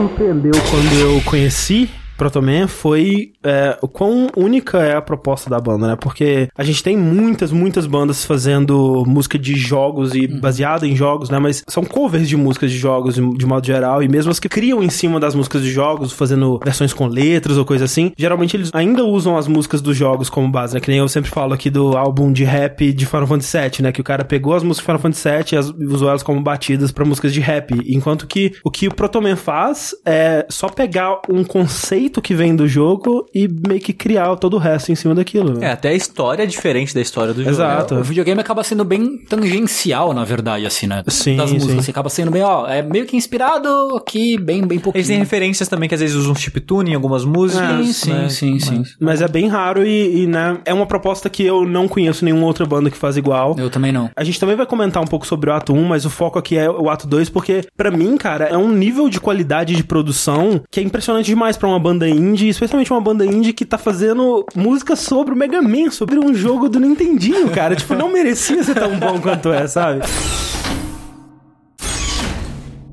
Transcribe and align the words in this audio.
surpreendeu 0.00 0.52
quando 0.70 0.98
eu 0.98 1.20
conheci 1.24 1.90
Protoman 2.20 2.68
foi 2.68 3.32
é, 3.42 3.78
o 3.80 3.88
quão 3.88 4.28
única 4.36 4.76
é 4.76 4.94
a 4.94 5.00
proposta 5.00 5.48
da 5.48 5.58
banda, 5.58 5.88
né? 5.88 5.96
Porque 5.96 6.50
a 6.54 6.62
gente 6.62 6.82
tem 6.82 6.94
muitas, 6.94 7.50
muitas 7.50 7.86
bandas 7.86 8.26
fazendo 8.26 9.04
música 9.06 9.38
de 9.38 9.54
jogos 9.54 10.14
e 10.14 10.26
baseada 10.26 10.86
em 10.86 10.94
jogos, 10.94 11.30
né? 11.30 11.38
Mas 11.38 11.64
são 11.66 11.82
covers 11.82 12.28
de 12.28 12.36
músicas 12.36 12.70
de 12.70 12.76
jogos 12.76 13.14
de, 13.14 13.38
de 13.38 13.46
modo 13.46 13.66
geral 13.66 14.02
e 14.02 14.08
mesmo 14.08 14.30
as 14.30 14.38
que 14.38 14.50
criam 14.50 14.82
em 14.82 14.90
cima 14.90 15.18
das 15.18 15.34
músicas 15.34 15.62
de 15.62 15.70
jogos, 15.70 16.12
fazendo 16.12 16.60
versões 16.62 16.92
com 16.92 17.06
letras 17.06 17.56
ou 17.56 17.64
coisa 17.64 17.86
assim, 17.86 18.12
geralmente 18.18 18.54
eles 18.54 18.70
ainda 18.74 19.02
usam 19.02 19.38
as 19.38 19.48
músicas 19.48 19.80
dos 19.80 19.96
jogos 19.96 20.28
como 20.28 20.50
base, 20.50 20.74
né? 20.74 20.80
Que 20.80 20.90
nem 20.90 20.98
eu 20.98 21.08
sempre 21.08 21.30
falo 21.30 21.54
aqui 21.54 21.70
do 21.70 21.96
álbum 21.96 22.30
de 22.30 22.44
rap 22.44 22.92
de 22.92 23.06
Final 23.06 23.28
Fantasy 23.28 23.56
VII, 23.56 23.82
né? 23.84 23.92
Que 23.92 24.02
o 24.02 24.04
cara 24.04 24.26
pegou 24.26 24.54
as 24.54 24.62
músicas 24.62 24.82
de 24.82 24.86
Final 24.86 25.00
Fantasy 25.00 25.28
VII 25.30 25.44
e 25.52 25.56
as, 25.56 25.94
usou 25.94 26.10
elas 26.10 26.22
como 26.22 26.42
batidas 26.42 26.92
para 26.92 27.02
músicas 27.02 27.32
de 27.32 27.40
rap. 27.40 27.74
Enquanto 27.86 28.26
que 28.26 28.52
o 28.62 28.70
que 28.70 28.88
o 28.88 28.94
Protoman 28.94 29.36
faz 29.36 29.94
é 30.04 30.44
só 30.50 30.68
pegar 30.68 31.22
um 31.26 31.42
conceito 31.42 32.09
que 32.18 32.34
vem 32.34 32.56
do 32.56 32.66
jogo 32.66 33.26
e 33.34 33.46
meio 33.46 33.80
que 33.80 33.92
criar 33.92 34.34
todo 34.36 34.54
o 34.54 34.58
resto 34.58 34.90
em 34.90 34.94
cima 34.94 35.14
daquilo. 35.14 35.58
Né? 35.58 35.66
É, 35.66 35.72
até 35.72 35.90
a 35.90 35.94
história 35.94 36.44
é 36.44 36.46
diferente 36.46 36.94
da 36.94 37.00
história 37.02 37.34
do 37.34 37.40
jogo. 37.40 37.50
Exato. 37.50 37.96
O 37.96 38.02
videogame 38.02 38.40
acaba 38.40 38.64
sendo 38.64 38.82
bem 38.84 39.18
tangencial, 39.18 40.14
na 40.14 40.24
verdade, 40.24 40.64
assim, 40.64 40.86
né? 40.86 41.02
Sim, 41.08 41.36
Das 41.36 41.52
músicas, 41.52 41.74
sim. 41.74 41.80
assim, 41.80 41.90
acaba 41.90 42.08
sendo 42.08 42.30
bem, 42.30 42.42
ó, 42.42 42.66
é 42.66 42.80
meio 42.80 43.04
que 43.04 43.16
inspirado 43.16 43.68
aqui, 43.96 44.38
bem, 44.38 44.66
bem 44.66 44.78
pouquinho. 44.78 45.00
Eles 45.00 45.08
têm 45.08 45.18
referências 45.18 45.68
também 45.68 45.88
que 45.88 45.94
às 45.94 46.00
vezes 46.00 46.16
usam 46.16 46.34
chiptune 46.34 46.92
em 46.92 46.94
algumas 46.94 47.24
músicas. 47.24 47.86
Sim, 47.86 47.92
sim, 47.92 48.12
né? 48.12 48.28
sim, 48.28 48.58
sim. 48.58 48.82
Mas 48.98 49.20
é 49.20 49.28
bem 49.28 49.48
raro 49.48 49.86
e, 49.86 50.22
e, 50.22 50.26
né, 50.26 50.58
é 50.64 50.72
uma 50.72 50.86
proposta 50.86 51.28
que 51.28 51.44
eu 51.44 51.66
não 51.66 51.86
conheço 51.86 52.24
nenhuma 52.24 52.46
outra 52.46 52.64
banda 52.64 52.90
que 52.90 52.96
faz 52.96 53.16
igual. 53.16 53.54
Eu 53.58 53.68
também 53.68 53.92
não. 53.92 54.10
A 54.16 54.24
gente 54.24 54.40
também 54.40 54.56
vai 54.56 54.66
comentar 54.66 55.02
um 55.02 55.06
pouco 55.06 55.26
sobre 55.26 55.50
o 55.50 55.52
ato 55.52 55.72
1, 55.72 55.84
mas 55.84 56.04
o 56.04 56.10
foco 56.10 56.38
aqui 56.38 56.56
é 56.56 56.70
o 56.70 56.88
ato 56.88 57.06
2, 57.06 57.28
porque 57.28 57.64
pra 57.76 57.90
mim, 57.90 58.16
cara, 58.16 58.46
é 58.46 58.56
um 58.56 58.70
nível 58.70 59.08
de 59.08 59.20
qualidade 59.20 59.74
de 59.74 59.84
produção 59.84 60.62
que 60.70 60.80
é 60.80 60.82
impressionante 60.82 61.26
demais 61.26 61.56
pra 61.56 61.68
uma 61.68 61.78
banda 61.78 61.99
indie, 62.08 62.48
especialmente 62.48 62.92
uma 62.92 63.00
banda 63.00 63.24
indie 63.24 63.52
que 63.52 63.64
tá 63.64 63.78
fazendo 63.78 64.44
música 64.54 64.94
sobre 64.96 65.34
o 65.34 65.36
Mega 65.36 65.60
Man, 65.62 65.90
sobre 65.90 66.18
um 66.18 66.34
jogo 66.34 66.68
do 66.68 66.78
Nintendinho, 66.80 67.50
cara. 67.50 67.74
tipo, 67.76 67.94
não 67.94 68.10
merecia 68.12 68.62
ser 68.62 68.74
tão 68.74 68.98
bom 68.98 69.20
quanto 69.20 69.52
é, 69.52 69.66
sabe? 69.66 70.00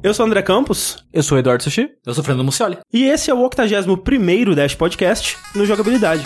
Eu 0.03 0.13
sou 0.13 0.25
o 0.25 0.27
André 0.27 0.41
Campos 0.41 1.03
Eu 1.11 1.23
sou 1.23 1.35
o 1.35 1.39
Eduardo 1.39 1.63
Sushi. 1.63 1.89
Eu 2.05 2.13
sou 2.13 2.21
o 2.21 2.25
Fernando 2.25 2.45
Mucioli. 2.45 2.77
e 2.93 3.03
esse 3.05 3.29
é 3.29 3.33
o 3.33 3.49
81º 3.49 4.53
Dash 4.55 4.75
Podcast 4.75 5.37
no 5.55 5.65
Jogabilidade. 5.65 6.25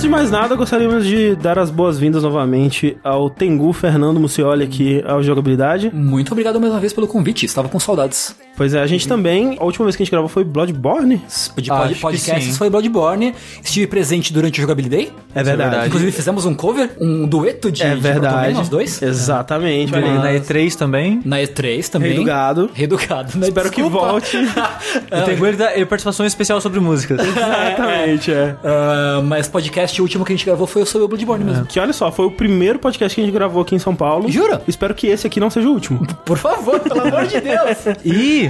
Antes 0.00 0.08
de 0.08 0.16
mais 0.16 0.30
nada, 0.30 0.56
gostaríamos 0.56 1.04
de 1.04 1.36
dar 1.36 1.58
as 1.58 1.70
boas-vindas 1.70 2.22
novamente 2.22 2.96
ao 3.04 3.28
Tengu 3.28 3.70
Fernando 3.70 4.18
Mucioli 4.18 4.64
aqui 4.64 5.04
ao 5.06 5.22
Jogabilidade. 5.22 5.90
Muito 5.94 6.32
obrigado 6.32 6.58
mais 6.58 6.72
uma 6.72 6.80
vez 6.80 6.94
pelo 6.94 7.06
convite, 7.06 7.44
estava 7.44 7.68
com 7.68 7.78
saudades. 7.78 8.34
Pois 8.60 8.74
é, 8.74 8.80
a 8.82 8.86
gente 8.86 9.08
também, 9.08 9.56
a 9.58 9.64
última 9.64 9.86
vez 9.86 9.96
que 9.96 10.02
a 10.02 10.04
gente 10.04 10.10
gravou 10.10 10.28
foi 10.28 10.44
Bloodborne. 10.44 11.16
De 11.56 11.70
Acho 11.70 11.80
pod, 11.82 11.94
que 11.94 12.00
podcasts 12.02 12.52
sim. 12.52 12.58
foi 12.58 12.68
Bloodborne. 12.68 13.34
Estive 13.64 13.86
presente 13.86 14.34
durante 14.34 14.58
o 14.58 14.60
Jogabilidade. 14.60 15.10
É 15.34 15.42
verdade. 15.42 15.86
Inclusive 15.86 16.12
fizemos 16.12 16.44
um 16.44 16.54
cover, 16.54 16.90
um 17.00 17.26
dueto 17.26 17.72
de, 17.72 17.82
É 17.82 17.94
de 17.94 18.00
verdade. 18.02 18.52
Nós 18.52 18.68
dois. 18.68 19.00
Exatamente. 19.00 19.94
Olha 19.94 20.12
na 20.12 20.24
aí. 20.24 20.40
E3 20.40 20.74
também. 20.74 21.22
Na 21.24 21.38
E3 21.38 21.88
também. 21.88 22.10
Rei 22.10 22.18
do 22.18 22.24
Gado. 22.24 22.70
Rei 22.74 22.86
do 22.86 22.98
Gado. 22.98 23.38
né? 23.38 23.46
Espero 23.46 23.70
que 23.70 23.80
Desculpa. 23.80 24.08
volte. 24.08 24.36
E 24.36 25.22
tem 25.24 25.38
ele 25.74 25.86
participação 25.86 26.26
especial 26.26 26.60
sobre 26.60 26.80
músicas. 26.80 27.18
Exatamente, 27.26 28.30
é. 28.30 28.56
Ah, 28.62 29.22
mas 29.24 29.48
podcast, 29.48 29.98
o 30.02 30.04
último 30.04 30.22
que 30.22 30.34
a 30.34 30.36
gente 30.36 30.44
gravou 30.44 30.66
foi 30.66 30.84
sobre 30.84 31.06
o 31.06 31.08
Bloodborne 31.08 31.46
mesmo. 31.46 31.64
Que 31.64 31.80
olha 31.80 31.94
só, 31.94 32.12
foi 32.12 32.26
o 32.26 32.30
primeiro 32.30 32.78
podcast 32.78 33.14
que 33.14 33.22
a 33.22 33.24
gente 33.24 33.32
gravou 33.32 33.62
aqui 33.62 33.74
em 33.74 33.78
São 33.78 33.96
Paulo. 33.96 34.30
Jura? 34.30 34.60
Espero 34.68 34.94
que 34.94 35.06
esse 35.06 35.26
aqui 35.26 35.40
não 35.40 35.48
seja 35.48 35.66
o 35.66 35.72
último. 35.72 36.06
Por 36.26 36.36
favor, 36.36 36.78
pelo 36.80 37.00
amor 37.00 37.26
de 37.26 37.40
Deus. 37.40 37.70
E 38.10 38.49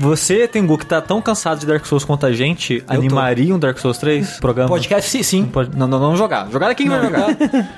você, 0.00 0.48
Tengu, 0.48 0.78
que 0.78 0.86
tá 0.86 1.00
tão 1.00 1.20
cansado 1.20 1.60
de 1.60 1.66
Dark 1.66 1.84
Souls 1.86 2.04
quanto 2.04 2.24
a 2.26 2.32
gente, 2.32 2.80
tô. 2.80 2.94
animaria 2.94 3.54
um 3.54 3.58
Dark 3.58 3.78
Souls 3.78 3.98
3 3.98 4.38
programa? 4.40 4.68
Podcast, 4.68 5.10
sim, 5.10 5.22
sim. 5.22 5.44
Pode- 5.44 5.76
Não, 5.76 5.86
não, 5.86 5.98
não 6.00 6.16
jogar. 6.16 6.48
Jogar 6.50 6.70
é 6.70 6.74
quem 6.74 6.88
vai 6.88 7.02
jogar. 7.02 7.30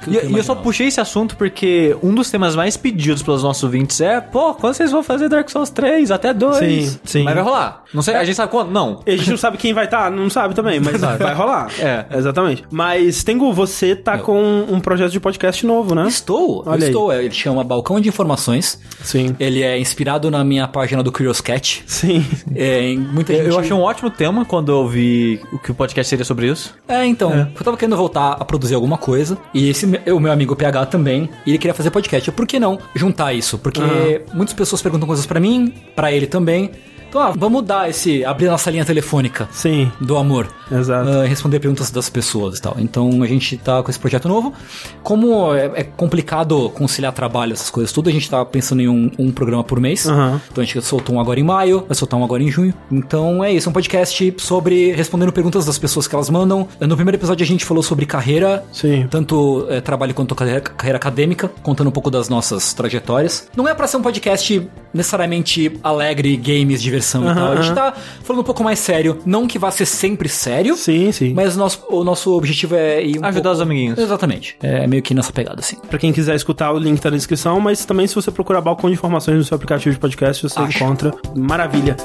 E, 0.07 0.27
e 0.33 0.37
eu 0.39 0.45
só 0.45 0.55
puxei 0.55 0.87
esse 0.87 1.01
assunto 1.01 1.37
porque 1.37 1.97
um 2.03 2.15
dos 2.15 2.31
temas 2.31 2.55
mais 2.57 2.77
pedidos 2.77 3.23
pelos 3.23 3.43
nossos 3.43 3.63
ouvintes 3.65 4.01
é, 4.01 4.21
pô, 4.21 4.55
quando 4.55 4.75
vocês 4.75 4.91
vão 4.91 5.03
fazer 5.03 5.29
Dark 5.29 5.49
Souls 5.51 5.71
3? 5.71 6.11
Até 6.11 6.33
2? 6.33 6.57
Sim, 6.57 6.99
sim. 7.05 7.25
Mas 7.25 7.35
vai 7.35 7.43
rolar. 7.43 7.83
Não 7.93 8.03
sei, 8.03 8.15
a 8.15 8.25
gente 8.25 8.37
sabe 8.37 8.51
quando? 8.51 8.71
Não. 8.71 9.01
A 9.07 9.11
gente 9.11 9.31
não 9.31 9.37
sabe 9.37 9.57
quem 9.59 9.75
vai 9.75 9.85
estar, 9.87 10.11
não 10.11 10.31
sabe 10.31 10.55
também, 10.55 10.79
mas 10.81 11.01
vai 11.01 11.35
rolar. 11.35 11.69
É. 11.79 12.07
Exatamente. 12.17 12.65
Mas, 12.71 13.23
Tengu, 13.25 13.53
você 13.53 13.95
tá 13.97 14.19
com 14.19 14.65
um 14.69 14.81
projeto 14.81 15.11
de 15.13 15.21
podcast 15.21 15.67
novo, 15.67 15.95
né? 15.95 16.07
Estou, 16.07 16.63
Olha 16.67 16.69
eu 16.69 16.73
aí. 16.83 16.89
estou. 16.89 17.13
Ele 17.13 17.31
chama 17.35 17.65
Balcão 17.65 18.01
de 18.01 18.09
Informações. 18.09 18.79
Sim. 19.03 19.35
Ele 19.41 19.63
é 19.63 19.79
inspirado 19.79 20.31
na 20.31 20.45
minha 20.45 20.67
página 20.69 21.03
do 21.03 21.11
Curious 21.13 21.41
Cat. 21.41 21.83
Sim. 21.87 22.12
É, 22.55 22.81
em 22.83 22.99
muita 22.99 23.33
gente... 23.35 23.47
Eu 23.47 23.59
achei 23.59 23.73
um 23.73 23.81
ótimo 23.81 24.11
tema 24.11 24.45
quando 24.45 24.73
eu 24.73 24.89
vi 24.89 25.41
o 25.53 25.59
que 25.59 25.71
o 25.71 25.75
podcast 25.75 26.09
seria 26.09 26.25
sobre 26.25 26.49
isso. 26.49 26.75
É, 26.89 27.05
então, 27.07 27.33
eu 27.33 27.65
tava 27.65 27.77
querendo 27.77 27.97
voltar 27.97 28.33
a 28.33 28.45
produzir 28.45 28.75
alguma 28.75 28.99
coisa, 28.99 29.39
e 29.55 29.69
esse 29.69 29.87
o 30.11 30.21
meu 30.21 30.33
amigo 30.33 30.57
PH 30.57 30.87
também, 30.87 31.29
e 31.47 31.51
ele 31.51 31.59
queria 31.59 31.75
fazer 31.75 31.91
podcast. 31.91 32.31
Por 32.33 32.47
que 32.47 32.59
não 32.59 32.79
juntar 32.95 33.33
isso? 33.33 33.59
Porque 33.59 34.23
muitas 34.35 34.55
pessoas 34.55 34.83
perguntam 34.83 35.07
coisas 35.07 35.27
pra 35.27 35.41
mim, 35.41 35.73
pra 35.95 36.13
ele 36.13 36.27
também. 36.27 36.71
Então, 37.13 37.21
ah, 37.21 37.35
vamos 37.37 37.63
dar 37.63 37.91
esse. 37.91 38.25
abrir 38.25 38.47
nossa 38.47 38.71
linha 38.71 38.87
telefônica 38.87 39.47
Sim. 39.53 39.93
do 40.01 40.17
amor. 40.17 40.49
Exato. 40.71 41.11
Ah, 41.11 41.27
responder 41.27 41.61
perguntas 41.61 41.91
das 41.91 42.09
pessoas 42.09 42.59
e 42.59 42.63
tal. 42.63 42.75
Então 42.79 43.23
a 43.23 43.27
gente 43.27 43.59
tá 43.59 43.83
com 43.83 43.91
esse 43.91 43.99
projeto 43.99 44.27
novo. 44.29 44.55
Como 45.03 45.55
é, 45.55 45.71
é 45.75 45.85
complicado 45.85 46.71
conciliar 46.71 47.13
trabalho, 47.13 47.53
essas 47.53 47.69
coisas 47.69 47.93
tudo, 47.93 48.09
a 48.09 48.13
gente 48.13 48.31
tá 48.31 48.43
pensando 48.47 48.81
em 48.81 48.89
um, 48.89 49.11
um 49.19 49.31
programa 49.31 49.63
por 49.63 49.79
mês. 49.79 50.07
Aham. 50.07 50.41
Então 50.51 50.63
a 50.63 50.65
gente 50.65 50.81
soltou 50.81 51.17
um 51.17 51.21
agora 51.21 51.39
em 51.39 51.43
maio, 51.43 51.85
vai 51.87 51.95
soltar 51.95 52.19
um 52.19 52.25
agora 52.25 52.43
em 52.43 52.51
junho. 52.51 52.73
Então 52.91 53.45
é 53.45 53.53
isso, 53.53 53.69
um 53.69 53.75
podcast 53.75 54.35
sobre 54.39 54.93
respondendo 54.93 55.31
perguntas 55.33 55.67
das 55.67 55.79
pessoas 55.79 56.09
que 56.09 56.15
elas 56.15 56.31
mandam. 56.31 56.67
No 56.81 56.97
primeiro 56.97 57.19
episódio 57.19 57.45
a 57.45 57.47
gente 57.47 57.67
falou 57.67 57.83
sobre 57.83 58.07
carreira, 58.07 58.65
Sim. 58.73 59.07
tanto 59.11 59.67
é, 59.69 59.83
trabalho 59.83 60.15
quanto 60.15 60.35
carreira, 60.35 60.63
carreira 60.63 60.97
acadêmica, 60.97 61.51
contando 61.63 61.89
um 61.89 61.93
pouco 61.93 62.11
das 62.11 62.31
nossas 62.31 62.73
trajetórias. 62.73 63.49
Não 63.55 63.69
é 63.69 63.75
pra 63.75 63.87
ser 63.87 63.99
um 63.99 64.03
podcast 64.03 64.67
necessariamente 64.95 65.79
alegre, 65.83 66.37
games, 66.39 66.81
diversão 67.03 67.31
e 67.31 67.35
tal. 67.35 67.53
A 67.53 67.57
gente 67.63 67.75
tá 67.75 67.93
falando 68.23 68.41
um 68.41 68.45
pouco 68.45 68.63
mais 68.65 68.79
sério. 68.79 69.19
Não 69.27 69.47
que 69.47 69.59
vá 69.59 69.71
ser 69.71 69.87
sempre 69.87 70.29
sério, 70.29 70.77
Sim, 70.77 71.13
sim. 71.13 71.35
mas 71.35 71.57
o 71.57 71.59
nosso, 71.59 71.83
o 71.91 72.05
nosso 72.05 72.33
objetivo 72.37 72.75
é 72.75 73.05
ir 73.05 73.19
um 73.19 73.25
Ajudar 73.25 73.43
pouco- 73.43 73.49
os 73.57 73.61
amiguinhos. 73.61 73.99
Exatamente. 73.99 74.57
É 74.63 74.87
meio 74.87 75.03
que 75.03 75.15
nessa 75.15 75.33
pegada, 75.33 75.61
assim. 75.61 75.77
Pra 75.89 75.99
quem 75.99 76.13
quiser 76.13 76.35
escutar, 76.35 76.73
o 76.73 76.79
link 76.79 77.01
tá 77.01 77.11
na 77.11 77.17
descrição, 77.17 77.61
mas 77.61 77.85
também 77.85 78.07
se 78.07 78.15
você 78.15 78.31
procurar 78.31 78.61
balcão 78.61 78.89
de 78.89 78.95
informações 78.95 79.37
no 79.37 79.45
seu 79.45 79.55
aplicativo 79.57 79.95
de 79.95 80.01
podcast, 80.01 80.43
você 80.49 80.59
Acho. 80.61 80.79
encontra. 80.83 81.13
Maravilha. 81.37 81.97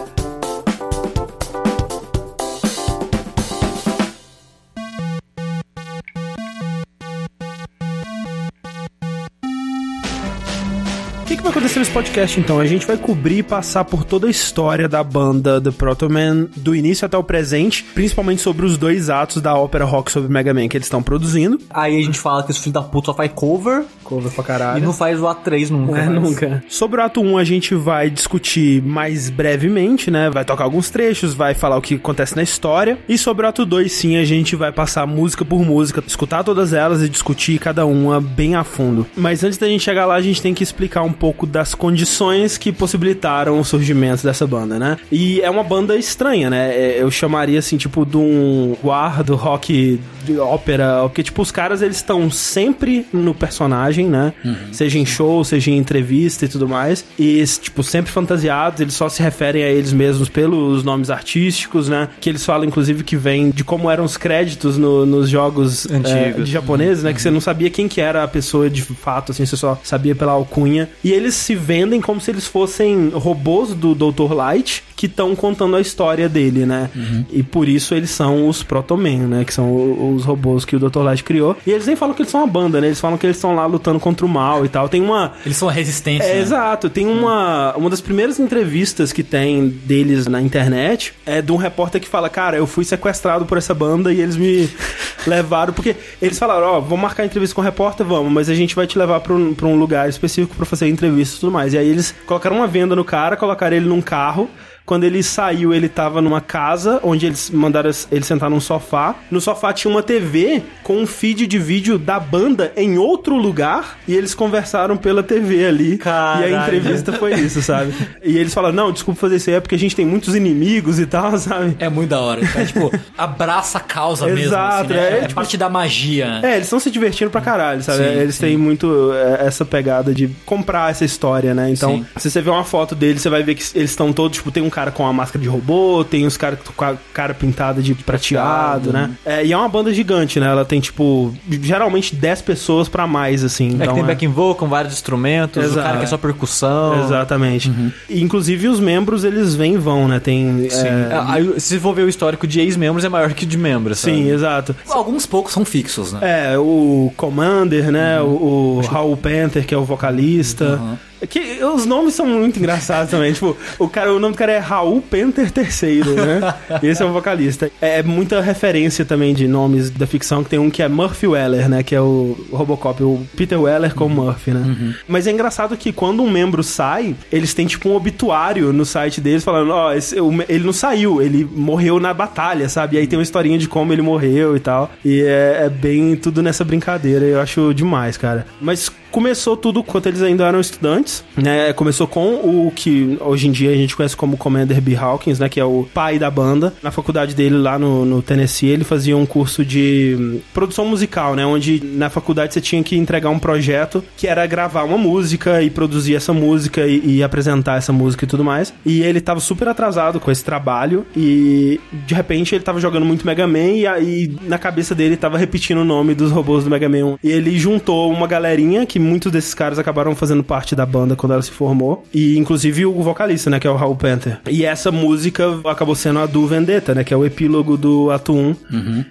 Que, 11.27 11.35
que 11.35 11.43
vai 11.43 11.51
acontecer 11.51 11.79
nesse 11.79 11.91
podcast 11.91 12.39
então? 12.39 12.57
A 12.57 12.65
gente 12.65 12.87
vai 12.87 12.95
cobrir 12.95 13.39
e 13.39 13.43
passar 13.43 13.83
por 13.83 14.05
toda 14.05 14.27
a 14.27 14.29
história 14.29 14.87
da 14.87 15.03
banda 15.03 15.59
The 15.59 15.71
Protoman, 15.71 16.47
do 16.55 16.73
início 16.73 17.05
até 17.05 17.17
o 17.17 17.23
presente, 17.23 17.83
principalmente 17.83 18.41
sobre 18.41 18.65
os 18.65 18.77
dois 18.77 19.09
atos 19.09 19.41
da 19.41 19.53
ópera 19.53 19.83
rock 19.83 20.09
sobre 20.09 20.31
Mega 20.31 20.53
Man 20.53 20.69
que 20.69 20.77
eles 20.77 20.85
estão 20.85 21.03
produzindo. 21.03 21.59
Aí 21.69 21.99
a 21.99 22.01
gente 22.01 22.17
fala 22.17 22.43
que 22.43 22.51
os 22.51 22.57
filhos 22.57 22.73
da 22.75 22.81
puta 22.81 23.07
só 23.07 23.13
faz 23.13 23.29
cover 23.35 23.83
Cover 24.07 24.31
pra 24.31 24.43
caralho. 24.43 24.77
e 24.77 24.81
não 24.81 24.93
faz 24.93 25.19
o 25.21 25.25
A3 25.25 25.69
nunca. 25.69 25.99
É, 25.99 26.05
nunca. 26.07 26.63
Sobre 26.69 27.01
o 27.01 27.03
ato 27.03 27.19
1, 27.21 27.37
a 27.37 27.43
gente 27.43 27.75
vai 27.75 28.09
discutir 28.09 28.81
mais 28.81 29.29
brevemente, 29.29 30.09
né? 30.09 30.29
Vai 30.29 30.45
tocar 30.45 30.63
alguns 30.63 30.89
trechos, 30.89 31.33
vai 31.33 31.53
falar 31.53 31.75
o 31.75 31.81
que 31.81 31.95
acontece 31.95 32.33
na 32.35 32.41
história. 32.43 32.97
E 33.09 33.17
sobre 33.17 33.45
o 33.45 33.49
ato 33.49 33.65
2, 33.65 33.91
sim, 33.91 34.15
a 34.15 34.23
gente 34.23 34.55
vai 34.55 34.71
passar 34.71 35.05
música 35.05 35.43
por 35.43 35.65
música, 35.65 36.01
escutar 36.07 36.43
todas 36.43 36.71
elas 36.71 37.01
e 37.01 37.09
discutir 37.09 37.59
cada 37.59 37.85
uma 37.85 38.21
bem 38.21 38.55
a 38.55 38.63
fundo. 38.63 39.05
Mas 39.15 39.43
antes 39.43 39.57
da 39.57 39.67
gente 39.67 39.83
chegar 39.83 40.05
lá, 40.05 40.15
a 40.15 40.21
gente 40.21 40.41
tem 40.41 40.53
que 40.53 40.63
explicar 40.63 41.01
um 41.03 41.11
pouco 41.11 41.45
das 41.45 41.75
condições 41.75 42.57
que 42.57 42.71
possibilitaram 42.71 43.59
o 43.59 43.65
surgimento 43.65 44.23
dessa 44.23 44.47
banda, 44.47 44.79
né? 44.79 44.97
E 45.11 45.41
é 45.41 45.49
uma 45.49 45.63
banda 45.63 45.97
estranha, 45.97 46.49
né? 46.49 46.73
É, 46.73 47.01
Eu 47.01 47.11
chamaria 47.11 47.59
assim, 47.59 47.75
tipo, 47.75 48.05
de 48.05 48.15
um 48.17 48.75
war 48.83 49.23
do 49.23 49.35
rock 49.35 49.99
de 50.23 50.37
ópera, 50.37 50.99
porque 51.03 51.23
tipo, 51.23 51.41
os 51.41 51.51
caras 51.51 51.81
eles 51.81 51.95
estão 51.97 52.29
sempre 52.29 53.05
no 53.13 53.33
personagem 53.33 53.96
personagem, 53.97 54.07
né? 54.07 54.33
Seja 54.71 54.99
em 54.99 55.05
show, 55.05 55.43
seja 55.43 55.71
em 55.71 55.77
entrevista 55.77 56.45
e 56.45 56.47
tudo 56.47 56.67
mais. 56.67 57.03
E, 57.17 57.43
tipo, 57.61 57.83
sempre 57.83 58.11
fantasiados, 58.11 58.79
eles 58.79 58.93
só 58.93 59.09
se 59.09 59.21
referem 59.21 59.63
a 59.63 59.67
eles 59.69 59.91
mesmos 59.93 60.29
pelos 60.29 60.83
nomes 60.83 61.09
artísticos, 61.09 61.89
né? 61.89 62.09
Que 62.21 62.29
eles 62.29 62.45
falam, 62.45 62.65
inclusive, 62.65 63.03
que 63.03 63.15
vem 63.15 63.49
de 63.49 63.63
como 63.63 63.89
eram 63.89 64.03
os 64.03 64.17
créditos 64.17 64.77
no- 64.77 65.05
nos 65.05 65.29
jogos 65.29 65.85
Antigos. 65.89 66.11
é, 66.11 66.31
de 66.31 66.51
japoneses, 66.51 67.03
né? 67.03 67.13
Que 67.13 67.21
você 67.21 67.31
não 67.31 67.41
sabia 67.41 67.69
quem 67.69 67.87
que 67.87 67.99
era 68.01 68.23
a 68.23 68.27
pessoa 68.27 68.69
de 68.69 68.81
fato, 68.81 69.31
assim, 69.31 69.45
você 69.45 69.57
só 69.57 69.79
sabia 69.83 70.15
pela 70.15 70.31
alcunha. 70.31 70.89
E 71.03 71.11
eles 71.11 71.33
se 71.35 71.55
vendem 71.55 72.01
como 72.01 72.21
se 72.21 72.31
eles 72.31 72.45
fossem 72.47 73.09
robôs 73.13 73.73
do 73.73 73.95
Dr. 73.95 74.33
Light 74.33 74.83
que 74.95 75.05
estão 75.05 75.35
contando 75.35 75.75
a 75.75 75.81
história 75.81 76.27
dele, 76.27 76.65
né? 76.65 76.89
E 77.31 77.43
por 77.43 77.67
isso 77.67 77.93
eles 77.93 78.09
são 78.09 78.47
os 78.47 78.63
Protoman, 78.63 79.27
né? 79.27 79.45
Que 79.45 79.53
são 79.53 80.13
os 80.15 80.23
robôs 80.25 80.65
que 80.65 80.75
o 80.75 80.79
Dr. 80.79 80.99
Light 81.01 81.23
criou. 81.23 81.55
E 81.65 81.71
eles 81.71 81.85
nem 81.85 81.95
falam 81.95 82.13
que 82.15 82.21
eles 82.21 82.31
são 82.31 82.41
uma 82.41 82.47
banda, 82.47 82.81
né? 82.81 82.87
Eles 82.87 82.99
falam 82.99 83.17
que 83.17 83.25
eles 83.25 83.37
estão 83.37 83.53
lá 83.55 83.65
lutando 83.65 83.86
contra 83.99 84.25
o 84.25 84.29
mal 84.29 84.65
e 84.65 84.69
tal. 84.69 84.89
Tem 84.89 85.01
uma. 85.01 85.33
Eles 85.45 85.57
são 85.57 85.69
a 85.69 85.71
resistência. 85.71 86.27
É, 86.27 86.35
né? 86.35 86.41
exato. 86.41 86.89
Tem 86.89 87.07
uma, 87.07 87.73
uma 87.75 87.89
das 87.89 88.01
primeiras 88.01 88.39
entrevistas 88.39 89.13
que 89.13 89.23
tem 89.23 89.69
deles 89.69 90.27
na 90.27 90.41
internet 90.41 91.13
é 91.25 91.41
de 91.41 91.51
um 91.51 91.55
repórter 91.55 92.01
que 92.01 92.07
fala: 92.07 92.29
Cara, 92.29 92.57
eu 92.57 92.67
fui 92.67 92.83
sequestrado 92.83 93.45
por 93.45 93.57
essa 93.57 93.73
banda 93.73 94.13
e 94.13 94.19
eles 94.21 94.35
me 94.35 94.69
levaram. 95.25 95.73
Porque 95.73 95.95
eles 96.21 96.37
falaram: 96.37 96.67
Ó, 96.67 96.79
vamos 96.79 97.01
marcar 97.01 97.25
entrevista 97.25 97.55
com 97.55 97.61
o 97.61 97.63
repórter, 97.63 98.05
vamos, 98.05 98.31
mas 98.31 98.49
a 98.49 98.55
gente 98.55 98.75
vai 98.75 98.85
te 98.85 98.97
levar 98.97 99.19
pra 99.21 99.33
um, 99.33 99.53
pra 99.53 99.67
um 99.67 99.77
lugar 99.77 100.09
específico 100.09 100.55
pra 100.55 100.65
fazer 100.65 100.87
entrevista 100.87 101.37
e 101.37 101.39
tudo 101.39 101.51
mais. 101.51 101.73
E 101.73 101.77
aí 101.77 101.87
eles 101.87 102.13
colocaram 102.25 102.57
uma 102.57 102.67
venda 102.67 102.95
no 102.95 103.05
cara, 103.05 103.37
colocaram 103.37 103.75
ele 103.75 103.87
num 103.87 104.01
carro. 104.01 104.49
Quando 104.87 105.03
ele 105.03 105.21
saiu, 105.21 105.73
ele 105.73 105.89
tava 105.89 106.21
numa 106.21 106.39
casa 106.39 107.01
onde 107.03 107.25
eles 107.25 107.49
mandaram 107.49 107.91
ele 108.09 108.23
sentar 108.23 108.49
num 108.49 108.61
sofá. 108.61 109.15
No 109.29 109.41
sofá 109.41 109.73
tinha 109.73 109.91
uma 109.91 110.01
TV 110.01 110.63
com 110.81 110.95
um 110.97 111.05
feed 111.05 111.45
de 111.45 111.59
vídeo 111.59 111.99
da 111.99 112.17
banda 112.17 112.71
em 112.73 112.97
outro 112.97 113.35
lugar 113.35 113.97
e 114.07 114.15
eles 114.15 114.33
conversaram 114.33 114.95
pela 114.95 115.21
TV 115.21 115.65
ali. 115.65 115.93
E 115.95 115.97
Caralho. 115.97 116.57
a 116.57 116.63
entrevista 116.63 117.11
foi 117.11 117.33
isso, 117.33 117.61
sabe? 117.61 117.93
E 118.23 118.37
eles 118.37 118.53
falaram: 118.53 118.73
"Não, 118.73 118.91
desculpa 118.93 119.19
fazer 119.19 119.35
isso 119.35 119.49
aí, 119.49 119.57
é 119.57 119.59
porque 119.59 119.75
a 119.75 119.79
gente 119.79 119.93
tem 119.93 120.05
muitos 120.05 120.33
inimigos 120.33 120.99
e 120.99 121.05
tal, 121.05 121.35
sabe?" 121.37 121.75
É 121.79 121.89
muito 121.89 122.09
da 122.09 122.21
hora. 122.21 122.39
Então, 122.41 122.61
é, 122.61 122.65
tipo, 122.65 122.91
abraça 123.17 123.79
a 123.79 123.81
causa 123.81 124.25
mesmo. 124.27 124.39
Exato, 124.39 124.85
assim, 124.85 124.93
né? 124.93 124.99
é, 124.99 125.17
é, 125.17 125.21
tipo- 125.23 125.33
parte 125.35 125.57
da 125.57 125.69
magia. 125.69 126.39
É, 126.41 126.53
eles 126.53 126.67
estão 126.67 126.79
se 126.79 126.89
divertindo 126.89 127.29
pra 127.29 127.41
caralho, 127.41 127.83
sabe? 127.83 127.97
Sim, 128.05 128.19
eles 128.21 128.35
sim. 128.35 128.41
têm 128.45 128.57
muito 128.57 129.11
é, 129.13 129.45
essa 129.47 129.65
pegada 129.65 130.13
de 130.13 130.29
comprar 130.45 130.91
essa 130.91 131.03
história, 131.03 131.53
né? 131.53 131.71
Então, 131.71 131.97
Sim. 131.97 132.05
se 132.15 132.31
você 132.31 132.41
vê 132.41 132.49
uma 132.49 132.63
foto 132.63 132.95
deles, 132.95 133.21
você 133.21 133.29
vai 133.29 133.43
ver 133.43 133.53
que 133.55 133.63
eles 133.77 133.89
estão 133.91 134.13
todos, 134.13 134.37
tipo, 134.37 134.49
tem 134.49 134.63
um 134.63 134.69
cara 134.77 134.91
com 134.91 135.07
a 135.07 135.11
máscara 135.11 135.41
de 135.41 135.49
robô, 135.49 136.05
tem 136.07 136.27
os 136.27 136.37
caras 136.37 136.59
com 136.75 136.85
a 136.85 136.93
cara 137.11 137.33
pintada 137.33 137.81
de 137.81 137.95
prateado, 137.95 138.93
né? 138.93 139.09
É, 139.25 139.43
e 139.43 139.51
é 139.51 139.57
uma 139.57 139.67
banda 139.67 139.91
gigante, 139.91 140.39
né? 140.39 140.45
Ela 140.45 140.63
tem, 140.63 140.79
tipo, 140.79 141.33
geralmente 141.49 142.15
10 142.15 142.43
pessoas 142.43 142.87
pra 142.87 143.07
mais, 143.07 143.43
assim. 143.43 143.69
É 143.69 143.73
então 143.73 143.87
que 143.87 143.93
tem 143.95 144.03
é- 144.03 144.05
backing 144.05 144.27
vocal 144.27 144.53
com 144.53 144.67
vários 144.67 144.93
instrumentos, 144.93 145.63
Exato. 145.63 145.79
o 145.79 145.83
cara 145.83 145.97
que 145.97 146.03
é 146.03 146.07
só 146.07 146.15
percussão. 146.17 147.03
Exatamente. 147.03 147.73
E, 148.07 148.21
inclusive, 148.21 148.67
os 148.67 148.79
membros, 148.79 149.23
eles 149.23 149.55
vêm 149.55 149.73
e 149.73 149.77
vão, 149.77 150.07
né? 150.07 150.19
Tem... 150.19 150.69
Sim. 150.69 150.85
é, 150.85 151.09
É, 151.11 151.23
aí, 151.27 151.59
se 151.59 151.79
for 151.79 151.95
ver 151.95 152.03
o 152.03 152.09
histórico 152.09 152.45
de 152.45 152.59
ex-membros, 152.59 153.03
é 153.03 153.09
maior 153.09 153.33
que 153.33 153.45
o 153.45 153.47
de 153.47 153.57
membros. 153.57 153.97
sabe? 153.97 154.15
Sim, 154.15 154.29
exato. 154.29 154.75
Alguns 154.91 155.25
poucos 155.25 155.53
são 155.53 155.65
fixos, 155.65 156.13
né? 156.13 156.19
É, 156.53 156.57
o 156.59 157.11
Commander, 157.17 157.91
né? 157.91 158.21
O, 158.21 158.77
o 158.77 158.81
Raul 158.81 159.17
Panther, 159.17 159.65
que 159.65 159.73
é 159.73 159.77
o 159.77 159.83
vocalista. 159.83 160.79
É 161.03 161.06
Que 161.29 161.63
os 161.63 161.85
nomes 161.85 162.13
são 162.13 162.25
muito 162.27 162.59
engraçados 162.59 163.09
também. 163.11 163.33
tipo, 163.33 163.55
o, 163.79 163.87
cara, 163.87 164.13
o 164.13 164.19
nome 164.19 164.33
do 164.35 164.37
cara 164.37 164.51
é 164.51 164.57
Raul 164.59 165.01
Panther 165.01 165.51
III, 165.55 166.03
né? 166.15 166.53
Esse 166.83 167.01
é 167.01 167.05
o 167.05 167.11
vocalista. 167.11 167.71
É 167.81 168.03
muita 168.03 168.41
referência 168.41 169.03
também 169.05 169.33
de 169.33 169.47
nomes 169.47 169.89
da 169.89 170.05
ficção, 170.05 170.43
que 170.43 170.49
tem 170.49 170.59
um 170.59 170.69
que 170.69 170.83
é 170.83 170.87
Murphy 170.87 171.27
Weller, 171.27 171.67
né? 171.69 171.81
Que 171.83 171.95
é 171.95 172.01
o 172.01 172.37
Robocop, 172.51 173.01
o 173.03 173.25
Peter 173.35 173.59
Weller 173.59 173.93
com 173.95 174.07
Murphy, 174.09 174.51
né? 174.51 174.95
Mas 175.07 175.25
é 175.27 175.31
engraçado 175.31 175.75
que 175.77 175.91
quando 175.91 176.21
um 176.21 176.29
membro 176.29 176.61
sai, 176.63 177.15
eles 177.31 177.53
têm 177.53 177.65
tipo 177.67 177.89
um 177.89 177.95
obituário 177.95 178.71
no 178.73 178.85
site 178.85 179.19
deles 179.21 179.43
falando, 179.43 179.71
ó, 179.71 179.93
esse- 179.93 180.19
o 180.19 180.31
me- 180.31 180.45
ele 180.47 180.63
não 180.65 180.73
saiu, 180.73 181.21
ele 181.21 181.47
morreu 181.55 181.99
na 181.99 182.13
batalha, 182.13 182.67
sabe? 182.69 182.95
E 182.95 182.99
aí 182.99 183.07
tem 183.07 183.17
uma 183.17 183.23
historinha 183.23 183.57
de 183.57 183.67
como 183.67 183.91
ele 183.93 184.01
morreu 184.01 184.55
e 184.55 184.59
tal. 184.59 184.91
E 185.03 185.21
é, 185.21 185.63
é 185.65 185.69
bem 185.69 186.15
tudo 186.15 186.41
nessa 186.43 186.63
brincadeira, 186.63 187.25
eu 187.25 187.39
acho 187.41 187.73
demais, 187.73 188.17
cara. 188.17 188.45
Mas 188.61 188.91
começou 189.11 189.57
tudo 189.57 189.83
quando 189.83 190.07
eles 190.07 190.21
ainda 190.21 190.45
eram 190.45 190.59
estudantes, 190.59 191.23
né? 191.35 191.73
Começou 191.73 192.07
com 192.07 192.35
o 192.67 192.71
que 192.75 193.17
hoje 193.21 193.47
em 193.47 193.51
dia 193.51 193.71
a 193.71 193.75
gente 193.75 193.95
conhece 193.95 194.15
como 194.15 194.37
Commander 194.37 194.81
B. 194.81 194.95
Hawkins, 194.95 195.39
né? 195.39 195.49
Que 195.49 195.59
é 195.59 195.65
o 195.65 195.87
pai 195.93 196.19
da 196.19 196.29
banda. 196.29 196.73
Na 196.81 196.91
faculdade 196.91 197.35
dele 197.35 197.57
lá 197.57 197.77
no, 197.77 198.05
no 198.05 198.21
Tennessee, 198.21 198.69
ele 198.69 198.83
fazia 198.83 199.15
um 199.17 199.25
curso 199.25 199.65
de 199.65 200.15
hum, 200.19 200.39
produção 200.53 200.85
musical, 200.85 201.35
né? 201.35 201.45
Onde 201.45 201.83
na 201.83 202.09
faculdade 202.09 202.53
você 202.53 202.61
tinha 202.61 202.83
que 202.83 202.97
entregar 202.97 203.29
um 203.29 203.39
projeto 203.39 204.03
que 204.15 204.27
era 204.27 204.45
gravar 204.45 204.83
uma 204.83 204.97
música 204.97 205.61
e 205.61 205.69
produzir 205.69 206.15
essa 206.15 206.33
música 206.33 206.85
e, 206.85 207.17
e 207.17 207.23
apresentar 207.23 207.77
essa 207.77 207.93
música 207.93 208.25
e 208.25 208.27
tudo 208.27 208.43
mais. 208.43 208.73
E 208.85 209.01
ele 209.01 209.21
tava 209.21 209.39
super 209.39 209.67
atrasado 209.67 210.19
com 210.19 210.31
esse 210.31 210.43
trabalho 210.43 211.05
e 211.15 211.79
de 212.05 212.13
repente 212.13 212.55
ele 212.55 212.63
tava 212.63 212.79
jogando 212.79 213.05
muito 213.05 213.25
Mega 213.25 213.47
Man 213.47 213.71
e 213.71 213.87
aí 213.87 214.35
na 214.43 214.57
cabeça 214.57 214.93
dele 214.93 215.17
tava 215.17 215.37
repetindo 215.37 215.79
o 215.79 215.85
nome 215.85 216.13
dos 216.13 216.31
robôs 216.31 216.63
do 216.63 216.69
Mega 216.69 216.89
Man 216.89 217.05
1. 217.05 217.17
E 217.23 217.31
ele 217.31 217.57
juntou 217.57 218.11
uma 218.11 218.27
galerinha 218.27 218.85
que 218.85 218.96
muitos 218.99 219.31
desses 219.31 219.53
caras 219.53 219.77
acabaram 219.79 220.15
fazendo 220.15 220.43
parte 220.43 220.75
da 220.75 220.85
banda 220.85 221.15
quando 221.15 221.33
ela 221.33 221.41
se 221.41 221.51
formou 221.51 222.05
e 222.13 222.37
inclusive 222.37 222.85
o 222.85 223.01
vocalista, 223.01 223.49
né, 223.49 223.59
que 223.59 223.67
é 223.67 223.69
o 223.69 223.75
Raul 223.75 223.95
Panther. 223.95 224.39
E 224.49 224.65
essa 224.65 224.91
música 224.91 225.43
acabou 225.65 225.95
sendo 225.95 226.19
a 226.19 226.25
do 226.25 226.45
Vendetta, 226.47 226.93
né, 226.95 227.03
que 227.03 227.13
é 227.13 227.17
o 227.17 227.25
epílogo 227.25 227.77
do 227.77 228.11
ato 228.11 228.33
1. 228.33 228.55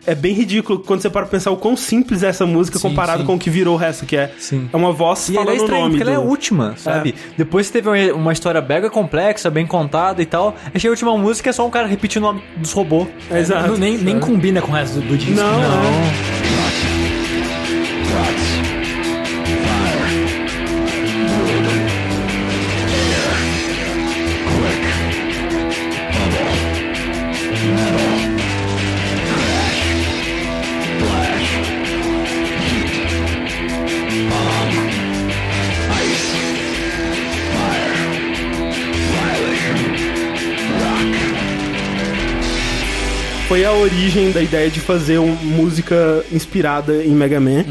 É 0.06 0.14
bem 0.14 0.32
ridículo 0.32 0.78
quando 0.80 1.02
você 1.02 1.10
para 1.10 1.22
pra 1.22 1.30
pensar 1.30 1.50
o 1.50 1.56
quão 1.56 1.76
simples 1.76 2.22
é 2.22 2.28
essa 2.28 2.46
música 2.46 2.78
Sim, 2.78 2.88
comparado 2.88 3.20
sim. 3.20 3.26
com 3.26 3.34
o 3.34 3.38
que 3.38 3.50
virou 3.50 3.74
o 3.74 3.78
resto, 3.78 4.06
que 4.06 4.16
é, 4.16 4.32
Sim. 4.38 4.68
é 4.72 4.76
uma 4.76 4.92
voz 4.92 5.28
E 5.28 5.34
falando 5.34 5.48
ela 5.48 5.56
é 5.56 5.60
o 5.60 5.62
estranha, 5.62 5.82
nome 5.82 5.96
porque 5.96 6.02
ela 6.02 6.12
é 6.12 6.16
a 6.16 6.24
do... 6.24 6.28
última, 6.28 6.74
sabe? 6.76 7.14
Depois 7.36 7.66
você 7.66 7.72
teve 7.72 8.12
uma, 8.12 8.32
história 8.32 8.60
mega 8.60 8.88
complexa, 8.90 9.50
bem 9.50 9.66
contada 9.66 10.22
e 10.22 10.26
tal. 10.26 10.54
Aí 10.72 10.80
chega 10.80 10.90
a 10.90 10.94
última 10.94 11.16
música 11.16 11.50
é 11.50 11.52
só 11.52 11.66
um 11.66 11.70
cara 11.70 11.86
repetindo 11.86 12.24
o 12.24 12.26
nome 12.26 12.42
dos 12.56 12.72
robôs. 12.72 13.08
Exato. 13.30 13.68
Não- 13.68 13.76
nem, 13.76 13.98
nem 13.98 14.18
combina 14.18 14.60
com 14.60 14.70
o 14.70 14.74
resto 14.74 15.00
do, 15.00 15.08
do 15.08 15.16
disco. 15.16 15.34
Não, 15.34 15.58
né? 15.58 15.68
não. 15.68 16.55
A 43.66 43.72
origem 43.72 44.30
da 44.30 44.40
ideia 44.42 44.70
de 44.70 44.80
fazer 44.80 45.18
uma 45.18 45.34
música 45.42 46.24
inspirada 46.32 47.04
em 47.04 47.10
Mega 47.10 47.40
Man. 47.40 47.64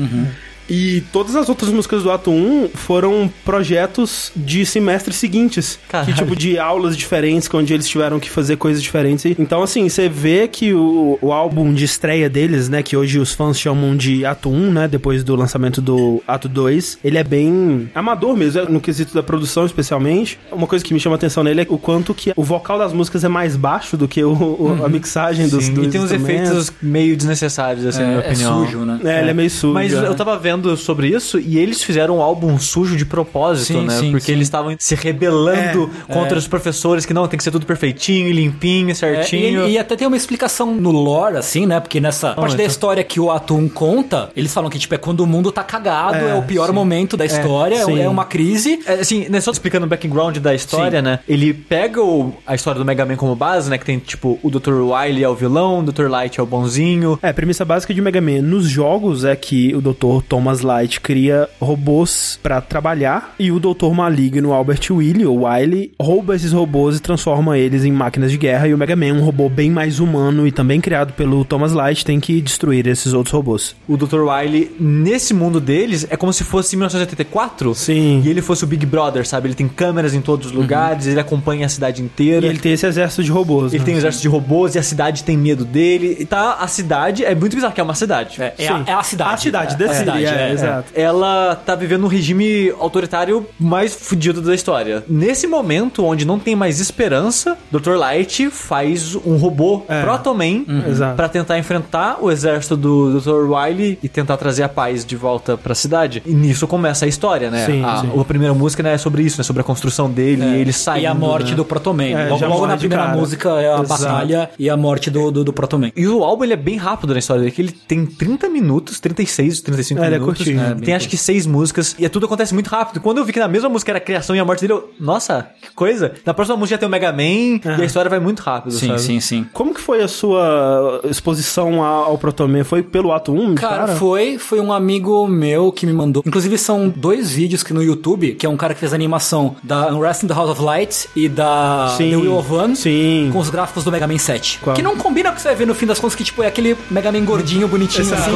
E 0.69 1.01
todas 1.11 1.35
as 1.35 1.47
outras 1.49 1.69
músicas 1.71 2.03
do 2.03 2.11
Ato 2.11 2.31
1 2.31 2.69
foram 2.73 3.31
projetos 3.43 4.31
de 4.35 4.65
semestres 4.65 5.15
seguintes. 5.17 5.79
Caralho. 5.89 6.11
Que 6.13 6.19
tipo 6.19 6.35
de 6.35 6.57
aulas 6.59 6.97
diferentes, 6.97 7.49
onde 7.53 7.73
eles 7.73 7.87
tiveram 7.87 8.19
que 8.19 8.29
fazer 8.29 8.57
coisas 8.57 8.81
diferentes. 8.81 9.25
Então, 9.39 9.61
assim, 9.63 9.87
você 9.87 10.09
vê 10.09 10.47
que 10.47 10.73
o, 10.73 11.17
o 11.21 11.31
álbum 11.31 11.73
de 11.73 11.83
estreia 11.85 12.29
deles, 12.29 12.67
né? 12.69 12.81
Que 12.83 12.97
hoje 12.97 13.19
os 13.19 13.33
fãs 13.33 13.59
chamam 13.59 13.95
de 13.95 14.25
Ato 14.25 14.49
1, 14.49 14.71
né? 14.71 14.87
Depois 14.87 15.23
do 15.23 15.35
lançamento 15.35 15.81
do 15.81 16.21
Ato 16.27 16.49
2, 16.49 16.99
ele 17.03 17.17
é 17.17 17.23
bem 17.23 17.89
amador 17.95 18.35
mesmo, 18.35 18.61
é 18.61 18.65
no 18.69 18.81
quesito 18.81 19.13
da 19.13 19.23
produção, 19.23 19.65
especialmente. 19.65 20.39
Uma 20.51 20.67
coisa 20.67 20.83
que 20.83 20.93
me 20.93 20.99
chama 20.99 21.15
a 21.15 21.17
atenção 21.17 21.43
nele 21.43 21.61
é 21.61 21.65
o 21.69 21.77
quanto 21.77 22.13
que 22.13 22.33
o 22.35 22.43
vocal 22.43 22.77
das 22.77 22.91
músicas 22.93 23.23
é 23.23 23.27
mais 23.27 23.55
baixo 23.55 23.95
do 23.97 24.07
que 24.07 24.23
o, 24.23 24.31
o- 24.33 24.85
a 24.85 24.89
mixagem 24.89 25.47
dos, 25.47 25.65
Sim, 25.65 25.73
dos 25.73 25.87
e 25.87 25.89
tem 25.89 26.01
uns 26.01 26.11
efeitos 26.11 26.71
meio 26.81 27.15
desnecessários, 27.15 27.85
assim, 27.85 28.01
na 28.01 28.07
minha 28.07 28.19
É, 28.21 28.27
é 28.27 28.29
opinião. 28.31 28.65
sujo, 28.65 28.79
né? 28.79 28.99
É, 29.03 29.21
ele 29.21 29.29
é 29.29 29.33
meio 29.33 29.49
sujo. 29.49 29.73
Mas 29.73 29.93
é. 29.93 30.07
eu 30.07 30.15
tava 30.15 30.37
vendo 30.37 30.54
sobre 30.77 31.07
isso 31.09 31.39
e 31.39 31.57
eles 31.57 31.83
fizeram 31.83 32.17
um 32.17 32.21
álbum 32.21 32.57
sujo 32.59 32.95
de 32.95 33.05
propósito, 33.05 33.79
Sim, 33.79 33.85
né? 33.85 33.99
sim, 33.99 34.11
Porque 34.11 34.27
sim. 34.27 34.31
eles 34.33 34.47
estavam 34.47 34.75
se 34.77 34.95
rebelando 34.95 35.89
É, 36.07 36.13
contra 36.13 36.37
os 36.37 36.47
professores 36.47 37.05
que 37.05 37.13
não, 37.13 37.27
tem 37.27 37.37
que 37.37 37.43
ser 37.43 37.51
tudo 37.51 37.65
perfeitinho, 37.65 38.31
limpinho, 38.31 38.91
É, 38.91 38.93
certinho. 38.93 39.67
e, 39.67 39.71
e 39.73 39.77
até 39.77 39.95
tem 39.95 40.07
uma 40.07 40.17
explicação 40.17 40.73
no 40.75 40.91
lore, 40.91 41.37
assim, 41.37 41.65
né? 41.65 41.79
Porque 41.79 41.99
nessa 41.99 42.33
parte 42.33 42.51
da 42.51 42.63
então. 42.63 42.65
história 42.67 43.03
que 43.03 43.19
o 43.19 43.31
ato 43.31 43.55
1 43.55 43.69
conta, 43.69 44.29
eles 44.35 44.53
falam 44.53 44.69
que, 44.69 44.77
tipo, 44.79 44.93
é 44.93 44.97
quando 44.97 45.21
o 45.21 45.27
mundo 45.27 45.51
tá 45.51 45.63
cagado, 45.63 46.17
é, 46.17 46.29
É, 46.31 46.35
o 46.35 46.43
pior 46.43 46.67
sim. 46.67 46.73
momento 46.73 47.17
da 47.17 47.25
história, 47.25 47.75
é 47.77 48.09
uma 48.09 48.25
crise. 48.25 48.79
É, 48.85 48.93
assim, 48.95 49.27
né, 49.29 49.39
só 49.41 49.51
explicando 49.51 49.85
o 49.85 49.89
background 49.89 50.37
da 50.37 50.53
história, 50.53 50.99
Sim. 50.99 51.05
né? 51.05 51.19
Ele 51.27 51.53
pega 51.53 52.01
o- 52.01 52.33
a 52.45 52.55
história 52.55 52.79
do 52.79 52.85
Mega 52.85 53.05
Man 53.05 53.15
como 53.15 53.35
base, 53.35 53.69
né? 53.69 53.77
Que 53.77 53.85
tem, 53.85 53.99
tipo, 53.99 54.39
o 54.43 54.49
Dr. 54.49 54.73
Wily 54.73 55.23
é 55.23 55.29
o 55.29 55.35
vilão, 55.35 55.79
o 55.79 55.83
Dr. 55.83 56.07
Light 56.09 56.39
é 56.39 56.43
o 56.43 56.45
bonzinho. 56.45 57.17
É, 57.21 57.29
a 57.29 57.33
premissa 57.33 57.63
básica 57.65 57.93
de 57.93 58.01
Mega 58.01 58.21
Man 58.21 58.41
nos 58.41 58.67
jogos 58.67 59.23
é 59.25 59.35
que 59.35 59.73
o 59.75 59.81
doutor 59.81 60.21
toma 60.23 60.44
Thomas 60.45 60.61
Light 60.61 61.01
cria 61.01 61.49
robôs 61.59 62.39
pra 62.43 62.61
trabalhar 62.61 63.33
e 63.39 63.51
o 63.51 63.59
Doutor 63.59 63.95
Maligno 63.95 64.53
Albert 64.53 64.91
Willie, 64.91 65.25
ou 65.25 65.47
Wily, 65.47 65.91
rouba 65.99 66.35
esses 66.35 66.51
robôs 66.51 66.97
e 66.97 66.99
transforma 66.99 67.57
eles 67.57 67.83
em 67.83 67.91
máquinas 67.91 68.29
de 68.29 68.37
guerra 68.37 68.67
e 68.67 68.73
o 68.73 68.77
Mega 68.77 68.95
Man, 68.95 69.13
um 69.13 69.23
robô 69.23 69.49
bem 69.49 69.71
mais 69.71 69.99
humano 69.99 70.45
e 70.45 70.51
também 70.51 70.79
criado 70.79 71.13
pelo 71.13 71.43
Thomas 71.43 71.73
Light, 71.73 72.05
tem 72.05 72.19
que 72.19 72.39
destruir 72.41 72.85
esses 72.85 73.11
outros 73.11 73.33
robôs. 73.33 73.75
O 73.87 73.97
Dr. 73.97 74.19
Wily, 74.19 74.75
nesse 74.79 75.33
mundo 75.33 75.59
deles, 75.59 76.05
é 76.11 76.15
como 76.15 76.31
se 76.31 76.43
fosse 76.43 76.75
1984. 76.75 77.73
Sim. 77.73 78.21
E 78.23 78.29
ele 78.29 78.43
fosse 78.43 78.63
o 78.63 78.67
Big 78.67 78.85
Brother, 78.85 79.27
sabe? 79.27 79.47
Ele 79.47 79.55
tem 79.55 79.67
câmeras 79.67 80.13
em 80.13 80.21
todos 80.21 80.45
os 80.45 80.51
lugares, 80.51 81.07
ele 81.07 81.19
acompanha 81.19 81.65
a 81.65 81.69
cidade 81.69 82.03
inteira. 82.03 82.45
E 82.45 82.49
ele 82.49 82.59
tem 82.59 82.73
esse 82.73 82.85
exército 82.85 83.23
de 83.23 83.31
robôs. 83.31 83.73
Ele 83.73 83.79
né? 83.79 83.85
tem 83.85 83.95
um 83.95 83.97
exército 83.97 84.21
de 84.21 84.27
robôs 84.27 84.75
e 84.75 84.77
a 84.77 84.83
cidade 84.83 85.23
tem 85.23 85.35
medo 85.35 85.65
dele. 85.65 86.17
E 86.19 86.25
tá, 86.25 86.57
a 86.59 86.67
cidade 86.67 87.25
é 87.25 87.33
muito 87.33 87.55
bizarro, 87.55 87.73
que 87.73 87.81
é 87.81 87.83
uma 87.83 87.95
cidade. 87.95 88.39
É, 88.39 88.53
é 88.59 88.67
a, 88.67 88.83
é 88.85 88.93
a 88.93 89.01
cidade. 89.01 89.33
A 89.33 89.37
cidade, 89.37 89.73
é, 89.73 89.77
The 89.77 89.85
é 89.85 89.93
cidade, 89.95 90.34
é, 90.35 90.49
é, 90.49 90.53
exato. 90.53 90.91
Ela 90.95 91.55
tá 91.55 91.75
vivendo 91.75 92.03
um 92.03 92.07
regime 92.07 92.73
autoritário 92.79 93.45
mais 93.59 93.93
fudido 93.95 94.41
da 94.41 94.53
história. 94.53 95.03
Nesse 95.07 95.47
momento, 95.47 96.03
onde 96.03 96.25
não 96.25 96.39
tem 96.39 96.55
mais 96.55 96.79
esperança, 96.79 97.57
Dr. 97.71 97.95
Light 97.95 98.49
faz 98.49 99.15
um 99.15 99.37
robô 99.37 99.83
É. 99.87 100.01
Proto 100.01 100.33
Man 100.33 100.63
Exato. 100.87 101.15
pra 101.15 101.27
tentar 101.29 101.57
enfrentar 101.57 102.17
o 102.21 102.31
exército 102.31 102.75
do 102.75 103.19
Dr. 103.19 103.49
Wily 103.51 103.99
e 104.01 104.09
tentar 104.09 104.37
trazer 104.37 104.63
a 104.63 104.69
paz 104.69 105.05
de 105.05 105.15
volta 105.15 105.57
pra 105.57 105.73
cidade. 105.75 106.21
E 106.25 106.33
nisso 106.33 106.67
começa 106.67 107.05
a 107.05 107.07
história, 107.07 107.49
né? 107.49 107.65
Sim, 107.65 107.83
a, 107.83 107.97
sim. 108.01 108.19
a 108.19 108.23
primeira 108.23 108.53
música 108.53 108.81
né, 108.83 108.93
é 108.93 108.97
sobre 108.97 109.23
isso, 109.23 109.37
né? 109.37 109.43
Sobre 109.43 109.61
a 109.61 109.63
construção 109.63 110.09
dele 110.09 110.43
e 110.43 110.61
ele 110.61 110.73
saindo. 110.73 111.03
E 111.03 111.05
a 111.07 111.13
morte 111.13 111.51
né? 111.51 111.55
do 111.55 111.65
Protoman. 111.65 112.11
É, 112.11 112.29
logo 112.29 112.45
logo 112.45 112.67
na 112.67 112.77
primeira 112.77 113.05
cara. 113.05 113.17
música 113.17 113.49
é 113.61 113.73
a 113.73 113.79
Exato. 113.81 114.03
batalha 114.03 114.49
e 114.57 114.69
a 114.69 114.77
morte 114.77 115.09
do, 115.09 115.31
do, 115.31 115.43
do 115.43 115.53
Protoman. 115.53 115.91
E 115.95 116.07
o 116.07 116.23
álbum 116.23 116.43
ele 116.43 116.53
é 116.53 116.57
bem 116.57 116.77
rápido 116.77 117.13
na 117.13 117.19
história 117.19 117.41
dele, 117.41 117.51
que 117.51 117.61
ele 117.61 117.71
tem 117.71 118.05
30 118.05 118.49
minutos, 118.49 118.99
36, 118.99 119.61
35 119.61 120.01
É, 120.03 120.07
ele 120.07 120.15
é 120.15 120.19
minutos. 120.25 120.45
curtinho. 120.45 120.61
É, 120.61 120.75
tem 120.85 120.93
acho 120.93 121.07
que 121.09 121.17
seis 121.17 121.45
músicas 121.45 121.95
e 121.97 122.07
tudo 122.09 122.25
acontece 122.25 122.53
muito 122.53 122.67
rápido. 122.67 122.99
Quando 123.01 123.17
eu 123.19 123.25
vi 123.25 123.33
que 123.33 123.39
na 123.39 123.47
mesma 123.47 123.69
música 123.69 123.91
era 123.91 123.97
a 123.97 124.01
criação 124.01 124.35
e 124.35 124.39
a 124.39 124.45
morte 124.45 124.61
dele, 124.61 124.73
eu, 124.73 124.89
nossa, 124.99 125.47
que 125.61 125.71
coisa. 125.73 126.13
Na 126.25 126.33
próxima 126.33 126.57
música 126.57 126.75
já 126.75 126.79
tem 126.79 126.87
o 126.87 126.91
Mega 126.91 127.11
Man 127.11 127.59
É. 127.63 127.77
e 127.79 127.81
a 127.81 127.85
história 127.85 128.09
vai 128.09 128.19
muito 128.19 128.41
rápido, 128.41 128.73
Sim, 128.73 128.87
sabe? 128.87 129.01
sim, 129.01 129.19
sim. 129.19 129.45
Como 129.53 129.73
que 129.73 129.81
foi 129.81 130.01
a 130.01 130.07
sua 130.07 131.01
exposição 131.09 131.83
ao 131.83 132.17
Protoman? 132.17 132.63
Foi 132.63 132.81
pelo 132.83 133.11
ato 133.11 133.33
1? 133.33 133.55
Cara, 133.55 133.87
foi, 133.95 134.37
foi 134.37 134.59
um 134.59 134.71
amigo 134.73 135.27
meu 135.27 135.71
que 135.71 135.85
me 135.85 135.93
mandou. 135.93 136.23
Inclusive, 136.25 136.57
são 136.57 136.89
dois 136.89 137.31
vídeos 137.31 137.63
que 137.63 137.73
no 137.73 137.83
YouTube, 137.83 138.33
que 138.35 138.45
é 138.45 138.49
um 138.49 138.57
cara 138.57 138.73
que 138.73 138.79
fez 138.79 138.93
a 138.93 138.95
animação 138.95 139.55
da 139.63 139.87
Unrest 139.93 140.23
in 140.23 140.27
the 140.27 140.33
House 140.33 140.49
of 140.49 140.61
Light 140.61 141.07
e 141.15 141.27
da 141.29 141.93
Sim. 141.97 142.09
The 142.11 142.17
Wheel 142.17 142.37
of 142.37 142.51
One. 142.53 142.75
Sim. 142.75 143.29
Com 143.31 143.39
os 143.39 143.49
gráficos 143.49 143.83
do 143.83 143.91
Mega 143.91 144.07
Man 144.07 144.17
7. 144.17 144.59
Qual? 144.61 144.75
Que 144.75 144.81
não 144.81 144.95
combina 144.97 145.29
com 145.29 145.33
o 145.33 145.35
que 145.35 145.41
você 145.41 145.49
vai 145.49 145.55
ver 145.57 145.67
no 145.67 145.75
fim 145.75 145.85
das 145.85 145.99
contas, 145.99 146.15
que 146.15 146.23
tipo, 146.23 146.41
é 146.43 146.47
aquele 146.47 146.75
Mega 146.89 147.11
Man 147.11 147.23
gordinho, 147.25 147.67
bonitinho, 147.67 148.13
assim. 148.13 148.31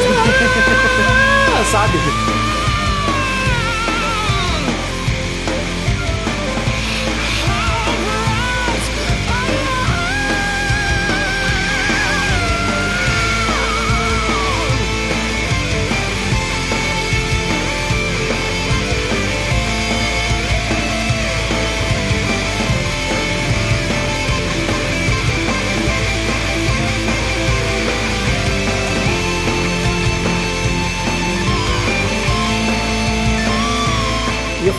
sabe? 1.70 2.39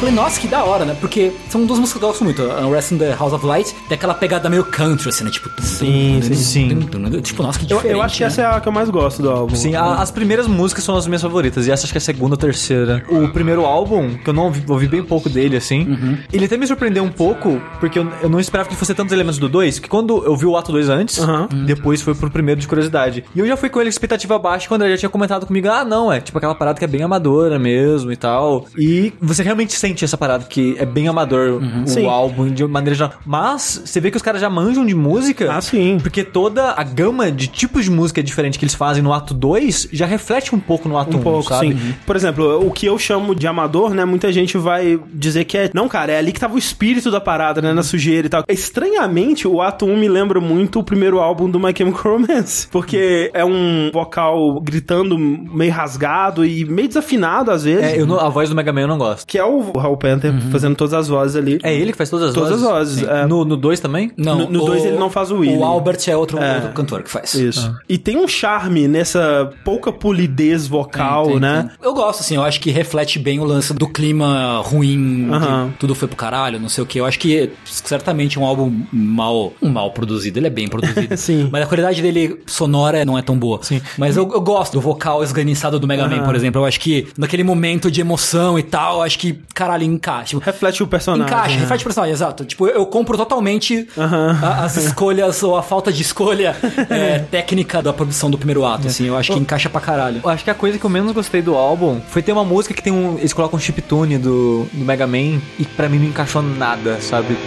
Falei, 0.02 0.16
nossa, 0.16 0.40
que 0.40 0.48
da 0.48 0.64
hora, 0.64 0.84
né? 0.84 0.96
Porque 1.00 1.32
são 1.50 1.66
duas 1.66 1.80
músicas 1.80 2.00
que 2.00 2.06
eu 2.06 2.10
gosto 2.10 2.24
muito. 2.24 2.42
A 2.44 2.66
Unrest 2.66 2.92
in 2.94 2.98
the 2.98 3.16
House 3.18 3.34
of 3.34 3.46
Light 3.46 3.74
tem 3.88 3.96
aquela 3.96 4.14
pegada 4.16 4.50
meio 4.50 4.64
country, 4.66 5.10
assim, 5.10 5.24
né? 5.24 5.30
Tipo, 5.30 5.50
Sim, 5.62 6.20
sim, 6.24 6.34
sim. 6.36 6.80
Tipo, 7.22 7.44
nossa, 7.44 7.60
que 7.60 7.66
Eu, 7.66 7.78
diferente. 7.78 7.94
eu 7.98 8.02
acho 8.02 8.16
que 8.18 8.22
né? 8.24 8.28
essa 8.28 8.42
é 8.42 8.46
a 8.46 8.60
que 8.60 8.68
eu 8.68 8.72
mais 8.72 8.90
gosto 8.90 9.22
do 9.22 9.30
álbum. 9.30 9.56
Sim, 9.56 9.76
a- 9.76 9.96
as 10.02 10.10
primeiras 10.12 10.48
músicas 10.48 10.84
são 10.84 10.96
as 10.96 11.06
minhas 11.08 11.22
favoritas, 11.22 11.68
e 11.68 11.72
essa 11.72 11.84
acho 11.86 11.94
que 11.94 11.98
é 11.98 12.00
a 12.00 12.02
segunda 12.02 12.34
ou 12.34 12.38
terceira. 12.38 13.04
O 13.10 13.30
primeiro 13.30 13.64
álbum, 13.66 14.16
que 14.18 14.30
eu 14.30 14.34
não 14.34 14.46
ouvi, 14.46 14.64
ouvi 14.68 14.88
bem 14.88 15.04
pouco 15.04 15.30
dele, 15.30 15.56
assim, 15.58 15.82
Uhum. 15.88 16.18
ele 16.34 16.46
até 16.46 16.58
me 16.58 16.66
surpreendeu 16.66 17.04
um 17.04 17.12
pouco, 17.12 17.62
porque 17.80 18.00
eu, 18.00 18.08
eu 18.24 18.30
não 18.30 18.40
esperava 18.40 18.68
que 18.68 18.76
fosse 18.76 18.94
tantos 18.96 19.14
elementos 19.14 19.38
do 19.40 19.48
2, 19.48 19.78
que 19.80 19.88
quando 19.88 20.24
eu 20.26 20.36
vi 20.36 20.46
o 20.46 20.58
ato 20.58 20.72
2 20.72 20.90
antes, 20.90 21.20
Aham. 21.20 21.48
depois 21.66 22.02
foi 22.02 22.16
pro 22.16 22.30
primeiro 22.32 22.60
de 22.60 22.68
curiosidade. 22.68 23.24
E 23.36 23.40
eu 23.40 23.46
já 23.48 23.56
fui 23.56 23.70
com 23.70 23.80
ele 23.80 23.90
expectativa 23.90 24.38
baixa 24.40 24.68
quando 24.68 24.82
ele 24.84 24.92
já 24.94 24.98
tinha 25.02 25.10
comentado 25.10 25.46
comigo, 25.46 25.68
ah, 25.70 25.86
não, 25.86 26.12
é 26.12 26.20
tipo 26.20 26.38
aquela 26.38 26.56
parada 26.56 26.80
que 26.80 26.86
é 26.86 26.88
bem 26.88 27.04
amadora 27.04 27.60
mesmo 27.60 28.12
e 28.12 28.16
tal. 28.18 28.66
E 28.78 29.14
você 29.22 29.44
realmente 29.44 29.74
sente 29.74 29.91
essa 30.06 30.18
parada 30.18 30.46
que 30.46 30.76
é 30.80 30.86
bem 30.86 31.08
amador 31.08 31.62
o 31.62 31.88
Sim. 31.88 32.06
álbum 32.08 32.48
de 32.50 32.66
maneira 32.66 32.96
geral. 32.96 33.14
Mas 33.26 33.82
você 33.86 34.00
vê 34.00 34.10
que 34.12 34.18
os 34.18 34.24
caras 34.24 34.42
já 34.42 34.50
manjam 34.50 34.86
de 34.86 34.96
música. 34.96 35.52
Ah, 35.52 35.62
sim. 35.62 35.98
Porque 36.02 36.24
toda 36.24 36.72
a 36.72 36.84
gama 36.84 37.32
de 37.32 37.48
tipos 37.48 37.86
de 37.86 37.92
música 37.92 38.22
diferente 38.24 38.58
que 38.58 38.66
eles 38.66 38.76
fazem 38.76 39.02
no 39.04 39.14
ato 39.14 39.34
2 39.34 39.90
já 39.92 40.06
reflete 40.06 40.54
um 40.56 40.60
pouco 40.60 40.88
no 40.88 40.98
ato 40.98 41.18
1, 41.18 41.20
Um 41.20 41.24
pouco, 41.24 41.50
sabe? 41.50 41.74
sim. 41.74 41.96
Por 42.06 42.16
exemplo, 42.16 42.66
o 42.66 42.72
que 42.72 42.86
eu 42.86 42.98
chamo 42.98 43.34
de 43.36 43.48
amador, 43.48 43.94
né? 43.94 44.06
Muita 44.06 44.32
gente 44.32 44.58
vai 44.58 45.00
dizer 45.14 45.46
que 45.46 45.58
é. 45.58 45.70
Não, 45.74 45.88
cara, 45.88 46.12
é 46.14 46.18
ali 46.18 46.32
que 46.32 46.40
tava 46.40 46.56
o 46.56 46.58
espírito 46.58 47.10
da 47.12 47.20
parada, 47.22 47.62
né? 47.62 47.74
Na 47.74 47.84
sujeira 47.84 48.28
e 48.28 48.30
tal. 48.30 48.44
Estranhamente, 48.48 49.48
o 49.48 49.62
ato 49.62 49.86
1 49.86 49.98
me 49.98 50.08
lembra 50.08 50.40
muito 50.40 50.80
o 50.80 50.84
primeiro 50.84 51.20
álbum 51.20 51.50
do 51.50 51.60
My 51.60 51.74
Chemical 51.78 52.14
Romance. 52.18 52.68
Porque 52.72 53.30
é 53.34 53.44
um 53.46 53.90
vocal 53.94 54.60
gritando 54.62 55.18
meio 55.18 55.72
rasgado 55.72 56.46
e 56.46 56.66
meio 56.66 56.88
desafinado 56.88 57.52
às 57.52 57.64
vezes. 57.64 57.84
É, 57.84 58.00
eu 58.00 58.06
não- 58.06 58.20
a 58.20 58.30
voz 58.30 58.50
do 58.50 58.56
Mega 58.56 58.72
Man 58.74 58.82
eu 58.82 58.88
não 58.88 58.98
gosto. 58.98 59.26
Que 59.28 59.38
é 59.38 59.44
o 59.44 59.60
Raul 59.82 59.98
Panther 59.98 60.34
fazendo 60.52 60.76
todas 60.76 60.94
as 60.94 61.08
vozes 61.08 61.36
ali. 61.36 61.60
É 61.64 61.74
ele 61.74 61.92
que 61.92 61.98
faz 61.98 62.10
todas 62.10 62.30
as 62.30 62.34
Todas 62.34 62.62
vozes? 62.62 62.66
as 62.66 62.72
vozes, 62.72 63.04
é. 63.04 63.26
No 63.28 63.44
2 63.58 63.80
também? 63.80 64.12
Não, 64.18 64.38
No- 64.40 64.50
no 64.50 64.64
o- 64.64 64.66
dois 64.66 64.86
ele 64.86 64.98
não 64.98 65.10
faz 65.10 65.32
o 65.32 65.38
Willy. 65.40 65.58
O 65.58 65.64
Albert 65.64 66.00
é 66.08 66.16
outro, 66.16 66.38
É. 66.40 66.56
outro 66.56 66.70
cantor 66.74 67.04
que 67.04 67.10
faz. 67.10 67.34
Isso. 67.34 67.74
E 67.90 67.98
tem 67.98 68.18
um 68.18 68.28
charme 68.28 68.88
nessa 68.88 69.50
pouca 69.66 69.92
polidez 69.92 70.68
vocal, 70.68 71.24
Tem, 71.26 71.32
tem, 71.34 71.42
né? 71.42 71.62
tem. 71.64 71.88
Eu 71.88 71.94
gosto, 71.94 72.22
assim, 72.22 72.36
eu 72.36 72.44
acho 72.44 72.60
que 72.60 72.72
reflete 72.72 73.20
bem 73.20 73.40
o 73.40 73.44
lance 73.44 73.74
do 73.74 73.88
clima 73.88 74.62
ruim, 74.64 75.30
que 75.74 75.78
tudo 75.80 75.96
foi 75.96 76.08
pro 76.08 76.18
caralho, 76.18 76.60
não 76.60 76.70
sei 76.70 76.84
o 76.84 76.88
que. 76.88 77.00
Eu 77.00 77.06
acho 77.06 77.20
que 77.20 77.52
certamente 77.66 78.40
um 78.40 78.46
álbum 78.46 78.72
mal, 78.92 79.54
mal 79.62 79.92
produzido, 79.92 80.40
ele 80.40 80.48
é 80.48 80.50
bem 80.50 80.68
produzido. 80.68 81.16
Sim. 81.18 81.50
Mas 81.52 81.64
a 81.64 81.66
qualidade 81.68 82.02
dele 82.02 82.40
sonora 82.46 83.04
não 83.06 83.18
é 83.18 83.22
tão 83.22 83.38
boa. 83.38 83.60
Sim. 83.62 83.82
Mas 83.98 84.18
eu, 84.18 84.30
eu 84.32 84.42
gosto 84.42 84.74
do 84.74 84.82
vocal 84.82 85.24
esganiçado 85.24 85.80
do 85.80 85.88
Mega 85.88 86.08
Man, 86.08 86.18
Aham. 86.18 86.26
por 86.26 86.36
exemplo. 86.36 86.62
Eu 86.62 86.66
acho 86.66 86.80
que 86.80 87.08
naquele 87.18 87.44
momento 87.44 87.90
de 87.92 88.02
emoção 88.02 88.58
e 88.58 88.64
tal, 88.64 88.98
eu 88.98 89.02
acho 89.04 89.18
que, 89.20 89.40
caralho, 89.72 89.84
encaixa. 89.84 90.38
Reflete 90.40 90.84
o 90.84 90.88
personagem. 90.88 91.26
Encaixa, 91.26 91.56
né? 91.56 91.62
reflete 91.62 91.82
o 91.82 91.84
personagem, 91.86 92.14
exato. 92.14 92.46
Tipo, 92.46 92.68
eu, 92.68 92.76
eu 92.76 92.86
compro 92.86 93.18
totalmente 93.18 93.88
a- 93.98 94.64
as 94.66 94.78
escolhas 94.78 95.42
ou 95.44 95.56
a 95.56 95.64
falta 95.64 95.92
de 95.92 96.02
escolha 96.02 96.56
é, 96.90 97.20
técnica 97.20 97.82
da 97.82 97.94
produção 97.94 98.30
do 98.30 98.38
primeiro 98.38 98.66
ato, 98.66 98.88
assim. 98.88 99.06
Eu 99.08 99.16
acho 99.18 99.34
que 99.34 99.40
encaixa 99.40 99.70
pra 99.70 99.80
caralho. 99.82 100.22
Eu 100.24 100.30
acho 100.30 100.44
que 100.44 100.50
a 100.50 100.54
coisa 100.56 100.78
que 100.78 100.86
eu 100.86 100.90
menos 100.90 101.12
gostei 101.14 101.42
do 101.42 101.56
álbum 101.56 102.02
foi 102.10 102.22
ter 102.22 102.32
uma 102.32 102.44
música 102.44 102.74
que 102.74 102.82
tem 102.84 102.92
um. 102.92 103.18
Eles 103.18 103.34
colocam 103.34 103.58
um 103.58 103.62
chiptune 103.62 104.18
do, 104.18 104.66
do 104.72 104.86
Mega 104.86 105.08
Man 105.08 105.40
e 105.60 105.66
pra 105.66 105.88
mim 105.88 106.00
não 106.00 106.06
encaixou 106.08 106.42
nada, 106.42 107.00
sabe? 107.02 107.38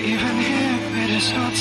Even 0.00 0.38
here 0.40 1.02
it 1.02 1.16
is 1.16 1.32
not 1.32 1.55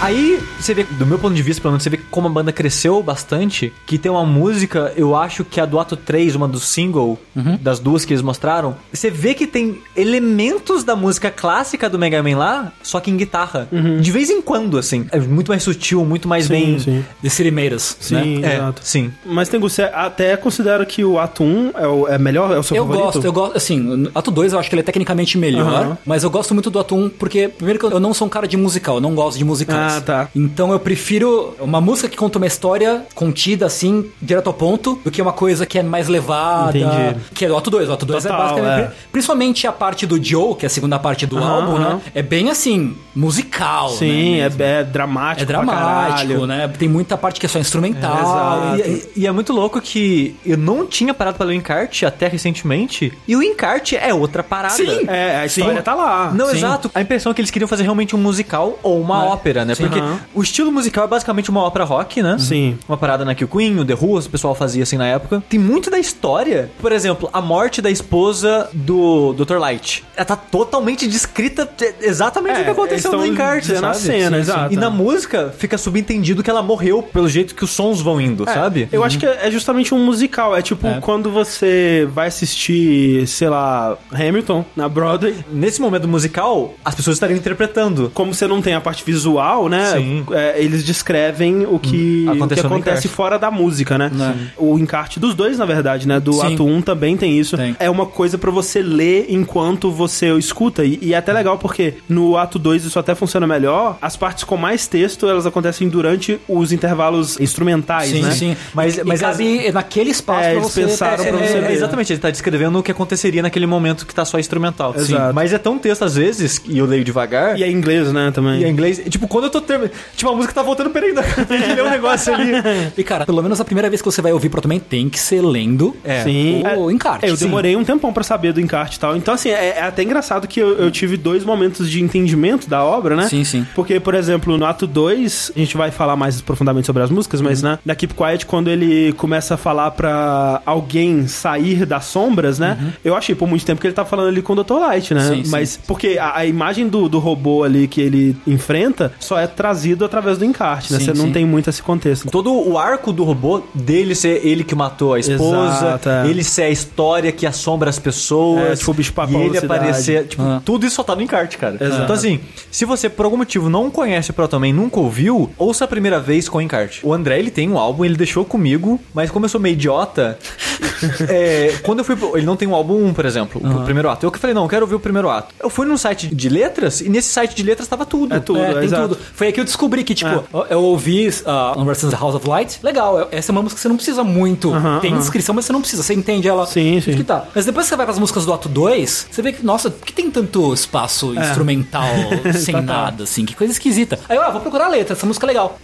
Aí 0.00 0.40
você 0.60 0.74
vê, 0.74 0.84
do 0.84 1.04
meu 1.04 1.18
ponto 1.18 1.34
de 1.34 1.42
vista, 1.42 1.60
pelo 1.60 1.72
menos, 1.72 1.82
você 1.82 1.90
vê 1.90 1.98
como 2.10 2.28
a 2.28 2.30
banda 2.30 2.52
cresceu 2.52 3.02
bastante. 3.02 3.72
Que 3.86 3.98
tem 3.98 4.10
uma 4.10 4.24
música, 4.24 4.92
eu 4.96 5.16
acho 5.16 5.44
que 5.44 5.60
a 5.60 5.66
do 5.66 5.78
ato 5.78 5.96
3, 5.96 6.34
uma 6.36 6.46
do 6.46 6.60
single, 6.60 7.18
das 7.60 7.78
duas 7.80 8.04
que 8.04 8.12
eles 8.12 8.22
mostraram. 8.22 8.76
Você 8.92 9.10
vê 9.10 9.34
que 9.34 9.46
tem 9.46 9.78
elementos 9.96 10.84
da 10.84 10.94
música 10.94 11.30
clássica 11.30 11.88
do 11.90 11.98
Mega 11.98 12.22
Man 12.22 12.36
lá, 12.36 12.72
só 12.82 13.00
que 13.00 13.10
em 13.10 13.16
guitarra. 13.16 13.68
De 14.00 14.10
vez 14.12 14.30
em 14.30 14.40
quando, 14.40 14.78
assim. 14.78 15.06
É 15.10 15.18
muito 15.18 15.48
mais 15.48 15.62
sutil, 15.62 16.04
muito 16.04 16.28
mais 16.28 16.46
bem. 16.48 16.78
Sim, 16.78 16.84
sim. 16.98 17.04
The 17.22 17.28
City 17.28 17.50
Meiras, 17.50 17.96
Sim, 18.00 18.38
né? 18.38 18.52
É, 18.52 18.56
exato. 18.56 18.80
sim. 18.84 19.12
Mas 19.26 19.48
tem 19.48 19.58
você 19.58 19.82
até 19.82 20.36
considera 20.36 20.84
que 20.86 21.04
o 21.04 21.18
ato 21.18 21.42
1 21.42 21.70
é, 21.74 21.86
o, 21.88 22.08
é 22.08 22.18
melhor? 22.18 22.52
É 22.54 22.58
o 22.58 22.62
seu 22.62 22.76
Eu 22.76 22.84
favorito? 22.86 23.04
gosto, 23.04 23.24
eu 23.24 23.32
gosto, 23.32 23.56
assim, 23.56 24.04
o 24.06 24.10
ato 24.14 24.30
2 24.30 24.52
eu 24.52 24.58
acho 24.58 24.68
que 24.68 24.74
ele 24.74 24.80
é 24.80 24.84
tecnicamente 24.84 25.36
melhor, 25.36 25.66
Aham. 25.84 25.98
mas 26.06 26.22
eu 26.22 26.30
gosto 26.30 26.54
muito 26.54 26.70
do 26.70 26.78
ato 26.78 26.94
1 26.94 27.08
porque, 27.10 27.48
primeiro 27.48 27.78
que 27.78 27.84
eu 27.86 28.00
não 28.00 28.14
sou 28.14 28.26
um 28.26 28.30
cara 28.30 28.46
de 28.46 28.56
musical, 28.56 28.96
eu 28.96 29.00
não 29.00 29.14
gosto 29.14 29.36
de 29.38 29.44
musicais. 29.44 29.94
Ah, 29.96 29.97
Ah, 29.98 30.00
tá. 30.00 30.28
Então 30.34 30.72
eu 30.72 30.78
prefiro 30.80 31.54
uma 31.60 31.80
música 31.80 32.08
que 32.08 32.16
conta 32.16 32.38
uma 32.38 32.46
história 32.46 33.04
contida, 33.14 33.66
assim, 33.66 34.10
direto 34.20 34.46
ao 34.48 34.54
ponto, 34.54 35.00
do 35.04 35.10
que 35.10 35.20
uma 35.20 35.32
coisa 35.32 35.66
que 35.66 35.78
é 35.78 35.82
mais 35.82 36.08
levada. 36.08 36.76
Entendi. 36.78 37.16
Que 37.34 37.44
é 37.44 37.50
o 37.50 37.56
Ato 37.56 37.70
2. 37.70 37.88
O 37.88 37.92
Ato 37.92 38.06
2 38.06 38.26
é 38.26 38.28
basicamente. 38.30 38.80
é. 38.82 38.90
Principalmente 39.12 39.66
a 39.66 39.72
parte 39.72 40.06
do 40.06 40.22
Joe, 40.22 40.54
que 40.56 40.64
é 40.64 40.68
a 40.68 40.70
segunda 40.70 40.98
parte 40.98 41.26
do 41.26 41.36
Aham, 41.38 41.48
álbum, 41.50 41.76
aham. 41.76 41.94
né? 41.96 42.00
É 42.14 42.22
bem 42.22 42.50
assim, 42.50 42.96
musical. 43.14 43.90
Sim, 43.90 44.38
né, 44.38 44.50
é, 44.58 44.80
é 44.80 44.84
dramático. 44.84 45.42
É 45.42 45.46
dramático, 45.46 46.46
né? 46.46 46.68
Tem 46.78 46.88
muita 46.88 47.16
parte 47.16 47.40
que 47.40 47.46
é 47.46 47.48
só 47.48 47.58
instrumental. 47.58 48.18
Exato. 48.18 48.76
E, 48.76 48.80
e- 48.92 49.08
e 49.22 49.26
é 49.26 49.32
muito 49.32 49.52
louco 49.52 49.80
que 49.80 50.36
eu 50.46 50.56
não 50.56 50.86
tinha 50.86 51.12
parado 51.12 51.36
pra 51.36 51.46
ler 51.46 51.54
o 51.54 51.56
encarte 51.56 52.06
até 52.06 52.28
recentemente. 52.28 53.12
E 53.26 53.34
o 53.36 53.42
encarte 53.42 53.96
é 53.96 54.12
outra 54.14 54.42
parada. 54.42 54.74
Sim. 54.74 55.04
É, 55.08 55.36
a 55.40 55.46
história 55.46 55.82
tá 55.82 55.94
lá. 55.94 56.30
Não, 56.32 56.46
Sim. 56.48 56.56
exato. 56.56 56.90
A 56.94 57.00
impressão 57.00 57.32
é 57.32 57.34
que 57.34 57.40
eles 57.40 57.50
queriam 57.50 57.68
fazer 57.68 57.82
realmente 57.82 58.14
um 58.14 58.18
musical 58.18 58.78
ou 58.82 59.00
uma 59.00 59.24
É. 59.24 59.28
ópera, 59.28 59.64
né? 59.64 59.74
Sim. 59.78 59.84
Porque 59.84 60.00
Aham. 60.00 60.20
o 60.34 60.42
estilo 60.42 60.70
musical 60.70 61.04
é 61.04 61.06
basicamente 61.08 61.50
uma 61.50 61.62
ópera 61.62 61.84
rock, 61.84 62.22
né? 62.22 62.36
Sim. 62.38 62.78
Uma 62.88 62.96
parada 62.96 63.24
na 63.24 63.34
que 63.34 63.44
o 63.44 63.48
Queen, 63.48 63.78
o 63.78 63.84
The 63.84 63.94
Who, 63.94 64.18
o 64.18 64.22
pessoal 64.28 64.54
fazia 64.54 64.82
assim 64.82 64.96
na 64.96 65.06
época. 65.06 65.42
Tem 65.48 65.58
muito 65.58 65.90
da 65.90 65.98
história. 65.98 66.70
Por 66.80 66.92
exemplo, 66.92 67.28
a 67.32 67.40
morte 67.40 67.80
da 67.80 67.90
esposa 67.90 68.68
do 68.72 69.32
Dr. 69.34 69.56
Light. 69.58 70.04
Ela 70.16 70.24
tá 70.24 70.36
totalmente 70.36 71.06
descrita 71.06 71.68
exatamente 72.00 72.58
É, 72.58 72.60
o 72.60 72.64
que 72.64 72.70
aconteceu 72.70 73.12
eles 73.12 73.26
no 73.26 73.32
encarte, 73.34 73.66
sabe? 73.74 73.86
a 73.86 73.94
cena, 73.94 74.38
exato. 74.38 74.72
E 74.74 74.76
na 74.76 74.90
música 74.90 75.54
fica 75.56 75.78
subentendido 75.78 76.42
que 76.42 76.50
ela 76.50 76.62
morreu 76.62 77.02
pelo 77.02 77.28
jeito 77.28 77.54
que 77.54 77.64
os 77.64 77.70
sons 77.70 78.00
vão 78.00 78.20
indo, 78.20 78.48
É, 78.48 78.52
sabe? 78.54 78.88
Eu 78.92 79.04
acho 79.04 79.18
que 79.18 79.26
é 79.26 79.50
justamente 79.50 79.94
um 79.94 80.04
musical. 80.04 80.56
É 80.56 80.62
tipo 80.62 80.86
É. 80.86 81.00
quando 81.00 81.30
você 81.30 82.08
vai 82.12 82.28
assistir, 82.28 83.26
sei 83.26 83.48
lá, 83.48 83.96
Hamilton 84.12 84.64
na 84.74 84.88
Broadway. 84.88 85.34
Nesse 85.52 85.80
momento 85.80 86.08
musical, 86.08 86.74
as 86.84 86.94
pessoas 86.94 87.16
estariam 87.16 87.36
interpretando. 87.36 88.10
Como 88.14 88.34
você 88.34 88.46
não 88.46 88.60
tem 88.62 88.74
a 88.74 88.80
parte 88.80 89.04
visual, 89.04 89.67
né? 89.68 90.24
É, 90.32 90.62
eles 90.62 90.84
descrevem 90.84 91.66
o 91.66 91.78
que, 91.78 92.26
o 92.28 92.46
que 92.48 92.60
acontece 92.60 93.08
fora 93.08 93.38
da 93.38 93.50
música, 93.50 93.96
né? 93.98 94.10
O 94.56 94.78
encarte 94.78 95.18
dos 95.20 95.34
dois, 95.34 95.58
na 95.58 95.64
verdade, 95.64 96.06
né? 96.06 96.18
Do 96.20 96.32
Sim. 96.34 96.54
ato 96.54 96.64
1 96.66 96.82
também 96.82 97.16
tem 97.16 97.38
isso. 97.38 97.56
Tem. 97.56 97.76
É 97.78 97.88
uma 97.90 98.06
coisa 98.06 98.36
pra 98.38 98.50
você 98.50 98.82
ler 98.82 99.26
enquanto 99.28 99.90
você 99.90 100.32
escuta. 100.38 100.84
E, 100.84 100.98
e 101.02 101.14
é 101.14 101.16
até 101.16 101.32
legal 101.32 101.58
porque 101.58 101.94
no 102.08 102.36
ato 102.36 102.58
2 102.58 102.84
isso 102.84 102.98
até 102.98 103.14
funciona 103.14 103.46
melhor. 103.46 103.98
As 104.00 104.16
partes 104.16 104.44
com 104.44 104.56
mais 104.56 104.86
texto, 104.86 105.28
elas 105.28 105.46
acontecem 105.46 105.88
durante 105.88 106.38
os 106.48 106.72
intervalos 106.72 107.38
instrumentais, 107.40 108.10
Sim, 108.10 108.22
né? 108.22 108.30
sim. 108.32 108.56
Mas- 108.74 108.98
e, 108.98 109.04
mas 109.04 109.20
cabe 109.20 109.70
naquele 109.72 110.10
espaço 110.10 110.40
É, 110.40 110.50
pra 110.50 110.52
eles 110.60 110.66
você... 110.72 110.80
pensaram 110.84 111.24
é, 111.24 111.28
pra 111.30 111.38
você 111.38 111.58
é, 111.58 111.72
exatamente, 111.72 112.12
ele 112.12 112.20
tá 112.20 112.30
descrevendo 112.30 112.78
o 112.78 112.82
que 112.82 112.90
aconteceria 112.90 113.42
naquele 113.42 113.66
momento 113.66 114.06
que 114.06 114.14
tá 114.14 114.24
só 114.24 114.38
instrumental. 114.38 114.94
Exato. 114.96 115.28
Sim. 115.28 115.32
Mas 115.34 115.52
é 115.52 115.58
tão 115.58 115.78
texto 115.78 116.04
às 116.04 116.16
vezes, 116.16 116.60
e 116.66 116.78
eu 116.78 116.86
leio 116.86 117.04
devagar. 117.04 117.58
E 117.58 117.62
é 117.62 117.70
inglês, 117.70 118.12
né, 118.12 118.30
também. 118.32 118.60
E 118.60 118.64
é 118.64 118.68
inglês. 118.68 119.00
Tipo, 119.08 119.26
quando 119.28 119.44
eu 119.44 119.50
tô 119.50 119.57
terminando. 119.60 119.92
Tipo, 120.16 120.30
a 120.30 120.34
música 120.36 120.54
tá 120.54 120.62
voltando, 120.62 120.90
peraí, 120.90 121.10
ainda 121.10 121.22
tem 121.22 121.62
que 121.62 121.72
ler 121.74 121.84
um 121.84 121.90
negócio 121.90 122.34
ali. 122.34 122.52
E, 122.96 123.04
cara, 123.04 123.24
pelo 123.26 123.42
menos 123.42 123.60
a 123.60 123.64
primeira 123.64 123.88
vez 123.88 124.00
que 124.02 124.06
você 124.06 124.20
vai 124.22 124.32
ouvir 124.32 124.48
Pro 124.48 124.60
também 124.60 124.80
tem 124.80 125.08
que 125.08 125.18
ser 125.18 125.40
lendo 125.42 125.96
É. 126.04 126.22
Sim. 126.24 126.62
o 126.76 126.90
É, 126.90 126.92
encarte. 126.92 127.26
Eu 127.26 127.36
Sim. 127.36 127.44
demorei 127.46 127.76
um 127.76 127.84
tempão 127.84 128.12
pra 128.12 128.22
saber 128.24 128.52
do 128.52 128.60
encarte 128.60 128.96
e 128.96 129.00
tal. 129.00 129.16
Então, 129.16 129.34
assim, 129.34 129.50
é, 129.50 129.78
é 129.78 129.82
até 129.82 130.02
engraçado 130.02 130.46
que 130.48 130.60
eu, 130.60 130.76
eu 130.78 130.90
tive 130.90 131.16
dois 131.16 131.44
momentos 131.44 131.88
de 131.90 132.02
entendimento 132.02 132.68
da 132.68 132.82
obra, 132.84 133.14
né? 133.16 133.28
Sim, 133.28 133.44
sim. 133.44 133.66
Porque, 133.74 134.00
por 134.00 134.14
exemplo, 134.14 134.56
no 134.56 134.64
ato 134.64 134.86
2, 134.86 135.52
a 135.54 135.58
gente 135.58 135.76
vai 135.76 135.90
falar 135.90 136.16
mais 136.16 136.40
profundamente 136.40 136.86
sobre 136.86 137.02
as 137.02 137.10
músicas, 137.10 137.40
mas, 137.40 137.62
Uhum. 137.62 137.70
né, 137.70 137.78
na 137.84 137.94
Keep 137.94 138.14
Quiet, 138.14 138.46
quando 138.46 138.68
ele 138.68 139.12
começa 139.14 139.54
a 139.54 139.56
falar 139.56 139.90
pra 139.92 140.62
alguém 140.66 141.26
sair 141.26 141.84
das 141.86 142.04
sombras, 142.06 142.58
né? 142.58 142.94
Eu 143.04 143.14
achei 143.16 143.34
por 143.34 143.48
muito 143.48 143.64
tempo 143.64 143.80
que 143.80 143.86
ele 143.86 143.94
tá 143.94 144.04
falando 144.04 144.28
ali 144.28 144.42
com 144.42 144.52
o 144.54 144.62
Dr. 144.64 144.74
Light, 144.74 145.14
né? 145.14 145.20
Uhum. 145.22 145.36
Sim, 145.36 145.44
sim. 145.44 145.50
mas, 145.50 145.76
porque 145.86 146.18
a, 146.20 146.38
a 146.38 146.46
imagem 146.46 146.88
do, 146.88 147.08
do 147.08 147.18
robô 147.18 147.64
ali 147.64 147.86
que 147.88 148.00
ele 148.00 148.36
enfrenta 148.46 149.12
só 149.18 149.38
é 149.38 149.46
trazido 149.48 150.04
através 150.04 150.38
do 150.38 150.44
encarte, 150.44 150.92
né? 150.92 150.98
Sim, 150.98 151.04
Você 151.06 151.12
não 151.14 151.26
sim. 151.26 151.32
tem 151.32 151.44
muito 151.44 151.68
esse 151.70 151.82
contexto. 151.82 152.30
Todo 152.30 152.52
o 152.52 152.78
arco 152.78 153.12
do 153.12 153.24
robô, 153.24 153.62
dele 153.74 154.14
ser 154.14 154.44
ele 154.46 154.62
que 154.64 154.74
matou 154.74 155.14
a 155.14 155.18
esposa, 155.20 155.76
Exato, 155.86 156.08
é. 156.08 156.26
ele 156.28 156.44
ser 156.44 156.62
a 156.62 156.70
história 156.70 157.32
que 157.32 157.46
assombra 157.46 157.90
as 157.90 157.98
pessoas, 157.98 158.62
É, 158.72 158.76
tipo, 158.76 158.90
o 158.90 158.94
bicho-papão 158.94 159.42
e 159.42 159.46
ele 159.46 159.58
aparecer, 159.58 160.26
tipo, 160.26 160.42
Ah. 160.42 160.60
tudo 160.64 160.86
isso 160.86 160.96
só 160.96 161.02
tá 161.02 161.14
no 161.16 161.22
encarte, 161.22 161.58
cara. 161.58 161.76
Exato. 161.80 162.02
Então 162.02 162.14
assim, 162.14 162.40
se 162.70 162.84
você 162.84 163.08
por 163.08 163.24
algum 163.24 163.36
motivo 163.36 163.68
não 163.70 163.90
conhece 163.90 164.30
o 164.30 164.34
Protoman, 164.34 164.72
nunca 164.72 165.00
ouviu, 165.00 165.50
ouça 165.58 165.84
a 165.84 165.88
primeira 165.88 166.20
vez 166.20 166.48
com 166.48 166.58
o 166.58 166.60
encarte. 166.62 167.00
O 167.04 167.12
André, 167.12 167.38
ele 167.38 167.50
tem 167.50 167.68
um 167.68 167.78
álbum, 167.78 168.04
ele 168.04 168.16
deixou 168.16 168.44
comigo, 168.44 169.00
mas 169.14 169.30
como 169.30 169.44
eu 169.46 169.48
sou 169.48 169.60
meio 169.60 169.72
idiota, 169.74 170.38
é, 171.28 171.74
quando 171.82 172.00
eu 172.00 172.04
fui 172.04 172.16
pro, 172.16 172.36
ele 172.36 172.46
não 172.46 172.56
tem 172.56 172.66
um 172.68 172.74
álbum 172.74 173.04
1, 173.06 173.14
por 173.14 173.24
exemplo, 173.24 173.60
o 173.64 173.84
primeiro 173.84 174.08
ato. 174.08 174.26
Eu 174.26 174.30
que 174.30 174.38
falei, 174.38 174.54
não, 174.54 174.64
eu 174.64 174.68
quero 174.68 174.82
ouvir 174.82 174.94
o 174.94 175.00
primeiro 175.00 175.28
ato. 175.30 175.54
Eu 175.60 175.70
fui 175.70 175.86
num 175.86 175.96
site 175.96 176.34
de 176.34 176.48
letras 176.48 177.00
e 177.00 177.08
nesse 177.08 177.28
site 177.28 177.54
de 177.54 177.62
letras 177.62 177.88
tava 177.88 178.04
tudo. 178.04 178.34
É 178.34 178.40
tudo, 178.40 178.58
É, 178.60 178.74
tem 178.74 178.84
exato. 178.84 179.08
tudo. 179.14 179.20
Foi 179.38 179.46
aí 179.46 179.52
que 179.52 179.60
eu 179.60 179.64
descobri 179.64 180.02
que, 180.02 180.14
tipo, 180.16 180.28
É. 180.30 180.42
eu- 180.52 180.66
eu 180.70 180.82
ouvi 180.82 181.28
uh, 181.28 181.78
Unversed 181.80 182.12
House 182.16 182.34
of 182.34 182.46
Light. 182.48 182.80
Legal, 182.82 183.28
essa 183.30 183.50
é 183.50 183.52
uma 183.52 183.62
música 183.62 183.76
que 183.76 183.82
você 183.82 183.88
não 183.88 183.94
precisa 183.96 184.24
muito. 184.24 184.72
Tem 185.00 185.16
descrição, 185.16 185.54
mas 185.54 185.64
você 185.64 185.72
não 185.72 185.80
precisa. 185.80 186.02
Você 186.02 186.12
entende 186.12 186.48
ela. 186.48 186.66
Sim, 186.66 187.00
sim. 187.00 187.14
Que 187.14 187.22
tá. 187.22 187.44
Mas 187.54 187.64
depois 187.64 187.86
que 187.86 187.90
você 187.90 187.96
vai 187.96 188.04
pras 188.04 188.18
músicas 188.18 188.44
do 188.44 188.52
ato 188.52 188.68
2, 188.68 189.28
você 189.30 189.40
vê 189.40 189.52
que, 189.52 189.64
nossa, 189.64 189.90
por 189.90 190.04
que 190.04 190.12
tem 190.12 190.28
tanto 190.28 190.74
espaço 190.74 191.32
instrumental 191.38 192.02
sem 192.52 192.74
Total. 192.74 192.82
nada, 192.82 193.22
assim? 193.22 193.44
Que 193.44 193.54
coisa 193.54 193.72
esquisita. 193.72 194.18
Aí 194.28 194.36
eu, 194.36 194.42
ah, 194.42 194.50
vou 194.50 194.60
procurar 194.60 194.86
a 194.86 194.88
letra, 194.88 195.12
essa 195.14 195.24
música 195.24 195.46
é 195.46 195.48
legal. 195.48 195.78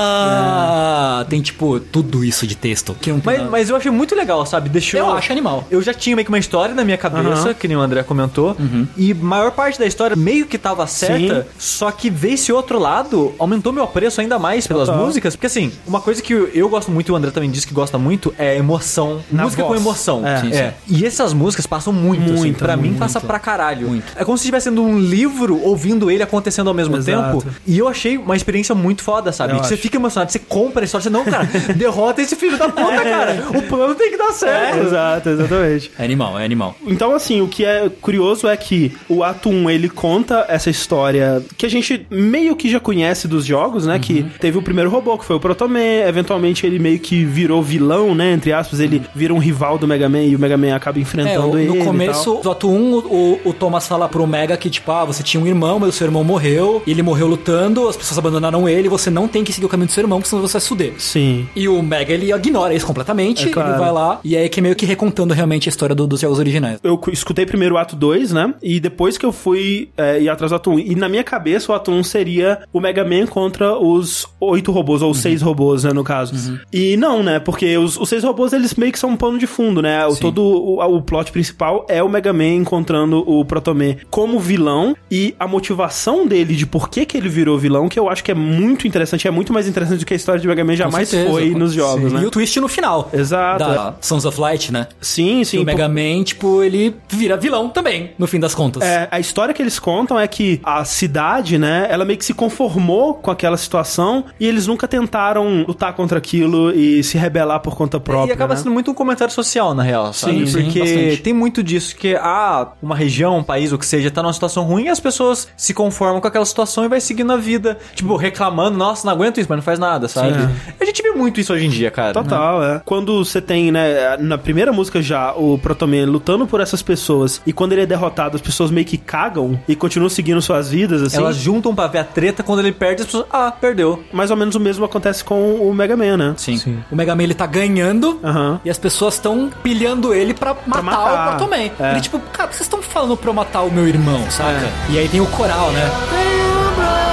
Ah, 0.00 1.24
tem, 1.28 1.40
tipo, 1.40 1.78
tudo 1.80 2.24
isso 2.24 2.46
de 2.46 2.54
texto. 2.56 2.94
Que 3.00 3.10
não 3.12 3.20
Mas, 3.24 3.42
mas 3.50 3.70
eu 3.70 3.76
achei 3.76 3.90
muito 3.90 4.14
legal, 4.14 4.44
sabe? 4.46 4.68
Deixou. 4.68 4.98
Eu 5.00 5.12
acho 5.12 5.30
animal. 5.32 5.64
Eu 5.70 5.80
já 5.82 5.92
tinha 5.94 6.16
meio 6.16 6.24
que 6.26 6.30
uma 6.32 6.38
história 6.38 6.74
na 6.74 6.84
minha 6.84 6.96
cabeça, 6.98 7.54
que 7.54 7.68
nem 7.68 7.76
o 7.76 7.80
André 7.80 8.02
comentou. 8.02 8.56
E 8.96 9.12
maior 9.14 9.50
parte 9.52 9.78
da 9.78 9.86
história 9.86 10.16
meio 10.16 10.46
que 10.46 10.58
tava 10.58 10.86
certa, 10.86 11.46
só 11.58 11.90
que 11.90 12.07
ver 12.10 12.32
esse 12.32 12.52
outro 12.52 12.78
lado 12.78 13.34
aumentou 13.38 13.72
meu 13.72 13.84
apreço 13.84 14.20
ainda 14.20 14.38
mais 14.38 14.66
pelas 14.66 14.88
Total. 14.88 15.04
músicas. 15.04 15.34
Porque 15.36 15.46
assim, 15.46 15.72
uma 15.86 16.00
coisa 16.00 16.22
que 16.22 16.32
eu, 16.32 16.48
eu 16.48 16.68
gosto 16.68 16.90
muito 16.90 17.08
e 17.08 17.12
o 17.12 17.16
André 17.16 17.30
também 17.30 17.50
disse 17.50 17.66
que 17.66 17.74
gosta 17.74 17.98
muito 17.98 18.34
é 18.38 18.56
emoção. 18.56 19.20
Na 19.30 19.44
música 19.44 19.62
voz. 19.62 19.74
com 19.76 19.80
emoção. 19.88 20.26
É. 20.26 20.40
Sim, 20.40 20.52
É. 20.52 20.74
E 20.86 21.04
essas 21.04 21.32
músicas 21.32 21.66
passam 21.66 21.92
muito, 21.92 22.24
assim. 22.24 22.34
Muito, 22.34 22.58
Pra 22.58 22.76
mim 22.76 22.88
muito. 22.88 22.98
passa 22.98 23.20
pra 23.20 23.38
caralho. 23.38 23.88
Muito. 23.88 24.06
É 24.16 24.24
como 24.24 24.36
se 24.36 24.42
estivesse 24.42 24.64
sendo 24.68 24.82
um 24.82 24.98
livro 24.98 25.60
ouvindo 25.62 26.10
ele 26.10 26.22
acontecendo 26.22 26.68
ao 26.68 26.74
mesmo 26.74 26.96
Exato. 26.96 27.38
tempo. 27.42 27.54
E 27.66 27.78
eu 27.78 27.88
achei 27.88 28.18
uma 28.18 28.36
experiência 28.36 28.74
muito 28.74 29.02
foda, 29.02 29.32
sabe? 29.32 29.52
Eu 29.54 29.58
você 29.58 29.74
acho. 29.74 29.82
fica 29.82 29.96
emocionado, 29.96 30.30
você 30.32 30.38
compra 30.38 30.82
a 30.82 30.84
história, 30.84 31.02
você 31.04 31.10
não, 31.10 31.24
cara, 31.24 31.44
derrota 31.76 32.20
esse 32.22 32.34
filho 32.36 32.58
da 32.58 32.68
puta, 32.68 33.02
cara. 33.02 33.44
O 33.58 33.62
plano 33.62 33.94
tem 33.94 34.10
que 34.10 34.16
dar 34.16 34.32
certo. 34.32 34.78
É, 34.78 34.82
exato, 34.82 35.28
exatamente. 35.30 35.90
É 35.98 36.04
animal, 36.04 36.38
é 36.38 36.44
animal. 36.44 36.74
Então, 36.86 37.14
assim, 37.14 37.40
o 37.40 37.48
que 37.48 37.64
é 37.64 37.88
curioso 38.00 38.46
é 38.48 38.56
que 38.56 38.92
o 39.08 39.22
ato 39.24 39.48
1, 39.48 39.70
ele 39.70 39.88
conta 39.88 40.44
essa 40.48 40.68
história 40.70 41.42
que 41.56 41.64
a 41.66 41.68
gente 41.70 41.97
meio 42.10 42.54
que 42.56 42.70
já 42.70 42.80
conhece 42.80 43.26
dos 43.28 43.44
jogos, 43.44 43.86
né? 43.86 43.98
Que 43.98 44.24
teve 44.40 44.58
o 44.58 44.62
primeiro 44.62 44.90
robô, 44.90 45.16
que 45.18 45.24
foi 45.24 45.36
o 45.36 45.40
Protoman, 45.40 45.78
eventualmente 46.06 46.66
ele 46.66 46.78
meio 46.78 46.98
que 46.98 47.24
virou 47.24 47.62
vilão, 47.62 48.14
né? 48.14 48.32
Entre 48.32 48.52
aspas, 48.52 48.80
ele 48.80 49.02
vira 49.14 49.32
um 49.34 49.38
rival 49.38 49.78
do 49.78 49.86
Mega 49.86 50.08
Man 50.08 50.22
e 50.22 50.36
o 50.36 50.38
Mega 50.38 50.56
Man 50.56 50.74
acaba 50.74 50.98
É, 50.98 51.02
enfrentando 51.02 51.56
o- 51.56 51.58
ele. 51.58 51.68
no 51.78 51.84
começo 51.84 52.40
do 52.42 52.50
ato 52.50 52.68
1, 52.68 52.98
o, 52.98 53.40
o 53.44 53.52
Thomas 53.52 53.86
fala 53.86 54.08
pro 54.08 54.26
Mega 54.26 54.56
que, 54.56 54.70
tipo, 54.70 54.90
ah, 54.92 55.04
você 55.04 55.22
tinha 55.22 55.42
um 55.42 55.46
irmão, 55.46 55.78
mas 55.78 55.90
o 55.90 55.92
seu 55.92 56.06
irmão 56.06 56.22
morreu, 56.24 56.82
e 56.86 56.90
ele 56.90 57.02
morreu 57.02 57.26
lutando, 57.26 57.88
as 57.88 57.96
pessoas 57.96 58.18
abandonaram 58.18 58.68
ele, 58.68 58.88
você 58.88 59.10
não 59.10 59.28
tem 59.28 59.44
que 59.44 59.52
seguir 59.52 59.66
o 59.66 59.68
caminho 59.68 59.86
do 59.86 59.92
seu 59.92 60.02
irmão, 60.02 60.18
porque 60.18 60.30
senão 60.30 60.42
você 60.42 60.52
vai 60.54 60.60
se 60.60 60.68
fuder. 60.68 60.92
Sim. 60.98 61.46
E 61.54 61.68
o 61.68 61.82
Mega, 61.82 62.12
ele 62.12 62.32
ignora 62.32 62.74
isso 62.74 62.86
completamente, 62.86 63.48
É 63.48 63.50
claro. 63.50 63.70
ele 63.70 63.78
vai 63.78 63.92
lá, 63.92 64.20
e 64.24 64.36
aí 64.36 64.48
que 64.48 64.60
é 64.60 64.62
meio 64.62 64.74
que 64.76 64.86
recontando 64.86 65.32
realmente 65.34 65.68
a 65.68 65.70
história 65.70 65.94
do- 65.94 66.06
dos 66.06 66.20
jogos 66.20 66.38
originais. 66.38 66.78
Eu 66.82 66.96
cu- 66.98 67.10
escutei 67.10 67.46
primeiro 67.46 67.74
o 67.74 67.78
ato 67.78 67.96
2, 67.96 68.32
né? 68.32 68.52
E 68.62 68.80
depois 68.80 69.16
que 69.18 69.24
eu 69.26 69.32
fui 69.32 69.88
é, 69.96 70.20
ir 70.20 70.28
atrás 70.28 70.50
do 70.50 70.56
ato 70.56 70.70
1. 70.70 70.78
E 70.78 70.94
na 70.94 71.08
minha 71.08 71.24
cabeça, 71.24 71.70
o 71.72 71.74
ato 71.74 71.87
1 71.90 72.02
seria 72.02 72.60
o 72.72 72.80
Mega 72.80 73.04
Man 73.04 73.26
contra 73.26 73.76
os 73.78 74.26
oito 74.40 74.72
robôs, 74.72 75.02
ou 75.02 75.12
seis 75.14 75.42
robôs, 75.42 75.84
né, 75.84 75.92
no 75.92 76.04
caso. 76.04 76.58
E 76.72 76.96
não, 76.96 77.22
né? 77.22 77.38
Porque 77.38 77.76
os, 77.76 77.96
os 77.96 78.08
seis 78.08 78.24
robôs, 78.24 78.52
eles 78.52 78.74
meio 78.74 78.92
que 78.92 78.98
são 78.98 79.10
um 79.10 79.16
pano 79.16 79.38
de 79.38 79.46
fundo, 79.46 79.82
né? 79.82 80.06
O, 80.06 80.16
todo 80.16 80.42
o, 80.42 80.96
o 80.96 81.02
plot 81.02 81.32
principal 81.32 81.86
é 81.88 82.02
o 82.02 82.08
Mega 82.08 82.32
Man 82.32 82.54
encontrando 82.54 83.24
o 83.26 83.44
Protoman 83.44 83.96
como 84.10 84.38
vilão 84.38 84.96
e 85.10 85.34
a 85.38 85.46
motivação 85.46 86.26
dele 86.26 86.54
de 86.54 86.66
por 86.66 86.88
que, 86.88 87.04
que 87.04 87.16
ele 87.16 87.28
virou 87.28 87.58
vilão, 87.58 87.88
que 87.88 87.98
eu 87.98 88.08
acho 88.08 88.22
que 88.22 88.30
é 88.30 88.34
muito 88.34 88.86
interessante, 88.86 89.26
é 89.26 89.30
muito 89.30 89.52
mais 89.52 89.66
interessante 89.66 90.00
do 90.00 90.06
que 90.06 90.14
a 90.14 90.16
história 90.16 90.40
de 90.40 90.46
Mega 90.48 90.64
Man 90.64 90.76
jamais 90.76 91.08
certeza, 91.08 91.30
foi 91.30 91.50
nos 91.50 91.72
jogos, 91.72 92.10
Sim. 92.10 92.16
né? 92.16 92.22
E 92.22 92.26
o 92.26 92.30
twist 92.30 92.58
no 92.60 92.68
final. 92.68 93.10
Exato. 93.12 93.58
Da 93.58 93.94
Sons 94.00 94.24
of 94.24 94.40
Light, 94.40 94.72
né? 94.72 94.86
Sim, 95.00 95.40
E 95.40 95.44
sim. 95.44 95.58
o 95.58 95.64
Mega 95.64 95.88
Man, 95.88 96.22
tipo, 96.24 96.62
ele 96.62 96.94
vira 97.08 97.36
vilão 97.36 97.68
também, 97.68 98.12
no 98.18 98.26
fim 98.26 98.40
das 98.40 98.54
contas. 98.54 98.82
É, 98.82 99.08
a 99.10 99.20
história 99.20 99.54
que 99.54 99.62
eles 99.62 99.78
contam 99.78 100.18
é 100.18 100.26
que 100.26 100.60
a 100.62 100.84
cidade, 100.84 101.58
né, 101.68 101.86
ela 101.90 102.04
meio 102.04 102.18
que 102.18 102.24
se 102.24 102.32
conformou 102.32 103.14
com 103.14 103.30
aquela 103.30 103.56
situação 103.58 104.24
e 104.40 104.46
eles 104.46 104.66
nunca 104.66 104.88
tentaram 104.88 105.64
lutar 105.68 105.92
contra 105.92 106.16
aquilo 106.16 106.70
e 106.72 107.04
se 107.04 107.18
rebelar 107.18 107.60
por 107.60 107.76
conta 107.76 108.00
própria. 108.00 108.30
E 108.30 108.34
acaba 108.34 108.54
né? 108.54 108.60
sendo 108.60 108.72
muito 108.72 108.90
um 108.90 108.94
comentário 108.94 109.32
social, 109.32 109.74
na 109.74 109.82
real, 109.82 110.12
sabe? 110.14 110.38
Sim, 110.38 110.46
sim, 110.46 110.62
Porque 110.62 110.80
bastante. 110.80 111.16
tem 111.18 111.32
muito 111.34 111.62
disso 111.62 111.94
que, 111.94 112.14
ah, 112.16 112.68
uma 112.80 112.96
região, 112.96 113.38
um 113.38 113.42
país, 113.42 113.70
o 113.72 113.78
que 113.78 113.84
seja, 113.84 114.10
tá 114.10 114.22
numa 114.22 114.32
situação 114.32 114.64
ruim 114.64 114.84
e 114.84 114.88
as 114.88 114.98
pessoas 114.98 115.48
se 115.56 115.74
conformam 115.74 116.20
com 116.20 116.26
aquela 116.26 116.46
situação 116.46 116.84
e 116.84 116.88
vai 116.88 117.00
seguindo 117.00 117.32
a 117.32 117.36
vida. 117.36 117.76
Tipo, 117.94 118.16
reclamando, 118.16 118.78
nossa, 118.78 119.06
não 119.06 119.12
aguento 119.12 119.38
isso, 119.38 119.46
mas 119.48 119.58
não 119.58 119.62
faz 119.62 119.78
nada, 119.78 120.08
sabe? 120.08 120.34
A 120.80 120.84
gente 120.84 121.02
vê 121.02 121.10
muito 121.10 121.38
isso 121.40 121.52
hoje 121.52 121.66
em 121.66 121.70
dia, 121.70 121.90
cara. 121.90 122.14
Total, 122.14 122.62
é. 122.62 122.82
Quando 122.84 123.22
você 123.24 123.42
tem, 123.42 123.70
né, 123.70 124.16
na 124.18 124.38
primeira 124.38 124.72
música 124.72 125.02
já, 125.02 125.34
o 125.34 125.58
Protoman 125.58 126.06
lutando 126.06 126.46
por 126.46 126.60
essas 126.60 126.82
pessoas, 126.82 127.42
e 127.46 127.52
quando 127.52 127.72
ele 127.72 127.82
é 127.82 127.86
derrotado, 127.86 128.36
as 128.36 128.42
pessoas 128.42 128.70
meio 128.70 128.86
que 128.86 128.96
cagam 128.96 129.60
e 129.68 129.76
continuam 129.76 130.08
seguindo 130.08 130.40
suas 130.40 130.70
vidas, 130.70 131.02
assim. 131.02 131.18
Elas 131.18 131.36
juntam 131.36 131.57
juntam 131.58 131.74
pra 131.74 131.86
ver 131.88 131.98
a 131.98 132.04
treta, 132.04 132.42
quando 132.42 132.60
ele 132.60 132.72
perde, 132.72 133.02
as 133.02 133.06
pessoas, 133.06 133.26
ah, 133.32 133.50
perdeu. 133.50 134.02
Mais 134.12 134.30
ou 134.30 134.36
menos 134.36 134.54
o 134.54 134.60
mesmo 134.60 134.84
acontece 134.84 135.24
com 135.24 135.54
o 135.56 135.74
Mega 135.74 135.96
Man, 135.96 136.16
né? 136.16 136.34
Sim. 136.36 136.82
O 136.90 136.96
Mega 136.96 137.14
Man 137.14 137.24
ele 137.24 137.34
tá 137.34 137.46
ganhando 137.46 138.20
Aham. 138.22 138.60
e 138.64 138.70
as 138.70 138.78
pessoas 138.78 139.14
estão 139.14 139.50
pilhando 139.62 140.14
ele 140.14 140.32
pra 140.34 140.54
matar, 140.66 140.82
matar. 140.82 141.26
o 141.34 141.36
Proto 141.36 141.50
Man. 141.50 141.70
É. 141.80 141.92
Ele 141.92 142.00
tipo, 142.00 142.18
cara, 142.32 142.50
vocês 142.50 142.62
estão 142.62 142.80
falando 142.80 143.16
pra 143.16 143.30
eu 143.30 143.34
matar 143.34 143.62
o 143.62 143.70
meu 143.70 143.86
irmão, 143.88 144.30
saca? 144.30 144.68
E 144.88 144.98
aí 144.98 145.08
tem 145.08 145.20
o 145.20 145.26
coral, 145.26 145.70
né? 145.72 147.07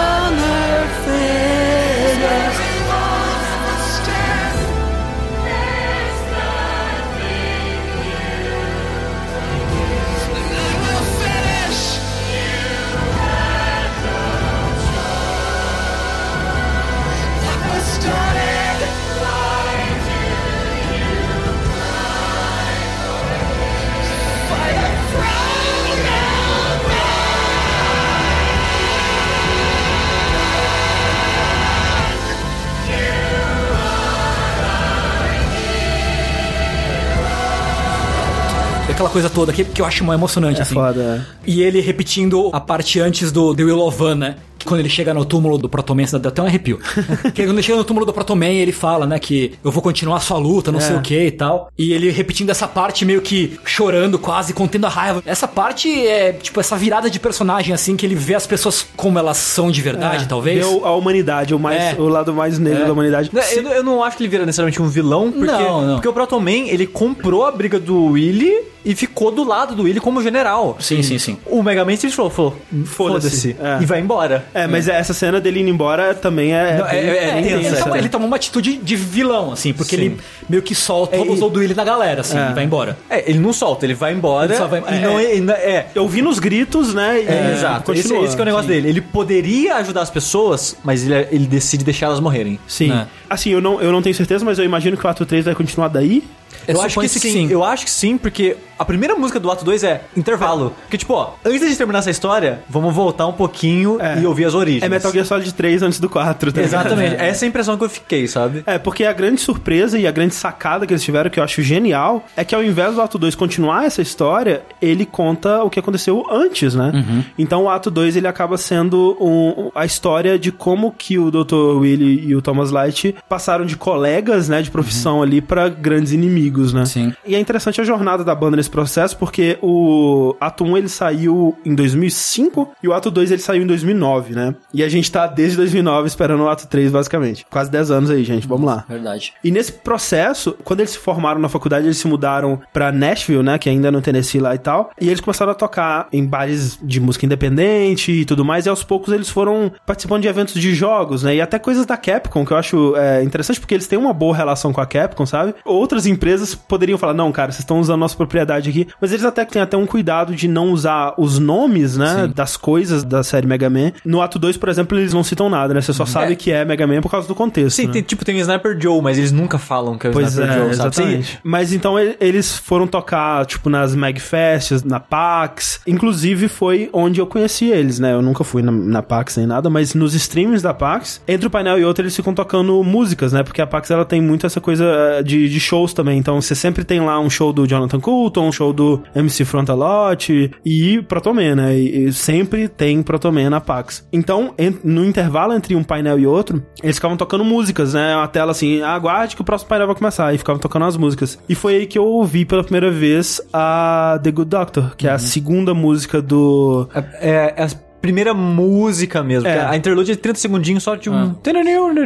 Aquela 38.96 39.10
coisa 39.10 39.30
toda 39.30 39.52
que, 39.52 39.66
que 39.66 39.82
eu 39.82 39.86
acho 39.86 40.06
mais 40.06 40.18
emocionante, 40.18 40.60
É 40.60 40.62
assim. 40.62 40.74
foda. 40.74 41.28
E 41.46 41.62
ele 41.62 41.82
repetindo 41.82 42.50
a 42.54 42.62
parte 42.62 42.98
antes 43.02 43.30
do 43.30 43.54
The 43.54 43.66
Will 43.66 43.82
of 43.82 43.98
Van, 43.98 44.16
né? 44.16 44.36
Quando 44.66 44.80
ele 44.80 44.90
chega 44.90 45.14
no 45.14 45.24
túmulo 45.24 45.58
do 45.58 45.70
Protoman, 45.70 46.06
dá 46.20 46.30
até 46.30 46.42
um 46.42 46.46
arrepio. 46.46 46.80
que 47.34 47.44
quando 47.46 47.54
ele 47.58 47.64
chega 47.64 47.78
no 47.78 47.84
túmulo 47.84 48.06
do 48.06 48.12
Protoman, 48.14 48.52
ele 48.54 48.72
fala, 48.72 49.06
né, 49.06 49.20
que 49.20 49.54
eu 49.64 49.72
vou 49.72 49.82
continuar 49.82 50.18
a 50.18 50.20
sua 50.20 50.38
luta, 50.38 50.72
não 50.72 50.80
É. 50.80 50.82
sei 50.82 50.96
o 50.96 51.02
que 51.02 51.26
e 51.28 51.32
tal. 51.32 51.70
E 51.78 51.94
ele 51.94 52.10
repetindo 52.10 52.50
essa 52.50 52.68
parte 52.68 53.06
meio 53.06 53.22
que 53.22 53.58
chorando 53.64 54.18
quase, 54.20 54.54
contendo 54.54 54.86
a 54.86 54.90
raiva. 54.90 55.22
Essa 55.26 55.48
parte 55.48 55.90
é, 56.08 56.34
tipo, 56.34 56.60
essa 56.60 56.76
virada 56.76 57.10
de 57.10 57.20
personagem, 57.20 57.74
assim, 57.74 57.96
que 57.96 58.06
ele 58.06 58.16
vê 58.16 58.36
as 58.36 58.48
pessoas 58.48 58.86
como 58.96 59.20
elas 59.20 59.38
são 59.38 59.70
de 59.72 59.82
verdade, 59.82 60.28
talvez. 60.28 60.60
Deu 60.60 60.86
a 60.86 60.96
humanidade, 60.96 61.54
o, 61.54 61.60
mais, 61.60 61.82
É. 61.82 61.96
o 61.98 62.08
lado 62.08 62.34
mais 62.34 62.58
negro 62.60 62.84
É. 62.84 62.86
da 62.86 62.94
humanidade. 62.94 63.30
Eu, 63.56 63.64
não- 63.64 63.72
eu 63.72 63.84
não 63.84 64.04
acho 64.04 64.18
que 64.18 64.24
ele 64.24 64.30
vira 64.30 64.46
necessariamente 64.46 64.82
um 64.82 64.88
vilão, 64.88 65.32
porque, 65.32 65.46
Não, 65.52 65.82
não. 65.86 65.94
porque 65.96 66.08
o 66.08 66.14
Proton 66.14 66.40
Man, 66.40 66.52
ele 66.68 66.88
comprou 66.88 67.46
a 67.46 67.52
briga 67.52 67.80
do 67.80 68.06
Willy 68.12 68.54
e 68.84 68.94
ficou 68.94 69.32
do 69.32 69.44
lado 69.44 69.76
do 69.76 69.84
Willy 69.84 70.00
como 70.00 70.22
general. 70.22 70.78
Sim, 70.80 71.02
sim, 71.02 71.18
sim. 71.18 71.38
O 71.48 71.64
Mega 71.64 71.84
Man 71.84 71.92
simplesmente 71.96 72.16
falou, 72.16 72.32
falou 72.32 72.54
Foda-se. 72.86 73.54
foda-se, 73.54 73.56
É. 73.60 73.82
e 73.82 73.86
vai 73.86 74.00
embora. 74.00 74.46
É, 74.56 74.68
mas 74.68 74.88
essa 74.88 75.14
cena 75.14 75.42
dele 75.42 75.60
indo 75.60 75.70
embora 75.70 76.14
também 76.16 76.54
é. 76.54 76.78
Não, 76.78 76.88
é, 76.88 76.92
bem- 76.92 77.00
é, 77.10 77.30
é, 77.30 77.42
bem 77.42 77.52
ele, 77.52 77.76
toma, 77.76 77.98
ele 77.98 78.10
tomou 78.10 78.28
uma 78.28 78.38
atitude 78.38 78.78
de 78.78 78.96
vilão, 78.96 79.52
assim, 79.52 79.74
porque 79.74 79.96
Sim. 79.98 80.02
ele 80.02 80.18
meio 80.50 80.64
que 80.64 80.74
solta 80.74 81.18
É, 81.18 81.20
o 81.20 81.36
e- 81.36 81.38
do 81.38 81.60
Willy 81.60 81.74
da 81.74 81.84
galera, 81.84 82.22
assim, 82.22 82.38
É. 82.38 82.52
e 82.52 82.54
vai 82.54 82.64
embora. 82.64 82.98
É, 83.10 83.30
ele 83.30 83.38
não 83.40 83.52
solta, 83.52 83.86
ele 83.86 83.94
vai 83.94 84.14
embora. 84.14 84.46
Ele 84.54 84.58
só 84.58 84.66
vai- 84.68 84.80
e 84.80 84.96
é. 84.96 85.00
não, 85.02 85.46
não- 85.48 85.54
é, 85.54 85.88
Eu 85.94 86.08
vi 86.08 86.22
nos 86.22 86.40
gritos, 86.40 86.94
né? 86.94 87.22
E 87.22 87.28
É, 87.28 87.54
exato. 87.54 87.92
Esse, 87.92 88.04
Continua. 88.04 88.26
esse 88.26 88.36
que 88.36 88.42
é 88.42 88.44
o 88.44 88.46
negócio 88.46 88.68
dele. 88.70 88.88
Ele 88.88 89.02
poderia 89.02 89.76
ajudar 89.76 90.02
as 90.04 90.10
pessoas, 90.10 90.78
mas 90.84 91.04
ele, 91.06 91.28
ele 91.32 91.46
decide 91.48 91.84
deixar 91.84 92.06
elas 92.06 92.22
morrerem. 92.22 92.58
Sim. 92.66 92.90
né? 92.90 93.08
Assim, 93.30 93.52
eu 93.52 93.62
não, 93.62 93.82
eu 93.82 93.92
não 93.92 94.02
tenho 94.02 94.16
certeza, 94.16 94.44
mas 94.46 94.60
eu 94.60 94.66
imagino 94.66 94.98
que 94.98 95.06
o 95.06 95.10
ato 95.10 95.26
3 95.26 95.46
vai 95.46 95.56
continuar 95.56 95.88
daí. 95.88 96.24
Eu 96.68 96.78
acho 96.82 97.00
que 97.00 97.08
supõe-se 97.08 97.20
sim, 97.20 97.48
Eu 97.52 97.64
acho 97.64 97.86
que 97.86 97.92
sim, 97.92 98.18
porque 98.18 98.58
a 98.80 98.84
primeira 98.84 99.14
música 99.16 99.40
do 99.40 99.52
ato 99.52 99.64
2 99.64 99.84
é 99.84 100.02
intervalo. 100.18 100.74
Porque, 100.82 100.98
tipo, 100.98 101.14
ó, 101.14 101.34
antes 101.46 101.70
de 101.70 101.76
terminar 101.76 102.00
essa 102.00 102.10
história, 102.10 102.62
vamos 102.68 102.92
voltar 102.96 103.28
um 103.28 103.34
pouquinho 103.34 104.02
É. 104.02 104.20
e 104.22 104.26
ouvir 104.26 104.46
as 104.46 104.56
origens. 104.56 104.82
É 104.82 104.90
Metal 104.90 105.12
Gear 105.12 105.26
Solid 105.26 105.54
3 105.54 105.84
antes 105.84 106.00
do 106.00 106.10
4, 106.10 106.52
tá 106.52 106.62
ligado? 106.62 106.82
Exatamente. 106.88 107.16
Essa 107.22 107.46
é 107.46 107.48
a 107.48 107.50
impressão 107.50 107.78
que 107.78 107.84
eu 107.84 107.90
fiquei, 107.90 108.28
sabe? 108.28 108.64
É, 108.66 108.80
porque 108.80 109.04
a 109.06 109.14
grande 109.14 109.42
surpresa 109.42 110.00
e 110.00 110.08
a 110.08 110.12
grande 110.12 110.34
sacada 110.34 110.88
que 110.88 110.94
eles 110.94 111.04
tiveram, 111.04 111.30
que 111.30 111.40
eu 111.40 111.44
acho 111.44 111.62
genial, 111.62 112.26
é 112.36 112.44
que 112.44 112.56
ao 112.56 112.64
invés 112.64 112.96
do 112.96 113.02
ato 113.02 113.20
2 113.20 113.36
continuar 113.36 113.86
essa 113.86 114.02
história, 114.02 114.64
ele 114.82 115.06
conta 115.06 115.62
o 115.64 115.70
que 115.70 115.80
aconteceu 115.80 116.26
antes, 116.32 116.74
né? 116.74 116.92
Então 117.38 117.66
o 117.66 117.70
ato 117.70 117.92
2 117.92 118.16
ele 118.16 118.28
acaba 118.28 118.58
sendo 118.58 119.16
um- 119.22 119.70
a 119.76 119.86
história 119.86 120.40
de 120.40 120.52
como 120.52 120.92
que 120.92 121.20
o 121.20 121.30
Dr. 121.30 121.78
Willy 121.78 122.26
e 122.28 122.36
o 122.36 122.42
Thomas 122.42 122.72
Light 122.72 123.14
passaram 123.28 123.66
de 123.66 123.76
colegas, 123.76 124.50
né, 124.50 124.62
de 124.62 124.72
profissão 124.72 125.22
ali 125.22 125.42
pra 125.42 125.70
grandes 125.70 126.12
inimigos, 126.12 126.74
né? 126.74 126.86
Sim. 126.86 127.14
E 127.26 127.36
é 127.36 127.40
interessante 127.40 127.82
a 127.82 127.84
jornada 127.84 128.24
da 128.24 128.36
banda 128.36 128.58
nesse 128.58 128.70
processo, 128.70 129.18
porque 129.18 129.58
o 129.62 130.36
ato 130.40 130.64
1 130.64 130.78
ele 130.78 130.90
saiu 130.90 131.58
em 131.66 131.74
2005 131.74 132.76
e 132.82 132.88
o 132.88 132.94
ato 132.94 133.10
2 133.10 133.32
ele 133.32 133.42
saiu 133.42 133.64
em 133.64 133.68
2009, 133.68 134.36
né? 134.36 134.56
E 134.74 134.84
a 134.84 134.90
gente 134.90 135.12
tá 135.12 135.28
desde 135.28 135.58
2009 135.58 136.08
esperando 136.08 136.44
o 136.44 136.50
ato 136.50 136.68
3, 136.68 136.92
basicamente. 136.92 137.46
Quase 137.50 137.72
10 137.72 137.92
anos 137.92 138.10
aí, 138.10 138.24
gente. 138.24 138.48
Vamos 138.48 138.66
lá. 138.66 138.86
Verdade. 138.88 139.34
E 139.44 139.52
nesse 139.52 139.72
processo, 139.72 140.56
quando 140.64 140.82
eles 140.82 140.92
se 140.92 140.98
formaram 140.98 141.40
na 141.40 141.50
faculdade, 141.50 141.86
eles 141.86 141.98
se 141.98 142.08
mudaram 142.08 142.60
pra 142.74 142.92
Nashville, 142.92 143.44
né, 143.44 143.58
que 143.58 143.70
ainda 143.70 143.88
é 143.88 143.92
no 143.92 144.02
Tennessee 144.02 144.42
lá 144.42 144.56
e 144.56 144.60
tal, 144.60 144.92
e 145.00 145.08
eles 145.08 145.22
começaram 145.22 145.52
a 145.52 145.56
tocar 145.56 146.08
em 146.12 146.26
bares 146.26 146.78
de 146.82 147.00
música 147.00 147.26
independente 147.26 148.12
e 148.12 148.26
tudo 148.26 148.44
mais, 148.44 148.66
e 148.66 148.70
aos 148.70 148.84
poucos 148.84 149.14
eles 149.14 149.30
foram 149.30 149.72
participando 149.86 150.22
de 150.22 150.28
eventos 150.28 150.54
de 150.54 150.74
jogos, 150.74 151.24
né, 151.24 151.36
e 151.36 151.42
até 151.42 151.58
coisas 151.60 151.86
da 151.86 151.98
Capcom, 151.98 152.46
que 152.46 152.52
eu 152.52 152.58
acho 152.58 152.96
é, 152.96 153.05
interessante, 153.24 153.60
porque 153.60 153.74
eles 153.74 153.88
têm 153.88 153.98
uma 153.98 154.14
boa 154.14 154.36
relação 154.36 154.72
com 154.72 154.82
a 154.82 154.86
Capcom, 154.86 155.26
sabe? 155.26 155.54
Outras 155.64 156.06
empresas 156.06 156.56
poderiam 156.56 156.98
falar, 156.98 157.14
não, 157.14 157.32
cara, 157.32 157.52
vocês 157.52 157.60
estão 157.60 157.80
usando 157.80 158.00
nossa 158.00 158.16
propriedade 158.16 158.70
aqui, 158.70 158.88
mas 159.00 159.12
eles 159.12 159.26
até 159.26 159.46
têm 159.46 159.62
até 159.62 159.78
um 159.78 159.86
cuidado 159.86 160.36
de 160.36 160.48
não 160.48 160.72
usar 160.72 161.14
os 161.18 161.40
nomes, 161.40 161.98
né, 161.98 162.30
das 162.34 162.58
coisas 162.58 163.04
da 163.04 163.24
série 163.24 163.48
Mega 163.48 163.70
Man. 163.70 163.92
No 164.04 164.22
ato 164.22 164.38
2, 164.40 164.58
por 164.58 164.70
exemplo, 164.70 164.98
eles 164.98 165.14
não 165.14 165.24
citam 165.24 165.50
nada, 165.50 165.74
né, 165.74 165.82
você 165.82 165.94
só 165.94 166.06
sabe 166.06 166.36
que 166.36 166.52
é 166.52 166.66
Mega 166.66 166.86
Man 166.88 167.02
por 167.02 167.10
causa 167.12 167.28
do 167.28 167.36
contexto, 167.36 167.76
Sim, 167.76 167.88
né? 167.88 167.94
tem, 167.94 168.02
tipo, 168.02 168.24
tem 168.26 168.36
o 168.36 168.40
Sniper 168.40 168.78
Joe, 168.80 169.02
mas 169.02 169.18
eles 169.18 169.32
nunca 169.32 169.58
falam 169.58 169.98
que 169.98 170.08
é 170.08 170.10
o 170.10 170.14
Pois 170.14 170.30
Sniper 170.34 170.52
é, 170.52 170.54
Joe, 170.54 170.76
sabe? 170.76 170.90
exatamente. 170.90 171.32
Sim, 171.32 171.38
Mas 171.44 171.74
então 171.74 171.96
eles 172.00 172.58
foram 172.58 172.88
tocar, 172.88 173.46
tipo, 173.46 173.70
nas 173.70 173.96
Magfests, 173.96 174.84
na 174.84 175.00
PAX. 175.00 175.82
Inclusive 175.86 176.48
foi 176.48 176.90
onde 176.94 177.20
eu 177.20 177.28
conheci 177.28 177.66
eles, 177.66 178.00
né? 178.00 178.14
Eu 178.14 178.22
nunca 178.22 178.44
fui 178.44 178.62
na, 178.62 178.72
na 178.72 179.02
PAX 179.02 179.38
nem 179.38 179.46
nada, 179.48 179.70
mas 179.70 179.94
nos 179.94 180.14
streams 180.14 180.62
da 180.62 180.74
PAX, 180.74 181.22
entre 181.28 181.48
um 181.48 181.50
painel 181.50 181.80
e 181.80 181.86
outro, 181.86 182.04
eles 182.04 182.16
ficam 182.16 182.34
tocando 182.34 182.84
músicas, 182.96 183.34
né? 183.34 183.44
Porque 183.44 183.62
a 183.62 183.68
PAX 183.68 183.92
ela 183.92 184.06
tem 184.06 184.22
muito 184.22 184.46
essa 184.46 184.62
coisa 184.62 184.86
eh, 184.86 185.24
de, 185.24 185.50
de 185.50 185.60
shows 185.60 185.94
também. 185.94 186.18
Então 186.18 186.40
você 186.42 186.56
sempre 186.56 186.84
tem 186.84 187.00
lá 187.02 187.20
um 187.20 187.30
show 187.30 187.52
do 187.52 187.68
Jonathan 187.68 188.00
Coulton, 188.00 188.48
um 188.48 188.52
show 188.52 188.72
do 188.74 189.02
MC 189.16 189.44
Frontalot 189.46 190.52
e 190.66 191.02
Protoman, 191.04 191.56
né? 191.56 191.78
E, 191.78 192.06
e 192.08 192.14
sempre 192.14 192.68
tem 192.68 193.02
Protoman 193.02 193.50
na 193.50 193.60
PAX. 193.62 194.08
Então, 194.12 194.54
en- 194.58 194.78
no 194.84 195.06
intervalo 195.06 195.54
entre 195.54 195.76
um 195.76 195.84
painel 195.84 196.20
e 196.20 196.26
outro, 196.28 196.64
eles 196.84 196.96
ficavam 196.96 197.18
tocando 197.18 197.44
músicas, 197.44 197.94
né? 197.94 198.16
Uma 198.16 198.28
tela 198.28 198.52
assim, 198.52 198.82
aguarde 198.82 199.36
que 199.36 199.42
o 199.42 199.46
próximo 199.46 199.70
painel 199.70 199.88
vai 199.88 199.96
começar. 199.96 200.34
E 200.34 200.38
ficavam 200.38 200.60
tocando 200.60 200.86
as 200.86 200.98
músicas. 200.98 201.38
E 201.50 201.56
foi 201.56 201.76
aí 201.76 201.86
que 201.86 201.98
eu 201.98 202.06
ouvi 202.06 202.46
pela 202.46 202.64
primeira 202.64 202.90
vez 202.92 203.42
a 203.54 204.20
The 204.24 204.32
Good 204.32 204.50
Doctor, 204.50 204.96
que 204.96 205.08
é 205.08 205.12
a 205.12 205.18
segunda 205.20 205.74
música 205.74 206.22
do. 206.22 206.88
É, 207.20 207.54
é 207.56 207.64
a 207.64 207.68
primeira 208.06 208.36
música 208.36 209.24
mesmo. 209.24 209.48
É. 209.48 209.66
A 209.66 209.76
interlude 209.76 210.12
é 210.12 210.16
30 210.16 210.40
segundinhos 210.40 210.84
só 210.84 210.96
de 210.96 211.10
um... 211.10 211.34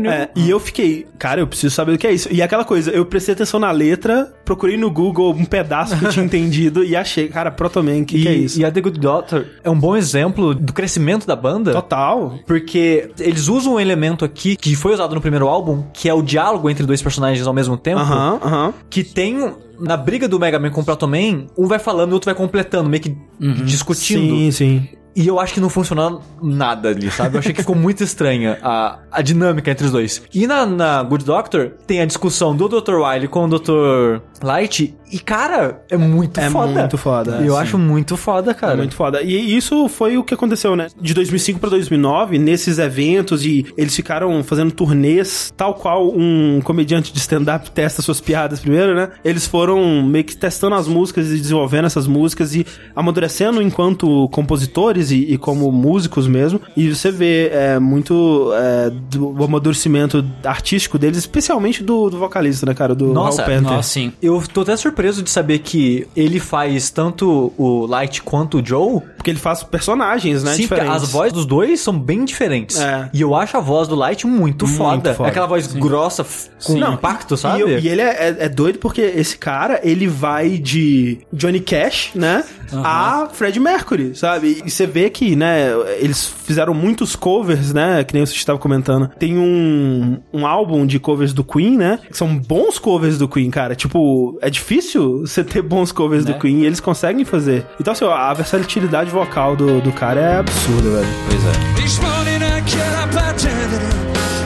É, 0.10 0.30
e 0.34 0.50
eu 0.50 0.58
fiquei, 0.62 1.06
cara, 1.18 1.42
eu 1.42 1.48
preciso 1.48 1.76
saber 1.76 1.96
o 1.96 1.98
que 1.98 2.08
é 2.08 2.14
isso. 2.14 2.30
E 2.32 2.42
aquela 2.42 2.64
coisa, 2.64 2.90
eu 2.92 3.06
prestei 3.06 3.34
atenção 3.34 3.60
na 3.60 3.70
letra, 3.70 4.34
procurei 4.46 4.78
no 4.78 4.90
Google 4.90 5.34
um 5.34 5.44
pedaço 5.44 5.98
que 5.98 6.06
eu 6.06 6.10
tinha 6.10 6.24
entendido 6.26 6.86
e 6.86 6.96
achei, 6.96 7.28
cara, 7.28 7.52
Protoman, 7.52 8.02
o 8.02 8.06
que, 8.06 8.22
que 8.22 8.28
é 8.30 8.34
isso? 8.34 8.62
e 8.62 8.64
a 8.64 8.72
The 8.72 8.80
Good 8.80 9.00
Doctor 9.00 9.46
é 9.62 9.70
um 9.70 9.78
bom 9.78 9.96
exemplo 9.96 10.56
do 10.56 10.72
crescimento 10.72 11.28
da 11.28 11.36
banda. 11.36 11.74
Total. 11.74 12.40
Porque 12.48 13.12
eles 13.20 13.50
usam 13.50 13.74
um 13.74 13.80
elemento 13.80 14.24
aqui 14.24 14.56
que 14.56 14.74
foi 14.76 14.94
usado 14.94 15.14
no 15.14 15.20
primeiro 15.20 15.48
álbum, 15.48 15.84
que 15.94 16.08
é 16.08 16.14
o 16.14 16.22
diálogo 16.22 16.70
entre 16.70 16.86
dois 16.86 17.02
personagens 17.02 17.46
ao 17.46 17.54
mesmo 17.54 17.76
tempo. 17.76 18.00
Aham, 18.00 18.40
aham. 18.42 18.74
Que 18.90 19.04
tem. 19.04 19.54
Na 19.80 19.96
briga 19.96 20.28
do 20.28 20.38
Mega 20.38 20.60
Man 20.60 20.72
com 20.72 20.82
o 20.82 20.84
Proto 20.84 21.08
Man, 21.08 21.48
um 21.58 21.66
vai 21.66 21.80
falando 21.80 22.10
e 22.10 22.12
o 22.12 22.16
outro 22.16 22.26
vai 22.26 22.36
completando, 22.36 22.90
meio 22.90 23.02
que 23.02 23.16
discutindo. 23.64 24.36
Sim, 24.36 24.52
sim. 24.52 24.90
E 25.20 25.28
eu 25.28 25.38
acho 25.38 25.54
que 25.54 25.60
não 25.60 25.70
funcionou 25.70 26.22
nada 26.42 26.88
ali, 26.88 27.12
sabe? 27.12 27.36
Eu 27.36 27.40
achei 27.40 27.52
que 27.52 27.60
ficou 27.60 27.76
muito 27.76 28.02
estranha 28.02 28.58
a, 28.64 29.00
a 29.12 29.22
dinâmica 29.22 29.70
entre 29.70 29.86
os 29.86 29.92
dois. 29.92 30.24
E 30.34 30.48
na, 30.48 30.66
na 30.66 31.04
Good 31.04 31.26
Doctor, 31.26 31.74
tem 31.86 32.00
a 32.00 32.06
discussão 32.06 32.56
do 32.56 32.70
Dr. 32.70 32.94
Wily 32.94 33.28
com 33.28 33.44
o 33.44 33.50
Dr. 33.50 34.22
Light. 34.42 34.96
E, 35.12 35.20
cara, 35.20 35.82
é 35.90 35.98
muito 35.98 36.40
É 36.40 36.50
foda. 36.50 36.80
muito 36.80 36.98
foda, 36.98 37.42
eu 37.44 37.54
sim. 37.54 37.60
acho 37.60 37.78
muito 37.78 38.16
foda, 38.18 38.54
cara. 38.54 38.74
É 38.74 38.78
muito 38.78 38.96
foda. 38.96 39.22
E 39.22 39.56
isso 39.56 39.88
foi 39.88 40.18
o 40.18 40.24
que 40.24 40.34
aconteceu, 40.34 40.76
né? 40.76 40.88
De 41.00 41.14
2005 41.14 41.60
pra 41.60 41.70
2009, 41.70 42.38
nesses 42.38 42.78
eventos, 42.80 43.46
e 43.46 43.66
eles 43.78 43.96
ficaram 43.96 44.44
fazendo 44.44 44.72
turnês, 44.72 45.52
tal 45.58 45.74
qual 45.74 46.12
um 46.16 46.60
comediante 46.64 47.12
de 47.12 47.20
stand-up 47.20 47.72
testa 47.72 48.02
suas 48.02 48.22
piadas 48.22 48.60
primeiro, 48.60 48.94
né? 48.96 49.10
Eles 49.24 49.48
foram 49.48 50.04
meio 50.04 50.24
que 50.24 50.36
testando 50.38 50.76
as 50.76 50.88
músicas 50.88 51.28
e 51.32 51.38
desenvolvendo 51.40 51.86
essas 51.86 52.06
músicas 52.08 52.54
e 52.56 52.66
amadurecendo 52.96 53.62
enquanto 53.62 54.28
compositores 54.30 55.12
e, 55.12 55.34
e 55.34 55.38
como 55.38 55.72
músicos 55.72 56.28
mesmo. 56.28 56.62
E 56.76 56.94
você 56.94 57.12
vê 57.12 57.50
é, 57.52 57.80
muito 57.80 58.52
é, 58.54 58.90
do 58.90 59.44
amadurecimento 59.44 60.24
artístico 60.44 60.98
deles, 61.00 61.18
especialmente 61.18 61.84
do, 61.84 62.10
do 62.10 62.18
vocalista, 62.20 62.66
né, 62.66 62.74
cara? 62.74 62.94
Do 62.94 63.08
Nossa, 63.08 63.42
Hal 63.42 63.48
Panther. 63.48 63.62
Nossa, 63.72 63.90
sim. 63.90 64.14
Eu 64.22 64.44
tô 64.54 64.62
até 64.62 64.76
surpreso 64.76 64.99
de 65.04 65.30
saber 65.30 65.60
que 65.60 66.08
ele 66.16 66.40
faz 66.40 66.90
tanto 66.90 67.54
o 67.58 67.86
Light 67.86 68.22
quanto 68.22 68.60
o 68.60 68.66
Joe 68.66 69.02
Porque 69.16 69.30
ele 69.32 69.40
faz 69.40 69.64
personagens, 69.64 70.44
né? 70.44 70.54
Sim, 70.54 70.64
diferentes. 70.64 71.04
as 71.04 71.12
vozes 71.12 71.34
dos 71.34 71.46
dois 71.46 71.80
são 71.80 71.98
bem 71.98 72.26
diferentes. 72.26 72.80
É. 72.80 73.10
E 73.14 73.22
eu 73.22 73.34
acho 73.36 73.58
a 73.58 73.60
voz 73.62 73.88
do 73.88 73.96
Light 73.96 74.26
muito, 74.28 74.68
foda. 74.68 75.14
foda. 75.14 75.28
É 75.28 75.32
aquela 75.32 75.48
voz 75.48 75.68
grossa, 75.68 76.24
f- 76.24 76.50
com 76.64 76.74
Não, 76.78 76.94
impacto, 76.94 77.34
e- 77.34 77.38
sabe? 77.38 77.60
E, 77.60 77.62
eu- 77.62 77.80
e 77.80 77.88
ele 77.88 78.02
é, 78.02 78.06
é- 78.30 78.36
é 78.46 78.50
doido 78.50 78.80
porque 78.80 79.02
esse 79.02 79.38
cara, 79.38 79.80
ele 79.84 80.08
vai 80.08 80.58
de 80.58 81.20
Johnny 81.34 81.60
Cash, 81.60 82.12
né? 82.16 82.44
A 82.72 83.28
Fred 83.34 83.60
Mercury, 83.60 84.16
sabe? 84.16 84.62
E 84.66 84.70
você 84.70 84.86
vê 84.86 85.10
que, 85.10 85.36
né, 85.36 85.70
eles 86.00 86.26
fizeram 86.46 86.74
muitos 86.74 87.16
covers, 87.16 87.74
né? 87.74 88.04
Que 88.04 88.14
nem 88.14 88.26
você 88.26 88.34
estava 88.34 88.60
comentando. 88.60 89.10
Tem 89.18 89.38
um, 89.38 90.20
um 90.32 90.46
álbum 90.46 90.86
de 90.86 91.00
covers 91.00 91.34
do 91.34 91.44
Queen, 91.44 91.78
né? 91.78 92.00
Que 92.10 92.16
são 92.18 92.38
bons 92.38 92.78
covers 92.78 93.18
do 93.18 93.28
Queen, 93.28 93.50
cara. 93.50 93.76
Tipo, 93.76 94.38
é 94.42 94.50
difícil 94.50 94.89
você 94.98 95.44
ter 95.44 95.62
bons 95.62 95.92
covers 95.92 96.26
do 96.26 96.34
Queen 96.36 96.62
e 96.62 96.66
eles 96.66 96.80
conseguem 96.80 97.24
fazer. 97.26 97.66
Então, 97.80 97.94
assim, 97.94 98.06
a 98.06 98.34
versatilidade 98.34 99.12
vocal 99.12 99.56
do, 99.56 99.80
do 99.82 99.92
cara 99.92 100.20
é 100.20 100.36
absurda, 100.38 100.90
velho. 100.90 101.08
Pois 101.30 101.46
é. 101.46 101.84
Each 101.84 102.02
morning 102.02 102.44
I 102.44 102.62
get 102.66 102.82
up, 103.04 103.16
I 103.16 103.34
tell 103.34 103.52
it. 103.52 103.82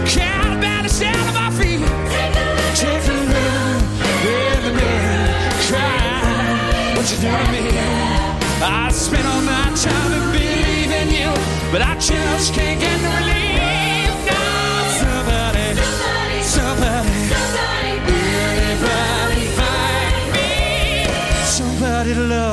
Count 0.05 0.57
about 0.57 0.83
the 0.83 0.89
sound 0.89 1.29
of 1.29 1.33
my 1.33 1.51
feet. 1.51 1.79
Take 2.75 3.07
a 3.07 3.13
look 3.13 3.83
in 4.25 4.63
the 4.63 4.71
mirror, 4.73 5.27
cry. 5.67 6.95
What 6.95 7.09
you 7.11 7.17
do 7.17 7.29
to 7.29 7.51
me? 7.51 7.63
I 8.61 8.89
spent 8.91 9.25
all 9.25 9.41
my 9.41 9.71
time 9.75 10.31
believing 10.31 11.11
you, 11.11 11.31
but 11.71 11.81
I 11.81 11.95
just 11.99 12.53
can't 12.53 12.79
get 12.79 12.92
little 22.13 22.27
love. 22.27 22.52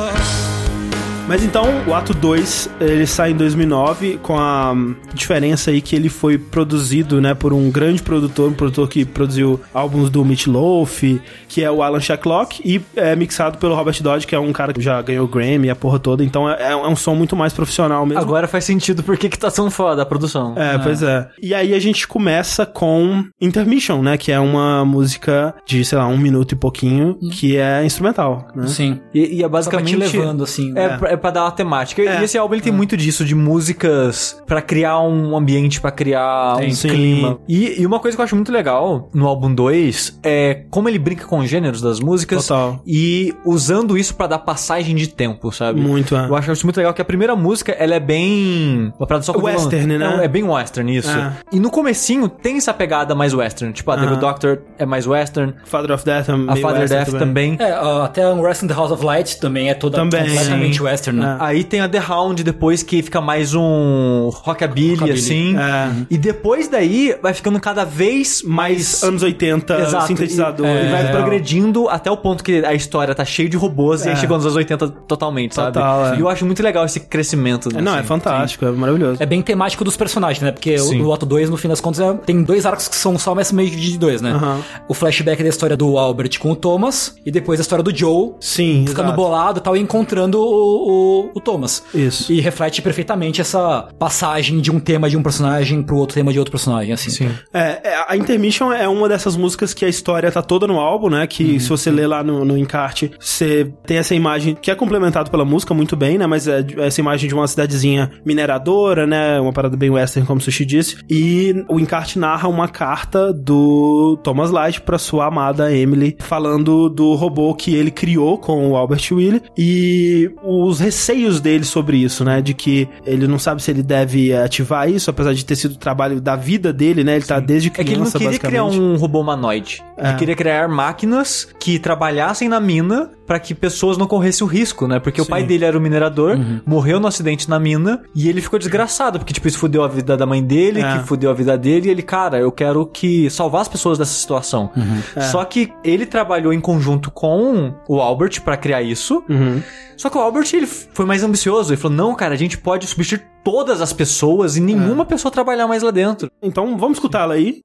Mas 1.30 1.44
então, 1.44 1.64
o 1.86 1.94
ato 1.94 2.12
2, 2.12 2.70
ele 2.80 3.06
sai 3.06 3.30
em 3.30 3.36
2009 3.36 4.18
com 4.20 4.36
a 4.36 4.74
diferença 5.14 5.70
aí 5.70 5.80
que 5.80 5.94
ele 5.94 6.08
foi 6.08 6.36
produzido, 6.36 7.20
né, 7.20 7.34
por 7.34 7.52
um 7.52 7.70
grande 7.70 8.02
produtor, 8.02 8.50
um 8.50 8.52
produtor 8.52 8.88
que 8.88 9.04
produziu 9.04 9.60
álbuns 9.72 10.10
do 10.10 10.24
Meat 10.24 10.48
Loaf, 10.48 11.04
que 11.46 11.62
é 11.62 11.70
o 11.70 11.84
Alan 11.84 12.00
Shacklock, 12.00 12.60
e 12.64 12.82
é 12.96 13.14
mixado 13.14 13.58
pelo 13.58 13.76
Robert 13.76 14.02
Dodge, 14.02 14.26
que 14.26 14.34
é 14.34 14.40
um 14.40 14.52
cara 14.52 14.72
que 14.72 14.80
já 14.80 15.00
ganhou 15.02 15.28
Grammy, 15.28 15.70
a 15.70 15.76
porra 15.76 16.00
toda, 16.00 16.24
então 16.24 16.50
é, 16.50 16.72
é 16.72 16.76
um 16.76 16.96
som 16.96 17.14
muito 17.14 17.36
mais 17.36 17.52
profissional 17.52 18.04
mesmo. 18.04 18.20
Agora 18.20 18.48
faz 18.48 18.64
sentido 18.64 19.04
porque 19.04 19.28
que 19.28 19.38
tá 19.38 19.52
tão 19.52 19.70
foda 19.70 20.02
a 20.02 20.06
produção. 20.06 20.54
É, 20.58 20.78
pois 20.78 21.00
é. 21.00 21.28
E 21.40 21.54
aí 21.54 21.74
a 21.74 21.78
gente 21.78 22.08
começa 22.08 22.66
com 22.66 23.24
Intermission, 23.40 24.02
né, 24.02 24.18
que 24.18 24.32
é 24.32 24.40
uma 24.40 24.84
música 24.84 25.54
de, 25.64 25.84
sei 25.84 25.96
lá, 25.96 26.08
um 26.08 26.18
minuto 26.18 26.50
e 26.50 26.56
pouquinho, 26.56 27.16
que 27.34 27.56
é 27.56 27.84
instrumental, 27.84 28.48
né? 28.52 28.66
Sim. 28.66 29.00
E, 29.14 29.36
e 29.36 29.44
é 29.44 29.48
basicamente. 29.48 29.90
te 29.90 29.96
levando, 29.96 30.42
assim. 30.42 30.76
É, 30.76 30.88
pra, 30.96 31.10
é 31.10 31.19
pra 31.20 31.30
dar 31.30 31.44
uma 31.44 31.52
temática. 31.52 32.02
É. 32.02 32.20
E 32.20 32.24
esse 32.24 32.36
álbum 32.36 32.54
ele 32.54 32.62
tem 32.62 32.72
muito 32.72 32.96
disso, 32.96 33.24
de 33.24 33.34
músicas 33.34 34.40
pra 34.46 34.60
criar 34.62 35.00
um 35.00 35.36
ambiente, 35.36 35.80
pra 35.80 35.90
criar 35.90 36.56
um 36.56 36.70
Sim. 36.72 36.88
clima. 36.88 37.38
E, 37.48 37.80
e 37.80 37.86
uma 37.86 38.00
coisa 38.00 38.16
que 38.16 38.20
eu 38.20 38.24
acho 38.24 38.34
muito 38.34 38.50
legal 38.50 39.08
no 39.14 39.26
álbum 39.26 39.54
2 39.54 40.20
é 40.22 40.64
como 40.70 40.88
ele 40.88 40.98
brinca 40.98 41.26
com 41.26 41.38
os 41.38 41.48
gêneros 41.48 41.80
das 41.80 42.00
músicas. 42.00 42.46
Total. 42.46 42.82
E 42.86 43.34
usando 43.44 43.96
isso 43.96 44.14
pra 44.14 44.26
dar 44.26 44.38
passagem 44.38 44.96
de 44.96 45.08
tempo, 45.08 45.52
sabe? 45.52 45.80
Muito, 45.80 46.16
é. 46.16 46.26
Eu 46.26 46.34
acho 46.36 46.50
isso 46.52 46.66
muito 46.66 46.76
legal 46.76 46.92
que 46.94 47.02
a 47.02 47.04
primeira 47.04 47.36
música, 47.36 47.72
ela 47.72 47.94
é 47.94 48.00
bem... 48.00 48.92
Uma 48.98 49.06
parada 49.06 49.24
só 49.24 49.32
com 49.32 49.42
Western, 49.42 49.98
né? 49.98 50.18
É, 50.20 50.24
é 50.24 50.28
bem 50.28 50.42
western, 50.42 50.96
isso. 50.96 51.10
É. 51.10 51.32
E 51.52 51.60
no 51.60 51.70
comecinho 51.70 52.28
tem 52.28 52.56
essa 52.56 52.72
pegada 52.72 53.14
mais 53.14 53.34
western. 53.34 53.72
Tipo, 53.72 53.90
a 53.90 53.96
The 53.96 54.00
Aham. 54.02 54.10
Good 54.10 54.20
Doctor 54.20 54.62
é 54.78 54.86
mais 54.86 55.06
western. 55.06 55.54
Father 55.64 55.92
of 55.92 56.04
Death 56.04 56.28
é 56.28 56.32
A 56.32 56.36
meio 56.36 56.60
Father 56.60 56.80
western 56.80 57.04
Death 57.04 57.18
também. 57.18 57.56
É, 57.58 57.78
ó, 57.78 58.02
até 58.04 58.26
Unrest 58.26 58.64
in 58.64 58.68
the 58.68 58.74
House 58.74 58.90
of 58.90 59.04
Light 59.04 59.40
também 59.40 59.70
é 59.70 59.74
toda 59.74 59.96
Também, 59.98 60.26
completamente 60.26 60.76
sim. 60.78 60.82
Western, 61.10 61.20
né? 61.20 61.36
Aí 61.40 61.64
tem 61.64 61.80
a 61.80 61.88
The 61.88 62.02
Hound 62.08 62.42
depois 62.42 62.82
que 62.82 63.02
fica 63.02 63.20
mais 63.20 63.54
um 63.54 64.30
rockabilly, 64.32 64.94
Rockabilly. 64.94 65.18
assim. 65.18 65.56
É. 65.56 65.90
E 66.10 66.18
depois 66.18 66.68
daí 66.68 67.14
vai 67.22 67.34
ficando 67.34 67.58
cada 67.60 67.84
vez 67.84 68.42
Mais 68.44 68.60
mais 68.70 69.02
anos 69.02 69.22
80, 69.22 69.78
Exato. 69.80 70.06
sintetizador. 70.06 70.66
E, 70.66 70.86
e 70.86 70.90
vai 70.90 71.06
é. 71.06 71.10
progredindo 71.10 71.88
até 71.88 72.10
o 72.10 72.16
ponto 72.16 72.44
que 72.44 72.64
a 72.64 72.74
história 72.74 73.14
tá 73.14 73.24
cheia 73.24 73.48
de 73.48 73.56
robôs 73.56 74.04
e 74.04 74.08
aí 74.08 74.14
É. 74.14 74.16
chegou 74.16 74.36
nos 74.36 74.44
anos 74.46 74.56
80 74.56 74.88
totalmente, 74.88 75.54
sabe? 75.54 75.72
Total, 75.74 76.06
é. 76.14 76.16
E 76.16 76.20
eu 76.20 76.28
acho 76.28 76.44
muito 76.46 76.62
legal 76.62 76.84
esse 76.84 77.00
crescimento. 77.00 77.68
É, 77.76 77.80
Não, 77.80 77.94
é 77.94 77.98
assim. 77.98 78.08
fantástico, 78.08 78.64
é 78.64 78.70
maravilhoso. 78.70 79.22
É 79.22 79.26
bem 79.26 79.42
temático 79.42 79.82
dos 79.84 79.96
personagens, 79.96 80.42
né? 80.42 80.52
Porque 80.52 80.78
Sim. 80.78 81.00
o, 81.02 81.06
o 81.08 81.12
ato 81.12 81.26
2, 81.26 81.50
no 81.50 81.56
fim 81.56 81.68
das 81.68 81.80
contas, 81.80 82.00
é- 82.00 82.12
tem 82.14 82.42
dois 82.42 82.64
arcos 82.66 82.86
que 82.88 82.96
são 82.96 83.18
só 83.18 83.34
mais 83.34 83.50
meio 83.50 83.70
de 83.70 83.98
dois, 83.98 84.20
né? 84.22 84.30
Aham. 84.32 84.60
O 84.88 84.94
flashback 84.94 85.42
da 85.42 85.48
história 85.48 85.76
do 85.76 85.98
Albert 85.98 86.38
com 86.38 86.50
o 86.52 86.56
Thomas 86.56 87.16
e 87.24 87.30
depois 87.30 87.58
a 87.58 87.62
história 87.62 87.82
do 87.82 87.94
Joe 87.96 88.32
Sim, 88.40 88.84
ficando 88.86 89.06
exato. 89.08 89.16
bolado 89.16 89.58
e 89.58 89.62
tal 89.62 89.76
e 89.76 89.80
encontrando 89.80 90.38
o, 90.38 90.44
o, 90.44 90.90
o 91.34 91.40
Thomas. 91.40 91.82
Isso. 91.94 92.32
E 92.32 92.40
reflete 92.40 92.82
perfeitamente 92.82 93.40
essa 93.40 93.88
passagem 93.98 94.60
de 94.60 94.70
um 94.70 94.78
tema 94.80 95.08
de 95.08 95.16
um 95.16 95.22
personagem 95.22 95.82
pro 95.82 95.96
outro 95.96 96.14
tema 96.14 96.32
de 96.32 96.38
outro 96.38 96.50
personagem, 96.52 96.92
assim. 96.92 97.10
Sim. 97.10 97.30
É, 97.52 97.80
é, 97.84 98.04
a 98.08 98.16
Intermission 98.16 98.72
é 98.72 98.88
uma 98.88 99.08
dessas 99.08 99.36
músicas 99.36 99.72
que 99.74 99.84
a 99.84 99.88
história 99.88 100.30
tá 100.30 100.42
toda 100.42 100.66
no 100.66 100.78
álbum, 100.78 101.08
né? 101.10 101.26
Que 101.26 101.58
se 101.60 101.68
você 101.68 101.90
ler 101.90 102.06
lá 102.06 102.22
no, 102.22 102.44
no 102.44 102.56
encarte, 102.56 103.10
você 103.18 103.72
tem 103.86 103.96
essa 103.98 104.14
imagem 104.14 104.54
que 104.60 104.70
é 104.70 104.74
complementado 104.74 105.30
pela 105.30 105.44
música 105.44 105.72
muito 105.74 105.96
bem, 105.96 106.18
né? 106.18 106.26
Mas 106.26 106.46
é 106.48 106.62
de- 106.62 106.80
essa 106.80 107.00
imagem 107.00 107.28
de 107.28 107.34
uma 107.34 107.46
cidadezinha 107.46 108.10
mineradora, 108.24 109.06
né? 109.06 109.40
Uma 109.40 109.52
parada 109.52 109.76
bem 109.76 109.90
western, 109.90 110.26
como 110.26 110.40
o 110.40 110.42
Sushi 110.42 110.64
disse. 110.64 110.96
E 111.08 111.64
o 111.68 111.78
encarte 111.78 112.18
narra 112.18 112.48
uma 112.48 112.68
carta 112.68 113.32
do 113.32 114.18
Thomas 114.22 114.50
Light 114.50 114.80
pra 114.80 114.98
sua 114.98 115.26
amada 115.26 115.74
Emily, 115.74 116.16
falando 116.20 116.88
do 116.88 117.14
robô 117.14 117.54
que 117.54 117.74
ele 117.74 117.90
criou 117.90 118.38
com 118.38 118.70
o 118.70 118.76
Albert 118.76 119.08
Willie 119.12 119.42
e 119.56 120.30
os 120.44 120.80
receios 120.90 121.40
dele 121.40 121.64
sobre 121.64 121.96
isso, 121.98 122.24
né? 122.24 122.42
De 122.42 122.52
que 122.52 122.88
ele 123.06 123.26
não 123.28 123.38
sabe 123.38 123.62
se 123.62 123.70
ele 123.70 123.82
deve 123.82 124.34
ativar 124.34 124.90
isso, 124.90 125.08
apesar 125.08 125.32
de 125.32 125.44
ter 125.44 125.54
sido 125.54 125.74
o 125.74 125.78
trabalho 125.78 126.20
da 126.20 126.34
vida 126.34 126.72
dele, 126.72 127.04
né? 127.04 127.14
Ele 127.16 127.24
tá 127.24 127.38
desde 127.38 127.68
É 127.68 127.70
que 127.70 127.80
ele 127.80 127.90
criança, 127.92 128.18
não 128.18 128.24
queria 128.26 128.38
criar 128.38 128.64
um 128.64 128.96
robô 128.96 129.20
humanoide. 129.20 129.82
É. 129.96 130.08
Ele 130.08 130.18
queria 130.18 130.34
criar 130.34 130.68
máquinas 130.68 131.48
que 131.60 131.78
trabalhassem 131.78 132.48
na 132.48 132.58
mina 132.58 133.10
pra 133.26 133.38
que 133.38 133.54
pessoas 133.54 133.96
não 133.96 134.06
corressem 134.08 134.44
o 134.44 134.50
risco, 134.50 134.88
né? 134.88 134.98
Porque 134.98 135.20
o 135.20 135.24
Sim. 135.24 135.30
pai 135.30 135.44
dele 135.44 135.64
era 135.64 135.78
o 135.78 135.80
minerador, 135.80 136.36
morreu 136.66 136.98
no 136.98 137.06
acidente 137.06 137.48
na 137.48 137.60
mina 137.60 138.02
e 138.14 138.28
ele 138.28 138.40
ficou 138.40 138.58
desgraçado, 138.58 139.18
porque 139.20 139.32
tipo, 139.32 139.46
isso 139.46 139.58
fudeu 139.58 139.84
a 139.84 139.88
vida 139.88 140.16
da 140.16 140.26
mãe 140.26 140.42
dele, 140.42 140.80
É. 140.80 140.98
que 140.98 141.06
fudeu 141.06 141.30
a 141.30 141.34
vida 141.34 141.56
dele, 141.56 141.88
e 141.88 141.90
ele, 141.92 142.02
cara, 142.02 142.38
eu 142.40 142.50
quero 142.50 142.84
que 142.86 143.30
salvar 143.30 143.60
as 143.62 143.68
pessoas 143.68 143.96
dessa 143.98 144.12
situação. 144.12 144.70
É. 145.14 145.20
Só 145.20 145.44
que 145.44 145.72
ele 145.84 146.06
trabalhou 146.06 146.52
em 146.52 146.60
conjunto 146.60 147.10
com 147.10 147.72
o 147.86 148.00
Albert 148.00 148.40
pra 148.42 148.56
criar 148.56 148.82
isso. 148.82 149.22
Uhum. 149.28 149.62
Só 149.96 150.08
que 150.08 150.16
o 150.16 150.20
Albert 150.20 150.48
ele 150.54 150.66
foi 150.70 151.04
mais 151.04 151.22
ambicioso. 151.22 151.72
Ele 151.72 151.80
falou: 151.80 151.96
"Não, 151.96 152.14
cara, 152.14 152.34
a 152.34 152.38
gente 152.38 152.56
pode 152.58 152.86
substituir 152.86 153.26
todas 153.44 153.80
as 153.80 153.92
pessoas 153.92 154.56
e 154.56 154.60
nenhuma 154.60 155.04
pessoa 155.04 155.32
trabalhar 155.32 155.66
mais 155.66 155.82
lá 155.82 155.90
dentro". 155.90 156.30
Então 156.42 156.78
vamos 156.78 156.98
escutá-la 156.98 157.34
aí. 157.34 157.60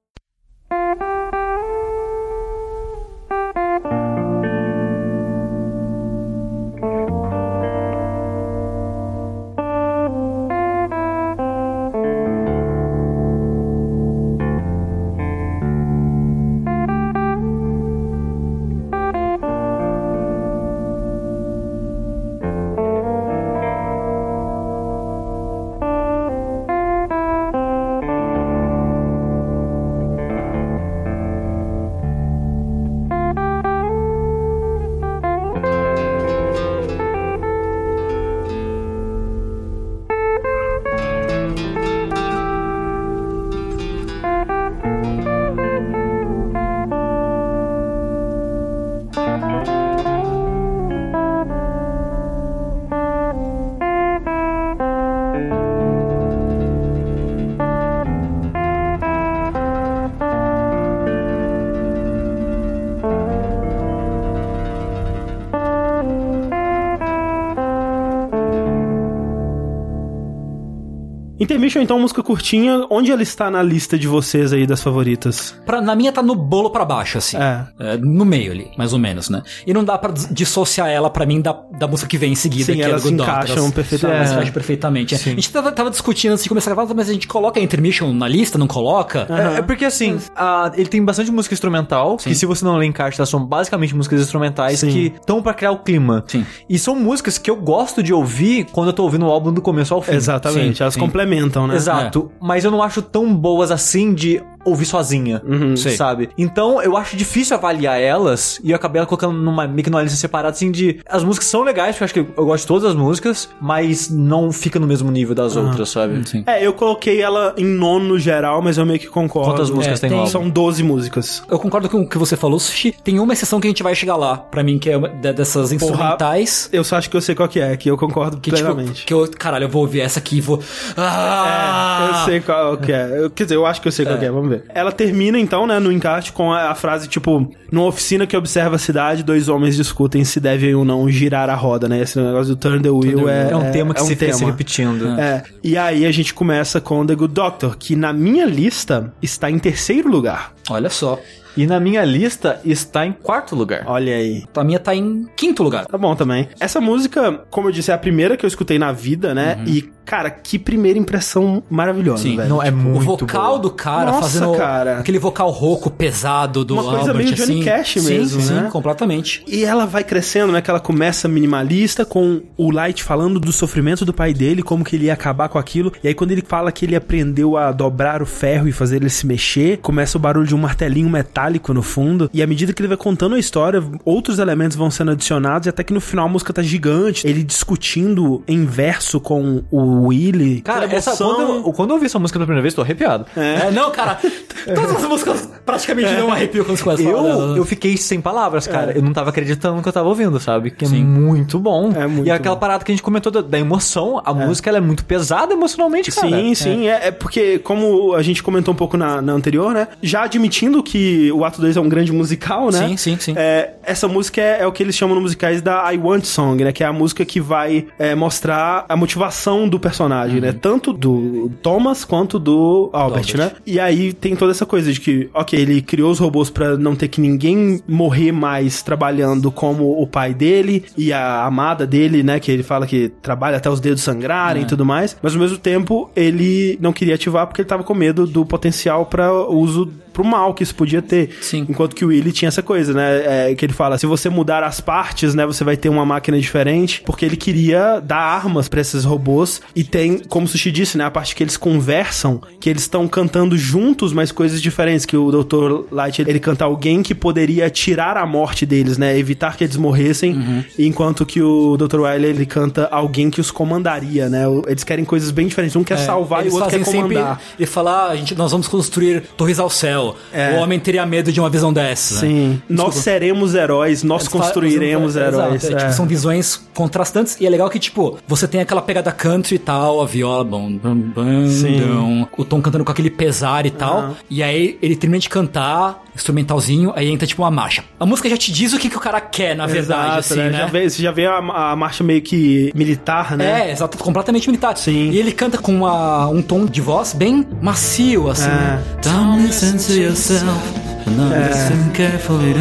Intermission, 71.46 71.80
então, 71.80 71.98
música 71.98 72.22
curtinha. 72.22 72.84
Onde 72.90 73.10
ela 73.12 73.22
está 73.22 73.50
na 73.50 73.62
lista 73.62 73.96
de 73.98 74.06
vocês 74.08 74.52
aí 74.52 74.66
das 74.66 74.82
favoritas? 74.82 75.54
Pra, 75.64 75.80
na 75.80 75.94
minha 75.94 76.10
tá 76.12 76.22
no 76.22 76.34
bolo 76.34 76.70
pra 76.70 76.84
baixo, 76.84 77.18
assim. 77.18 77.36
É. 77.36 77.64
É, 77.78 77.96
no 77.96 78.24
meio 78.24 78.50
ali, 78.52 78.70
mais 78.76 78.92
ou 78.92 78.98
menos, 78.98 79.30
né? 79.30 79.42
E 79.66 79.72
não 79.72 79.84
dá 79.84 79.96
pra 79.96 80.12
des- 80.12 80.28
dissociar 80.30 80.88
ela 80.88 81.08
pra 81.08 81.24
mim 81.24 81.40
da, 81.40 81.56
da 81.78 81.86
música 81.86 82.08
que 82.08 82.18
vem 82.18 82.32
em 82.32 82.36
seguida, 82.36 82.64
Sim, 82.72 82.74
que 82.78 82.82
elas 82.82 83.02
é 83.06 83.10
Good 83.10 83.22
encaixam 83.22 83.70
perfeitamente. 83.70 84.16
Elas 84.18 84.32
encaixam 84.32 84.52
perfeitamente. 84.52 85.14
é. 85.14 85.18
A 85.18 85.20
gente 85.20 85.50
tava, 85.50 85.72
tava 85.72 85.90
discutindo 85.90 86.32
antes 86.32 86.42
de 86.42 86.48
começar 86.48 86.72
a 86.72 86.74
gravar, 86.74 86.94
mas 86.94 87.08
a 87.08 87.12
gente 87.12 87.26
coloca 87.28 87.60
a 87.60 87.62
Intermission 87.62 88.12
na 88.12 88.26
lista, 88.28 88.58
não 88.58 88.66
coloca? 88.66 89.26
É, 89.30 89.58
é 89.58 89.62
porque 89.62 89.84
assim, 89.84 90.18
a- 90.34 90.72
ele 90.74 90.88
tem 90.88 91.04
bastante 91.04 91.30
música 91.30 91.54
instrumental, 91.54 92.16
que 92.16 92.34
se 92.34 92.44
você 92.46 92.64
não 92.64 92.76
ler 92.76 92.86
em 92.86 92.92
caixa, 92.92 93.18
elas 93.20 93.28
são 93.28 93.44
basicamente 93.44 93.94
músicas 93.94 94.20
instrumentais 94.20 94.80
Sim. 94.80 94.88
que 94.90 95.12
estão 95.14 95.40
pra 95.42 95.54
criar 95.54 95.70
o 95.70 95.78
clima. 95.78 96.24
Sim. 96.26 96.44
E 96.68 96.78
são 96.78 96.94
músicas 96.96 97.38
que 97.38 97.50
eu 97.50 97.56
gosto 97.56 98.02
de 98.02 98.12
ouvir 98.12 98.66
quando 98.72 98.88
eu 98.88 98.92
tô 98.92 99.02
ouvindo 99.04 99.26
o 99.26 99.30
álbum 99.30 99.52
do 99.52 99.62
começo 99.62 99.94
ao 99.94 100.02
fim. 100.02 100.12
Exatamente, 100.12 100.78
Sim, 100.78 100.82
elas 100.82 100.94
sim. 100.94 101.00
Complementam, 101.36 101.66
né? 101.66 101.76
Exato. 101.76 102.30
Mas 102.40 102.64
eu 102.64 102.70
não 102.70 102.82
acho 102.82 103.02
tão 103.02 103.34
boas 103.34 103.70
assim 103.70 104.14
de 104.14 104.42
ouvir 104.66 104.84
sozinha, 104.86 105.42
sei. 105.76 105.96
sabe? 105.96 106.30
Então 106.36 106.82
eu 106.82 106.96
acho 106.96 107.16
difícil 107.16 107.56
avaliar 107.56 108.00
elas 108.00 108.60
e 108.62 108.70
eu 108.70 108.76
acabei 108.76 109.04
colocando 109.06 109.32
numa, 109.34 109.66
meio 109.66 109.82
que 109.84 109.90
numa 109.90 110.02
lista 110.02 110.16
separada 110.18 110.54
assim 110.54 110.70
de. 110.70 111.00
As 111.08 111.22
músicas 111.24 111.48
são 111.48 111.62
legais, 111.62 111.96
porque 111.96 112.02
eu 112.02 112.04
acho 112.04 112.14
que 112.14 112.40
eu 112.40 112.44
gosto 112.46 112.62
de 112.62 112.68
todas 112.68 112.84
as 112.90 112.94
músicas, 112.94 113.48
mas 113.60 114.10
não 114.10 114.50
fica 114.52 114.78
no 114.78 114.86
mesmo 114.86 115.10
nível 115.10 115.34
das 115.34 115.56
outras, 115.56 115.88
sabe? 115.90 116.26
Sim. 116.28 116.42
É, 116.46 116.64
eu 116.66 116.72
coloquei 116.72 117.20
ela 117.20 117.54
em 117.56 117.64
nono 117.64 118.06
no 118.06 118.18
geral, 118.18 118.60
mas 118.62 118.76
eu 118.78 118.84
meio 118.86 118.98
que 118.98 119.06
concordo. 119.06 119.50
Quantas 119.52 119.70
músicas 119.70 120.02
É, 120.02 120.08
tem 120.08 120.18
tem-? 120.18 120.26
São 120.26 120.48
12 120.48 120.82
músicas. 120.82 121.42
Eu 121.50 121.58
concordo 121.58 121.88
com 121.88 122.00
o 122.00 122.08
que 122.08 122.18
você 122.18 122.36
falou, 122.36 122.58
Sushi. 122.58 122.92
Tem 123.04 123.18
uma 123.18 123.32
exceção 123.32 123.60
que 123.60 123.66
a 123.66 123.70
gente 123.70 123.82
vai 123.82 123.94
chegar 123.94 124.16
lá, 124.16 124.36
pra 124.36 124.62
mim, 124.62 124.78
que 124.78 124.90
é 124.90 124.96
uma 124.96 125.08
de- 125.08 125.32
dessas 125.32 125.72
instrumentais. 125.72 126.68
Eu 126.72 126.82
só 126.84 126.96
acho 126.96 127.08
que 127.10 127.16
eu 127.16 127.20
sei 127.20 127.34
qual 127.34 127.48
que 127.48 127.60
é, 127.60 127.76
que 127.76 127.90
eu 127.90 127.96
concordo 127.96 128.36
Que, 128.38 128.50
tipo, 128.50 128.62
plenamente. 128.62 129.04
que 129.04 129.12
eu, 129.14 129.28
caralho, 129.38 129.64
eu 129.64 129.68
vou 129.68 129.82
ouvir 129.82 130.00
essa 130.00 130.18
aqui 130.18 130.38
e 130.38 130.40
vou. 130.40 130.60
Ah! 130.96 132.08
Eu 132.20 132.24
sei 132.24 132.40
qual 132.40 132.76
que 132.76 132.92
é. 132.92 133.20
Eu- 133.24 133.30
quer 133.30 133.44
dizer, 133.44 133.56
eu 133.56 133.66
acho 133.66 133.80
que 133.80 133.88
eu 133.88 133.92
sei 133.92 134.04
qual 134.04 134.18
que 134.18 134.24
é, 134.24 134.30
vamos 134.30 134.48
ver. 134.48 134.55
Ela 134.68 134.92
termina, 134.92 135.38
então, 135.38 135.66
né, 135.66 135.78
no 135.78 135.90
encarte 135.92 136.32
com 136.32 136.52
a, 136.52 136.70
a 136.70 136.74
frase, 136.74 137.08
tipo, 137.08 137.50
numa 137.70 137.86
oficina 137.86 138.26
que 138.26 138.36
observa 138.36 138.76
a 138.76 138.78
cidade, 138.78 139.22
dois 139.22 139.48
homens 139.48 139.76
discutem 139.76 140.24
se 140.24 140.40
devem 140.40 140.74
ou 140.74 140.84
não 140.84 141.08
girar 141.08 141.48
a 141.50 141.54
roda, 141.54 141.88
né? 141.88 142.00
Esse 142.00 142.18
negócio 142.18 142.54
do 142.54 142.56
turn 142.56 142.82
the 142.82 142.90
wheel 142.90 143.28
é, 143.28 143.50
É 143.50 143.56
um 143.56 143.70
tema 143.70 143.94
que 143.94 144.00
é 144.00 144.02
um 144.02 144.06
se 144.06 144.16
fica 144.16 144.32
se 144.32 144.38
tema. 144.38 144.50
repetindo. 144.50 145.08
É. 145.18 145.42
E 145.62 145.76
aí 145.76 146.04
a 146.06 146.12
gente 146.12 146.32
começa 146.34 146.80
com 146.80 147.04
The 147.04 147.14
Good 147.14 147.34
Doctor, 147.34 147.76
que 147.76 147.96
na 147.96 148.12
minha 148.12 148.46
lista 148.46 149.12
está 149.22 149.50
em 149.50 149.58
terceiro 149.58 150.08
lugar. 150.08 150.52
Olha 150.70 150.90
só. 150.90 151.18
E 151.56 151.66
na 151.66 151.80
minha 151.80 152.04
lista 152.04 152.60
está 152.64 153.06
em 153.06 153.12
quarto 153.12 153.54
lugar. 153.54 153.84
Olha 153.86 154.14
aí. 154.14 154.44
A 154.54 154.64
minha 154.64 154.78
tá 154.78 154.94
em 154.94 155.26
quinto 155.36 155.62
lugar. 155.62 155.86
Tá 155.86 155.96
bom 155.98 156.14
também. 156.14 156.48
Essa 156.60 156.80
música, 156.80 157.40
como 157.50 157.68
eu 157.68 157.72
disse, 157.72 157.90
é 157.90 157.94
a 157.94 157.98
primeira 157.98 158.36
que 158.36 158.44
eu 158.44 158.48
escutei 158.48 158.78
na 158.78 158.92
vida, 158.92 159.34
né? 159.34 159.58
E, 159.66 159.82
cara, 160.04 160.30
que 160.30 160.58
primeira 160.58 160.98
impressão 160.98 161.62
maravilhosa, 161.70 162.22
Sim. 162.22 162.36
velho. 162.36 162.48
Não, 162.48 162.62
é 162.62 162.70
O 162.70 162.76
muito 162.76 163.04
vocal 163.04 163.50
boa. 163.50 163.58
do 163.60 163.70
cara 163.70 164.12
Nossa, 164.12 164.22
fazendo 164.22 164.56
cara. 164.56 164.98
aquele 164.98 165.18
vocal 165.18 165.50
rouco, 165.50 165.90
pesado 165.90 166.64
do 166.64 166.74
Uma 166.74 166.82
coisa 166.84 167.10
Albert, 167.10 167.16
meio 167.24 167.34
Johnny 167.34 167.52
assim. 167.52 167.64
Cash 167.64 167.94
sim, 168.02 168.08
mesmo, 168.18 168.40
sim, 168.42 168.52
né? 168.54 168.68
completamente. 168.70 169.42
E 169.46 169.64
ela 169.64 169.86
vai 169.86 170.04
crescendo, 170.04 170.52
né? 170.52 170.60
Que 170.60 170.70
ela 170.70 170.80
começa 170.80 171.26
minimalista, 171.28 172.04
com 172.04 172.42
o 172.56 172.70
Light 172.70 173.02
falando 173.02 173.40
do 173.40 173.52
sofrimento 173.52 174.04
do 174.04 174.12
pai 174.12 174.34
dele, 174.34 174.62
como 174.62 174.84
que 174.84 174.96
ele 174.96 175.06
ia 175.06 175.12
acabar 175.12 175.48
com 175.48 175.58
aquilo. 175.58 175.92
E 176.02 176.08
aí, 176.08 176.14
quando 176.14 176.32
ele 176.32 176.42
fala 176.46 176.70
que 176.70 176.84
ele 176.84 176.94
aprendeu 176.96 177.56
a 177.56 177.72
dobrar 177.72 178.20
o 178.22 178.26
ferro 178.26 178.68
e 178.68 178.72
fazer 178.72 178.96
ele 178.96 179.08
se 179.10 179.26
mexer, 179.26 179.78
começa 179.78 180.18
o 180.18 180.20
barulho 180.20 180.46
de 180.46 180.54
um 180.54 180.58
martelinho 180.58 181.08
metálico 181.08 181.45
no 181.74 181.82
fundo. 181.82 182.30
E 182.32 182.42
à 182.42 182.46
medida 182.46 182.72
que 182.72 182.80
ele 182.80 182.88
vai 182.88 182.96
contando 182.96 183.34
a 183.34 183.38
história, 183.38 183.82
outros 184.04 184.38
elementos 184.38 184.76
vão 184.76 184.90
sendo 184.90 185.10
adicionados, 185.12 185.66
e 185.66 185.68
até 185.68 185.82
que 185.82 185.92
no 185.92 186.00
final 186.00 186.26
a 186.26 186.28
música 186.28 186.52
tá 186.52 186.62
gigante. 186.62 187.26
Ele 187.26 187.42
discutindo 187.42 188.42
em 188.46 188.64
verso 188.64 189.20
com 189.20 189.62
o 189.70 190.06
Willy. 190.08 190.60
Cara, 190.62 190.84
Aquela 190.84 190.98
essa, 190.98 191.10
emoção. 191.10 191.34
quando, 191.34 191.66
eu, 191.66 191.72
quando 191.72 191.90
eu 191.90 191.94
ouvi 191.94 192.06
essa 192.06 192.18
música 192.18 192.38
pela 192.38 192.46
primeira 192.46 192.62
vez, 192.62 192.74
tô 192.74 192.82
arrepiado. 192.82 193.26
É, 193.36 193.70
não, 193.70 193.90
cara, 193.90 194.18
todas 194.64 194.96
as 194.96 195.04
músicas 195.04 195.48
praticamente 195.64 196.14
dão 196.14 196.28
um 196.28 196.32
arrepio 196.32 196.64
quando 196.64 196.78
você 196.78 197.06
Eu, 197.06 197.22
dela. 197.22 197.56
eu 197.56 197.64
fiquei 197.64 197.96
sem 197.96 198.20
palavras, 198.20 198.66
cara. 198.66 198.92
Eu 198.92 199.02
não 199.02 199.12
tava 199.12 199.30
acreditando 199.30 199.76
no 199.76 199.82
que 199.82 199.88
eu 199.88 199.92
tava 199.92 200.08
ouvindo, 200.08 200.38
sabe? 200.40 200.70
Que 200.70 200.84
é 200.84 200.88
Sim. 200.88 201.04
muito 201.04 201.58
bom. 201.58 201.92
É 201.94 202.06
muito 202.06 202.26
e 202.26 202.30
aquela 202.30 202.56
parada 202.56 202.84
que 202.84 202.92
a 202.92 202.94
gente 202.94 203.02
comentou 203.02 203.30
da, 203.30 203.40
da 203.40 203.58
emoção, 203.58 204.20
a 204.24 204.32
música 204.32 204.70
ela 204.70 204.78
é 204.78 204.80
muito 204.80 205.04
pesada 205.04 205.52
emocionalmente, 205.52 206.10
cara. 206.12 206.28
Sim, 206.28 206.54
sim. 206.54 206.88
É. 206.88 207.08
é 207.08 207.10
porque, 207.10 207.58
como 207.58 208.14
a 208.14 208.22
gente 208.22 208.42
comentou 208.42 208.72
um 208.72 208.76
pouco 208.76 208.96
na, 208.96 209.20
na 209.20 209.32
anterior, 209.32 209.72
né? 209.72 209.88
Já 210.02 210.22
admitindo 210.24 210.82
que 210.82 211.30
o 211.36 211.44
Ato 211.44 211.60
2 211.60 211.76
é 211.76 211.80
um 211.80 211.88
grande 211.88 212.12
musical, 212.12 212.70
né? 212.70 212.88
Sim, 212.88 212.96
sim, 212.96 213.16
sim. 213.18 213.34
É, 213.36 213.74
essa 213.82 214.08
música 214.08 214.40
é, 214.40 214.62
é 214.62 214.66
o 214.66 214.72
que 214.72 214.82
eles 214.82 214.94
chamam 214.94 215.14
no 215.14 215.20
musicais 215.20 215.60
da 215.62 215.92
I 215.92 215.98
Want 215.98 216.24
Song, 216.24 216.62
né? 216.62 216.72
Que 216.72 216.82
é 216.82 216.86
a 216.86 216.92
música 216.92 217.24
que 217.24 217.40
vai 217.40 217.86
é, 217.98 218.14
mostrar 218.14 218.84
a 218.88 218.96
motivação 218.96 219.68
do 219.68 219.78
personagem, 219.78 220.40
né? 220.40 220.52
Tanto 220.52 220.92
do 220.92 221.50
Thomas 221.62 222.04
quanto 222.04 222.38
do 222.38 222.90
Albert, 222.92 223.30
Albert. 223.32 223.36
né? 223.36 223.52
E 223.66 223.78
aí 223.78 224.12
tem 224.12 224.34
toda 224.36 224.52
essa 224.52 224.66
coisa 224.66 224.92
de 224.92 225.00
que, 225.00 225.28
ok, 225.34 225.58
ele 225.58 225.82
criou 225.82 226.10
os 226.10 226.18
robôs 226.18 226.50
pra 226.50 226.76
não 226.76 226.94
ter 226.94 227.08
que 227.08 227.20
ninguém 227.20 227.80
morrer 227.86 228.32
mais 228.32 228.82
trabalhando 228.82 229.50
como 229.50 230.00
o 230.00 230.06
pai 230.06 230.32
dele 230.34 230.84
e 230.96 231.12
a 231.12 231.44
amada 231.44 231.86
dele, 231.86 232.22
né? 232.22 232.40
Que 232.40 232.50
ele 232.50 232.62
fala 232.62 232.86
que 232.86 233.08
trabalha 233.22 233.56
até 233.56 233.70
os 233.70 233.80
dedos 233.80 234.02
sangrarem 234.02 234.62
e 234.62 234.66
tudo 234.66 234.84
mais. 234.84 235.16
Mas 235.22 235.34
ao 235.34 235.40
mesmo 235.40 235.58
tempo, 235.58 236.10
ele 236.14 236.78
não 236.80 236.92
queria 236.92 237.14
ativar 237.14 237.46
porque 237.46 237.60
ele 237.60 237.68
tava 237.68 237.82
com 237.84 237.94
medo 237.94 238.26
do 238.26 238.44
potencial 238.44 239.06
pra 239.06 239.32
uso 239.32 239.90
pro 240.16 240.24
mal 240.24 240.54
que 240.54 240.62
isso 240.62 240.74
podia 240.74 241.02
ter. 241.02 241.28
Sim. 241.42 241.66
Enquanto 241.68 241.94
que 241.94 242.02
o 242.04 242.08
Willy 242.08 242.32
tinha 242.32 242.48
essa 242.48 242.62
coisa, 242.62 242.94
né? 242.94 243.50
É, 243.50 243.54
que 243.54 243.66
ele 243.66 243.74
fala: 243.74 243.98
se 243.98 244.06
você 244.06 244.30
mudar 244.30 244.62
as 244.64 244.80
partes, 244.80 245.34
né, 245.34 245.44
você 245.44 245.62
vai 245.62 245.76
ter 245.76 245.90
uma 245.90 246.06
máquina 246.06 246.40
diferente. 246.40 247.02
Porque 247.04 247.24
ele 247.26 247.36
queria 247.36 248.00
dar 248.00 248.16
armas 248.16 248.66
pra 248.66 248.80
esses 248.80 249.04
robôs. 249.04 249.60
E 249.74 249.84
tem, 249.84 250.18
como 250.18 250.46
o 250.46 250.48
Sushi 250.48 250.72
disse, 250.72 250.96
né? 250.96 251.04
A 251.04 251.10
parte 251.10 251.34
que 251.36 251.42
eles 251.42 251.56
conversam, 251.58 252.40
que 252.58 252.70
eles 252.70 252.82
estão 252.82 253.06
cantando 253.06 253.58
juntos, 253.58 254.12
mas 254.14 254.32
coisas 254.32 254.62
diferentes. 254.62 255.04
Que 255.04 255.16
o 255.18 255.30
Dr. 255.30 255.92
Light 255.92 256.22
ele 256.22 256.40
canta 256.40 256.64
alguém 256.64 257.02
que 257.02 257.14
poderia 257.14 257.68
tirar 257.68 258.16
a 258.16 258.24
morte 258.24 258.64
deles, 258.64 258.96
né? 258.96 259.18
Evitar 259.18 259.56
que 259.56 259.64
eles 259.64 259.76
morressem. 259.76 260.64
Enquanto 260.78 261.26
que 261.26 261.42
o 261.42 261.76
Dr. 261.76 262.00
Wiley 262.00 262.30
ele 262.30 262.46
canta 262.46 262.88
alguém 262.90 263.28
que 263.28 263.40
os 263.40 263.50
comandaria, 263.50 264.28
né? 264.28 264.44
Eles 264.66 264.82
querem 264.84 265.04
coisas 265.04 265.30
bem 265.30 265.46
diferentes. 265.46 265.76
Um 265.76 265.84
quer 265.84 265.98
salvar 265.98 266.46
e 266.46 266.48
o 266.48 266.54
outro 266.54 266.70
quer 266.70 266.84
sempre- 266.84 267.14
comandar. 267.16 267.40
Ele 267.58 267.66
fala, 267.66 268.06
ah, 268.06 268.10
a 268.10 268.16
gente, 268.16 268.34
nós 268.34 268.50
vamos 268.52 268.66
construir 268.68 269.22
torres 269.36 269.58
ao 269.58 269.68
céu. 269.68 270.05
É. 270.32 270.56
O 270.56 270.60
homem 270.62 270.78
teria 270.78 271.04
medo 271.06 271.32
de 271.32 271.40
uma 271.40 271.48
visão 271.50 271.72
dessa. 271.72 272.14
né? 272.14 272.20
Sim. 272.20 272.62
Nós 272.68 272.94
seremos 272.96 273.54
heróis, 273.54 274.02
nós 274.02 274.22
Eles 274.22 274.32
falam- 274.32 274.46
construiremos 274.46 275.16
Exato, 275.16 275.36
heróis. 275.36 275.64
é, 275.64 275.68
tipo, 275.68 275.80
é. 275.82 275.92
são 275.92 276.06
visões 276.06 276.60
contrastantes 276.74 277.36
e 277.40 277.46
é 277.46 277.50
legal 277.50 277.68
que, 277.70 277.78
tipo, 277.78 278.18
você 278.26 278.46
tem 278.46 278.60
aquela 278.60 278.82
pegada 278.82 279.10
country 279.12 279.56
e 279.56 279.58
tal, 279.58 280.00
a 280.02 280.06
viola, 280.06 280.44
bom, 280.44 280.70
bam, 280.72 281.46
Sim. 281.48 282.26
o 282.36 282.44
Tom 282.44 282.60
cantando 282.60 282.84
com 282.84 282.92
aquele 282.92 283.10
pesar 283.10 283.64
e 283.66 283.70
tal, 283.70 284.16
e 284.30 284.42
aí 284.42 284.78
ele 284.82 284.94
termina 284.96 285.18
de 285.18 285.28
cantar, 285.28 286.02
instrumentalzinho, 286.14 286.92
aí 286.96 287.08
entra 287.10 287.26
tipo 287.26 287.42
uma 287.42 287.50
marcha. 287.50 287.84
A 288.00 288.06
música 288.06 288.28
já 288.28 288.36
te 288.36 288.50
diz 288.52 288.72
o 288.72 288.78
que, 288.78 288.88
que 288.88 288.96
o 288.96 289.00
cara 289.00 289.20
quer, 289.20 289.54
na 289.54 289.66
verdade, 289.66 290.02
Exato, 290.02 290.18
assim, 290.18 290.36
né? 290.36 290.50
né? 290.50 290.58
Já 290.58 290.66
vê, 290.66 290.90
você 290.90 291.02
já 291.02 291.10
vê 291.12 291.26
a, 291.26 291.36
a 291.38 291.76
marcha 291.76 292.02
meio 292.04 292.20
que 292.22 292.70
militar, 292.74 293.36
né? 293.36 293.68
É, 293.68 293.72
exato, 293.72 293.96
completamente 293.98 294.46
militar. 294.48 294.76
Sim. 294.76 295.10
E 295.10 295.18
ele 295.18 295.32
canta 295.32 295.58
com 295.58 295.72
uma- 295.74 296.26
um 296.28 296.42
tom 296.42 296.64
de 296.66 296.80
voz 296.80 297.12
bem 297.12 297.46
macio, 297.60 298.28
assim. 298.30 298.46
É. 298.48 298.54
né? 298.54 298.82
Don't 299.02 299.42
listen 299.46 299.72
to 299.76 299.95
yourself. 299.96 300.85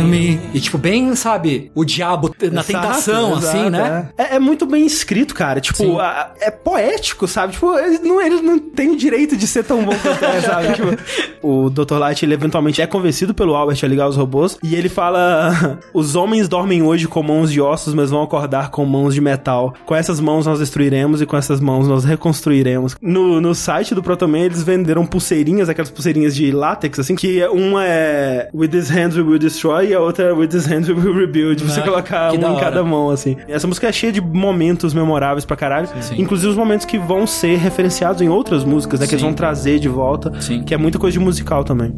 Me. 0.03 0.39
E 0.53 0.59
tipo, 0.59 0.77
bem, 0.77 1.15
sabe, 1.15 1.71
o 1.73 1.83
diabo 1.83 2.33
na 2.39 2.61
Exato, 2.61 2.67
tentação, 2.67 3.37
exato, 3.37 3.45
assim, 3.47 3.69
né? 3.69 4.09
É. 4.17 4.23
É- 4.23 4.35
é 4.35 4.39
muito 4.39 4.65
bem 4.65 4.85
escrito, 4.85 5.33
cara. 5.33 5.59
Tipo, 5.59 5.99
a- 5.99 6.31
é 6.39 6.51
poético, 6.51 7.27
sabe? 7.27 7.53
Tipo, 7.53 7.77
eles 7.77 8.01
não, 8.01 8.21
eles 8.21 8.41
não 8.41 8.59
têm 8.59 8.91
o 8.91 8.95
direito 8.97 9.35
de 9.35 9.47
ser 9.47 9.63
tão 9.63 9.83
bom 9.83 9.93
quanto 9.95 10.23
é, 10.25 10.41
sabe? 10.41 10.73
Tipo, 10.73 10.97
o 11.41 11.69
Dr. 11.69 11.97
Light, 11.97 12.23
ele 12.23 12.33
eventualmente 12.33 12.81
é 12.81 12.87
convencido 12.87 13.33
pelo 13.33 13.55
Albert 13.55 13.79
a 13.83 13.87
ligar 13.87 14.07
os 14.07 14.15
robôs. 14.15 14.57
E 14.63 14.75
ele 14.75 14.89
fala: 14.89 15.79
Os 15.93 16.15
homens 16.15 16.47
dormem 16.47 16.81
hoje 16.83 17.07
com 17.07 17.23
mãos 17.23 17.51
de 17.51 17.59
ossos, 17.61 17.93
mas 17.93 18.09
vão 18.11 18.21
acordar 18.21 18.69
com 18.69 18.85
mãos 18.85 19.13
de 19.13 19.21
metal. 19.21 19.73
Com 19.85 19.95
essas 19.95 20.19
mãos 20.19 20.45
nós 20.45 20.59
destruiremos 20.59 21.21
e 21.21 21.25
com 21.25 21.35
essas 21.37 21.59
mãos 21.59 21.87
nós 21.87 22.03
reconstruiremos. 22.03 22.95
No, 23.01 23.41
no 23.41 23.55
site 23.55 23.95
do 23.95 24.03
Protoman, 24.03 24.39
eles 24.45 24.61
venderam 24.63 25.05
pulseirinhas, 25.05 25.69
aquelas 25.69 25.89
pulseirinhas 25.89 26.35
de 26.35 26.51
látex, 26.51 26.99
assim, 26.99 27.15
que 27.15 27.43
uma 27.47 27.83
é 27.85 28.34
With 28.53 28.69
these 28.69 28.91
hands 28.91 29.15
we 29.15 29.23
will 29.23 29.39
destroy 29.39 29.89
e 29.89 29.93
a 29.93 29.99
outra 29.99 30.25
é 30.25 30.31
With 30.33 30.47
these 30.49 30.67
hands 30.71 30.87
we 30.89 30.95
will 30.95 31.13
rebuild. 31.15 31.63
Você 31.63 31.79
Ah, 31.79 31.83
colocar 31.83 32.33
uma 32.33 32.49
em 32.49 32.59
cada 32.59 32.83
mão, 32.83 33.09
assim. 33.09 33.35
Essa 33.47 33.67
música 33.67 33.87
é 33.87 33.91
cheia 33.91 34.11
de 34.11 34.21
momentos 34.21 34.93
memoráveis 34.93 35.45
pra 35.45 35.55
caralho. 35.55 35.87
sim. 36.01 36.15
Inclusive 36.21 36.49
os 36.51 36.57
momentos 36.57 36.85
que 36.85 36.97
vão 36.97 37.25
ser 37.27 37.57
referenciados 37.57 38.21
em 38.21 38.29
outras 38.29 38.63
músicas, 38.63 38.99
né? 38.99 39.07
Que 39.07 39.13
eles 39.13 39.21
Sim. 39.21 39.27
vão 39.27 39.33
trazer 39.35 39.79
de 39.79 39.87
volta. 39.89 40.31
Sim. 40.41 40.63
Que 40.63 40.73
é 40.73 40.77
muita 40.77 40.97
coisa 40.99 41.17
de 41.17 41.23
musical 41.23 41.63
também. 41.63 41.93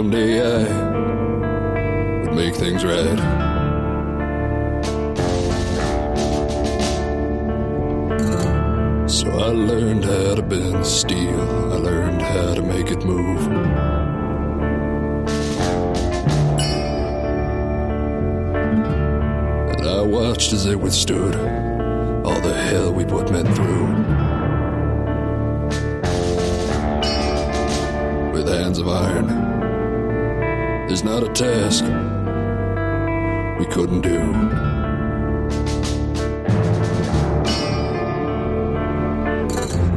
Someday 0.00 0.40
I 0.40 0.62
would 2.22 2.34
make 2.34 2.54
things 2.54 2.82
right. 2.86 3.18
So 9.10 9.28
I 9.28 9.48
learned 9.48 10.04
how 10.06 10.36
to 10.36 10.42
bend 10.42 10.86
steel. 10.86 11.40
I 11.74 11.76
learned 11.76 12.22
how 12.22 12.54
to 12.54 12.62
make 12.62 12.90
it 12.90 13.04
move. 13.04 13.46
And 19.74 19.86
I 19.86 20.00
watched 20.00 20.54
as 20.54 20.64
they 20.64 20.76
withstood 20.76 21.34
all 22.24 22.40
the 22.40 22.54
hell 22.54 22.94
we 22.94 23.04
put 23.04 23.30
men 23.30 23.44
through. 23.54 23.99
There's 30.90 31.04
not 31.04 31.22
a 31.22 31.28
task 31.28 31.84
we 33.60 33.66
couldn't 33.66 34.00
do. 34.00 34.18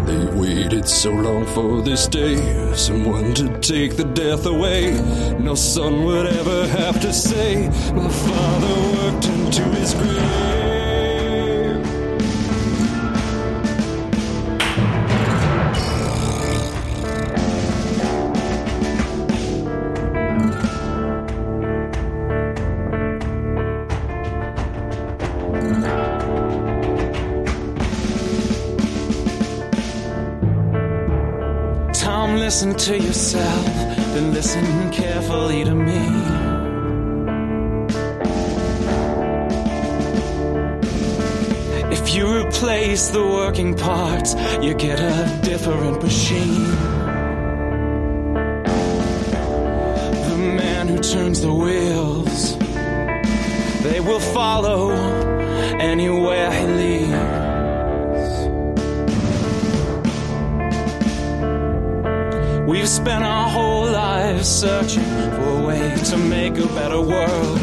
They 0.05 0.39
waited 0.39 0.87
so 0.87 1.09
long 1.09 1.47
for 1.47 1.81
this 1.81 2.07
day, 2.07 2.35
someone 2.75 3.33
to 3.33 3.59
take 3.59 3.95
the 3.95 4.03
death 4.03 4.45
away. 4.45 4.91
No 5.39 5.55
son 5.55 6.05
would 6.05 6.27
ever 6.27 6.67
have 6.67 7.01
to 7.01 7.11
say, 7.11 7.69
My 7.95 8.07
father 8.07 8.75
worked 8.95 9.25
into 9.25 9.63
his 9.75 9.95
grave. 9.95 10.62
Searching 64.63 65.03
for 65.31 65.49
a 65.59 65.65
way 65.67 65.93
to 66.05 66.15
make 66.15 66.57
a 66.57 66.67
better 66.67 67.01
world. 67.01 67.59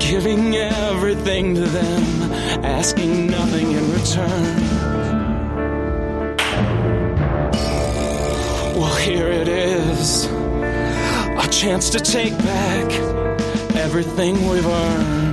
Giving 0.00 0.56
everything 0.56 1.54
to 1.56 1.66
them, 1.66 2.32
asking 2.64 3.26
nothing 3.26 3.70
in 3.72 3.92
return. 3.92 4.56
Well, 8.78 8.96
here 8.96 9.28
it 9.28 9.48
is 9.48 10.24
a 10.24 11.46
chance 11.50 11.90
to 11.90 12.00
take 12.00 12.36
back 12.38 12.90
everything 13.76 14.48
we've 14.48 14.66
earned. 14.66 15.29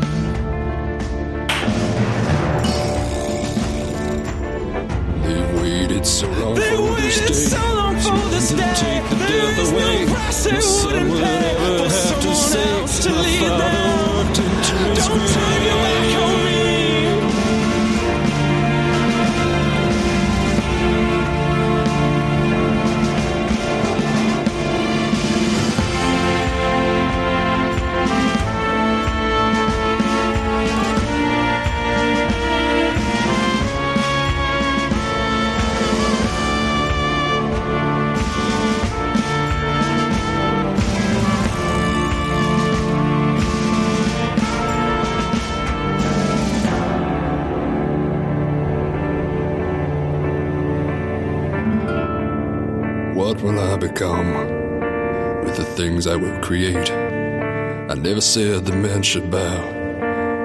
Will 56.20 56.39
create? 56.41 56.89
I 56.91 57.93
never 57.93 58.22
said 58.22 58.65
the 58.65 58.76
men 58.76 59.01
should 59.01 59.30
bow. 59.30 59.59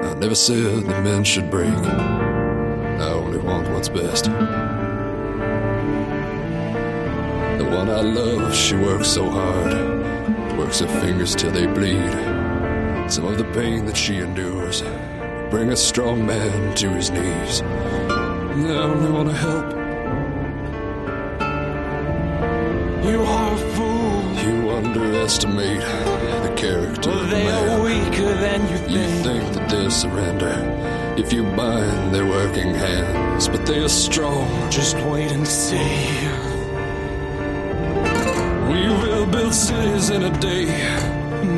I 0.03 0.13
never 0.15 0.35
said 0.35 0.83
the 0.83 1.01
men 1.01 1.23
should 1.23 1.49
break. 1.49 1.73
I 1.73 3.09
only 3.11 3.39
want 3.39 3.69
what's 3.69 3.89
best. 3.89 4.25
The 7.57 7.65
one 7.65 7.89
I 7.89 8.01
love, 8.01 8.55
she 8.55 8.75
works 8.75 9.09
so 9.09 9.29
hard, 9.29 10.57
works 10.57 10.79
her 10.79 10.87
fingers 11.01 11.35
till 11.35 11.51
they 11.51 11.65
bleed. 11.65 12.11
Some 13.11 13.25
of 13.25 13.37
the 13.37 13.45
pain 13.53 13.85
that 13.85 13.97
she 13.97 14.17
endures 14.17 14.83
bring 15.49 15.71
a 15.71 15.75
strong 15.75 16.25
man 16.25 16.75
to 16.75 16.89
his 16.89 17.11
knees. 17.11 17.61
I 17.61 18.83
only 18.83 19.11
want 19.11 19.29
to 19.29 19.35
help. 19.35 19.72
Underestimate 25.41 25.79
the 26.43 26.53
character 26.55 27.09
Well, 27.09 27.19
of 27.23 27.29
they 27.29 27.47
are 27.47 27.65
man. 27.67 27.83
weaker 27.83 28.33
than 28.35 28.61
you 28.67 28.99
You 28.99 29.07
think. 29.07 29.25
think 29.25 29.53
that 29.53 29.69
they'll 29.69 29.89
surrender 29.91 30.53
if 31.17 31.33
you 31.33 31.43
bind 31.43 32.13
their 32.13 32.25
working 32.25 32.73
hands, 32.73 33.47
but 33.47 33.65
they 33.65 33.79
are 33.79 33.89
strong. 33.89 34.47
Just 34.69 34.95
wait 34.97 35.31
and 35.31 35.47
see. 35.47 36.27
We 38.71 38.87
will 39.01 39.25
build 39.25 39.53
cities 39.53 40.09
in 40.09 40.23
a 40.23 40.39
day. 40.39 40.65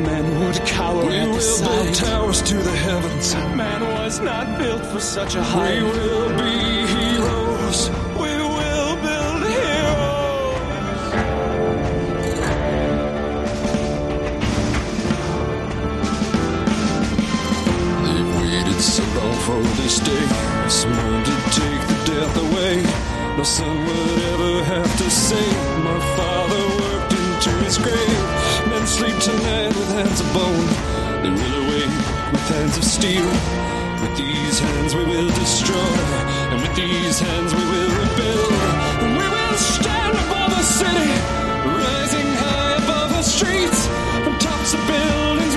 Men 0.08 0.40
would 0.40 0.56
cower 0.66 1.04
We 1.04 1.16
at 1.16 1.26
the 1.26 1.38
will 1.38 1.82
build 1.84 1.94
towers 1.94 2.42
to 2.42 2.54
the 2.54 2.76
heavens. 2.88 3.34
Man 3.56 3.80
was 3.98 4.20
not 4.20 4.58
built 4.58 4.84
for 4.86 5.00
such 5.00 5.34
a 5.34 5.42
height. 5.42 5.82
We 5.82 5.82
will 5.82 6.28
be 6.38 6.86
heroes. 6.96 7.90
Day. 19.86 20.26
Someone 20.68 21.22
to 21.22 21.36
take 21.54 21.82
the 21.86 21.98
death 22.10 22.36
away. 22.36 22.82
No 23.38 23.44
son 23.44 23.86
would 23.86 24.18
ever 24.34 24.64
have 24.64 24.90
to 24.98 25.08
say, 25.08 25.46
My 25.86 25.98
father 26.18 26.62
worked 26.82 27.12
into 27.12 27.50
his 27.62 27.78
grave. 27.78 28.22
Men 28.66 28.84
sleep 28.84 29.16
tonight 29.20 29.68
with 29.78 29.88
hands 29.94 30.20
of 30.20 30.28
bone. 30.34 30.66
They 31.22 31.30
will 31.30 31.54
awake 31.62 31.98
with 32.32 32.46
hands 32.50 32.76
of 32.76 32.82
steel. 32.82 33.30
With 34.02 34.16
these 34.18 34.58
hands 34.58 34.96
we 34.96 35.04
will 35.04 35.30
destroy. 35.38 35.94
And 36.50 36.60
with 36.62 36.74
these 36.74 37.20
hands 37.20 37.54
we 37.54 37.62
will 37.62 37.92
rebuild. 38.02 38.52
And 39.06 39.12
we 39.16 39.26
will 39.34 39.54
stand 39.54 40.18
above 40.18 40.50
the 40.50 40.64
city. 40.66 41.14
Rising 41.62 42.30
high 42.42 42.74
above 42.82 43.10
the 43.10 43.22
streets. 43.22 43.86
From 44.24 44.36
tops 44.40 44.74
of 44.74 44.82
buildings 44.88 45.54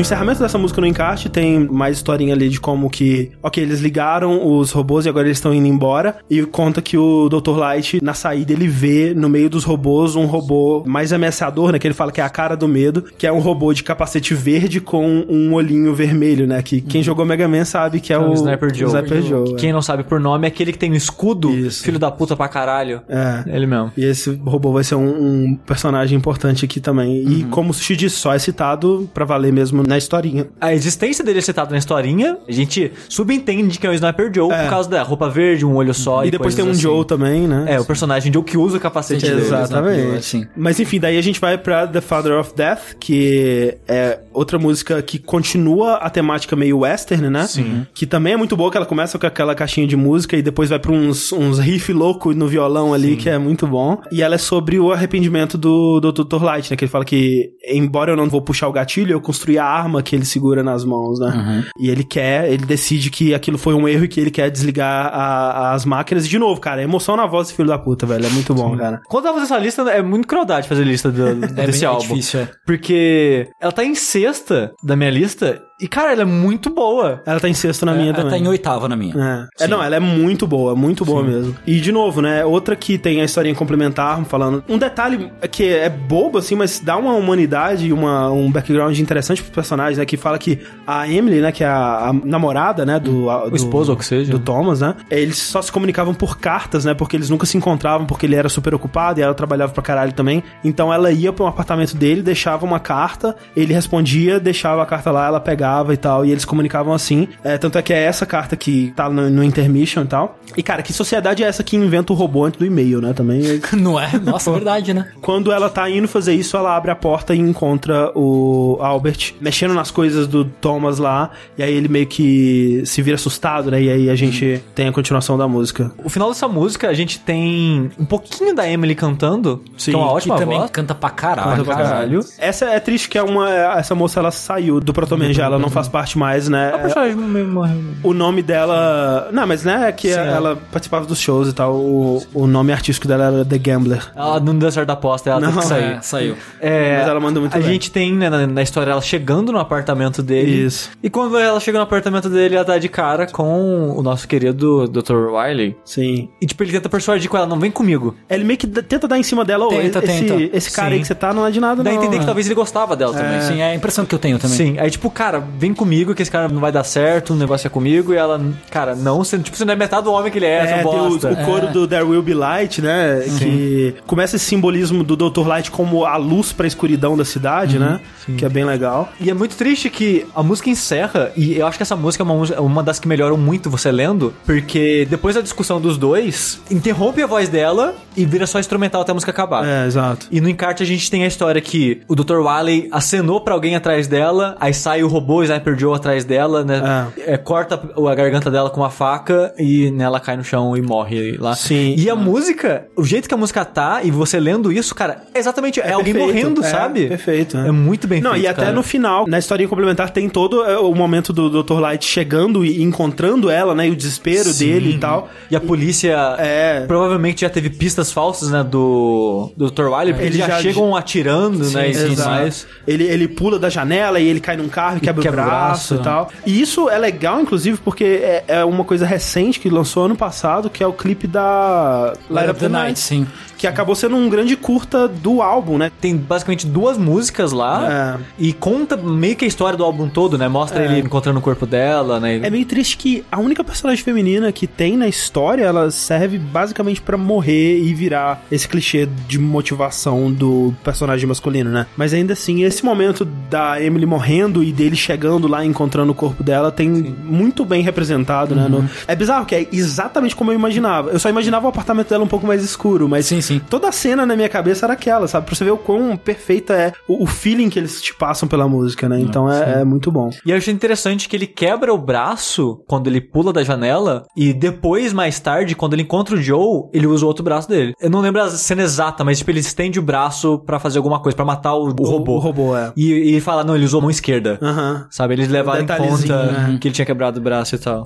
No 0.00 0.02
encerramento 0.02 0.40
dessa 0.40 0.56
música 0.56 0.80
no 0.80 0.86
encarte 0.86 1.28
tem 1.28 1.68
mais 1.68 1.98
historinha 1.98 2.32
ali 2.32 2.48
de 2.48 2.58
como 2.58 2.88
que, 2.88 3.32
ok, 3.42 3.62
eles 3.62 3.80
ligaram 3.80 4.48
os 4.50 4.72
robôs 4.72 5.04
e 5.04 5.10
agora 5.10 5.26
eles 5.26 5.36
estão 5.36 5.52
indo 5.52 5.66
embora 5.66 6.16
e 6.30 6.40
conta 6.46 6.80
que 6.80 6.96
o 6.96 7.28
Dr. 7.28 7.58
Light 7.58 8.02
na 8.02 8.14
saída 8.14 8.50
ele 8.50 8.66
vê 8.66 9.12
no 9.12 9.28
meio 9.28 9.50
dos 9.50 9.62
robôs 9.62 10.16
um 10.16 10.24
robô 10.24 10.82
mais 10.86 11.12
ameaçador, 11.12 11.70
né, 11.70 11.78
que 11.78 11.86
ele 11.86 11.92
fala 11.92 12.10
que 12.10 12.18
é 12.18 12.24
a 12.24 12.30
cara 12.30 12.56
do 12.56 12.66
medo, 12.66 13.04
que 13.18 13.26
é 13.26 13.32
um 13.32 13.40
robô 13.40 13.74
de 13.74 13.84
capacete 13.84 14.32
verde 14.32 14.80
com 14.80 15.06
um 15.28 15.52
olhinho 15.52 15.94
vermelho, 15.94 16.46
né, 16.46 16.62
que 16.62 16.80
quem 16.80 17.02
jogou 17.02 17.26
Mega 17.26 17.46
Man 17.46 17.66
sabe 17.66 18.00
que 18.00 18.10
é 18.10 18.18
o, 18.18 18.30
o 18.30 18.32
Sniper 18.32 18.74
Joe. 18.74 18.88
Sniper 18.88 19.22
Joe, 19.22 19.44
Que 19.48 19.52
é. 19.52 19.56
Quem 19.58 19.72
não 19.74 19.82
sabe 19.82 20.02
por 20.02 20.18
nome 20.18 20.46
é 20.46 20.48
aquele 20.48 20.72
que 20.72 20.78
tem 20.78 20.90
um 20.90 20.96
escudo, 20.96 21.50
Isso. 21.50 21.84
filho 21.84 21.98
da 21.98 22.10
puta 22.10 22.34
pra 22.34 22.48
caralho. 22.48 23.02
É. 23.06 23.44
Ele 23.54 23.66
mesmo. 23.66 23.92
E 23.98 24.06
esse 24.06 24.30
robô 24.46 24.72
vai 24.72 24.82
ser 24.82 24.94
um, 24.94 25.08
um 25.50 25.54
personagem 25.66 26.16
importante 26.16 26.64
aqui 26.64 26.80
também. 26.80 27.22
E 27.28 27.44
como 27.50 27.68
o 27.68 27.74
Sushi 27.74 27.96
disse, 27.96 28.16
só 28.16 28.32
é 28.32 28.38
citado 28.38 29.06
pra 29.12 29.26
valer 29.26 29.52
mesmo 29.52 29.89
na 29.90 29.98
historinha. 29.98 30.46
A 30.60 30.72
existência 30.72 31.24
dele 31.24 31.40
é 31.40 31.42
citada 31.42 31.72
na 31.72 31.78
historinha, 31.78 32.38
a 32.48 32.52
gente 32.52 32.92
subentende 33.08 33.78
que 33.78 33.86
é 33.86 33.90
o 33.90 33.92
Sniper 33.92 34.30
Joe 34.32 34.52
É. 34.52 34.62
por 34.62 34.70
causa 34.70 34.88
da 34.88 35.02
roupa 35.02 35.28
verde, 35.28 35.66
um 35.66 35.74
olho 35.74 35.92
só. 35.92 36.24
E, 36.24 36.30
depois 36.30 36.54
tem 36.54 36.64
um 36.64 36.70
assim. 36.70 36.80
Joe 36.80 37.04
também, 37.04 37.48
né? 37.48 37.66
É, 37.68 37.80
o 37.80 37.84
personagem 37.84 38.32
Joe 38.32 38.44
que 38.44 38.56
usa 38.56 38.76
o 38.76 38.80
capacete 38.80 39.26
dele. 39.26 39.40
Exatamente. 39.40 40.16
Assim. 40.16 40.46
Mas 40.56 40.78
enfim, 40.78 41.00
daí 41.00 41.18
a 41.18 41.22
gente 41.22 41.40
vai 41.40 41.58
pra 41.58 41.86
The 41.88 42.00
Father 42.00 42.38
of 42.38 42.54
Death, 42.54 42.94
que 43.00 43.76
é 43.88 44.20
outra 44.32 44.58
música 44.58 45.02
que 45.02 45.18
continua 45.18 45.94
a 45.96 46.08
temática 46.08 46.54
meio 46.54 46.78
western, 46.78 47.28
né? 47.28 47.46
Sim. 47.46 47.84
Que 47.92 48.06
também 48.06 48.34
é 48.34 48.36
muito 48.36 48.56
boa, 48.56 48.70
que 48.70 48.76
ela 48.76 48.86
começa 48.86 49.18
com 49.18 49.26
aquela 49.26 49.54
caixinha 49.54 49.86
de 49.86 49.96
música 49.96 50.36
e 50.36 50.42
depois 50.42 50.70
vai 50.70 50.78
pra 50.78 50.92
uns, 50.92 51.32
uns 51.32 51.58
riff 51.58 51.92
louco 51.92 52.32
no 52.32 52.46
violão 52.46 52.94
ali, 52.94 53.16
que 53.16 53.28
é 53.28 53.38
muito 53.38 53.66
bom. 53.66 54.00
E 54.12 54.22
ela 54.22 54.36
é 54.36 54.38
sobre 54.38 54.78
o 54.78 54.92
arrependimento 54.92 55.58
do, 55.58 55.98
do 56.00 56.12
Dr. 56.12 56.42
Light, 56.42 56.70
né? 56.70 56.76
Que 56.76 56.84
ele 56.84 56.90
fala 56.90 57.04
que, 57.04 57.50
embora 57.68 58.12
eu 58.12 58.16
não 58.16 58.28
vou 58.28 58.40
puxar 58.40 58.68
o 58.68 58.72
gatilho, 58.72 59.12
eu 59.12 59.20
construí 59.20 59.58
a 59.58 59.64
arma 59.80 60.02
que 60.02 60.14
ele 60.14 60.24
segura 60.24 60.62
nas 60.62 60.84
mãos, 60.84 61.18
né? 61.18 61.64
E 61.78 61.88
ele 61.90 62.04
quer, 62.04 62.50
ele 62.52 62.64
decide 62.64 63.10
que 63.10 63.34
aquilo 63.34 63.58
foi 63.58 63.74
um 63.74 63.88
erro 63.88 64.04
e 64.04 64.08
que 64.08 64.20
ele 64.20 64.30
quer 64.30 64.50
desligar 64.50 65.06
a- 65.12 65.72
as 65.72 65.84
máquinas. 65.84 66.26
E 66.26 66.28
de 66.28 66.38
novo, 66.38 66.60
cara, 66.60 66.80
é 66.80 66.84
emoção 66.84 67.16
na 67.16 67.26
voz 67.26 67.46
desse 67.46 67.56
filho 67.56 67.68
da 67.68 67.78
puta, 67.78 68.06
velho. 68.06 68.26
É 68.26 68.30
muito 68.30 68.54
bom, 68.54 68.76
cara. 68.76 69.00
Quando 69.08 69.26
eu 69.26 69.32
fazendo 69.34 69.46
essa 69.46 69.58
lista, 69.58 69.82
é 69.90 70.02
muito 70.02 70.26
crueldade 70.28 70.68
fazer 70.68 70.84
lista 70.84 71.10
do, 71.10 71.28
É 71.60 71.66
desse 71.66 71.84
álbum. 71.84 72.00
difícil, 72.02 72.40
é. 72.40 72.48
Porque 72.66 73.48
ela 73.60 73.72
tá 73.72 73.84
em 73.84 73.94
sexta 73.94 74.72
da 74.82 74.96
minha 74.96 75.10
lista 75.10 75.60
e, 75.80 75.88
cara, 75.88 76.12
ela 76.12 76.22
é 76.22 76.24
muito 76.24 76.70
boa. 76.70 77.22
Ela 77.26 77.40
tá 77.40 77.48
em 77.48 77.54
sexto 77.54 77.84
na 77.86 77.92
minha 77.94 78.08
Ela 78.08 78.16
também. 78.18 78.30
tá 78.30 78.38
em 78.38 78.48
oitava 78.48 78.88
na 78.88 78.96
minha. 78.96 79.48
É. 79.58 79.64
É, 79.64 79.68
não, 79.68 79.82
ela 79.82 79.96
é 79.96 80.00
muito 80.00 80.46
boa, 80.46 80.74
muito 80.76 81.04
boa 81.04 81.22
mesmo. 81.22 81.56
E, 81.66 81.80
de 81.80 81.90
novo, 81.92 82.20
né, 82.20 82.44
outra 82.44 82.74
que 82.76 82.98
tem 82.98 83.20
a 83.20 83.24
historinha 83.24 83.54
complementar, 83.54 84.22
falando... 84.24 84.62
Um 84.68 84.76
detalhe 84.78 85.30
que 85.50 85.64
é 85.68 85.88
bobo, 85.88 86.38
assim, 86.38 86.54
mas 86.54 86.80
dá 86.80 86.96
uma 86.96 87.14
humanidade 87.14 87.86
e 87.86 87.92
uma, 87.92 88.30
um 88.30 88.50
background 88.50 88.98
interessante 88.98 89.42
pros 89.42 89.54
personagens, 89.54 89.98
né, 89.98 90.04
que 90.04 90.16
fala 90.16 90.38
que 90.38 90.58
a 90.86 91.08
Emily, 91.08 91.40
né, 91.40 91.52
que 91.52 91.64
é 91.64 91.68
a, 91.68 92.08
a 92.08 92.12
namorada, 92.12 92.84
né, 92.84 92.98
do... 93.00 93.30
a- 93.30 93.48
do 93.48 93.56
esposo, 93.56 93.92
ou 93.92 93.96
que 93.98 94.04
seja. 94.04 94.30
Do 94.30 94.38
Thomas, 94.38 94.80
né, 94.80 94.94
eles 95.10 95.38
só 95.38 95.62
se 95.62 95.72
comunicavam 95.72 96.12
por 96.14 96.38
cartas, 96.38 96.84
né, 96.84 96.94
porque 96.94 97.16
eles 97.16 97.30
nunca 97.30 97.46
se 97.46 97.56
encontravam, 97.56 98.06
porque 98.06 98.26
ele 98.26 98.36
era 98.36 98.48
super 98.48 98.74
ocupado 98.74 99.18
e 99.18 99.22
ela 99.22 99.34
trabalhava 99.34 99.72
pra 99.72 99.82
caralho 99.82 100.12
também. 100.12 100.42
Então 100.64 100.92
ela 100.92 101.10
ia 101.10 101.32
pro 101.32 101.46
apartamento 101.46 101.96
dele, 101.96 102.22
deixava 102.22 102.64
uma 102.66 102.78
carta, 102.80 103.34
ele 103.56 103.72
respondia, 103.72 104.38
deixava 104.38 104.82
a 104.82 104.86
carta 104.86 105.10
lá, 105.10 105.26
ela 105.26 105.40
pegava 105.40 105.69
e 105.92 105.96
tal, 105.96 106.24
e 106.24 106.30
eles 106.30 106.44
comunicavam 106.44 106.92
assim. 106.92 107.28
É, 107.44 107.56
tanto 107.58 107.78
é 107.78 107.82
que 107.82 107.92
é 107.92 108.02
essa 108.02 108.26
carta 108.26 108.56
que 108.56 108.92
tá 108.96 109.08
no, 109.08 109.28
no 109.30 109.44
intermission 109.44 110.02
e 110.02 110.06
tal. 110.06 110.38
E, 110.56 110.62
cara, 110.62 110.82
que 110.82 110.92
sociedade 110.92 111.42
é 111.44 111.46
essa 111.46 111.62
que 111.62 111.76
inventa 111.76 112.12
o 112.12 112.16
robô 112.16 112.44
antes 112.44 112.58
do 112.58 112.66
e-mail, 112.66 113.00
né? 113.00 113.12
Também. 113.12 113.40
Não 113.72 113.98
é? 113.98 114.18
Nossa, 114.18 114.50
verdade, 114.50 114.92
né? 114.92 115.08
Quando 115.20 115.52
ela 115.52 115.68
tá 115.70 115.88
indo 115.88 116.08
fazer 116.08 116.34
isso, 116.34 116.56
ela 116.56 116.76
abre 116.76 116.90
a 116.90 116.96
porta 116.96 117.34
e 117.34 117.38
encontra 117.38 118.10
o 118.14 118.78
Albert 118.80 119.34
mexendo 119.40 119.74
nas 119.74 119.90
coisas 119.90 120.26
do 120.26 120.44
Thomas 120.44 120.98
lá. 120.98 121.30
E 121.56 121.62
aí 121.62 121.72
ele 121.72 121.88
meio 121.88 122.06
que 122.06 122.82
se 122.84 123.00
vira 123.02 123.14
assustado, 123.14 123.70
né? 123.70 123.82
E 123.82 123.90
aí 123.90 124.10
a 124.10 124.14
gente 124.14 124.62
tem 124.74 124.88
a 124.88 124.92
continuação 124.92 125.38
da 125.38 125.46
música. 125.46 125.92
O 126.02 126.08
final 126.08 126.28
dessa 126.28 126.48
música, 126.48 126.88
a 126.88 126.94
gente 126.94 127.18
tem 127.20 127.90
um 127.98 128.04
pouquinho 128.04 128.54
da 128.54 128.68
Emily 128.68 128.94
cantando, 128.94 129.62
Sim, 129.76 129.92
que 129.92 129.96
é 129.96 130.00
uma 130.00 130.10
ótima 130.12 130.36
também 130.36 130.58
voz. 130.58 130.70
canta 130.70 130.94
pra 130.94 131.10
caralho. 131.10 131.50
Canta 131.50 131.64
pra 131.64 131.76
caralho. 131.76 132.20
Essa 132.38 132.66
é 132.66 132.80
triste 132.80 133.08
que 133.08 133.16
é 133.18 133.22
uma. 133.22 133.48
Essa 133.78 133.94
moça 133.94 134.18
ela 134.20 134.30
saiu 134.30 134.80
do 134.80 134.92
Protoman 134.92 135.32
já, 135.32 135.44
ela 135.44 135.58
não 135.60 135.70
faz 135.70 135.88
parte 135.88 136.18
mais, 136.18 136.48
né? 136.48 136.72
A 136.74 136.78
personagem 136.78 137.16
morreu. 137.16 137.76
O 138.02 138.12
nome 138.12 138.42
dela. 138.42 139.28
Não, 139.32 139.46
mas 139.46 139.64
né, 139.64 139.88
é 139.88 139.92
que 139.92 140.12
Sim, 140.12 140.18
é. 140.18 140.26
ela 140.28 140.56
participava 140.70 141.06
dos 141.06 141.20
shows 141.20 141.48
e 141.48 141.52
tal. 141.52 141.74
O, 141.74 142.22
o 142.34 142.46
nome 142.46 142.72
artístico 142.72 143.06
dela 143.06 143.24
era 143.24 143.44
The 143.44 143.58
Gambler. 143.58 144.10
Ela 144.14 144.40
não 144.40 144.56
deu 144.56 144.70
certo 144.70 144.90
a 144.90 144.94
aposta, 144.94 145.30
ela 145.30 145.40
Não, 145.40 145.48
teve 145.48 145.60
que 145.60 145.66
sair. 145.66 145.84
É, 145.84 146.00
saiu. 146.00 146.36
É, 146.60 146.98
Mas 146.98 147.08
ela 147.08 147.20
manda 147.20 147.40
muito 147.40 147.54
A 147.54 147.58
bem. 147.58 147.66
gente 147.68 147.90
tem 147.90 148.12
né, 148.14 148.28
na, 148.30 148.46
na 148.46 148.62
história 148.62 148.90
ela 148.90 149.00
chegando 149.00 149.52
no 149.52 149.58
apartamento 149.58 150.22
dele. 150.22 150.64
Isso. 150.66 150.90
E 151.02 151.08
quando 151.10 151.38
ela 151.38 151.58
chega 151.60 151.78
no 151.78 151.84
apartamento 151.84 152.28
dele, 152.28 152.56
ela 152.56 152.64
tá 152.64 152.78
de 152.78 152.88
cara 152.88 153.26
com 153.26 153.90
o 153.96 154.02
nosso 154.02 154.26
querido 154.26 154.88
Dr. 154.88 155.30
Wiley. 155.32 155.76
Sim. 155.84 156.28
E 156.40 156.46
tipo, 156.46 156.62
ele 156.62 156.72
tenta 156.72 156.88
persuadir 156.88 157.28
com 157.30 157.36
ela, 157.36 157.46
não 157.46 157.58
vem 157.58 157.70
comigo. 157.70 158.14
Ele 158.28 158.44
meio 158.44 158.58
que 158.58 158.66
tenta 158.66 159.06
dar 159.06 159.18
em 159.18 159.22
cima 159.22 159.44
dela, 159.44 159.66
ô, 159.66 159.68
Tenta, 159.68 159.98
esse, 160.04 160.24
tenta. 160.24 160.56
esse 160.56 160.70
cara 160.72 160.88
aí 160.88 160.94
Sim. 160.96 161.00
que 161.02 161.06
você 161.08 161.14
tá 161.14 161.32
não 161.32 161.46
é 161.46 161.50
de 161.50 161.60
nada, 161.60 161.82
Dá 161.82 161.90
a 161.90 161.92
não. 161.92 162.00
entender 162.02 162.18
que 162.18 162.24
talvez 162.26 162.46
ele 162.46 162.54
gostava 162.54 162.96
dela 162.96 163.12
também. 163.12 163.40
Sim, 163.42 163.60
é 163.60 163.70
a 163.70 163.74
impressão 163.74 164.04
que 164.04 164.14
eu 164.14 164.18
tenho 164.18 164.38
também. 164.38 164.56
Sim, 164.56 164.78
aí 164.78 164.90
tipo, 164.90 165.10
cara, 165.10 165.42
vem 165.58 165.74
comigo 165.74 166.14
que 166.14 166.22
esse 166.22 166.30
cara 166.30 166.48
não 166.48 166.60
vai 166.60 166.72
dar 166.72 166.84
certo, 166.84 167.32
o 167.32 167.36
negócio 167.36 167.66
é 167.66 167.70
comigo, 167.70 168.12
e 168.12 168.16
ela, 168.16 168.40
cara, 168.70 168.94
não, 168.94 169.18
você, 169.18 169.38
tipo, 169.38 169.56
você 169.56 169.64
não 169.64 169.72
é 169.72 169.76
metade 169.76 170.04
do 170.04 170.12
homem 170.12 170.30
que 170.30 170.38
ele 170.38 170.46
é, 170.46 170.50
É, 170.50 170.56
essa 170.62 170.74
tem 170.88 171.00
o, 171.00 171.08
bosta. 171.10 171.32
o 171.32 171.44
coro 171.44 171.68
do 171.68 171.86
There 171.86 172.04
Will 172.04 172.22
Be 172.22 172.34
Light, 172.34 172.80
né? 172.80 173.20
Que 173.38 173.94
começa 174.06 174.36
esse 174.36 174.44
simbolismo 174.44 175.02
do 175.04 175.16
Dr. 175.16 175.46
Light 175.46 175.70
como 175.70 176.04
a 176.04 176.16
luz 176.16 176.52
pra 176.52 176.66
escuridão 176.66 177.16
da 177.16 177.24
cidade, 177.24 177.78
né? 177.78 178.00
Que 178.36 178.44
é 178.44 178.48
bem 178.48 178.64
legal. 178.64 179.08
E 179.20 179.28
é 179.30 179.34
muito 179.34 179.56
triste 179.56 179.90
que 179.90 180.26
a 180.34 180.42
música 180.42 180.70
encerra, 180.70 181.32
e 181.36 181.56
eu 181.56 181.66
acho 181.66 181.76
que 181.76 181.82
essa 181.82 181.96
música 181.96 182.22
é 182.22 182.26
uma, 182.26 182.60
uma 182.60 182.82
das 182.82 182.98
que 182.98 183.08
melhoram 183.08 183.36
muito 183.36 183.68
você 183.70 183.90
lendo, 183.90 184.32
porque 184.44 185.06
depois 185.10 185.34
da 185.34 185.40
discussão 185.40 185.80
dos 185.80 185.96
dois, 185.98 186.60
interrompe 186.70 187.22
a 187.22 187.26
voz 187.26 187.48
dela 187.48 187.94
e 188.16 188.24
vira 188.24 188.46
só 188.46 188.58
instrumental 188.58 189.02
até 189.02 189.10
a 189.12 189.14
música 189.14 189.30
acabar. 189.30 189.66
É, 189.66 189.86
exato. 189.86 190.26
E 190.30 190.40
no 190.40 190.48
encarte 190.48 190.82
a 190.82 190.86
gente 190.86 191.10
tem 191.10 191.24
a 191.24 191.26
história 191.26 191.60
que 191.60 192.02
o 192.08 192.14
Dr. 192.14 192.38
Wily 192.38 192.88
acenou 192.92 193.40
pra 193.40 193.54
alguém 193.54 193.74
atrás 193.76 194.06
dela, 194.06 194.56
aí 194.60 194.72
sai 194.74 195.02
o 195.02 195.08
robô 195.08 195.29
Sniper 195.42 195.78
Joe 195.78 195.94
atrás 195.94 196.24
dela, 196.24 196.64
né? 196.64 197.06
É, 197.26 197.36
corta 197.36 197.80
a 197.96 198.14
garganta 198.14 198.50
dela 198.50 198.70
com 198.70 198.80
uma 198.80 198.90
faca 198.90 199.52
e 199.58 199.90
né, 199.90 200.04
ela 200.04 200.18
cai 200.20 200.36
no 200.36 200.44
chão 200.44 200.76
e 200.76 200.82
morre 200.82 201.36
lá. 201.38 201.54
Sim. 201.54 201.94
E 201.96 202.08
a 202.10 202.16
música, 202.16 202.86
o 202.96 203.04
jeito 203.04 203.28
que 203.28 203.34
a 203.34 203.36
música 203.36 203.64
tá, 203.64 204.00
e 204.02 204.10
você 204.10 204.38
lendo 204.40 204.72
isso, 204.72 204.94
cara, 204.94 205.22
é 205.34 205.38
exatamente, 205.38 205.80
é, 205.80 205.92
alguém 205.92 206.12
perfeito, 206.14 206.34
morrendo, 206.34 206.64
é, 206.64 206.68
sabe? 206.70 207.06
perfeito, 207.08 207.56
é. 207.56 207.68
É 207.68 207.70
muito 207.70 208.06
bem 208.08 208.20
Não, 208.20 208.32
feito, 208.32 208.44
e 208.44 208.48
até 208.48 208.62
cara. 208.62 208.72
no 208.74 208.82
final, 208.82 209.26
na 209.26 209.38
historinha 209.38 209.68
complementar, 209.68 210.10
tem 210.10 210.28
todo 210.28 210.64
é, 210.64 210.78
o 210.78 210.94
momento 210.94 211.32
do 211.32 211.62
Dr. 211.62 211.78
Light 211.80 212.04
chegando 212.04 212.64
e 212.64 212.82
encontrando 212.82 213.48
ela, 213.50 213.74
né? 213.74 213.86
E 213.88 213.90
o 213.90 213.96
desespero 213.96 214.52
dele 214.54 214.94
e 214.94 214.98
tal. 214.98 215.28
E 215.50 215.56
a 215.56 215.60
polícia 215.60 216.16
É. 216.38 216.84
provavelmente 216.86 217.42
já 217.42 217.50
teve 217.50 217.70
pistas 217.70 218.10
falsas, 218.12 218.50
né, 218.50 218.64
do, 218.64 219.52
do 219.56 219.70
Dr. 219.70 219.86
Wily, 219.88 220.12
porque 220.12 220.26
Ele 220.26 220.36
eles 220.36 220.38
já, 220.38 220.48
já- 220.48 220.60
chegam 220.60 220.96
atirando, 220.96 221.70
né, 221.70 221.90
e 221.90 221.94
tudo 222.08 222.24
mais. 222.24 222.66
Ele, 222.86 223.04
ele 223.04 223.28
pula 223.28 223.58
da 223.58 223.68
janela 223.68 224.18
e 224.20 224.26
ele 224.26 224.40
cai 224.40 224.56
num 224.56 224.68
carro 224.68 224.96
e 224.98 225.00
quebra, 225.00 225.19
quebra 225.22 225.42
o 225.42 225.44
o 225.44 225.48
braço, 225.48 225.94
braço. 225.94 225.94
e 225.94 225.98
tal. 225.98 226.30
E 226.46 226.60
isso 226.60 226.88
é 226.88 226.98
legal, 226.98 227.40
inclusive, 227.40 227.78
porque 227.78 228.04
é, 228.04 228.44
é 228.48 228.64
uma 228.64 228.84
coisa 228.84 229.06
recente 229.06 229.60
que 229.60 229.68
lançou 229.68 230.04
ano 230.04 230.16
passado, 230.16 230.68
que 230.70 230.82
é 230.82 230.86
o 230.86 230.92
clipe 230.92 231.26
da 231.26 232.14
Light 232.28 232.50
Up 232.50 232.60
the 232.60 232.68
Night. 232.68 232.98
sim. 232.98 233.26
Que 233.60 233.66
acabou 233.66 233.94
sendo 233.94 234.16
um 234.16 234.28
grande 234.30 234.56
curta 234.56 235.06
do 235.06 235.42
álbum, 235.42 235.76
né? 235.76 235.92
Tem 236.00 236.16
basicamente 236.16 236.66
duas 236.66 236.96
músicas 236.96 237.52
lá 237.52 238.16
É. 238.18 238.24
e 238.38 238.52
conta 238.54 238.96
meio 238.96 239.36
que 239.36 239.44
a 239.44 239.48
história 239.48 239.76
do 239.76 239.84
álbum 239.84 240.08
todo, 240.08 240.38
né? 240.38 240.48
Mostra 240.48 240.82
ele 240.84 241.00
encontrando 241.00 241.38
o 241.38 241.42
corpo 241.42 241.66
dela, 241.66 242.18
né? 242.18 242.36
É 242.42 242.48
meio 242.48 242.64
triste 242.64 242.96
que 242.96 243.22
a 243.30 243.38
única 243.38 243.62
personagem 243.62 244.02
feminina 244.02 244.50
que 244.50 244.66
tem 244.66 244.96
na 244.96 245.06
história, 245.06 245.62
ela 245.64 245.90
serve 245.90 246.38
basicamente 246.38 247.02
pra 247.02 247.18
morrer 247.18 247.78
e 247.82 247.92
virar 247.92 248.42
esse 248.50 248.66
clichê 248.66 249.06
de 249.28 249.38
motivação 249.38 250.32
do 250.32 250.74
personagem 250.82 251.26
masculino, 251.26 251.70
né? 251.70 251.86
Mas 251.96 252.14
ainda 252.14 252.32
assim, 252.32 252.64
esse 252.64 252.82
momento 252.84 253.24
da 253.24 253.80
Emily 253.82 254.06
morrendo 254.06 254.64
e 254.64 254.72
dele 254.72 254.96
chegando 254.96 255.46
lá 255.46 255.62
encontrando 255.64 256.12
o 256.12 256.14
corpo 256.14 256.42
dela 256.42 256.72
tem 256.72 256.88
muito 256.88 257.62
bem 257.64 257.82
representado, 257.82 258.54
né? 258.54 258.68
No- 258.68 258.88
É 259.06 259.14
bizarro 259.14 259.44
que 259.44 259.54
é 259.54 259.68
exatamente 259.70 260.34
como 260.34 260.50
eu 260.50 260.54
imaginava. 260.54 261.10
Eu 261.10 261.18
só 261.18 261.28
imaginava 261.28 261.66
o 261.66 261.68
apartamento 261.68 262.08
dela 262.08 262.24
um 262.24 262.28
pouco 262.28 262.46
mais 262.46 262.64
escuro, 262.64 263.06
mas 263.08 263.26
Sim, 263.26 263.40
sim. 263.54 263.60
toda 263.68 263.88
a 263.88 263.92
cena 263.92 264.24
na 264.24 264.36
minha 264.36 264.48
cabeça 264.48 264.86
era 264.86 264.92
aquela, 264.92 265.28
sabe? 265.28 265.46
Pra 265.46 265.54
você 265.54 265.64
ver 265.64 265.70
o 265.70 265.78
quão 265.78 266.16
perfeita 266.16 266.74
é 266.74 266.92
o, 267.08 267.24
o 267.24 267.26
feeling 267.26 267.68
que 267.68 267.78
eles 267.78 268.00
te 268.00 268.14
passam 268.14 268.48
pela 268.48 268.68
música, 268.68 269.08
né? 269.08 269.20
Então 269.20 269.50
é, 269.50 269.80
é 269.80 269.84
muito 269.84 270.10
bom. 270.10 270.30
E 270.44 270.50
eu 270.50 270.56
achei 270.56 270.72
interessante 270.72 271.28
que 271.28 271.36
ele 271.36 271.46
quebra 271.46 271.92
o 271.92 271.98
braço 271.98 272.82
quando 272.86 273.06
ele 273.06 273.20
pula 273.20 273.52
da 273.52 273.62
janela 273.62 274.24
e 274.36 274.52
depois, 274.52 275.12
mais 275.12 275.38
tarde, 275.38 275.74
quando 275.74 275.94
ele 275.94 276.02
encontra 276.02 276.34
o 276.34 276.40
Joe, 276.40 276.88
ele 276.92 277.06
usa 277.06 277.24
o 277.24 277.28
outro 277.28 277.44
braço 277.44 277.68
dele. 277.68 277.94
Eu 278.00 278.10
não 278.10 278.20
lembro 278.20 278.42
a 278.42 278.50
cena 278.50 278.82
exata, 278.82 279.24
mas 279.24 279.38
tipo, 279.38 279.50
ele 279.50 279.60
estende 279.60 279.98
o 279.98 280.02
braço 280.02 280.58
pra 280.58 280.78
fazer 280.78 280.98
alguma 280.98 281.20
coisa, 281.20 281.36
pra 281.36 281.44
matar 281.44 281.74
o, 281.74 281.88
o 281.88 282.04
robô. 282.04 282.36
O 282.36 282.38
robô, 282.38 282.76
é. 282.76 282.92
E, 282.96 283.10
e 283.10 283.28
ele 283.30 283.40
fala, 283.40 283.64
não, 283.64 283.74
ele 283.74 283.84
usou 283.84 283.98
a 283.98 284.02
mão 284.02 284.10
esquerda. 284.10 284.58
Aham. 284.62 285.06
Sabe, 285.10 285.34
eles 285.34 285.48
levaram 285.48 285.82
em 285.82 285.86
conta 285.86 286.44
né? 286.44 286.78
que 286.80 286.88
ele 286.88 286.94
tinha 286.94 287.06
quebrado 287.06 287.38
o 287.38 287.42
braço 287.42 287.74
e 287.74 287.78
tal. 287.78 288.02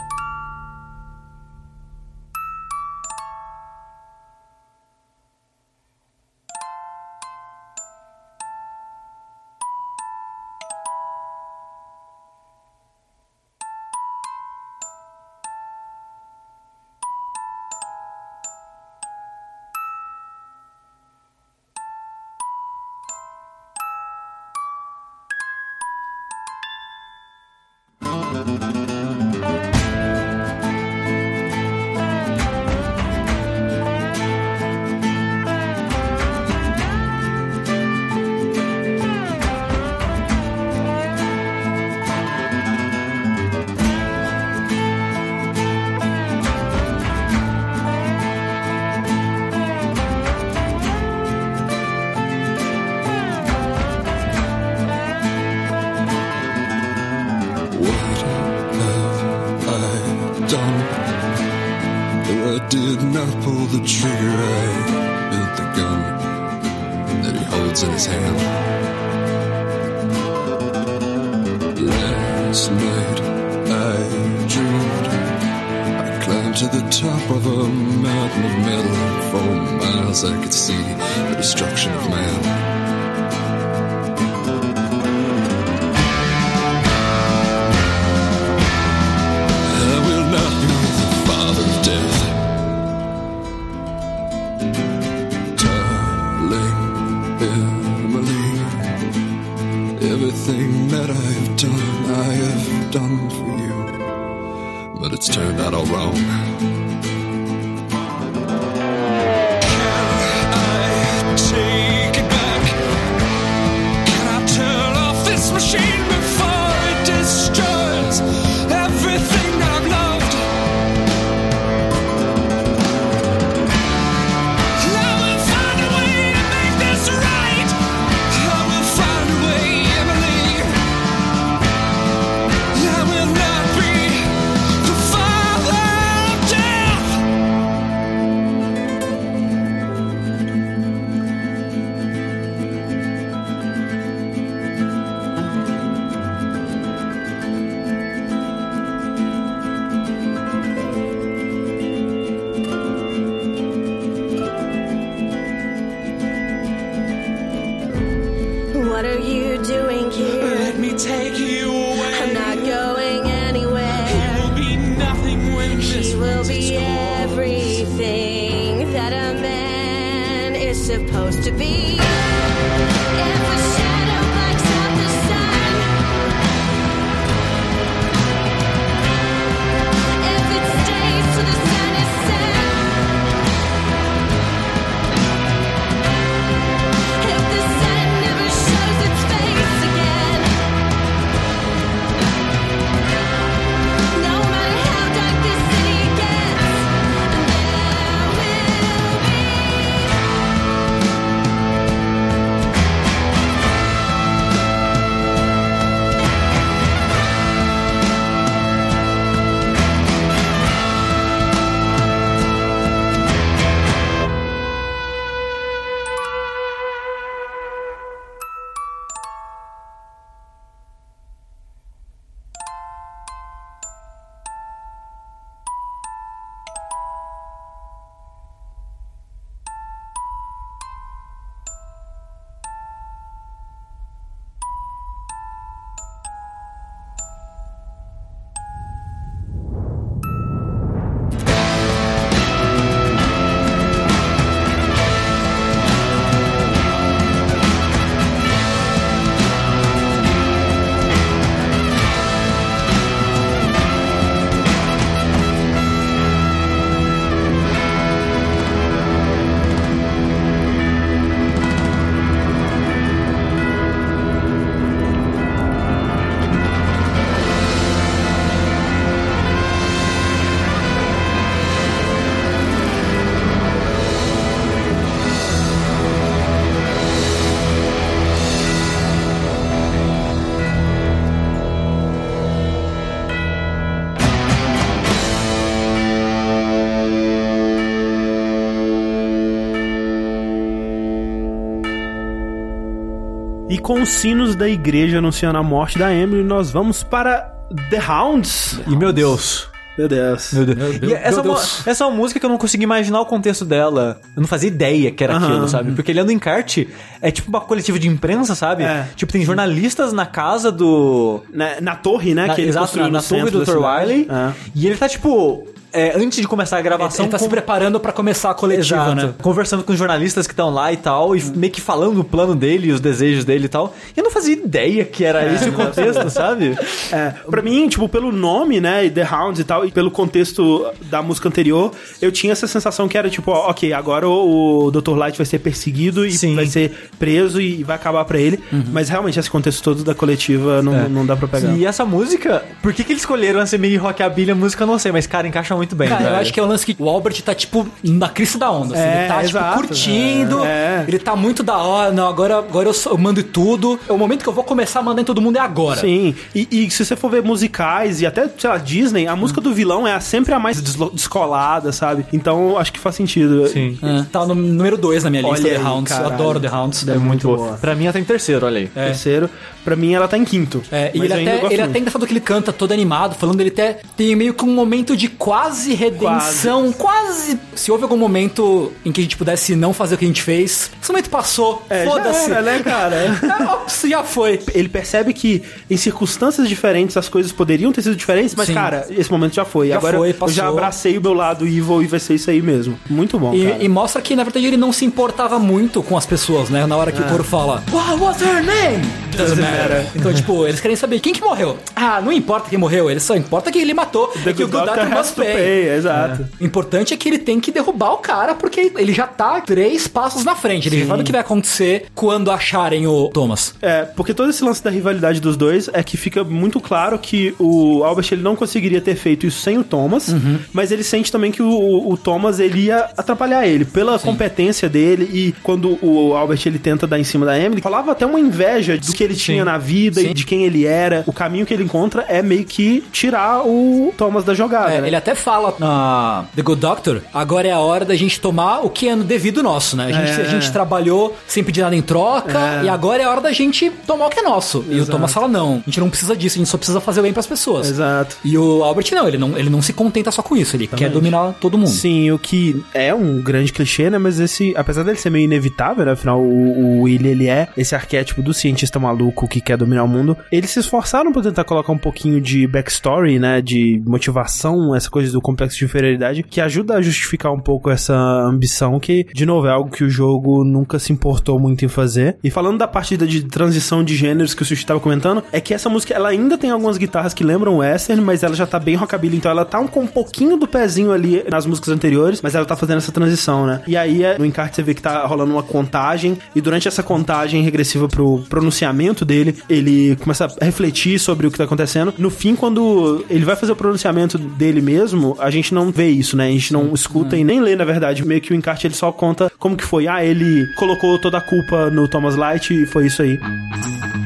Com 293.85 294.01
os 294.01 294.09
sinos 294.09 294.57
da 294.57 294.67
igreja 294.67 295.19
anunciando 295.19 295.59
a 295.59 295.63
morte 295.63 295.99
da 295.99 296.13
Emily, 296.13 296.43
nós 296.43 296.71
vamos 296.71 297.03
para 297.03 297.43
The 297.91 298.01
Hounds. 298.01 298.81
E 298.89 298.97
meu 298.97 299.13
Deus. 299.13 299.74
Meu 299.97 300.09
Deus. 300.09 300.53
Meu 300.53 300.67
Deus. 300.67 300.79
Meu 300.79 300.99
Deus. 300.99 301.13
E 301.13 301.15
essa, 301.15 301.43
Meu 301.43 301.53
Deus. 301.55 301.87
essa 301.87 302.05
é 302.05 302.07
uma 302.07 302.17
música 302.17 302.41
que 302.41 302.47
eu 302.47 302.51
não 302.51 302.59
consegui 302.59 302.83
imaginar 302.85 303.21
o 303.21 303.27
contexto 303.27 303.65
dela. 303.65 304.21
Eu 304.37 304.41
não 304.41 304.49
fazia 304.49 304.69
ideia 304.69 305.11
que 305.11 305.23
era 305.23 305.35
Aham. 305.37 305.47
aquilo, 305.47 305.69
sabe? 305.69 305.93
Porque 305.93 306.13
Leandro 306.13 306.33
Encarte 306.33 306.89
é 307.23 307.31
tipo 307.31 307.49
uma 307.49 307.61
coletiva 307.61 307.99
de 307.99 308.09
imprensa, 308.09 308.55
sabe? 308.55 308.83
É. 308.83 309.07
Tipo, 309.15 309.33
tem 309.33 309.45
jornalistas 309.45 310.13
na 310.13 310.27
casa 310.27 310.73
do. 310.73 311.43
Na, 311.53 311.81
na 311.81 311.95
torre, 311.97 312.35
né? 312.35 312.47
na, 312.47 312.55
que 312.55 312.61
ele 312.61 312.71
exato, 312.71 312.97
na, 312.99 313.09
na 313.09 313.19
no 313.21 313.25
torre 313.25 313.51
do 313.51 313.65
Dr. 313.65 313.79
Wiley. 313.79 314.29
É. 314.31 314.53
E 314.75 314.87
ele 314.87 314.97
tá, 314.97 315.09
tipo. 315.09 315.65
é, 315.93 316.13
antes 316.17 316.41
de 316.41 316.49
começar 316.49 316.79
a 316.79 316.83
gravação. 316.83 317.25
Ele 317.27 317.31
tá 317.31 317.39
se 317.39 317.45
com- 317.45 317.51
preparando 317.51 318.01
pra 318.01 318.11
começar 318.13 318.51
a 318.51 318.55
coletiva, 318.55 318.97
Exato. 319.13 319.15
né? 319.15 319.35
Conversando 319.41 319.85
com 319.85 319.93
os 319.93 319.99
jornalistas 319.99 320.45
que 320.47 320.53
estão 320.53 320.71
lá 320.71 320.93
e 320.93 320.97
tal, 320.97 321.37
e 321.37 321.43
meio 321.57 321.73
que 321.73 321.81
falando 321.81 322.19
o 322.21 322.25
plano 322.25 322.55
dele 322.57 322.91
os 322.91 322.99
desejos 323.01 323.45
dele 323.45 323.67
e 323.67 323.69
tal. 323.69 323.95
E 324.17 324.19
eu 324.19 324.25
não 324.25 324.31
fazia 324.33 324.55
ideia 324.55 325.05
que 325.05 325.25
era 325.25 325.47
esse 325.55 325.69
o 325.69 325.73
contexto, 325.73 326.29
sabe? 326.31 326.77
É, 327.13 327.33
pra 327.49 327.63
mim, 327.63 327.89
tipo, 327.89 328.09
pelo 328.09 328.33
nome, 328.33 328.81
né, 328.81 329.05
e 329.07 329.11
The 329.11 329.25
Hounds 329.31 329.61
e 329.61 329.65
tal, 329.65 329.84
e 329.85 329.91
pelo 329.91 330.11
contexto 330.11 330.87
da 331.11 331.23
música 331.23 331.49
anterior, 331.49 331.93
eu 332.21 332.31
tinha 332.33 332.53
essa 332.53 332.67
sensação 332.67 333.09
que 333.09 333.17
era 333.17 333.29
tipo, 333.31 333.51
ó, 333.51 333.71
ok, 333.71 333.93
agora 333.93 334.29
o, 334.29 334.87
o 334.87 334.91
Dr. 334.91 335.15
Light 335.17 335.37
vai 335.37 335.47
ser 335.47 335.59
perseguido 335.59 336.27
e 336.27 336.33
Sim. 336.33 336.55
vai 336.55 336.67
ser 336.67 337.09
preso 337.19 337.61
e 337.61 337.83
vai 337.85 337.97
acabar 337.97 338.25
pra 338.25 338.39
ele. 338.39 338.59
Mas 338.93 339.09
realmente 339.09 339.39
esse 339.39 339.51
contexto 339.51 339.83
todo 339.83 340.05
da 340.05 340.15
coletiva 340.15 340.83
não, 340.83 340.95
É. 340.95 341.09
não 341.09 341.27
dá 341.27 341.37
pra 341.37 341.49
pegar. 341.49 341.73
E 341.77 341.85
essa 341.85 342.05
música, 342.05 342.65
por 342.83 342.93
que, 342.93 343.05
que 343.05 343.13
eles 343.13 343.23
escolheram 343.23 343.61
essa 343.61 343.77
meio 343.79 344.01
rockabilly 344.01 344.51
a 344.51 344.55
música, 344.55 344.83
eu 344.83 344.87
não 344.87 344.99
sei, 344.99 345.13
mas 345.13 345.27
cara, 345.27 345.47
encaixa 345.49 345.75
muito 345.77 345.95
bem, 345.97 346.09
Cara, 346.09 346.23
eu 346.31 346.37
acho 346.37 346.53
que 346.53 346.61
é 346.61 346.63
o 346.63 346.67
lance 346.67 346.85
que 346.87 346.97
o 347.03 347.09
Albert 347.09 347.41
tá, 347.43 347.55
tipo, 347.55 347.87
na 348.03 348.29
crista 348.29 348.59
da 348.59 348.71
onda. 348.71 348.95
assim. 348.95 349.03
É, 349.05 349.19
ele 349.21 349.29
tá, 349.29 349.45
exato. 349.45 349.67
tipo, 349.83 349.89
curtindo. 349.89 350.65
É. 350.65 351.05
Ele 351.09 351.19
tá 351.19 351.35
muito 351.37 351.63
da 351.63 351.77
hora. 351.79 352.13
Não, 352.13 352.29
agora, 352.29 352.59
agora 352.59 352.89
eu, 352.89 352.95
eu 353.07 353.19
mando 353.19 353.43
tudo. 353.43 353.99
É 354.09 354.13
o 354.13 354.19
momento 354.19 354.43
que 354.43 354.49
eu 354.49 354.53
vou 354.53 354.65
começar 354.65 355.01
a 355.01 355.03
mandar 355.03 355.23
em 355.23 355.25
todo 355.25 355.41
mundo 355.41 355.57
é 355.57 355.61
agora. 355.61 356.01
Sim, 356.01 356.35
e, 356.55 356.69
e 356.71 356.91
se 356.91 357.05
você 357.05 357.17
for 357.17 357.31
ver 357.31 357.43
musicais 357.43 358.21
e 358.21 358.27
até, 358.27 358.49
sei 358.59 358.71
lá, 358.71 358.77
Disney, 358.79 359.27
a 359.27 359.35
música 359.37 359.61
do 359.61 359.73
vilão 359.75 360.07
é 360.07 360.19
sempre 360.21 360.55
a 360.55 360.59
mais 360.59 360.81
descolada, 361.13 361.93
sabe? 361.93 362.25
Então 362.33 362.79
acho 362.79 362.93
que 362.93 362.99
faz 362.99 363.15
sentido. 363.17 363.67
Sim. 363.69 363.99
É, 364.03 364.25
tá 364.31 364.47
no 364.47 364.55
número 364.55 364.97
2 364.97 365.25
na 365.25 365.31
minha 365.31 365.43
lista, 365.43 365.67
Olha 365.67 365.75
The 365.75 365.77
aí, 365.81 365.85
Hounds. 365.87 366.11
Eu 366.13 366.17
caralho. 366.19 366.35
adoro 366.35 366.61
The 366.61 366.69
Hounds. 366.71 367.09
É 367.09 367.15
muito 367.17 367.47
Boa. 367.49 367.59
boa. 367.59 367.73
Pra 367.75 367.95
mim, 367.95 368.05
ela 368.05 368.13
tá 368.13 368.21
em 368.21 368.25
terceiro, 368.25 368.65
olha 368.67 368.79
aí. 368.81 368.87
Terceiro, 368.89 369.51
pra 369.85 369.95
mim 369.97 370.15
ela 370.15 370.27
tá 370.29 370.39
em 370.39 370.45
quinto. 370.45 370.83
É, 370.91 371.11
e 371.15 371.19
ele 371.21 371.33
eu 371.33 371.37
ainda 371.37 371.51
até, 371.51 371.59
ele 371.59 371.69
muito. 371.77 371.83
até 371.91 371.99
engraçado 371.99 372.27
que 372.27 372.33
ele 372.33 372.41
canta 372.41 372.73
todo 372.73 372.93
animado, 372.93 373.35
falando 373.35 373.61
ele 373.61 373.71
até 373.71 373.99
tem 374.17 374.35
meio 374.37 374.55
que 374.55 374.65
um 374.65 374.73
momento 374.75 375.17
de 375.17 375.29
quase 375.29 375.95
redenção, 375.95 376.93
quase. 376.93 377.59
Se 377.75 377.91
houve 377.91 378.03
algum 378.05 378.17
momento 378.17 378.93
em 379.05 379.13
que 379.13 379.21
a 379.21 379.25
gente 379.25 379.37
pudesse 379.37 379.75
não 379.77 379.93
fazer 379.93 380.15
o 380.15 380.19
que 380.19 380.25
a 380.25 380.29
gente 380.29 380.43
fez, 380.43 380.91
esse 381.03 381.11
momento 381.11 381.29
passou, 381.31 381.83
É, 381.91 382.05
já 382.05 382.11
foda-se. 382.11 382.51
era, 382.51 382.63
né, 382.63 382.79
cara? 382.83 383.15
É, 383.65 383.65
Ops, 383.75 384.03
já 384.09 384.23
foi. 384.23 384.61
Ele 384.75 384.89
percebe 384.89 385.33
que 385.33 385.63
em 385.91 385.97
circunstâncias 385.97 386.69
diferentes 386.69 387.17
as 387.17 387.29
coisas 387.29 387.53
poderiam 387.53 387.93
ter 387.93 388.03
sido 388.03 388.17
diferentes, 388.17 388.55
mas, 388.55 388.67
Sim. 388.67 388.75
cara, 388.75 389.07
esse 389.11 389.31
momento 389.31 389.55
já 389.55 389.64
foi. 389.65 389.89
Já 389.89 389.97
Agora 389.97 390.19
foi, 390.19 390.37
eu 390.41 390.49
já 390.49 390.69
abracei 390.69 391.19
o 391.19 391.23
meu 391.23 391.35
lado 391.35 391.67
evil 391.67 392.03
e 392.03 392.07
vai 392.07 392.21
ser 392.21 392.35
isso 392.35 392.51
aí 392.51 392.63
mesmo. 392.63 392.99
Muito 393.09 393.39
bom. 393.39 393.55
E, 393.55 393.85
e 393.85 393.89
mostra 393.89 394.21
que, 394.21 394.35
na 394.35 394.43
verdade, 394.43 394.67
ele 394.67 394.77
não 394.77 394.93
se 394.93 395.05
importava 395.05 395.59
muito 395.59 396.03
com 396.03 396.17
as 396.17 396.27
pessoas, 396.27 396.71
né? 396.71 396.87
Na 396.87 396.97
hora 396.97 397.13
que 397.13 397.21
o 397.21 397.25
coro 397.25 397.45
fala, 397.45 397.83
What 397.93 398.21
was 398.21 398.41
her 398.41 398.63
name? 398.63 399.05
Doesn't 399.37 399.61
matter. 399.61 400.07
Então, 400.15 400.33
tipo, 400.33 400.67
eles 400.67 400.81
querem 400.81 400.97
saber 400.97 401.21
quem 401.21 401.33
que 401.33 401.41
morreu. 401.41 401.77
Ah, 401.95 402.21
não 402.21 402.33
importa 402.33 402.71
quem 402.71 402.79
morreu, 402.79 403.11
ele 403.11 403.21
só 403.21 403.35
importa 403.37 403.71
quem 403.71 403.83
ele 403.83 403.95
matou. 403.95 404.29
The 404.29 404.51
é 404.51 404.53
que 404.53 404.63
o 404.63 404.69
good 404.69 404.87
doctor 404.87 405.09
must 405.11 405.35
pay. 405.35 405.53
pay, 405.53 405.89
exato. 405.91 406.47
O 406.61 406.65
importante 406.65 407.13
é 407.13 407.17
que 407.17 407.29
ele 407.29 407.39
tem 407.39 407.61
que 407.61 407.73
derrubar 407.73 408.13
o 408.13 408.19
cara, 408.19 408.55
porque 408.55 408.93
ele 408.97 409.13
já 409.13 409.27
tá 409.27 409.61
três 409.61 410.07
passos 410.07 410.45
na 410.45 410.55
frente. 410.55 410.89
Ele 410.89 411.01
já 411.01 411.07
sabe 411.07 411.23
o 411.23 411.25
que 411.25 411.33
vai 411.33 411.41
acontecer 411.41 412.07
quando 412.15 412.51
acharem 412.51 413.07
o 413.07 413.29
Thomas. 413.29 413.75
É, 413.83 414.05
porque 414.05 414.33
todo 414.33 414.51
esse 414.51 414.63
lance 414.63 414.83
da 414.83 414.91
rivalidade 414.91 415.41
dos 415.41 415.57
dois 415.57 415.89
é 415.93 416.03
que 416.03 416.17
fica 416.17 416.45
muito 416.45 416.81
claro 416.81 417.19
que 417.19 417.55
o 417.59 418.05
Albert 418.05 418.29
ele 418.33 418.43
não 418.43 418.55
conseguiria 418.55 419.01
ter 419.01 419.17
feito 419.17 419.47
isso 419.47 419.54
sem 419.55 419.79
o 419.79 419.85
Thomas, 419.85 420.29
Uhum. 420.29 420.59
mas 420.73 420.91
ele 420.93 421.03
sente 421.03 421.31
também 421.31 421.51
que 421.51 421.63
o, 421.63 422.09
o 422.11 422.17
Thomas 422.17 422.59
ele 422.61 422.81
ia 422.87 423.09
atrapalhar 423.17 423.67
ele 423.67 423.85
pela 423.85 424.19
competência 424.19 424.89
dele 424.89 425.29
e 425.33 425.55
quando 425.63 425.99
o 426.03 426.35
Albert 426.35 426.61
ele 426.67 426.79
tenta 426.79 427.07
dar 427.07 427.19
em 427.19 427.25
cima 427.25 427.47
da 427.47 427.59
Emily, 427.59 427.81
falava 427.81 428.13
até 428.13 428.27
uma 428.27 428.41
inveja 428.41 428.97
do 428.99 429.13
que 429.13 429.23
ele 429.23 429.35
tinha 429.35 429.65
na 429.65 429.79
vida 429.79 430.21
Sim. 430.21 430.31
e 430.31 430.35
de 430.35 430.45
quem 430.45 430.65
ele 430.65 430.85
era. 430.87 431.23
O 431.27 431.33
caminho 431.33 431.65
que 431.67 431.73
ele 431.73 431.85
encontra 431.85 432.25
é 432.29 432.43
meio 432.43 432.65
que 432.65 433.03
tirar 433.13 433.63
o 433.67 434.13
Thomas 434.17 434.45
da 434.45 434.55
jogada, 434.55 434.93
É, 434.93 435.01
né? 435.01 435.07
ele 435.09 435.17
até 435.17 435.35
fala 435.35 435.75
na 435.79 436.45
The 436.57 436.63
Good 436.63 436.81
Doctor, 436.81 437.21
agora 437.33 437.69
é 437.69 437.71
a 437.73 437.79
hora 437.81 438.05
da 438.05 438.15
gente 438.17 438.41
tomar 438.41 438.81
o 438.85 438.91
que 438.91 439.09
é 439.09 439.15
no 439.15 439.25
devido 439.25 439.63
nosso, 439.63 439.97
né? 439.97 440.07
A 440.07 440.13
gente, 440.13 440.41
É. 440.41 440.45
a 440.45 440.49
gente 440.49 440.73
trabalhou 440.73 441.37
sem 441.47 441.63
pedir 441.63 441.83
nada 441.83 441.95
em 441.97 442.03
troca 442.03 442.83
e 442.85 442.89
agora 442.89 443.23
é 443.23 443.27
a 443.27 443.31
hora 443.31 443.41
da 443.41 443.53
gente 443.53 443.91
tomar 444.07 444.27
o 444.27 444.31
que 444.31 444.41
é 444.41 444.43
nosso. 444.43 444.85
E 444.89 445.01
o 445.01 445.07
Thomas 445.07 445.33
fala, 445.33 445.49
não, 445.49 445.75
a 445.87 445.91
gente 445.91 446.01
não 446.01 446.09
precisa 446.11 446.37
disso, 446.37 446.57
a 446.57 446.59
gente 446.59 446.69
só 446.69 446.77
precisa 446.77 447.01
fazer 447.01 447.21
o 447.21 447.23
bem 447.23 447.33
pras 447.33 447.47
pessoas. 447.47 447.89
Exato. 447.89 448.37
E 448.45 448.57
o 448.59 448.83
Albert 448.85 449.07
não, 449.13 449.29
ele 449.29 449.39
não, 449.39 449.44
ele 449.57 449.71
não 449.71 449.83
se 449.83 449.93
contenta 449.93 450.31
só 450.31 450.43
com 450.43 450.57
isso, 450.57 450.77
ele 450.77 450.87
quer 450.87 451.11
dominar 451.11 451.55
todo 451.61 451.79
mundo. 451.79 451.91
Sim, 451.91 452.31
o 452.31 452.39
que 452.39 452.83
é 452.93 453.15
um 453.15 453.41
grande 453.41 453.73
clichê, 453.73 454.11
né? 454.11 454.19
Mas 454.19 454.41
esse, 454.41 454.75
apesar 454.77 455.03
dele 455.03 455.19
ser 455.19 455.31
meio 455.31 455.45
inevitável, 455.45 456.05
né? 456.05 456.13
Afinal, 456.13 456.41
o, 456.41 457.01
o 457.01 457.03
Willy, 457.03 457.29
ele 457.29 457.49
é 457.49 457.69
esse 457.77 457.95
arquétipo 457.95 458.43
do 458.43 458.55
cientista 458.55 458.99
maluco 458.99 459.49
que 459.49 459.61
quer 459.61 459.77
dominar 459.77 460.05
o 460.05 460.09
mundo. 460.09 460.37
Eles 460.51 460.71
se 460.71 460.81
esforçaram 460.81 461.33
pra 461.33 461.43
tentar 461.43 461.65
colocar 461.65 461.93
um 461.93 461.99
pouquinho 461.99 462.41
de 462.41 462.67
backstory, 462.67 463.39
né? 463.39 463.61
De 463.61 464.03
motivação, 464.07 464.95
essa 464.95 465.11
coisa 465.11 465.33
do 465.33 465.41
complexo 465.41 465.79
de 465.79 465.85
inferioridade, 465.85 466.43
que 466.43 466.61
ajuda 466.61 466.97
a 466.97 467.03
justificar 467.03 467.53
um 467.53 467.61
pouco 467.61 467.91
essa 467.91 468.15
ambição, 468.15 468.99
que, 468.99 469.27
de 469.33 469.47
novo, 469.47 469.67
é 469.67 469.71
algo 469.71 469.91
que 469.91 470.05
o 470.05 470.11
jogo 470.11 470.65
nunca 470.65 470.99
se 470.99 471.13
importou 471.13 471.59
muito 471.59 471.85
em 471.85 471.89
fazer. 471.89 472.37
E 472.43 472.51
falando 472.51 472.79
da 472.79 472.89
partida 472.89 473.27
de 473.27 473.45
transição 473.45 474.03
de 474.03 474.17
gêneros 474.17 474.55
que 474.55 474.63
o 474.63 474.65
Sushi 474.65 474.87
tava 474.87 475.01
comentando, 475.01 475.43
é 475.53 475.61
que 475.61 475.75
essa 475.75 475.89
música, 475.89 476.15
ela 476.15 476.29
ainda 476.29 476.57
tem 476.57 476.71
algumas 476.71 476.99
guitarras 476.99 477.35
que 477.35 477.45
lembram 477.45 477.79
western, 477.79 478.23
mas 478.23 478.43
ela 478.43 478.55
já 478.55 478.67
tá 478.67 478.79
bem 478.79 478.95
rockabilly, 478.95 479.34
então 479.35 479.51
ela 479.51 479.65
tá 479.65 479.81
um, 479.81 479.87
com 479.87 480.01
um 480.01 480.07
pouquinho 480.07 480.57
do 480.57 480.67
pezinho 480.67 481.13
ali 481.13 481.45
nas 481.51 481.67
músicas 481.67 481.91
anteriores, 481.91 482.41
mas 482.43 482.55
ela 482.55 482.65
tá 482.65 482.77
fazendo 482.77 482.99
essa 482.99 483.13
transição, 483.13 483.67
né? 483.67 483.83
E 483.87 483.97
aí, 483.97 484.23
é, 484.23 484.39
no 484.39 484.45
encarte, 484.45 484.77
você 484.77 484.83
vê 484.83 484.95
que 484.95 485.03
tá 485.03 485.25
rolando 485.27 485.53
uma 485.53 485.63
contagem, 485.63 486.39
e 486.55 486.61
durante 486.61 486.89
essa 486.89 487.03
contagem 487.03 487.63
regressiva 487.63 488.09
pro 488.09 488.41
pronunciamento 488.49 489.25
dele, 489.25 489.57
ele 489.69 490.17
começa 490.17 490.47
a 490.61 490.65
refletir 490.65 491.19
sobre 491.19 491.47
o 491.47 491.51
que 491.51 491.59
tá 491.59 491.65
acontecendo. 491.65 492.15
No 492.19 492.31
fim, 492.31 492.55
quando 492.55 493.25
ele 493.29 493.45
vai 493.45 493.57
fazer 493.57 493.73
o 493.73 493.77
pronunciamento 493.77 494.39
dele 494.39 494.81
mesmo, 494.81 495.37
a 495.39 495.51
gente 495.51 495.75
não 495.75 495.91
vê 495.91 496.09
isso, 496.09 496.37
né? 496.37 496.47
A 496.47 496.51
gente 496.51 496.73
não 496.73 496.93
escuta 496.95 497.37
e 497.37 497.45
nem 497.45 497.61
lê, 497.61 497.77
na 497.77 497.85
verdade. 497.85 498.27
Meio 498.27 498.41
que 498.41 498.53
o 498.53 498.57
encarte 498.57 498.87
ele 498.87 498.95
só 498.95 499.13
conta 499.13 499.51
como 499.59 499.77
que 499.77 499.85
foi. 499.85 500.09
Ah, 500.09 500.25
ele 500.25 500.67
colocou 500.77 501.19
toda 501.19 501.39
a 501.39 501.41
culpa 501.41 501.91
no 501.91 502.09
Thomas 502.09 502.37
Light 502.37 502.73
e 502.73 502.87
foi 502.87 503.07
isso 503.07 503.23
aí. 503.23 503.39
Tonight 503.39 504.24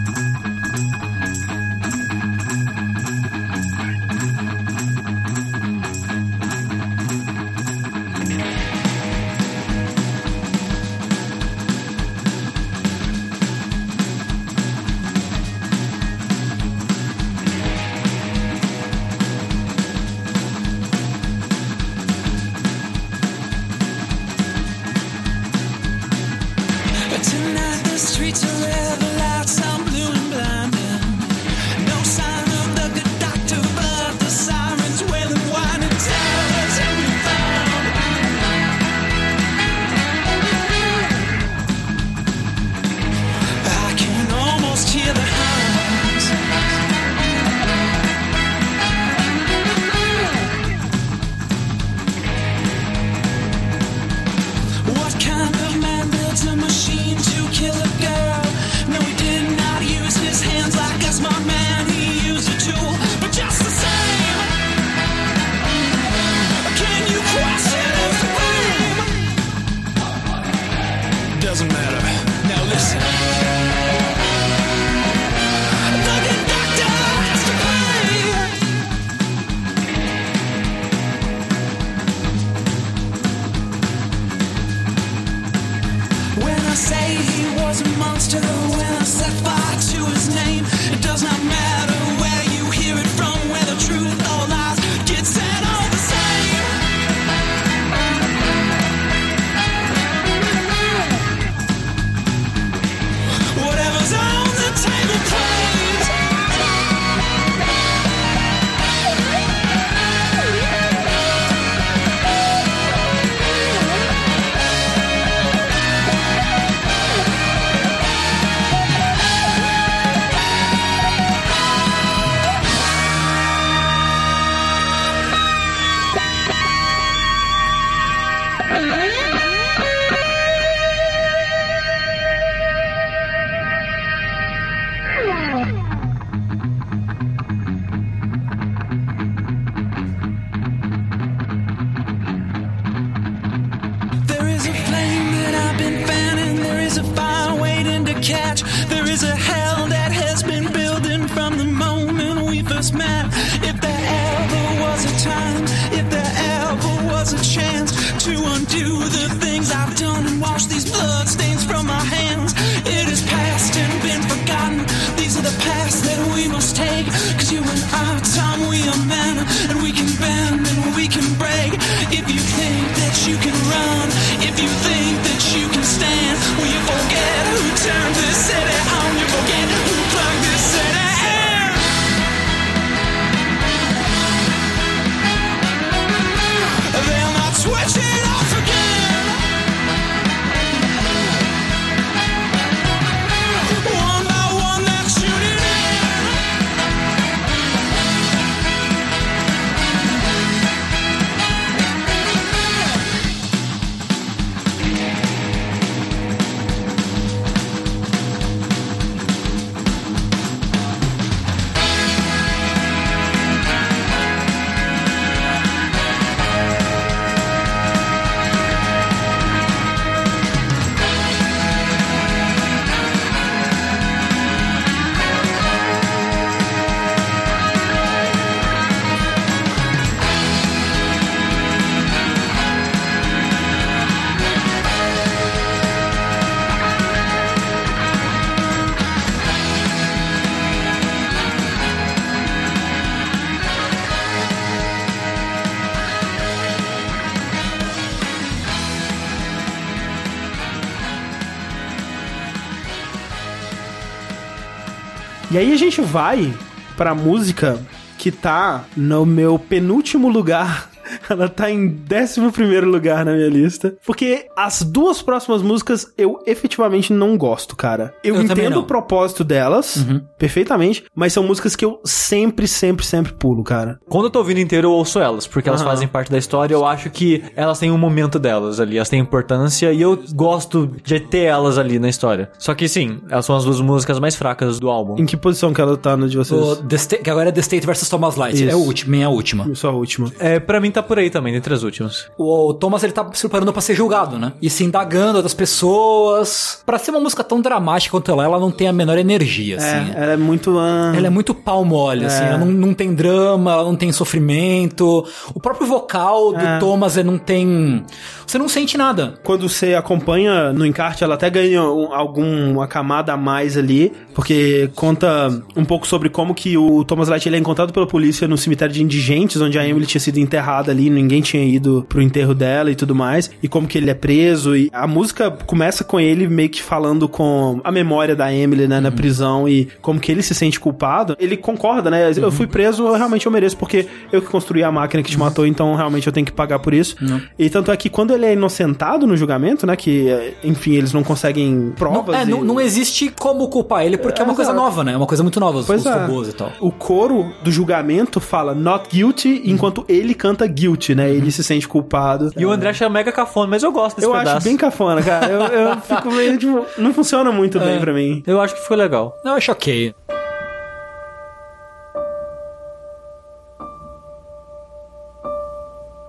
E 255.51 255.57
aí 255.57 255.73
a 255.73 255.77
gente 255.77 256.01
vai 256.01 256.53
pra 256.97 257.15
música 257.15 257.81
que 258.19 258.31
tá 258.31 258.85
no 258.97 259.25
meu 259.25 259.59
penúltimo 259.59 260.29
lugar. 260.29 260.91
Ela 261.29 261.49
tá 261.49 261.71
em 261.71 262.01
11 262.11 262.51
primeiro 262.53 262.89
lugar 262.89 263.25
na 263.25 263.33
minha 263.33 263.49
lista. 263.49 263.95
Porque 264.07 264.47
as 264.57 264.83
duas 264.83 265.21
próximas 265.23 265.63
músicas 265.63 266.13
eu 266.17 266.41
efetivamente 266.47 267.13
não 267.13 267.37
gosto, 267.37 267.77
cara. 267.77 268.15
Eu, 268.25 268.37
Eu 268.37 268.43
entendo 268.43 268.81
o 268.81 268.85
propósito 268.85 269.45
delas, 269.45 270.05
perfeitamente, 270.39 271.05
mas 271.15 271.33
são 271.33 271.43
músicas 271.43 271.75
que 271.77 271.85
eu 271.85 272.01
sempre, 272.05 272.67
sempre, 272.69 273.05
sempre 273.05 273.33
pulo, 273.33 273.63
cara. 273.65 273.99
Quando 274.09 274.25
eu 274.27 274.31
tô 274.31 274.39
ouvindo 274.39 274.61
inteiro, 274.61 274.89
eu 274.89 274.93
ouço 274.93 275.19
elas, 275.19 275.47
porque 275.47 275.69
elas 275.69 275.81
Aham. 275.83 275.91
fazem 275.91 276.09
parte 276.09 276.31
da 276.31 276.39
história. 276.39 276.75
Eu 276.75 276.87
acho 276.87 277.11
que 277.11 277.43
elas 277.57 277.79
têm 277.79 277.91
um 277.91 277.99
momento 277.99 278.39
delas 278.39 278.81
ali, 278.81 278.97
elas 278.97 279.09
têm 279.09 279.21
importância 279.21 279.93
e 279.93 280.01
eu 280.01 280.19
gosto 280.35 280.91
de 281.05 281.21
ter 281.21 281.41
elas 281.45 281.79
ali 281.79 281.99
na 281.99 282.09
história. 282.09 282.51
Só 282.59 282.75
que 282.75 282.89
sim, 282.89 283.21
elas 283.31 283.45
são 283.45 283.57
as 283.57 283.65
duas 283.65 283.81
músicas 283.81 284.19
mais 284.19 284.35
fracas 284.37 284.79
do 284.79 284.89
álbum. 284.89 285.17
Em 285.19 285.27
que 285.27 285.37
posição 285.37 285.73
que 285.73 285.81
ela 285.81 285.97
tá 285.97 286.17
no 286.17 286.29
de 286.29 286.37
vocês? 286.37 286.61
O 286.61 286.77
The 286.77 286.97
Sta- 286.97 287.17
que 287.19 287.31
agora 287.31 287.49
é 287.49 287.53
The 287.53 287.61
State 287.61 287.87
vs 287.87 288.09
Thomas 288.09 288.37
Light. 288.37 288.55
Isso. 288.55 288.71
É 288.71 288.75
o 288.77 288.79
último, 288.79 289.15
é 289.17 289.25
a 289.25 289.29
última. 289.29 289.75
Só 289.75 289.89
a 289.91 289.93
última. 289.93 290.31
É, 290.39 290.59
pra 290.61 290.81
mim 290.81 290.91
tá 290.91 291.03
por 291.03 291.18
aí 291.19 291.31
também, 291.31 291.55
entre 291.55 291.73
as 291.75 291.83
últimas. 291.83 292.27
O 292.39 292.73
Thomas 292.75 293.03
ele 293.03 293.13
tá 293.13 293.25
se 293.33 293.41
preparando 293.43 293.73
pra 293.73 293.83
ser 293.83 293.95
julgado, 293.95 294.39
né? 294.39 294.53
E 294.63 294.69
se 294.71 294.85
indagando 294.85 295.37
outras 295.37 295.55
pessoas. 295.55 296.83
Pra 296.85 296.99
ser 296.99 297.11
uma 297.11 297.21
música 297.21 297.43
tão 297.45 297.61
dramática 297.61 298.11
quanto 298.13 298.31
ela, 298.31 298.45
ela 298.45 298.59
não 298.59 298.71
tem 298.71 298.89
a 298.89 298.93
menor 298.93 299.19
energia, 299.19 299.77
assim. 299.77 300.13
É, 300.15 300.23
ela 300.23 300.33
é 300.33 300.37
muito. 300.37 300.79
ah, 300.79 301.13
Ela 301.17 301.27
é 301.27 301.31
muito 301.31 301.55
pau 301.55 301.85
mole, 301.85 302.25
assim. 302.25 302.45
Ela 302.45 302.59
não, 302.59 302.67
não 302.67 302.95
tem 302.95 303.15
drama, 303.15 303.73
ela 303.73 303.85
não 303.85 303.97
tem 303.97 304.11
sofrimento. 304.13 305.27
O 305.55 305.61
próprio 305.61 305.87
vocal 305.87 306.53
do 306.53 306.61
É. 306.61 306.79
Thomas 306.79 307.17
ele 307.17 307.29
não 307.31 307.39
tem. 307.39 308.05
Você 308.47 308.59
não 308.59 308.69
sente 308.69 308.97
nada. 308.97 309.35
Quando 309.45 309.69
você 309.69 309.95
acompanha 309.95 310.73
no 310.73 310.87
encarte, 310.87 311.23
ela 311.23 311.35
até 311.35 311.51
ganha 311.51 311.83
um- 311.83 312.15
alguma 312.15 312.87
camada 312.87 313.33
a 313.33 313.37
mais 313.37 313.77
ali, 313.77 314.11
porque 314.35 314.91
conta 314.95 315.63
um 315.77 315.85
pouco 315.85 316.07
sobre 316.07 316.31
como 316.31 316.55
que 316.55 316.77
o 316.79 317.05
Thomas 317.05 317.29
Light 317.29 317.47
ele 317.47 317.57
é 317.57 317.59
encontrado 317.59 317.93
pela 317.93 318.07
polícia 318.07 318.49
no 318.49 318.57
cemitério 318.57 318.95
de 318.95 319.03
indigentes, 319.03 319.61
onde 319.61 319.79
a 319.79 319.87
Emily 319.87 320.07
tinha 320.07 320.21
sido 320.21 320.39
enterrada 320.39 320.91
ali, 320.91 321.08
ninguém 321.09 321.41
tinha 321.41 321.63
ido 321.65 322.05
pro 322.09 322.21
enterro 322.23 322.55
dela 322.55 322.91
e 322.91 322.95
tudo 322.95 323.15
mais, 323.15 323.51
e 323.63 323.69
como 323.69 323.87
que 323.87 323.99
ele 323.99 324.11
é 324.11 324.15
preso, 324.15 324.77
e 324.77 324.91
a 324.93 325.07
música 325.07 325.51
começa 325.51 326.05
com 326.05 326.19
ele 326.21 326.47
meio 326.49 326.69
que 326.69 326.83
falando 326.83 327.29
com 327.29 327.81
a 327.85 327.91
memória 327.91 328.35
da 328.37 328.53
Emily, 328.53 328.87
né, 328.89 329.01
na 329.01 329.11
prisão, 329.11 329.69
e 329.69 329.89
como 330.01 330.19
que 330.21 330.31
ele 330.33 330.43
se 330.43 330.55
sente 330.55 330.79
culpado. 330.81 331.37
Ele 331.39 331.57
concorda, 331.57 332.11
né, 332.11 332.31
eu 332.37 332.51
fui 332.53 332.67
preso, 332.67 333.07
eu 333.07 333.15
realmente 333.15 333.47
eu 333.47 333.53
mereço, 333.53 333.77
porque 333.77 334.07
eu 334.33 334.41
que 334.43 334.49
construí 334.49 334.83
a 334.83 334.91
máquina 334.93 335.23
que 335.23 335.31
te 335.31 335.39
matou, 335.39 335.67
então 335.67 335.95
realmente 335.95 336.27
eu 336.27 336.33
tenho 336.33 336.47
que 336.47 336.53
pagar 336.53 336.79
por 336.79 336.93
isso. 336.95 337.17
E 337.59 337.69
tanto 337.71 337.91
é 337.91 337.97
que 337.97 338.09
quando 338.09 338.33
ele 338.33 338.47
é 338.47 338.53
inocentado 338.53 339.27
no 339.27 339.37
julgamento, 339.37 339.87
né? 339.87 339.97
Que, 339.97 340.29
eh, 340.29 340.55
enfim, 340.65 340.93
eles 340.95 341.13
não 341.13 341.23
conseguem 341.23 341.73
Não, 341.75 341.93
provas. 341.93 342.37
é, 342.37 342.43
e- 342.43 342.47
não, 342.47 342.63
não 342.65 342.81
existe 342.81 343.31
como 343.39 343.69
culpar 343.69 344.05
ele, 344.05 344.17
porque 344.17 344.41
é, 344.41 344.45
É, 344.45 344.47
uma 344.47 344.55
coisa 344.55 344.73
nova, 344.73 345.03
né? 345.05 345.13
É 345.13 345.17
uma 345.17 345.27
coisa 345.27 345.43
muito 345.43 345.59
nova, 345.61 345.79
os, 345.79 345.87
Pois 345.87 346.01
os 346.01 346.07
é. 346.07 346.15
robôs 346.27 346.49
e 346.49 346.53
tal. 346.53 346.73
O 346.81 346.91
coro 346.91 347.53
do 347.63 347.71
julgamento 347.71 348.41
fala 348.41 348.75
not 348.75 349.09
guilty, 349.11 349.63
enquanto 349.65 350.05
ele 350.09 350.35
canta 350.35 350.67
guilty, 350.67 350.98
né? 351.15 351.31
Ele 351.31 351.51
se 351.51 351.63
sente 351.65 351.87
culpado. 351.89 352.53
E 352.57 352.65
o 352.67 352.71
André 352.71 352.91
acha 352.91 353.09
mega 353.09 353.31
cafona, 353.33 353.67
mas 353.69 353.83
eu 353.83 353.93
gosto 353.93 354.17
desse 354.17 354.27
Eu 354.27 354.33
pedaço. 354.33 354.57
acho 354.59 354.65
bem 354.65 354.77
cafona, 354.77 355.23
cara. 355.23 355.47
Eu, 355.47 355.61
eu 355.63 355.97
fico 356.03 356.31
meio, 356.31 356.59
tipo, 356.59 356.87
não 356.99 357.13
funciona 357.15 357.51
muito 357.53 357.79
bem 357.79 357.99
pra 358.01 358.13
mim. 358.13 358.43
Eu 358.47 358.61
acho 358.61 358.75
que 358.75 358.81
ficou 358.83 358.97
legal. 358.97 359.35
Eu 359.45 359.53
acho 359.53 359.71
ok. 359.73 360.15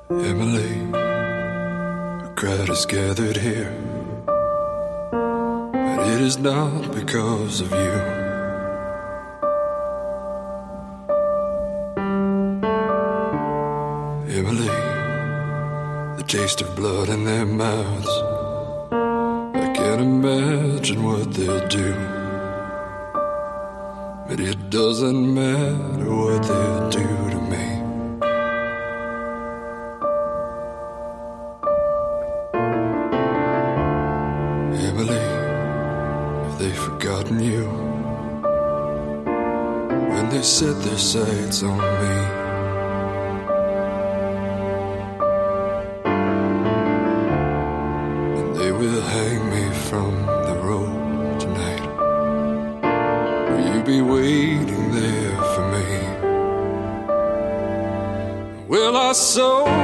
Emily, 0.09 0.89
a 0.93 2.31
crowd 2.35 2.69
is 2.69 2.85
gathered 2.85 3.37
here, 3.37 3.71
but 5.95 6.07
it 6.07 6.21
is 6.21 6.37
not 6.37 6.91
because 6.95 7.61
of 7.61 7.71
you. 7.71 8.28
Taste 16.29 16.61
of 16.61 16.75
blood 16.75 17.09
in 17.09 17.25
their 17.25 17.43
mouths. 17.43 18.07
I 18.91 19.73
can't 19.73 19.99
imagine 19.99 21.03
what 21.03 21.33
they'll 21.33 21.67
do. 21.67 21.93
But 24.27 24.39
it 24.39 24.69
doesn't 24.69 25.33
matter 25.33 26.15
what 26.21 26.43
they'll 26.43 26.89
do 26.91 27.07
to 27.33 27.39
me. 27.51 27.67
Emily, 34.87 35.25
have 36.43 36.59
they 36.59 36.73
forgotten 36.73 37.39
you? 37.39 37.63
When 40.11 40.29
they 40.29 40.43
set 40.43 40.79
their 40.83 40.99
sights 40.99 41.63
on 41.63 41.79
me. 41.79 42.38
Will 59.09 59.15
our 59.15 59.78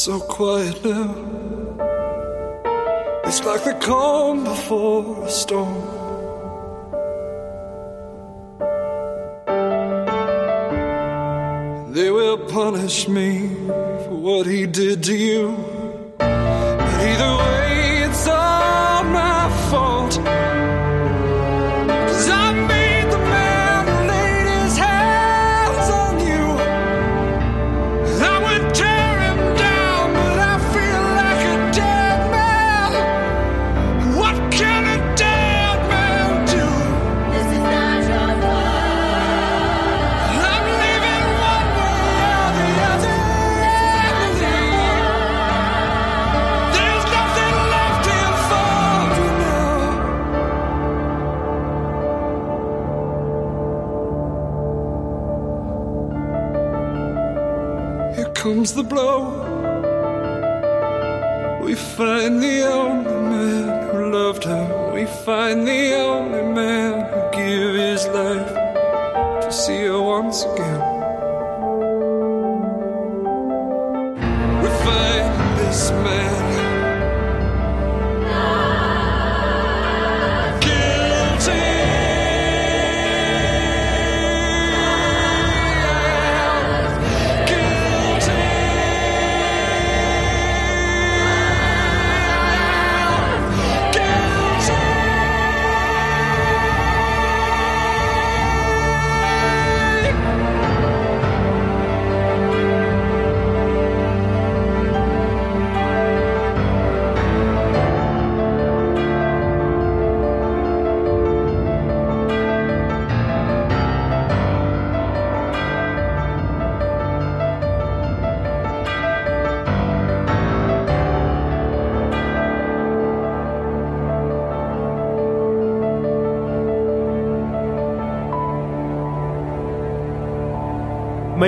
so 0.00 0.18
quiet 0.18 0.82
now. 0.82 1.14
It's 3.26 3.44
like 3.44 3.64
the 3.64 3.76
calm 3.82 4.44
before 4.44 5.26
a 5.26 5.30
storm. 5.30 5.82
They 11.92 12.10
will 12.10 12.38
punish 12.48 13.08
me 13.08 13.54
for 14.04 14.16
what 14.26 14.46
he 14.46 14.64
did 14.64 15.04
to 15.04 15.14
you. 15.14 15.54
But 16.16 16.94
either 17.10 17.32
way, 17.36 18.04
it's 18.06 18.26
all 18.26 18.89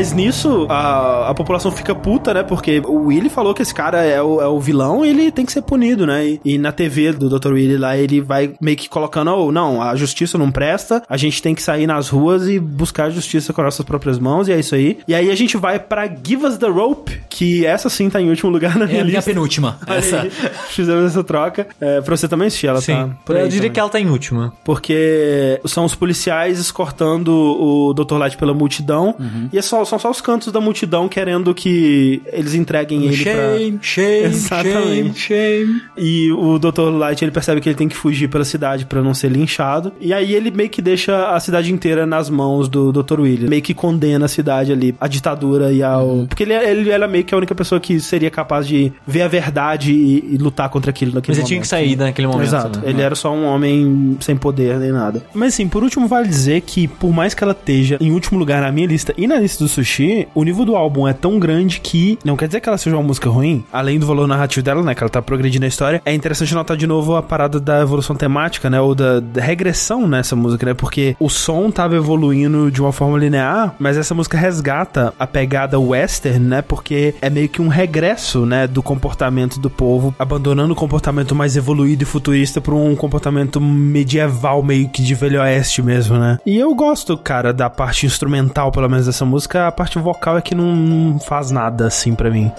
Mas 0.03 0.13
nisso, 0.13 0.67
a, 0.69 1.29
a 1.31 1.35
população 1.35 1.71
fica 1.71 1.95
puta, 1.95 2.35
né? 2.35 2.43
Porque 2.43 2.83
o 2.85 3.05
Willy 3.05 3.29
falou 3.29 3.55
que 3.55 3.63
esse 3.63 3.73
cara 3.73 4.03
é 4.03 4.21
o, 4.21 4.41
é 4.41 4.49
o 4.49 4.59
vilão 4.59 5.07
e 5.07 5.11
ele 5.11 5.31
tem 5.31 5.47
que 5.47 5.53
ser 5.53 5.63
punido, 5.63 6.05
né? 6.05 6.27
E, 6.27 6.41
e 6.45 6.59
na 6.59 6.73
TV 6.73 7.13
do 7.13 7.29
Dr. 7.29 7.53
Willy 7.53 7.77
lá, 7.77 7.97
ele 7.97 8.21
vai 8.21 8.53
meio 8.61 8.77
que 8.77 8.89
colocando, 8.89 9.31
oh, 9.31 9.53
não, 9.53 9.81
a 9.81 9.95
justiça 9.95 10.37
não 10.37 10.51
presta, 10.51 11.05
a 11.09 11.17
gente 11.17 11.41
tem 11.41 11.55
que 11.55 11.63
sair 11.63 11.87
nas 11.87 12.09
ruas 12.09 12.49
e 12.49 12.59
buscar 12.59 13.05
a 13.05 13.11
justiça 13.11 13.53
com 13.53 13.61
as 13.61 13.67
nossas 13.67 13.87
próprias 13.87 14.19
mãos, 14.19 14.49
e 14.49 14.53
é 14.53 14.59
isso 14.59 14.75
aí. 14.75 14.99
E 15.07 15.15
aí 15.15 15.31
a 15.31 15.37
gente 15.37 15.57
vai 15.57 15.79
pra 15.79 16.09
Give 16.09 16.47
Us 16.47 16.59
the 16.59 16.67
Rope, 16.67 17.12
que 17.35 17.65
essa 17.67 17.89
sim 17.89 18.09
tá 18.11 18.21
em 18.21 18.29
último 18.29 18.51
lugar 18.51 18.77
na 18.79 18.85
É 18.85 18.89
minha 18.89 19.03
a 19.03 19.05
minha 19.05 19.17
lista. 19.17 19.31
penúltima. 19.31 19.79
Olha 19.89 19.99
Essa. 19.99 20.21
aí, 20.23 20.31
Fizemos 20.71 21.05
essa 21.07 21.25
troca. 21.25 21.67
É, 21.81 22.01
pra 22.01 22.17
você 22.17 22.29
também 22.29 22.49
assistir, 22.49 22.67
ela 22.67 22.81
Sim. 22.81 22.93
tá 22.95 23.09
por 23.25 23.37
aí 23.37 23.43
eu 23.43 23.49
diria 23.49 23.61
também. 23.63 23.73
que 23.73 23.81
ela 23.81 23.89
tá 23.89 24.01
em 24.01 24.09
última. 24.09 24.53
Porque 24.65 25.61
são 25.65 25.85
os 25.85 25.95
policiais 25.95 26.59
escortando 26.59 27.33
o 27.33 27.95
Dr. 27.95 28.17
Light 28.17 28.37
pela 28.37 28.53
multidão. 28.55 29.15
E 29.53 29.59
é 29.59 29.63
só, 29.63 29.85
são 29.85 29.99
só 29.99 30.11
os 30.11 30.21
cantos 30.21 30.53
da 30.53 30.61
multidão 30.61 31.09
querendo 31.09 31.55
que 31.55 32.23
eles 32.33 32.55
entreguem 32.55 33.05
ele 33.07 33.23
pra... 33.23 33.33
Shame, 33.33 33.79
shame, 33.83 34.25
Exatamente. 34.27 35.19
shame, 35.21 35.67
shame. 35.67 35.83
E 35.97 36.33
o 36.33 36.59
Dr. 36.59 36.91
Light, 36.93 37.23
ele 37.23 37.31
percebe 37.33 37.61
que 37.61 37.69
ele 37.69 37.77
tem 37.77 37.89
que 37.89 37.97
fugir 37.97 38.29
pela 38.29 38.45
cidade 38.45 38.85
pra 38.87 39.03
não 39.03 39.15
ser 39.15 39.29
linchado. 39.31 39.93
E 40.01 40.13
aí 40.13 40.35
ele 40.35 40.51
meio 40.51 40.69
que 40.71 40.83
deixa 40.83 41.29
a 41.31 41.41
cidade 41.41 41.73
inteira 41.73 42.07
nas 42.07 42.29
mãos 42.29 42.69
do 42.69 42.93
Dr. 42.93 43.21
William. 43.21 43.49
Meio 43.49 43.63
que 43.63 43.75
condena 43.75 44.27
a 44.27 44.29
cidade 44.29 44.73
ali, 44.73 44.95
a 45.01 45.09
ditadura 45.09 45.73
e 45.73 45.83
ao... 45.83 46.27
Porque 46.29 46.43
ele, 46.43 46.55
ele 46.55 46.91
era 46.91 47.07
meio 47.09 47.22
que 47.25 47.35
a 47.35 47.37
única 47.37 47.55
pessoa 47.55 47.81
que 47.81 48.01
seria 48.01 48.31
capaz 48.31 48.67
de 48.67 48.93
ver 49.07 49.23
a 49.23 49.29
verdade 49.29 49.93
e, 49.93 50.35
e 50.35 50.39
lutar 50.39 50.69
contra 50.69 50.91
aquilo 50.91 51.13
naquele 51.15 51.37
Mas 51.37 51.39
ele 51.39 51.43
momento. 51.43 51.49
tinha 51.49 51.61
que 51.61 51.69
sair 51.69 51.97
naquele 51.97 52.27
momento. 52.29 52.47
Exato. 52.47 52.79
né? 52.81 52.85
Ele 52.89 53.03
era 53.03 53.15
só 53.15 53.33
um 53.33 53.45
homem 53.47 54.17
sem 54.21 54.37
poder 54.37 54.79
nem 54.79 54.93
nada. 54.93 55.23
Mas 55.35 55.55
assim, 55.55 55.69
por 55.69 55.83
último, 55.83 56.07
vale 56.07 56.29
dizer 56.29 56.61
que, 56.63 56.87
por 56.89 57.13
mais 57.13 57.35
que 57.35 57.43
ela 57.43 57.53
esteja 57.53 57.97
em 58.01 58.11
último 58.13 58.39
lugar 58.39 58.61
na 58.63 58.71
minha 58.73 58.87
lista 58.87 59.15
e 59.17 59.27
na 59.27 59.37
lista 59.37 59.65
do 59.65 59.69
sushi, 59.69 60.29
o 60.35 60.45
nível 60.45 60.65
do 60.65 60.77
álbum 60.77 61.07
é 61.07 61.13
tão 61.13 61.39
grande 61.39 61.81
que 61.81 62.19
não 62.25 62.37
quer 62.37 62.47
dizer 62.47 62.61
que 62.61 62.69
ela 62.69 62.79
seja 62.79 62.97
uma 62.97 63.03
música 63.03 63.29
ruim, 63.29 63.65
além 63.73 63.99
do 63.99 64.07
valor 64.07 64.27
narrativo 64.27 64.65
dela, 64.65 64.83
né? 64.83 64.95
Que 64.95 65.03
ela 65.03 65.11
tá 65.11 65.23
progredindo 65.23 65.65
a 65.65 65.69
história. 65.69 66.03
É 66.05 66.15
interessante 66.15 66.55
notar 66.55 66.77
de 66.77 66.87
novo 66.87 67.17
a 67.17 67.23
parada 67.23 67.59
da 67.61 67.81
evolução 67.81 68.17
temática, 68.17 68.69
né? 68.69 68.81
Ou 68.81 68.95
da, 68.95 69.21
da 69.21 69.43
regressão 69.43 70.07
nessa 70.09 70.35
música, 70.37 70.67
né? 70.67 70.75
Porque 70.75 71.17
o 71.19 71.29
som 71.29 71.71
tava 71.71 71.97
evoluindo 71.97 72.71
de 72.71 72.81
uma 72.81 72.93
forma 72.93 73.19
linear, 73.19 73.75
mas 73.79 73.97
essa 73.97 74.15
música 74.15 74.37
resgata 74.37 75.13
a 75.19 75.27
pegada 75.27 75.79
western, 75.79 76.39
né? 76.41 76.63
Porque 76.63 77.12
é 77.21 77.29
meio 77.29 77.49
que 77.49 77.61
um 77.61 77.69
regresso, 77.69 78.47
né? 78.47 78.67
Do 78.67 78.83
comportamento 78.83 79.59
do 79.59 79.69
povo, 79.69 80.15
abandonando 80.19 80.73
o 80.73 80.77
comportamento 80.77 81.35
mais 81.35 81.57
evoluído 81.57 82.03
e 82.03 82.07
futurista 82.07 82.61
para 82.61 82.75
um 82.75 82.95
comportamento 82.95 83.61
medieval, 83.61 84.63
meio 84.63 84.89
que 84.89 85.03
de 85.03 85.15
velho 85.15 85.41
oeste 85.41 85.83
mesmo, 85.83 86.17
né? 86.19 86.39
E 86.47 86.59
eu 86.59 86.75
gosto, 86.75 87.17
cara, 87.17 87.53
da 87.53 87.69
parte 87.69 88.07
instrumental, 88.07 88.71
pelo 88.71 88.89
menos 88.89 89.07
dessa 89.07 89.25
música. 89.25 89.67
A 89.67 89.73
parte 89.73 89.99
vocal 89.99 90.39
é 90.39 90.43
que 90.43 90.55
não, 90.55 91.19
faz 91.21 91.51
nada 91.51 91.87
assim 91.87 92.15
pra 92.15 92.31
mim. 92.31 92.51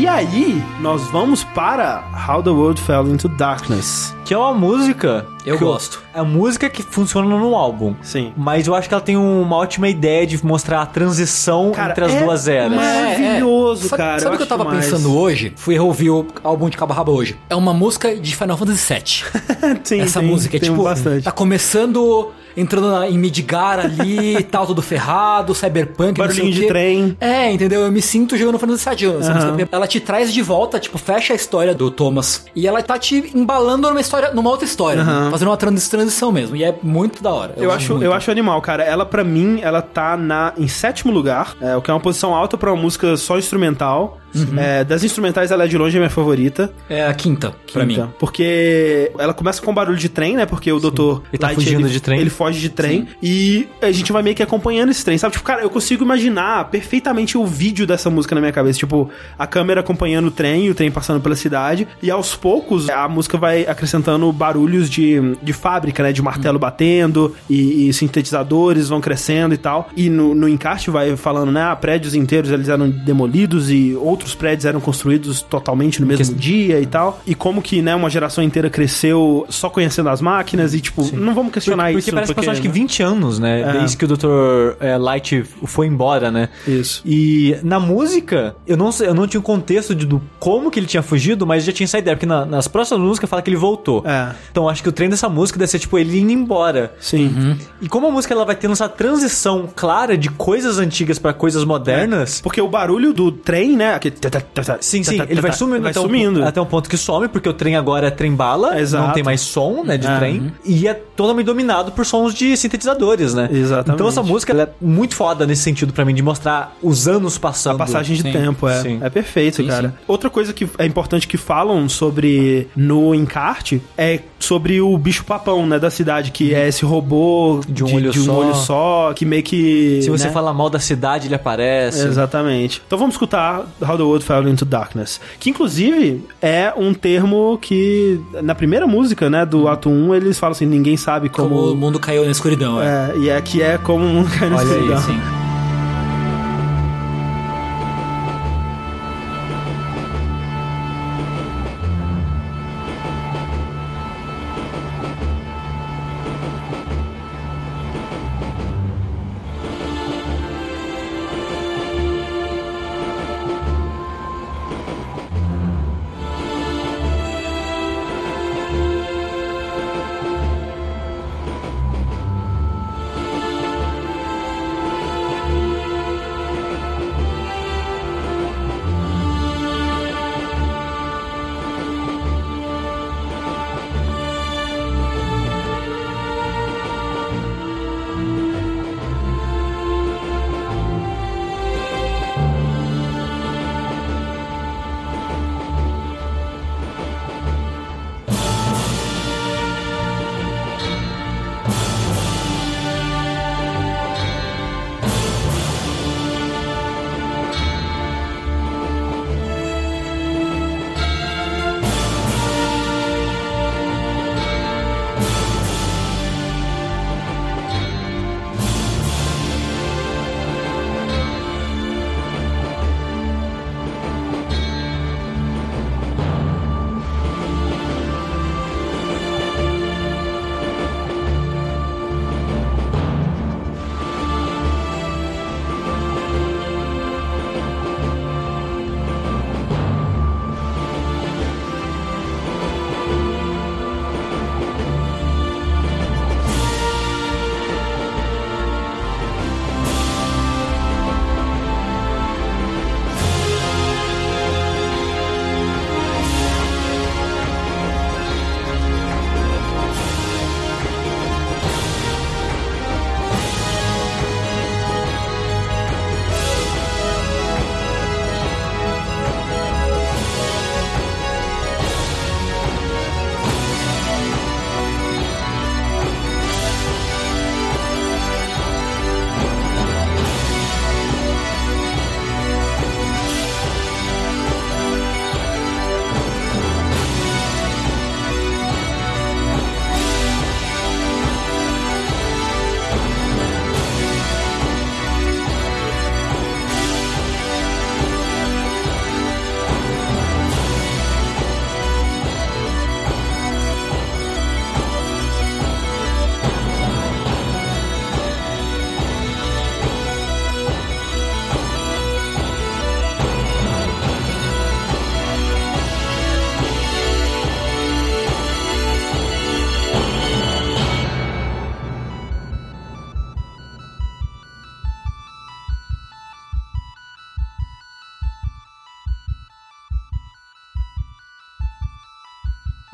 E 0.00 0.08
aí, 0.08 0.64
nós 0.80 1.02
vamos 1.10 1.44
para 1.44 2.02
How 2.26 2.42
the 2.42 2.48
World 2.48 2.80
Fell 2.80 3.06
into 3.08 3.28
Darkness. 3.28 4.14
Que 4.24 4.32
é 4.32 4.38
uma 4.38 4.54
música. 4.54 5.26
Eu 5.44 5.58
que 5.58 5.64
gosto. 5.64 6.00
É 6.14 6.20
a 6.20 6.24
música 6.24 6.70
que 6.70 6.82
funciona 6.82 7.28
no 7.28 7.54
álbum. 7.54 7.94
Sim. 8.00 8.32
Mas 8.34 8.66
eu 8.66 8.74
acho 8.74 8.88
que 8.88 8.94
ela 8.94 9.02
tem 9.02 9.18
uma 9.18 9.56
ótima 9.56 9.90
ideia 9.90 10.26
de 10.26 10.42
mostrar 10.42 10.80
a 10.80 10.86
transição 10.86 11.70
Cara, 11.72 11.90
entre 11.90 12.04
as 12.06 12.14
é 12.14 12.24
duas 12.24 12.48
eras. 12.48 12.72
Maravilhoso, 12.76 13.88
Sabe- 13.88 14.02
cara. 14.02 14.18
Sabe 14.20 14.34
o 14.34 14.38
que 14.38 14.42
eu 14.44 14.48
tava 14.48 14.64
demais. 14.64 14.86
pensando 14.86 15.14
hoje? 15.14 15.52
Fui 15.56 15.78
ouvir 15.78 16.08
o 16.10 16.26
álbum 16.42 16.70
de 16.70 16.78
Cabo 16.78 16.94
Rabo 16.94 17.12
hoje. 17.12 17.36
É 17.50 17.54
uma 17.54 17.74
música 17.74 18.16
de 18.16 18.34
Final 18.34 18.56
Fantasy 18.56 18.94
VII. 18.94 19.49
Sim, 19.84 20.00
Essa 20.00 20.20
tem- 20.20 20.28
música 20.28 20.56
é 20.56 20.60
tem 20.60 20.70
tipo. 20.70 20.82
bastante. 20.82 21.24
Tá 21.24 21.32
começando. 21.32 22.30
Entrando 22.56 22.90
na- 22.90 23.08
em 23.08 23.16
Midgar 23.16 23.78
ali, 23.78 24.42
tal, 24.50 24.66
tudo 24.66 24.82
ferrado, 24.82 25.54
cyberpunk, 25.54 26.18
Barulhinho 26.18 26.50
de 26.52 26.60
quê. 26.62 26.66
trem. 26.66 27.16
É, 27.20 27.50
entendeu? 27.52 27.82
Eu 27.82 27.92
me 27.92 28.02
sinto 28.02 28.36
jogando 28.36 28.58
Final 28.58 28.76
Fantasy 28.76 29.04
VII. 29.06 29.12
Música, 29.16 29.68
ela 29.70 29.86
te 29.86 30.00
traz 30.00 30.32
de 30.32 30.42
volta, 30.42 30.80
tipo, 30.80 30.98
fecha 30.98 31.32
a 31.32 31.36
história 31.36 31.72
do 31.72 31.92
Thomas. 31.92 32.44
E 32.54 32.66
ela 32.66 32.82
tá 32.82 32.98
te 32.98 33.30
embalando 33.36 33.88
numa 33.88 34.00
história, 34.00 34.32
numa 34.32 34.50
outra 34.50 34.64
história, 34.66 35.04
né? 35.04 35.28
fazendo 35.30 35.48
uma 35.48 35.56
trans- 35.56 35.88
transição 35.88 36.32
mesmo. 36.32 36.56
E 36.56 36.64
é 36.64 36.74
muito 36.82 37.22
da 37.22 37.30
hora. 37.32 37.54
Eu, 37.56 37.66
gosto 37.66 37.76
acho, 37.76 37.92
muito. 37.92 38.04
eu 38.04 38.12
acho 38.12 38.30
animal, 38.32 38.60
cara. 38.60 38.82
Ela, 38.82 39.06
pra 39.06 39.22
mim, 39.22 39.60
ela 39.62 39.80
tá 39.80 40.16
na, 40.16 40.52
em 40.58 40.66
sétimo 40.66 41.12
lugar, 41.12 41.54
é, 41.60 41.76
o 41.76 41.80
que 41.80 41.88
é 41.88 41.94
uma 41.94 42.00
posição 42.00 42.34
alta 42.34 42.58
pra 42.58 42.72
uma 42.72 42.82
música 42.82 43.16
só 43.16 43.38
instrumental. 43.38 44.18
Uhum. 44.34 44.58
É, 44.58 44.84
das 44.84 45.02
instrumentais, 45.04 45.50
ela 45.50 45.64
é 45.64 45.68
de 45.68 45.76
longe 45.76 45.96
a 45.96 46.00
minha 46.00 46.10
favorita. 46.10 46.72
É 46.88 47.06
a 47.06 47.14
quinta, 47.14 47.54
pra 47.72 47.84
mim. 47.84 47.94
Quinta. 47.94 48.14
Porque 48.18 49.10
ela 49.18 49.34
começa 49.34 49.60
com 49.60 49.72
barulho 49.72 49.98
de 49.98 50.08
trem, 50.08 50.36
né? 50.36 50.46
Porque 50.46 50.72
o 50.72 50.78
Dr. 50.78 51.22
Ele 51.32 51.38
tá 51.38 51.48
Light, 51.48 51.54
fugindo 51.54 51.86
ele, 51.86 51.90
de 51.90 52.00
trem. 52.00 52.20
Ele 52.20 52.30
foge 52.30 52.60
de 52.60 52.68
trem. 52.68 53.08
E 53.22 53.68
a 53.80 53.90
gente 53.90 54.12
vai 54.12 54.22
meio 54.22 54.36
que 54.36 54.42
acompanhando 54.42 54.90
esse 54.90 55.04
trem, 55.04 55.18
sabe? 55.18 55.32
Tipo, 55.32 55.44
cara, 55.44 55.62
eu 55.62 55.70
consigo 55.70 56.04
imaginar 56.04 56.70
perfeitamente 56.70 57.36
o 57.36 57.46
vídeo 57.46 57.86
dessa 57.86 58.10
música 58.10 58.34
na 58.34 58.40
minha 58.40 58.52
cabeça. 58.52 58.78
Tipo, 58.78 59.10
a 59.38 59.46
câmera 59.46 59.80
acompanhando 59.80 60.26
o 60.26 60.30
trem 60.30 60.66
e 60.66 60.70
o 60.70 60.74
trem 60.74 60.90
passando 60.90 61.20
pela 61.20 61.36
cidade. 61.36 61.86
E 62.02 62.10
aos 62.10 62.34
poucos, 62.34 62.88
a 62.88 63.08
música 63.08 63.36
vai 63.36 63.62
acrescentando 63.66 64.30
barulhos 64.32 64.88
de, 64.88 65.36
de 65.42 65.52
fábrica, 65.52 66.02
né? 66.02 66.12
De 66.12 66.22
martelo 66.22 66.58
batendo 66.58 67.34
e, 67.48 67.88
e 67.88 67.92
sintetizadores 67.92 68.88
vão 68.88 69.00
crescendo 69.00 69.54
e 69.54 69.58
tal. 69.58 69.88
E 69.96 70.08
no, 70.08 70.34
no 70.34 70.48
encarte 70.48 70.90
vai 70.90 71.16
falando, 71.16 71.50
né? 71.50 71.62
Ah, 71.62 71.76
prédios 71.76 72.14
inteiros 72.14 72.50
eles 72.50 72.68
eram 72.68 72.88
demolidos 72.88 73.70
e 73.70 73.94
outros 73.94 74.19
prédios 74.34 74.64
eram 74.64 74.80
construídos 74.80 75.42
totalmente 75.42 76.00
no 76.00 76.06
mesmo 76.06 76.34
dia 76.34 76.80
e 76.80 76.86
tal. 76.86 77.20
E 77.26 77.34
como 77.34 77.60
que, 77.62 77.82
né, 77.82 77.94
uma 77.94 78.08
geração 78.10 78.42
inteira 78.44 78.68
cresceu 78.70 79.46
só 79.48 79.68
conhecendo 79.70 80.08
as 80.08 80.20
máquinas 80.20 80.74
e, 80.74 80.80
tipo, 80.80 81.02
não 81.16 81.34
vamos 81.34 81.52
questionar 81.52 81.84
Porque, 81.84 81.98
isso. 81.98 82.06
porque 82.06 82.14
parece 82.14 82.32
que 82.32 82.36
passou 82.36 82.52
acho 82.52 82.62
que 82.62 82.68
20 82.68 83.02
anos, 83.02 83.38
né? 83.38 83.60
É. 83.62 83.72
Desde 83.72 83.96
que 83.96 84.04
o 84.04 84.08
Dr. 84.08 84.76
é, 84.80 84.96
Light 84.96 85.42
foi 85.64 85.86
embora, 85.86 86.30
né? 86.30 86.48
Isso. 86.66 87.02
E 87.04 87.56
na 87.62 87.78
música, 87.80 88.54
eu 88.66 88.76
não, 88.76 88.90
sei- 88.92 89.08
eu 89.08 89.14
não 89.14 89.26
tinha 89.26 89.40
o 89.40 89.42
contexto 89.42 89.94
de, 89.94 90.06
do 90.06 90.20
como 90.38 90.70
que 90.70 90.78
ele 90.78 90.86
tinha 90.86 91.02
fugido, 91.02 91.46
mas 91.46 91.64
já 91.64 91.72
tinha 91.72 91.84
essa 91.84 91.98
ideia, 91.98 92.16
porque 92.16 92.26
na- 92.26 92.44
nas 92.44 92.68
próximas 92.68 93.00
músicas 93.02 93.28
fala 93.30 93.42
que 93.42 93.50
ele 93.50 93.56
voltou. 93.56 94.02
É. 94.06 94.30
Então 94.50 94.68
acho 94.68 94.82
que 94.82 94.88
o 94.88 94.92
trem 94.92 95.08
dessa 95.08 95.28
música 95.28 95.58
deve 95.58 95.70
ser 95.70 95.78
tipo 95.78 95.98
ele 95.98 96.18
indo 96.20 96.32
embora. 96.32 96.94
Sim. 97.00 97.56
E 97.80 97.88
como 97.88 98.06
a 98.06 98.10
música 98.10 98.34
ela 98.34 98.44
vai 98.44 98.54
tendo 98.54 98.72
essa 98.72 98.88
transição 98.88 99.68
clara 99.74 100.16
de 100.16 100.28
coisas 100.30 100.78
antigas 100.78 101.18
pra 101.18 101.32
coisas 101.32 101.64
modernas. 101.64 102.40
Porque 102.40 102.60
o 102.60 102.68
barulho 102.68 103.12
do 103.12 103.30
trem, 103.32 103.76
né? 103.76 103.94
Aquele 104.10 104.20
tá, 104.20 104.30
tá, 104.30 104.40
tá, 104.40 104.62
tá, 104.62 104.78
Sim, 104.80 105.02
sim, 105.02 105.20
ele 105.28 105.40
vai 105.40 105.52
sumindo, 105.52 105.82
vai 105.82 105.90
até, 105.90 106.00
sumindo. 106.00 106.40
Um, 106.40 106.46
até 106.46 106.60
um 106.60 106.66
ponto 106.66 106.88
que 106.88 106.96
some, 106.96 107.28
porque 107.28 107.48
o 107.48 107.52
trem 107.52 107.76
agora 107.76 108.08
é 108.08 108.10
trem 108.10 108.34
bala, 108.34 108.78
Exato. 108.80 109.06
não 109.06 109.14
tem 109.14 109.22
mais 109.22 109.40
som, 109.40 109.82
né, 109.84 109.96
de 109.96 110.06
É. 110.06 110.18
trem, 110.18 110.52
e 110.64 110.86
é 110.88 110.94
totalmente 110.94 111.46
dominado 111.46 111.92
por 111.92 112.04
sons 112.04 112.34
de 112.34 112.56
sintetizadores, 112.56 113.34
né? 113.34 113.48
Exatamente. 113.52 113.94
Então 113.94 114.08
essa 114.08 114.22
música 114.22 114.52
ela 114.52 114.62
é 114.62 114.68
muito 114.80 115.14
foda 115.14 115.46
nesse 115.46 115.62
sentido 115.62 115.92
pra 115.92 116.04
mim, 116.04 116.14
de 116.14 116.22
mostrar 116.22 116.76
os 116.82 117.06
anos 117.08 117.38
passando. 117.38 117.76
A 117.76 117.78
passagem 117.78 118.16
de 118.16 118.22
Sim, 118.22 118.32
tempo, 118.32 118.68
é. 118.68 118.82
sim. 118.82 118.98
É 119.02 119.10
perfeito, 119.10 119.56
Sim, 119.58 119.66
cara. 119.68 119.88
sim. 119.88 119.94
Outra 120.08 120.28
coisa 120.30 120.52
que 120.52 120.68
é 120.78 120.86
importante 120.86 121.26
que 121.28 121.36
falam 121.36 121.88
sobre 121.88 122.68
no 122.76 123.14
encarte 123.14 123.80
é 123.96 124.20
sobre 124.38 124.80
o 124.80 124.96
bicho 124.96 125.24
papão, 125.24 125.66
né, 125.66 125.78
da 125.78 125.90
cidade, 125.90 126.30
que 126.30 126.54
é 126.54 126.66
esse 126.68 126.84
robô 126.84 127.60
De 127.68 127.84
um 127.84 127.94
olho 127.94 128.12
só. 128.12 128.32
olho 128.38 128.54
só, 128.54 129.12
que 129.14 129.24
meio 129.24 129.42
que. 129.42 130.00
Se 130.02 130.08
você 130.10 130.26
né? 130.26 130.30
falar 130.32 130.52
mal 130.54 130.70
da 130.70 130.78
cidade, 130.78 131.28
ele 131.28 131.34
aparece. 131.34 132.06
Exatamente. 132.06 132.82
Então 132.86 132.98
vamos 132.98 133.14
escutar 133.14 133.66
How 133.80 133.96
the 134.00 134.06
World 134.06 134.24
Fell 134.24 134.48
into 134.48 134.64
Darkness. 134.64 135.20
Que 135.38 135.50
inclusive 135.50 136.24
é 136.40 136.72
um 136.76 136.92
termo 136.94 137.58
que 137.60 138.20
na 138.42 138.54
primeira 138.54 138.86
música, 138.86 139.28
né, 139.28 139.44
do 139.44 139.68
ato 139.68 139.88
1, 139.88 140.14
eles 140.14 140.38
falam 140.38 140.52
assim, 140.52 140.66
ninguém 140.66 140.96
sabe 140.96 141.28
Como 141.28 141.48
como. 141.48 141.72
o 141.72 141.76
mundo 141.76 141.98
caiu 141.98 142.24
na 142.24 142.30
escuridão, 142.30 142.80
é. 142.80 143.12
é, 143.14 143.18
e 143.18 143.28
é 143.30 143.40
que 143.40 143.62
é 143.62 143.78
como 143.78 144.04
um 144.04 144.24
cara 144.24 144.56
Olha 144.56 144.60
aí, 144.60 144.70
escuridão. 144.70 145.02
Sim. 145.02 145.39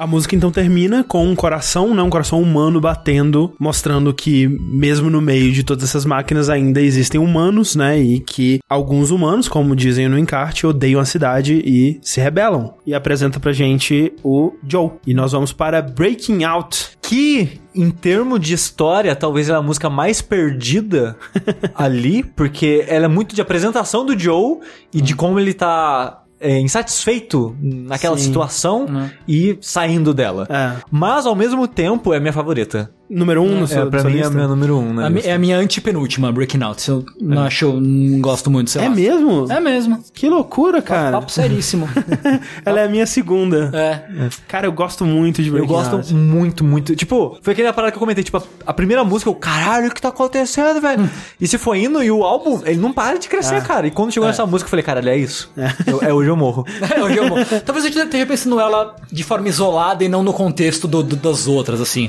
A 0.07 0.09
música 0.09 0.37
então 0.37 0.53
termina 0.53 1.03
com 1.03 1.27
um 1.27 1.35
coração, 1.35 1.93
né? 1.93 2.01
Um 2.01 2.09
coração 2.09 2.41
humano 2.41 2.81
batendo, 2.81 3.53
mostrando 3.59 4.15
que 4.15 4.47
mesmo 4.47 5.11
no 5.11 5.21
meio 5.21 5.53
de 5.53 5.65
todas 5.65 5.83
essas 5.83 6.05
máquinas 6.05 6.49
ainda 6.49 6.81
existem 6.81 7.21
humanos, 7.21 7.75
né? 7.75 7.99
E 7.99 8.21
que 8.21 8.61
alguns 8.71 9.11
humanos, 9.11 9.49
como 9.49 9.75
dizem 9.75 10.09
no 10.09 10.17
encarte, 10.17 10.65
odeiam 10.65 11.01
a 11.01 11.05
cidade 11.05 11.55
e 11.55 11.99
se 12.03 12.21
rebelam. 12.21 12.75
E 12.87 12.95
apresenta 12.95 13.41
pra 13.41 13.53
gente 13.53 14.13
o 14.23 14.53
Joe. 14.63 14.93
E 15.05 15.13
nós 15.13 15.33
vamos 15.33 15.53
para 15.53 15.83
Breaking 15.83 16.45
Out. 16.45 16.91
Que, 17.03 17.61
em 17.75 17.91
termos 17.91 18.39
de 18.39 18.55
história, 18.55 19.17
talvez 19.17 19.49
é 19.49 19.55
a 19.55 19.63
música 19.63 19.91
mais 19.91 20.23
perdida 20.23 21.17
ali, 21.75 22.23
porque 22.23 22.85
ela 22.87 23.07
é 23.07 23.09
muito 23.09 23.35
de 23.35 23.41
apresentação 23.41 24.07
do 24.07 24.17
Joe 24.17 24.59
e 24.95 25.01
de 25.01 25.17
como 25.17 25.41
ele 25.41 25.53
tá 25.53 26.23
é, 26.41 26.59
insatisfeito 26.61 27.57
naquela 27.61 28.17
Sim. 28.17 28.25
situação 28.25 28.87
e 29.27 29.59
saindo 29.61 30.13
dela. 30.13 30.47
É. 30.51 30.83
Mas, 30.91 31.27
ao 31.27 31.35
mesmo 31.35 31.67
tempo, 31.67 32.13
é 32.13 32.21
minha 32.21 32.33
favorita. 32.33 32.91
Número 33.09 33.43
um 33.43 33.59
no 33.61 33.65
É, 33.65 33.67
seu, 33.69 33.87
pra 33.89 34.01
sua 34.01 34.11
mim 34.11 34.17
é 34.17 34.21
a 34.21 34.23
lista? 34.25 34.35
minha 34.37 34.49
número 34.49 34.79
um, 34.79 34.93
né? 34.95 35.21
É 35.25 35.33
a 35.33 35.39
minha 35.39 35.57
antepenúltima, 35.59 36.33
Breaking 36.33 36.63
Out. 36.63 36.89
Eu 36.91 37.05
não 37.21 37.43
acho, 37.43 37.65
eu 37.67 37.81
não 37.81 38.21
gosto 38.21 38.51
muito, 38.51 38.71
sei 38.71 38.83
É 38.83 38.89
lá. 38.89 38.95
mesmo? 38.95 39.47
É 39.51 39.61
mesmo. 39.61 40.03
Que 40.13 40.29
loucura, 40.29 40.83
cara. 40.83 41.13
Papo 41.13 41.31
seríssimo. 41.31 41.89
Ela 42.65 42.81
é 42.81 42.85
a 42.85 42.89
minha 42.89 43.07
segunda. 43.07 43.71
é. 43.73 44.29
Cara, 44.49 44.67
eu 44.67 44.73
gosto 44.73 45.05
muito 45.05 45.43
de 45.43 45.49
Eu 45.49 45.55
Breaking 45.55 45.73
gosto 45.73 45.97
Out. 45.97 46.15
muito, 46.15 46.65
muito. 46.65 46.97
Tipo, 46.97 47.39
foi 47.43 47.53
aquela 47.53 47.73
parada 47.73 47.93
que 47.93 47.97
eu 47.97 48.01
comentei. 48.01 48.25
Tipo, 48.25 48.39
a, 48.39 48.43
a 48.67 48.73
primeira 48.73 49.05
música, 49.05 49.31
eu, 49.31 49.35
caralho, 49.35 49.89
o 49.89 49.95
que 49.95 50.01
tá 50.03 50.09
acontecendo, 50.09 50.81
velho? 50.81 51.09
e 51.41 51.47
se 51.47 51.59
foi 51.59 51.85
indo, 51.85 52.03
e 52.03 52.11
o 52.11 52.23
álbum, 52.25 52.61
ele 52.65 52.81
não 52.81 52.93
para 52.93 53.19
de 53.19 53.29
crescer, 53.29 53.63
cara. 53.63 53.87
E 53.87 53.91
quando 53.91 54.13
chegou 54.13 54.27
nessa 54.27 54.45
música, 54.47 54.67
eu 54.67 54.71
falei, 54.71 54.83
caralho, 54.83 55.09
é 55.09 55.17
isso. 55.17 55.51
Eu- 55.87 56.01
é 56.03 56.13
hoje 56.13 56.29
eu 56.31 56.37
morro. 56.37 56.65
É, 56.97 57.03
hoje 57.03 57.17
eu 57.17 57.29
vou. 57.29 57.39
Talvez 57.65 57.85
eu 57.95 58.03
esteja 58.05 58.27
pensando 58.27 58.59
ela 58.61 58.95
de 59.11 59.23
forma 59.23 59.49
isolada 59.49 60.03
e 60.05 60.09
não 60.09 60.23
no 60.23 60.33
contexto 60.33 60.87
do- 60.89 61.03
do- 61.03 61.17
das 61.17 61.47
outras, 61.47 61.81
assim. 61.81 62.09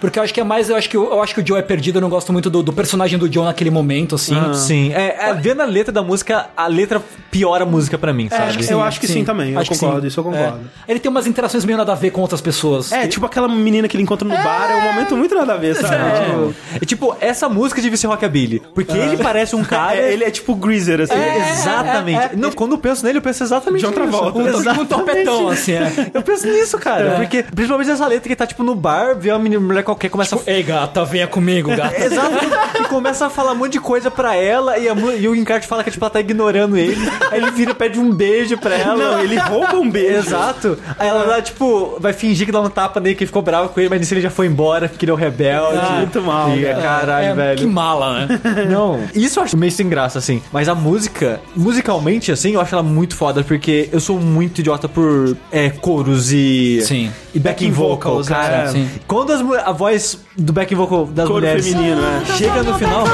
Porque 0.00 0.18
eu 0.18 0.22
acho 0.22 0.34
que 0.36 0.40
é 0.40 0.44
mais. 0.44 0.68
Eu 0.68 0.76
acho 0.76 0.88
que, 0.90 0.98
o- 0.98 1.04
eu 1.10 1.22
acho 1.22 1.34
que 1.34 1.40
o 1.40 1.46
Joe 1.46 1.58
é 1.58 1.62
perdido, 1.62 1.96
eu 1.96 2.02
não 2.02 2.10
gosto 2.10 2.30
muito 2.32 2.50
do, 2.50 2.62
do 2.62 2.72
personagem 2.72 3.18
do 3.18 3.32
Joe 3.32 3.44
naquele 3.44 3.70
momento, 3.70 4.14
assim. 4.16 4.34
Sim, 4.54 4.92
é, 4.92 5.30
é, 5.30 5.32
vendo 5.34 5.62
a 5.62 5.64
letra 5.64 5.90
da 5.92 6.02
música, 6.02 6.46
a 6.56 6.66
letra 6.66 7.02
piora 7.30 7.64
a 7.64 7.66
música 7.66 7.96
pra 7.98 8.12
mim, 8.12 8.28
sabe? 8.28 8.66
eu 8.70 8.80
acho 8.82 9.00
que 9.00 9.06
sim, 9.08 9.24
também, 9.24 9.52
eu 9.52 9.58
Acho 9.60 9.70
concordo, 9.70 10.02
sim. 10.02 10.06
isso 10.08 10.20
eu 10.20 10.24
concordo. 10.24 10.58
É. 10.86 10.90
Ele 10.90 11.00
tem 11.00 11.10
umas 11.10 11.26
interações 11.26 11.64
meio 11.64 11.76
nada 11.78 11.92
a 11.92 11.94
ver 11.94 12.10
com 12.10 12.20
outras 12.20 12.40
pessoas. 12.40 12.92
É, 12.92 13.06
tipo 13.06 13.24
aquela 13.26 13.48
menina 13.48 13.88
que 13.88 13.96
ele 13.96 14.02
encontra 14.02 14.26
no 14.28 14.34
bar, 14.34 14.70
é 14.70 14.76
um 14.76 14.92
momento 14.92 15.16
muito 15.16 15.34
nada 15.34 15.54
a 15.54 15.56
ver, 15.56 15.74
sabe? 15.76 15.94
Tipo, 15.96 16.54
É, 16.74 16.84
tipo, 16.84 17.16
essa 17.20 17.48
música 17.48 17.80
devia 17.80 17.96
ser 17.96 18.06
rockabilly. 18.08 18.60
Porque 18.74 18.96
ele 18.96 19.16
parece 19.18 19.54
um 19.56 19.64
cara. 19.64 19.96
é, 19.96 20.12
ele 20.12 20.24
é 20.24 20.30
tipo 20.30 20.54
Greaser, 20.54 21.00
assim. 21.02 21.14
É, 21.14 21.50
exatamente. 21.50 22.36
Não, 22.36 22.50
quando 22.52 22.72
eu 22.72 22.78
penso 22.78 23.04
nele, 23.04 23.18
eu 23.18 23.22
penso 23.22 23.42
exatamente 23.42 23.84
John 23.84 23.92
Travolta. 23.92 24.38
nisso. 24.42 24.64
Com 24.74 24.80
um 24.82 24.86
topetão, 24.86 25.48
assim, 25.48 25.72
é. 25.72 26.10
Eu 26.12 26.22
penso 26.22 26.46
nisso, 26.46 26.78
cara. 26.78 27.12
Porque, 27.16 27.42
principalmente 27.42 27.88
nessa 27.88 28.06
letra 28.06 28.28
que 28.28 28.36
tá, 28.36 28.46
tipo, 28.46 28.62
no 28.62 28.74
bar, 28.74 29.14
vê 29.18 29.30
uma 29.30 29.38
menina, 29.38 29.60
mulher 29.60 29.82
qualquer, 29.84 30.08
começa 30.10 30.25
a 30.34 30.38
Ei, 30.50 30.62
gata, 30.62 31.04
venha 31.04 31.26
comigo, 31.26 31.74
gata. 31.74 31.96
Exato. 32.00 32.34
e 32.80 32.84
começa 32.84 33.26
a 33.26 33.30
falar 33.30 33.52
um 33.52 33.56
monte 33.56 33.72
de 33.72 33.80
coisa 33.80 34.10
pra 34.10 34.34
ela 34.34 34.78
e, 34.78 34.88
a 34.88 34.94
e 34.94 35.28
o 35.28 35.34
encarte 35.34 35.66
fala 35.66 35.84
que 35.84 35.90
tipo, 35.90 36.04
ela 36.04 36.10
tá 36.10 36.20
ignorando 36.20 36.76
ele. 36.76 36.96
Aí 37.30 37.40
ele 37.40 37.50
vira 37.50 37.74
pede 37.74 37.98
um 37.98 38.12
beijo 38.12 38.56
pra 38.58 38.74
ela. 38.74 38.96
Não, 38.96 39.20
ele 39.20 39.36
rouba 39.38 39.76
um 39.76 39.90
beijo. 39.90 40.28
Exato. 40.28 40.78
Aí 40.98 41.08
ela 41.08 41.24
dá, 41.24 41.42
tipo, 41.42 41.96
vai 42.00 42.12
fingir 42.12 42.46
que 42.46 42.52
dá 42.52 42.60
um 42.60 42.68
tapa 42.68 43.00
nele, 43.00 43.14
que 43.14 43.26
ficou 43.26 43.42
bravo 43.42 43.68
com 43.70 43.80
ele, 43.80 43.88
mas 43.88 44.00
nisso 44.00 44.14
ele 44.14 44.20
já 44.20 44.30
foi 44.30 44.46
embora, 44.46 44.88
porque 44.88 45.04
ele 45.04 45.10
é 45.10 45.14
o 45.14 45.16
rebelde. 45.16 45.78
Ah, 45.80 45.96
muito 45.98 46.22
mal, 46.22 46.56
E, 46.56 46.62
cara. 46.64 46.82
Caralho, 46.82 47.26
É, 47.26 47.34
velho. 47.34 47.58
Que 47.58 47.66
mala, 47.66 48.26
né? 48.26 48.40
Não, 48.70 49.00
isso 49.14 49.38
eu 49.38 49.44
acho 49.44 49.56
meio 49.56 49.72
sem 49.72 49.88
graça, 49.88 50.18
assim. 50.18 50.42
Mas 50.52 50.68
a 50.68 50.74
música, 50.74 51.40
musicalmente, 51.54 52.32
assim, 52.32 52.52
eu 52.54 52.60
acho 52.60 52.74
ela 52.74 52.82
muito 52.82 53.14
foda, 53.16 53.42
porque 53.42 53.88
eu 53.92 54.00
sou 54.00 54.18
muito 54.18 54.60
idiota 54.60 54.88
por 54.88 55.36
é, 55.50 55.70
coros 55.70 56.32
e. 56.32 56.80
Sim. 56.82 57.12
E 57.34 57.38
backing 57.38 57.70
vocals, 57.70 58.28
cara. 58.28 58.64
é. 58.64 58.66
Sim. 58.68 58.88
Quando 59.06 59.32
as 59.32 59.40
a 59.66 59.72
voz 59.72 60.15
this 60.16 60.25
do 60.36 60.52
backing 60.52 60.74
vocal 60.74 61.06
das 61.06 61.26
Coro 61.26 61.40
mulheres 61.40 61.66
feminino, 61.66 62.00
é. 62.02 62.24
chega 62.36 62.62
no 62.62 62.74
final. 62.74 63.04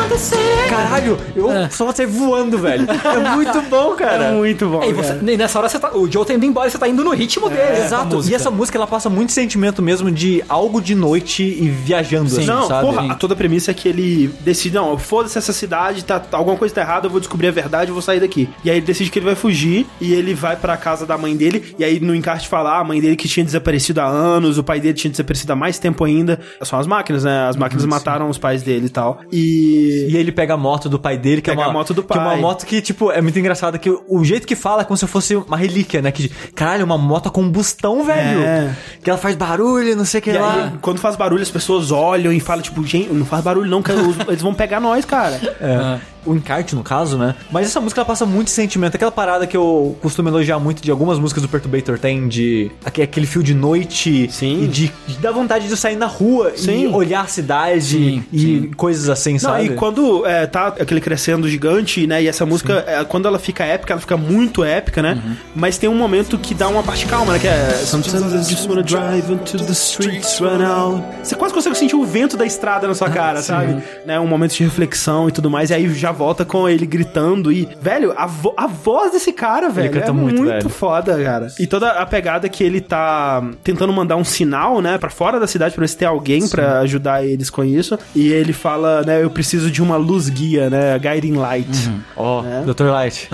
Caralho, 0.68 1.18
eu 1.36 1.48
só 1.70 1.84
vou 1.84 1.94
sair 1.94 2.06
voando, 2.06 2.58
velho. 2.58 2.86
É 2.90 3.34
muito 3.34 3.60
bom, 3.62 3.94
cara. 3.94 4.24
É 4.26 4.32
muito 4.32 4.66
bom. 4.68 4.82
E, 4.84 4.92
você- 4.92 5.18
e 5.22 5.36
nessa 5.36 5.58
hora 5.58 5.68
você 5.68 5.78
tá, 5.78 5.90
o 5.96 6.10
Joe 6.10 6.24
tá 6.24 6.34
indo 6.34 6.44
embora 6.44 6.68
e 6.68 6.70
você 6.70 6.78
tá 6.78 6.88
indo 6.88 7.04
no 7.04 7.10
ritmo 7.10 7.48
dele. 7.48 7.62
com 7.62 7.82
a 7.82 7.84
Exato. 7.84 8.22
E 8.28 8.34
essa 8.34 8.50
música 8.50 8.78
ela 8.78 8.86
passa 8.86 9.08
muito 9.10 9.32
sentimento 9.32 9.82
mesmo 9.82 10.10
de 10.10 10.42
algo 10.48 10.80
de 10.80 10.94
noite 10.94 11.42
e 11.42 11.68
viajando, 11.68 12.26
assim, 12.26 12.44
Não, 12.46 12.66
sabe? 12.68 12.86
porra, 12.86 13.12
a 13.12 13.14
toda 13.14 13.34
a 13.34 13.36
premissa 13.36 13.70
é 13.70 13.74
que 13.74 13.88
ele 13.88 14.28
decide, 14.40 14.74
não, 14.74 14.96
foda-se 14.98 15.36
essa 15.38 15.52
cidade, 15.52 16.04
tá, 16.04 16.20
alguma 16.32 16.56
coisa 16.56 16.74
tá 16.74 16.80
errada, 16.80 17.06
eu 17.06 17.10
vou 17.10 17.20
descobrir 17.20 17.48
a 17.48 17.52
verdade, 17.52 17.90
eu 17.90 17.94
vou 17.94 18.02
sair 18.02 18.20
daqui. 18.20 18.48
E 18.64 18.70
aí 18.70 18.76
ele 18.78 18.86
decide 18.86 19.10
que 19.10 19.18
ele 19.18 19.26
vai 19.26 19.34
fugir 19.34 19.86
e 20.00 20.12
ele 20.12 20.34
vai 20.34 20.56
pra 20.56 20.76
casa 20.76 21.04
da 21.06 21.16
mãe 21.18 21.36
dele, 21.36 21.74
e 21.78 21.84
aí 21.84 22.00
no 22.00 22.14
encarte 22.14 22.48
fala, 22.48 22.72
ah, 22.72 22.80
a 22.80 22.84
mãe 22.84 23.00
dele 23.00 23.16
que 23.16 23.28
tinha 23.28 23.44
desaparecido 23.44 24.00
há 24.00 24.06
anos, 24.06 24.58
o 24.58 24.64
pai 24.64 24.80
dele 24.80 24.94
tinha 24.94 25.10
desaparecido 25.10 25.52
há 25.52 25.56
mais 25.56 25.78
tempo 25.78 26.04
ainda. 26.04 26.40
São 26.62 26.78
as 26.78 26.86
máquinas, 26.86 27.11
né? 27.20 27.48
As 27.48 27.56
máquinas 27.56 27.84
mataram 27.86 28.28
os 28.28 28.38
pais 28.38 28.62
dele 28.62 28.86
e 28.86 28.90
tal. 28.90 29.20
E... 29.32 30.06
E 30.10 30.16
ele 30.16 30.30
pega 30.32 30.54
a 30.54 30.56
moto 30.56 30.88
do 30.88 30.98
pai 30.98 31.16
dele, 31.18 31.40
que 31.42 31.50
Pega 31.50 31.62
é 31.62 31.64
uma 31.64 31.70
a 31.70 31.72
moto 31.72 31.92
do 31.94 32.02
Que 32.02 32.12
é 32.16 32.20
uma 32.20 32.30
pai. 32.30 32.40
moto 32.40 32.66
que, 32.66 32.80
tipo, 32.80 33.10
é 33.10 33.20
muito 33.20 33.38
engraçado 33.38 33.78
que 33.78 33.90
o 33.90 34.24
jeito 34.24 34.46
que 34.46 34.54
fala 34.56 34.82
é 34.82 34.84
como 34.84 34.96
se 34.96 35.06
fosse 35.06 35.34
uma 35.36 35.56
relíquia, 35.56 36.00
né? 36.02 36.10
Que, 36.12 36.28
caralho, 36.54 36.84
uma 36.84 36.96
moto 36.98 37.28
a 37.28 37.30
combustão, 37.30 38.04
velho. 38.04 38.42
É. 38.42 38.74
Que 39.02 39.10
ela 39.10 39.18
faz 39.18 39.34
barulho, 39.36 39.96
não 39.96 40.04
sei 40.04 40.20
o 40.20 40.22
que 40.22 40.30
E 40.30 40.38
lá. 40.38 40.64
aí, 40.66 40.78
quando 40.80 40.98
faz 40.98 41.16
barulho, 41.16 41.42
as 41.42 41.50
pessoas 41.50 41.90
olham 41.90 42.32
e 42.32 42.40
falam, 42.40 42.62
tipo, 42.62 42.84
gente, 42.86 43.12
não 43.12 43.26
faz 43.26 43.42
barulho 43.42 43.68
não, 43.70 43.82
que 43.82 43.90
eles 43.92 44.42
vão 44.42 44.54
pegar 44.54 44.80
nós, 44.80 45.04
cara. 45.04 45.40
É. 45.60 45.98
O 46.24 46.34
encarte, 46.34 46.74
no 46.74 46.82
caso, 46.82 47.16
né? 47.18 47.34
Mas 47.50 47.66
essa 47.66 47.80
música 47.80 48.00
ela 48.00 48.06
passa 48.06 48.24
muito 48.24 48.50
sentimento. 48.50 48.94
Aquela 48.94 49.10
parada 49.10 49.46
que 49.46 49.56
eu 49.56 49.96
costumo 50.00 50.28
elogiar 50.28 50.58
muito 50.58 50.82
de 50.82 50.90
algumas 50.90 51.18
músicas 51.18 51.42
do 51.42 51.48
Perturbator 51.48 51.98
tem, 51.98 52.28
de 52.28 52.70
aque- 52.84 53.02
aquele 53.02 53.26
fio 53.26 53.42
de 53.42 53.54
noite 53.54 54.28
Sim. 54.30 54.62
e 54.64 54.66
de, 54.68 54.92
de 55.06 55.18
dar 55.18 55.32
vontade 55.32 55.66
de 55.68 55.76
sair 55.76 55.96
na 55.96 56.06
rua 56.06 56.52
Sim. 56.56 56.84
e 56.84 56.86
olhar 56.88 57.22
a 57.22 57.26
cidade 57.26 57.82
Sim, 57.82 58.24
e 58.32 58.70
coisas 58.76 59.08
assim, 59.08 59.32
Não, 59.32 59.38
sabe? 59.40 59.64
e 59.64 59.68
quando 59.70 60.24
é, 60.26 60.46
tá 60.46 60.68
aquele 60.68 61.00
crescendo 61.00 61.48
gigante, 61.48 62.06
né? 62.06 62.22
E 62.22 62.28
essa 62.28 62.46
música, 62.46 62.84
é, 62.86 63.02
quando 63.04 63.26
ela 63.26 63.38
fica 63.38 63.64
épica, 63.64 63.92
ela 63.94 64.00
fica 64.00 64.16
muito 64.16 64.62
épica, 64.62 65.02
né? 65.02 65.20
Uhum. 65.24 65.36
Mas 65.56 65.76
tem 65.78 65.88
um 65.90 65.96
momento 65.96 66.38
que 66.38 66.54
dá 66.54 66.68
uma 66.68 66.82
parte 66.82 67.04
calma, 67.06 67.32
né? 67.32 67.38
Que 67.40 67.48
é 67.48 67.70
Sometimes 67.84 68.32
I 68.32 68.48
just 68.48 68.68
wanna 68.68 68.82
drive 68.82 69.30
into 69.32 69.58
the 69.58 69.72
streets, 69.72 70.38
run 70.38 70.62
out. 70.64 71.02
Você 71.22 71.34
quase 71.34 71.52
consegue 71.52 71.76
sentir 71.76 71.96
o 71.96 72.04
vento 72.04 72.36
da 72.36 72.46
estrada 72.46 72.86
na 72.86 72.94
sua 72.94 73.10
cara, 73.10 73.42
sabe? 73.42 73.82
Né? 74.06 74.20
Um 74.20 74.26
momento 74.26 74.52
de 74.54 74.62
reflexão 74.62 75.28
e 75.28 75.32
tudo 75.32 75.50
mais. 75.50 75.70
E 75.70 75.74
aí 75.74 75.92
já 75.94 76.11
volta 76.12 76.44
com 76.44 76.68
ele 76.68 76.86
gritando. 76.86 77.50
E, 77.50 77.68
velho, 77.80 78.12
a, 78.16 78.26
vo- 78.26 78.54
a 78.56 78.66
voz 78.66 79.12
desse 79.12 79.32
cara, 79.32 79.68
velho, 79.68 79.90
canta 79.90 80.08
é 80.10 80.12
muito, 80.12 80.42
muito, 80.42 80.52
velho. 80.52 80.68
foda, 80.68 81.20
cara. 81.22 81.48
E 81.58 81.66
toda 81.66 81.90
a 81.92 82.06
pegada 82.06 82.48
que 82.48 82.62
ele 82.62 82.80
tá 82.80 83.42
tentando 83.64 83.92
mandar 83.92 84.16
um 84.16 84.24
sinal, 84.24 84.80
né, 84.80 84.98
pra 84.98 85.10
fora 85.10 85.40
da 85.40 85.46
cidade 85.46 85.74
pra 85.74 85.80
ver 85.82 85.88
se 85.88 85.96
tem 85.96 86.06
alguém 86.08 86.46
pra 86.48 86.80
ajudar 86.80 87.24
eles 87.24 87.50
com 87.50 87.64
isso. 87.64 87.98
E 88.14 88.30
ele 88.32 88.52
fala, 88.52 89.02
né, 89.02 89.22
eu 89.22 89.30
preciso 89.30 89.70
de 89.70 89.82
uma 89.82 89.96
luz 89.96 90.28
guia, 90.28 90.68
né, 90.70 90.98
guiding 90.98 91.34
light. 91.34 91.90
Ó, 92.16 92.44
É. 92.44 92.62
Dr. 92.64 92.84
Light. 92.86 93.28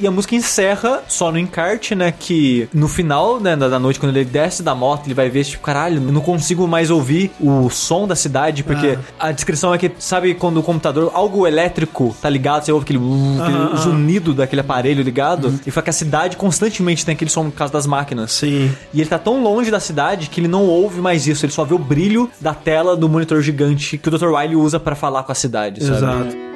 E 0.00 0.06
a 0.06 0.10
música 0.10 0.34
encerra 0.34 1.02
só 1.08 1.30
no 1.32 1.38
encarte, 1.38 1.94
né? 1.94 2.12
Que 2.16 2.68
no 2.72 2.88
final 2.88 3.40
né, 3.40 3.56
da 3.56 3.68
da 3.68 3.78
noite, 3.78 3.98
quando 3.98 4.14
ele 4.14 4.24
desce 4.24 4.62
da 4.62 4.74
moto, 4.74 5.06
ele 5.06 5.14
vai 5.14 5.30
ver, 5.30 5.44
tipo, 5.44 5.62
caralho, 5.62 5.96
eu 5.96 6.12
não 6.12 6.20
consigo 6.20 6.66
mais 6.68 6.90
ouvir 6.90 7.30
o 7.40 7.70
som 7.70 8.06
da 8.06 8.14
cidade, 8.14 8.62
porque 8.62 8.98
a 9.18 9.32
descrição 9.32 9.72
é 9.72 9.78
que, 9.78 9.90
sabe, 9.98 10.34
quando 10.34 10.58
o 10.58 10.62
computador, 10.62 11.10
algo 11.14 11.46
elétrico 11.46 11.71
tá 12.20 12.28
ligado, 12.28 12.64
você 12.64 12.72
ouve 12.72 12.84
aquele, 12.84 12.98
uh, 12.98 13.42
aquele 13.42 13.76
zunido 13.82 14.34
daquele 14.34 14.60
aparelho 14.60 15.02
ligado, 15.02 15.58
e 15.66 15.70
fala 15.70 15.84
que 15.84 15.90
a 15.90 15.92
cidade 15.92 16.36
constantemente 16.36 17.04
tem 17.04 17.14
aquele 17.14 17.30
som 17.30 17.50
por 17.50 17.56
causa 17.56 17.72
das 17.72 17.86
máquinas. 17.86 18.32
Sim. 18.32 18.72
E 18.92 19.00
ele 19.00 19.08
tá 19.08 19.18
tão 19.18 19.42
longe 19.42 19.70
da 19.70 19.80
cidade 19.80 20.28
que 20.28 20.40
ele 20.40 20.48
não 20.48 20.64
ouve 20.66 21.00
mais 21.00 21.26
isso, 21.26 21.44
ele 21.44 21.52
só 21.52 21.64
vê 21.64 21.74
o 21.74 21.78
brilho 21.78 22.30
da 22.40 22.54
tela 22.54 22.96
do 22.96 23.08
monitor 23.08 23.40
gigante 23.42 23.98
que 23.98 24.08
o 24.08 24.10
Dr. 24.10 24.28
Wily 24.28 24.56
usa 24.56 24.78
pra 24.78 24.94
falar 24.94 25.22
com 25.22 25.32
a 25.32 25.34
cidade, 25.34 25.82
sabe? 25.82 25.96
Exato. 25.96 26.51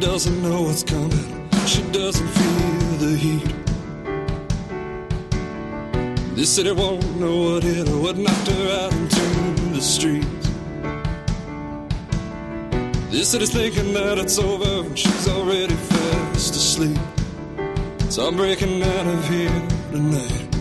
Doesn't 0.00 0.42
know 0.42 0.62
what's 0.62 0.82
coming. 0.82 1.48
She 1.66 1.82
doesn't 1.90 2.28
feel 2.28 2.98
the 2.98 3.16
heat. 3.16 3.54
This 6.36 6.54
city 6.54 6.72
won't 6.72 7.16
know 7.18 7.54
what 7.54 7.62
hit 7.62 7.88
her, 7.88 7.96
what 7.96 8.16
knocked 8.16 8.48
her 8.48 8.84
out 8.84 8.92
into 8.92 9.20
the 9.72 9.80
streets. 9.80 10.48
This 13.10 13.30
city's 13.30 13.50
thinking 13.50 13.94
that 13.94 14.18
it's 14.18 14.38
over, 14.38 14.86
and 14.86 14.98
she's 14.98 15.28
already 15.28 15.74
fast 15.74 16.54
asleep. 16.54 16.98
So 18.10 18.28
I'm 18.28 18.36
breaking 18.36 18.82
out 18.82 19.06
of 19.06 19.28
here 19.28 19.68
tonight. 19.90 20.53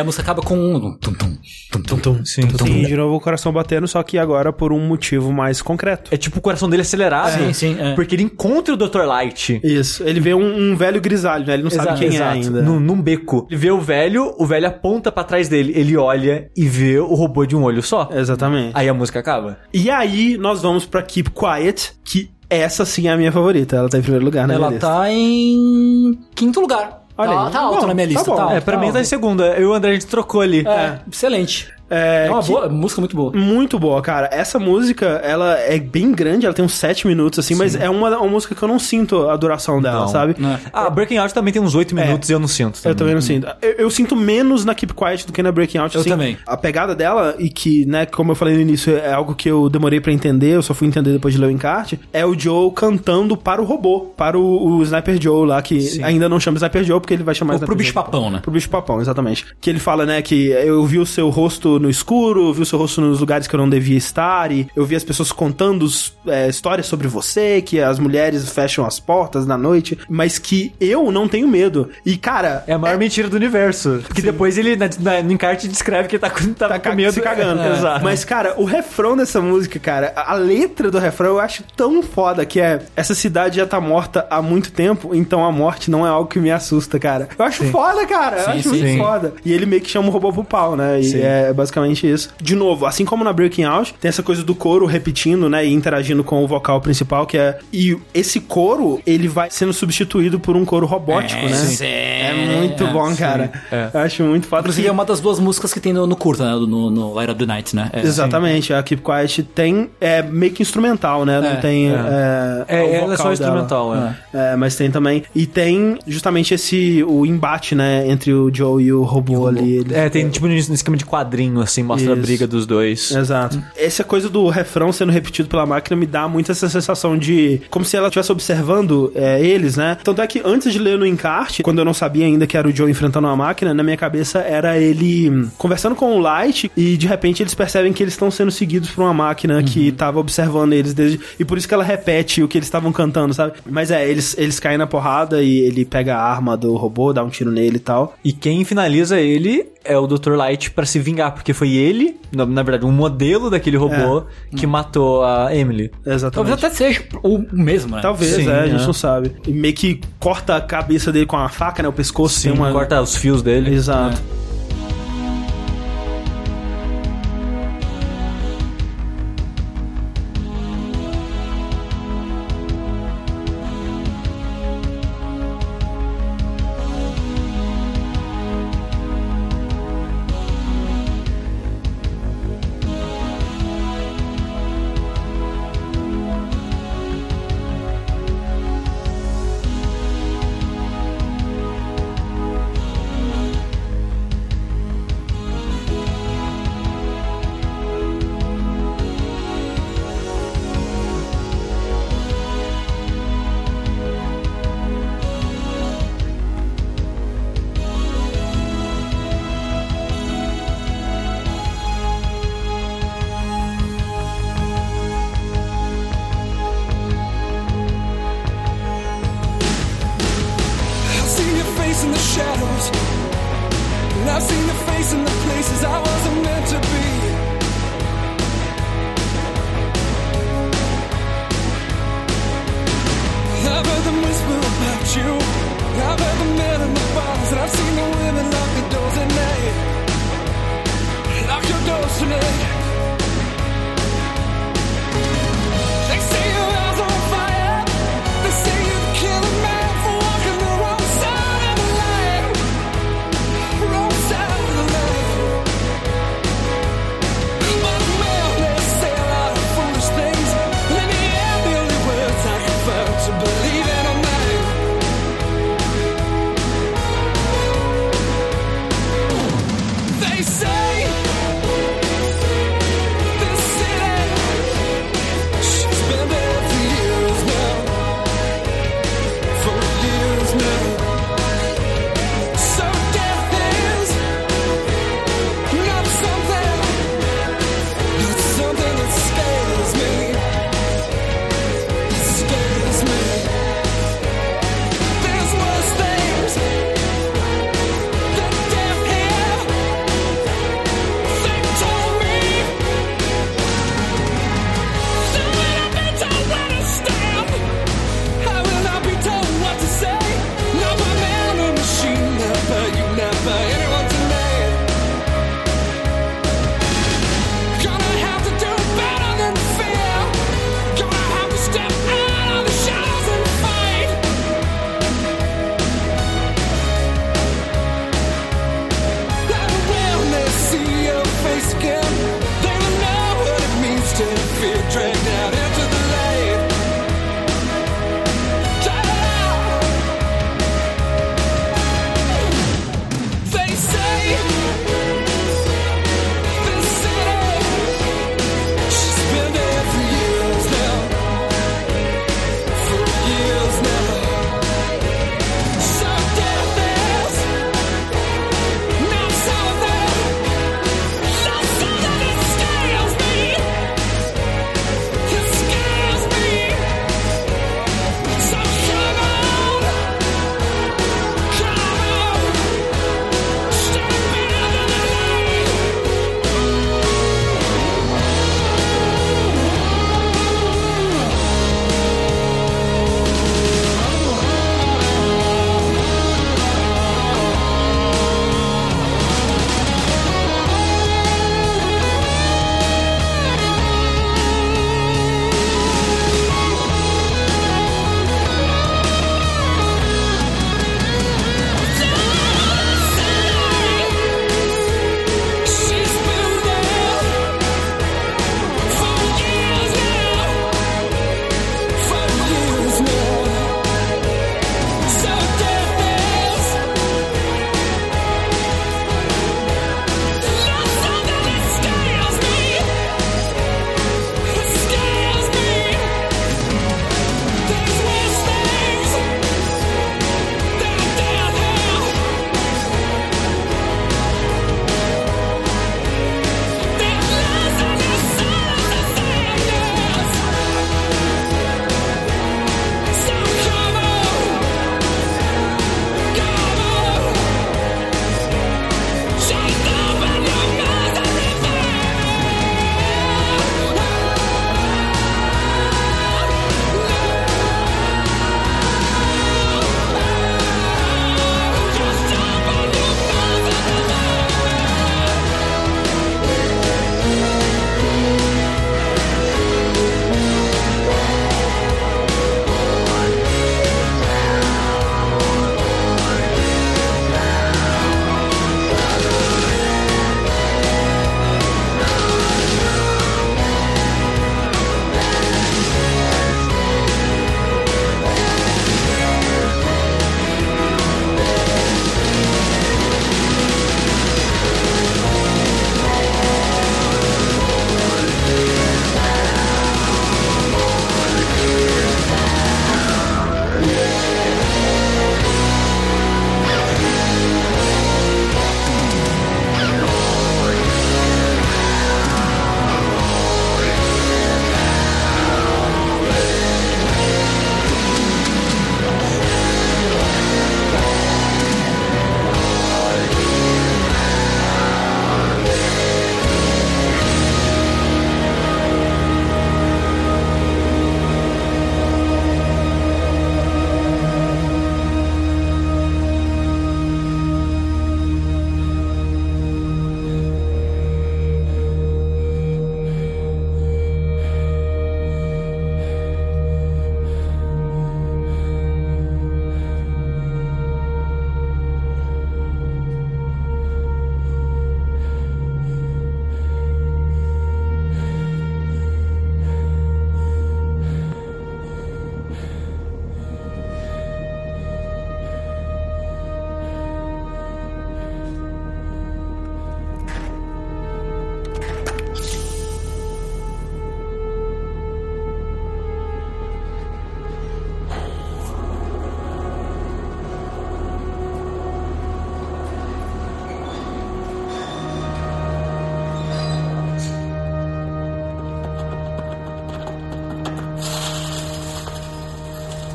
A 0.00 0.04
música 0.04 0.22
acaba 0.22 0.42
com 0.42 0.56
um 0.56 0.96
tum 0.96 1.12
tum 1.12 1.36
tum 1.70 1.82
tum 1.82 1.98
tum. 1.98 2.24
Sim. 2.24 2.42
tum, 2.42 2.56
tum. 2.56 2.66
E 2.66 2.86
de 2.86 2.96
novo 2.96 3.16
o 3.16 3.20
coração 3.20 3.52
batendo, 3.52 3.86
só 3.86 4.02
que 4.02 4.18
agora 4.18 4.52
por 4.52 4.72
um 4.72 4.80
motivo 4.80 5.32
mais 5.32 5.62
concreto. 5.62 6.12
É 6.12 6.16
tipo 6.16 6.38
o 6.38 6.42
coração 6.42 6.68
dele 6.68 6.82
acelerado. 6.82 7.38
Sim, 7.38 7.52
sim, 7.52 7.76
é. 7.78 7.94
Porque 7.94 8.14
ele 8.14 8.22
encontra 8.24 8.74
o 8.74 8.76
Dr. 8.76 9.02
Light. 9.02 9.60
Isso. 9.62 10.02
Ele 10.02 10.20
vê 10.20 10.34
um, 10.34 10.72
um 10.72 10.76
velho 10.76 11.00
grisalho, 11.00 11.46
né? 11.46 11.54
Ele 11.54 11.62
não 11.62 11.70
sabe 11.70 11.98
quem 11.98 12.16
é 12.16 12.22
ainda. 12.22 12.62
Num, 12.62 12.80
num 12.80 13.00
beco. 13.00 13.46
Ele 13.50 13.58
vê 13.58 13.70
o 13.70 13.80
velho, 13.80 14.34
o 14.38 14.46
velho 14.46 14.66
aponta 14.66 15.12
pra 15.12 15.24
trás 15.24 15.48
dele. 15.48 15.72
Ele 15.76 15.96
olha 15.96 16.50
e 16.56 16.68
vê 16.68 16.98
o 16.98 17.14
robô 17.14 17.44
de 17.46 17.56
um 17.56 17.62
olho 17.62 17.82
só. 17.82 18.08
Exatamente. 18.12 18.72
Aí 18.74 18.88
a 18.88 18.94
música 18.94 19.20
acaba. 19.20 19.58
E 19.72 19.90
aí 19.90 20.36
nós 20.36 20.62
vamos 20.62 20.86
pra 20.86 21.02
Keep 21.02 21.30
Quiet, 21.30 21.92
que 22.04 22.30
essa 22.48 22.84
sim 22.84 23.06
é 23.06 23.12
a 23.12 23.16
minha 23.16 23.30
favorita. 23.30 23.76
Ela 23.76 23.88
tá 23.88 23.98
em 23.98 24.02
primeiro 24.02 24.24
lugar 24.24 24.46
na 24.46 24.54
Ela 24.54 24.72
tá 24.72 25.10
em 25.10 26.18
quinto 26.34 26.60
lugar. 26.60 26.99
Olha 27.20 27.32
tá, 27.32 27.46
aí. 27.46 27.52
tá 27.52 27.60
alto 27.60 27.80
Bom, 27.80 27.86
na 27.86 27.94
minha 27.94 28.06
tá 28.06 28.12
lista, 28.14 28.30
bom. 28.30 28.36
tá, 28.36 28.52
é, 28.54 28.60
pra 28.60 28.74
tá 28.76 28.80
mim 28.80 28.86
tá 28.88 28.98
em 28.98 29.00
alto. 29.00 29.08
segunda. 29.08 29.46
Eu 29.54 29.62
e 29.62 29.66
o 29.66 29.72
André 29.74 29.90
a 29.90 29.94
gente 29.94 30.06
trocou 30.06 30.40
ali. 30.40 30.66
É, 30.66 30.98
excelente. 31.10 31.72
É, 31.90 32.26
É 32.26 32.30
uma 32.30 32.40
boa, 32.42 32.68
música 32.68 33.00
muito 33.00 33.16
boa. 33.16 33.32
Muito 33.32 33.78
boa, 33.78 34.00
cara. 34.00 34.28
Essa 34.32 34.58
música, 34.58 35.06
ela 35.24 35.58
é 35.58 35.78
bem 35.78 36.12
grande, 36.12 36.46
ela 36.46 36.54
tem 36.54 36.64
uns 36.64 36.74
7 36.74 37.06
minutos, 37.06 37.38
assim, 37.38 37.54
mas 37.54 37.74
é 37.74 37.90
uma, 37.90 38.16
uma 38.16 38.28
música 38.28 38.54
que 38.54 38.62
eu 38.62 38.68
não 38.68 38.78
sinto 38.78 39.28
a 39.28 39.36
duração 39.36 39.80
dela, 39.82 40.00
Não. 40.00 40.08
sabe? 40.08 40.36
Né? 40.38 40.60
Ah, 40.72 40.88
Breaking 40.88 41.18
Out 41.18 41.34
também 41.34 41.52
tem 41.52 41.60
uns 41.60 41.74
8 41.74 41.94
minutos 41.94 42.30
e 42.30 42.32
eu 42.32 42.38
não 42.38 42.48
sinto. 42.48 42.80
Eu 42.84 42.94
também 42.94 43.14
não 43.14 43.20
sinto. 43.20 43.46
Eu, 43.60 43.72
eu 43.72 43.90
sinto 43.90 44.14
menos 44.14 44.64
na 44.64 44.74
Keep 44.74 44.94
Quiet 44.94 45.26
do 45.26 45.32
que 45.32 45.42
na 45.42 45.50
Breaking 45.52 45.78
Out. 45.78 45.94
Eu 45.94 46.00
assim. 46.02 46.10
também. 46.10 46.38
A 46.46 46.56
pegada 46.56 46.94
dela, 46.94 47.34
e 47.38 47.48
que, 47.48 47.84
né, 47.86 48.06
como 48.06 48.32
eu 48.32 48.36
falei 48.36 48.54
no 48.54 48.60
início, 48.60 48.96
é 48.96 49.12
algo 49.12 49.34
que 49.34 49.48
eu 49.50 49.68
demorei 49.68 50.00
pra 50.00 50.12
entender, 50.12 50.54
eu 50.54 50.62
só 50.62 50.72
fui 50.74 50.86
entender 50.86 51.12
depois 51.12 51.34
de 51.34 51.40
ler 51.40 51.46
o 51.48 51.50
encarte, 51.50 51.98
é 52.12 52.24
o 52.24 52.38
Joe 52.38 52.70
cantando 52.72 53.36
para 53.36 53.60
o 53.60 53.64
robô, 53.64 54.12
para 54.16 54.38
o, 54.38 54.76
o 54.78 54.82
Sniper 54.82 55.20
Joe 55.20 55.46
lá, 55.46 55.60
que 55.60 56.00
ainda 56.02 56.28
não 56.28 56.38
chama 56.38 56.56
Sniper 56.58 56.84
Joe, 56.84 57.00
porque 57.00 57.14
ele 57.14 57.22
vai 57.24 57.34
chamar 57.34 57.54
Ou 57.54 57.58
pro 57.60 57.68
Joe. 57.68 57.76
bicho 57.76 57.92
papão, 57.94 58.30
né? 58.30 58.38
Pro 58.40 58.50
bicho 58.52 58.68
papão, 58.70 59.00
exatamente. 59.00 59.46
Que 59.60 59.70
ele 59.70 59.78
fala, 59.80 60.06
né, 60.06 60.22
que 60.22 60.48
eu 60.48 60.84
vi 60.86 60.98
o 60.98 61.06
seu 61.06 61.28
rosto 61.30 61.79
no 61.80 61.90
escuro, 61.90 62.52
vi 62.52 62.62
o 62.62 62.66
seu 62.66 62.78
rosto 62.78 63.00
nos 63.00 63.20
lugares 63.20 63.46
que 63.46 63.54
eu 63.54 63.58
não 63.58 63.68
devia 63.68 63.96
estar, 63.96 64.52
e 64.52 64.68
eu 64.76 64.84
vi 64.84 64.94
as 64.96 65.04
pessoas 65.04 65.32
contando 65.32 65.86
é, 66.26 66.48
histórias 66.48 66.86
sobre 66.86 67.08
você, 67.08 67.60
que 67.62 67.80
as 67.80 67.98
mulheres 67.98 68.48
fecham 68.50 68.84
as 68.86 69.00
portas 69.00 69.46
na 69.46 69.56
noite, 69.56 69.98
mas 70.08 70.38
que 70.38 70.72
eu 70.80 71.10
não 71.10 71.26
tenho 71.28 71.48
medo. 71.48 71.90
E, 72.04 72.16
cara, 72.16 72.64
É 72.66 72.72
a 72.74 72.78
maior 72.78 72.98
mentira 72.98 73.28
do 73.28 73.36
universo. 73.36 74.00
Porque 74.06 74.22
depois 74.22 74.56
ele, 74.58 74.76
na, 74.76 74.88
na- 75.00 75.22
no 75.22 75.32
encarte, 75.32 75.66
descreve 75.68 76.08
que 76.08 76.18
tá, 76.18 76.30
tá, 76.30 76.68
tá 76.68 76.78
com 76.78 76.90
ca- 76.90 76.94
medo. 76.94 77.12
se 77.12 77.20
cagando. 77.20 77.62
É. 77.62 77.72
Exato. 77.72 78.04
Mas, 78.04 78.24
cara, 78.24 78.54
o 78.58 78.64
refrão 78.64 79.16
dessa 79.16 79.40
música, 79.40 79.78
cara, 79.78 80.12
a 80.16 80.34
letra 80.34 80.90
do 80.90 80.98
refrão 80.98 81.30
eu 81.30 81.40
acho 81.40 81.62
tão 81.76 82.02
foda 82.02 82.44
que 82.44 82.60
é 82.60 82.80
essa 82.96 83.14
cidade 83.14 83.56
já 83.56 83.66
tá 83.66 83.80
morta 83.80 84.26
há 84.30 84.42
muito 84.42 84.72
tempo, 84.72 85.14
então 85.14 85.44
a 85.44 85.52
morte 85.52 85.90
não 85.90 86.06
é 86.06 86.10
algo 86.10 86.28
que 86.28 86.38
me 86.38 86.50
assusta, 86.50 86.98
cara. 86.98 87.28
Eu 87.38 87.44
acho 87.44 87.64
foda, 87.66 88.06
cara. 88.06 88.38
eu 88.38 88.44
Sim, 88.44 88.50
acho 88.50 88.62
sim, 88.62 88.68
muito 88.70 88.86
sim. 88.86 88.98
foda. 88.98 89.34
E 89.44 89.52
ele 89.52 89.66
meio 89.66 89.80
que 89.82 89.90
chama 89.90 90.08
o 90.08 90.10
robô 90.10 90.32
pro 90.32 90.44
pau, 90.44 90.76
né? 90.76 91.00
E 91.00 91.04
Sim. 91.04 91.20
é 91.22 91.52
basicamente 91.52 91.69
isso. 92.06 92.30
De 92.40 92.54
novo, 92.54 92.86
assim 92.86 93.04
como 93.04 93.24
na 93.24 93.32
Breaking 93.32 93.64
Out, 93.64 93.94
tem 94.00 94.08
essa 94.08 94.22
coisa 94.22 94.42
do 94.42 94.54
coro 94.54 94.86
repetindo, 94.86 95.48
né? 95.48 95.64
E 95.64 95.72
interagindo 95.72 96.24
com 96.24 96.42
o 96.42 96.46
vocal 96.46 96.80
principal, 96.80 97.26
que 97.26 97.38
é. 97.38 97.58
E 97.72 97.96
esse 98.12 98.40
coro, 98.40 99.00
ele 99.06 99.28
vai 99.28 99.50
sendo 99.50 99.72
substituído 99.72 100.38
por 100.40 100.56
um 100.56 100.64
coro 100.64 100.86
robótico, 100.86 101.44
né? 101.44 101.54
sim. 101.54 101.84
É 102.30 102.56
muito 102.60 102.86
bom, 102.88 103.14
cara. 103.16 103.50
É. 103.70 103.90
Eu 103.92 104.00
acho 104.00 104.22
muito 104.22 104.46
foda. 104.46 104.60
Inclusive 104.62 104.88
é 104.88 104.92
uma 104.92 105.04
das 105.04 105.20
duas 105.20 105.38
músicas 105.38 105.72
que 105.72 105.80
tem 105.80 105.92
no, 105.92 106.06
no 106.06 106.16
curta, 106.16 106.44
né? 106.44 106.50
No, 106.52 106.90
no 106.90 107.14
Light 107.14 107.30
of 107.30 107.38
the 107.38 107.46
Night, 107.46 107.74
né? 107.76 107.90
É, 107.92 108.00
Exatamente, 108.00 108.72
a 108.72 108.82
Keep 108.82 109.02
Quiet 109.02 109.42
tem 109.42 109.90
é 110.00 110.22
meio 110.22 110.52
que 110.52 110.62
instrumental, 110.62 111.24
né? 111.24 111.40
Não 111.40 111.48
É, 111.48 111.56
tem. 111.56 111.88
é. 111.90 112.64
É, 112.68 112.80
É, 112.80 112.82
o 112.82 112.94
ela 113.04 113.14
é 113.14 113.16
só 113.16 113.22
dela. 113.24 113.32
instrumental, 113.34 113.94
é. 113.94 114.16
É, 114.32 114.56
mas 114.56 114.76
tem 114.76 114.90
também. 114.90 115.22
E 115.34 115.46
tem 115.46 115.98
justamente 116.06 116.54
esse. 116.54 117.02
o 117.06 117.24
embate, 117.26 117.74
né? 117.74 118.08
Entre 118.08 118.32
o 118.32 118.50
Joe 118.52 118.82
e 118.82 118.92
o 118.92 119.02
robô 119.02 119.46
ali. 119.46 119.76
Eles- 119.78 119.92
É, 119.92 120.08
tem 120.08 120.28
tipo 120.28 120.46
um 120.46 120.50
esquema 120.52 120.96
de 120.96 121.04
quadrinho, 121.04 121.60
assim, 121.60 121.82
mostra 121.82 122.10
a 122.12 122.14
Isso. 122.14 122.22
briga 122.22 122.46
dos 122.46 122.66
dois. 122.66 123.10
Exato. 123.10 123.62
Essa 123.76 124.04
coisa 124.04 124.28
do 124.28 124.48
refrão 124.48 124.92
sendo 124.92 125.12
repetido 125.12 125.48
pela 125.48 125.66
máquina 125.66 125.96
me 125.96 126.06
dá 126.06 126.26
muito 126.28 126.50
essa 126.52 126.68
sensação 126.68 127.16
de. 127.16 127.60
como 127.70 127.84
se 127.84 127.96
ela 127.96 128.08
estivesse 128.08 128.32
observando 128.32 129.12
é, 129.14 129.40
eles, 129.44 129.76
né? 129.76 129.96
Tanto 130.02 130.20
é 130.22 130.26
que 130.26 130.40
antes 130.44 130.72
de 130.72 130.78
ler 130.78 130.98
no 130.98 131.06
encarte, 131.06 131.62
quando 131.62 131.78
eu 131.78 131.84
não 131.84 131.94
sabia 131.94 132.19
ainda 132.24 132.46
que 132.46 132.56
era 132.56 132.66
o 132.66 132.74
Joe 132.74 132.90
enfrentando 132.90 133.26
uma 133.26 133.36
máquina, 133.36 133.72
na 133.74 133.82
minha 133.82 133.96
cabeça 133.96 134.40
era 134.40 134.78
ele 134.78 135.48
conversando 135.58 135.94
com 135.94 136.16
o 136.16 136.18
Light 136.18 136.70
e 136.76 136.96
de 136.96 137.06
repente 137.06 137.42
eles 137.42 137.54
percebem 137.54 137.92
que 137.92 138.02
eles 138.02 138.14
estão 138.14 138.30
sendo 138.30 138.50
seguidos 138.50 138.90
por 138.90 139.02
uma 139.02 139.14
máquina 139.14 139.62
que 139.62 139.92
tava 139.92 140.18
observando 140.18 140.72
eles 140.72 140.94
desde. 140.94 141.20
E 141.38 141.44
por 141.44 141.58
isso 141.58 141.68
que 141.68 141.74
ela 141.74 141.84
repete 141.84 142.42
o 142.42 142.48
que 142.48 142.58
eles 142.58 142.66
estavam 142.66 142.92
cantando, 142.92 143.34
sabe? 143.34 143.54
Mas 143.68 143.90
é, 143.90 144.08
eles, 144.08 144.36
eles 144.38 144.58
caem 144.58 144.78
na 144.78 144.86
porrada 144.86 145.42
e 145.42 145.60
ele 145.60 145.84
pega 145.84 146.16
a 146.16 146.22
arma 146.22 146.56
do 146.56 146.74
robô, 146.76 147.12
dá 147.12 147.22
um 147.22 147.28
tiro 147.28 147.50
nele 147.50 147.76
e 147.76 147.80
tal. 147.80 148.14
E 148.24 148.32
quem 148.32 148.64
finaliza 148.64 149.20
ele 149.20 149.66
é 149.84 149.96
o 149.96 150.06
Dr. 150.06 150.34
Light 150.34 150.70
pra 150.70 150.84
se 150.84 150.98
vingar, 150.98 151.32
porque 151.32 151.52
foi 151.52 151.70
ele, 151.70 152.16
na, 152.30 152.44
na 152.44 152.62
verdade, 152.62 152.84
um 152.84 152.92
modelo 152.92 153.48
daquele 153.50 153.76
robô 153.76 154.24
que 154.54 154.66
matou 154.66 155.24
a 155.24 155.54
Emily. 155.54 155.90
Exatamente. 156.04 156.34
Talvez 156.34 156.58
até 156.58 156.70
seja 156.70 157.02
o 157.22 157.44
mesmo, 157.50 157.96
né? 157.96 158.02
Talvez, 158.02 158.34
Sim, 158.34 158.48
é, 158.48 158.60
a 158.60 158.66
gente 158.66 158.82
é. 158.82 158.86
não 158.86 158.92
sabe. 158.92 159.32
E 159.46 159.50
meio 159.50 159.74
que 159.74 160.00
corta 160.18 160.56
a 160.56 160.60
cabeça 160.60 161.10
dele 161.10 161.26
com 161.26 161.36
uma 161.36 161.48
faca, 161.48 161.82
né? 161.82 161.88
O 161.88 161.92
pescoço 161.92 162.09
Sim, 162.34 162.50
tem 162.50 162.58
uma. 162.58 162.72
corta 162.72 163.00
os 163.00 163.16
fios 163.16 163.42
dele. 163.42 163.74
Exato. 163.74 164.16
I've 164.16 164.30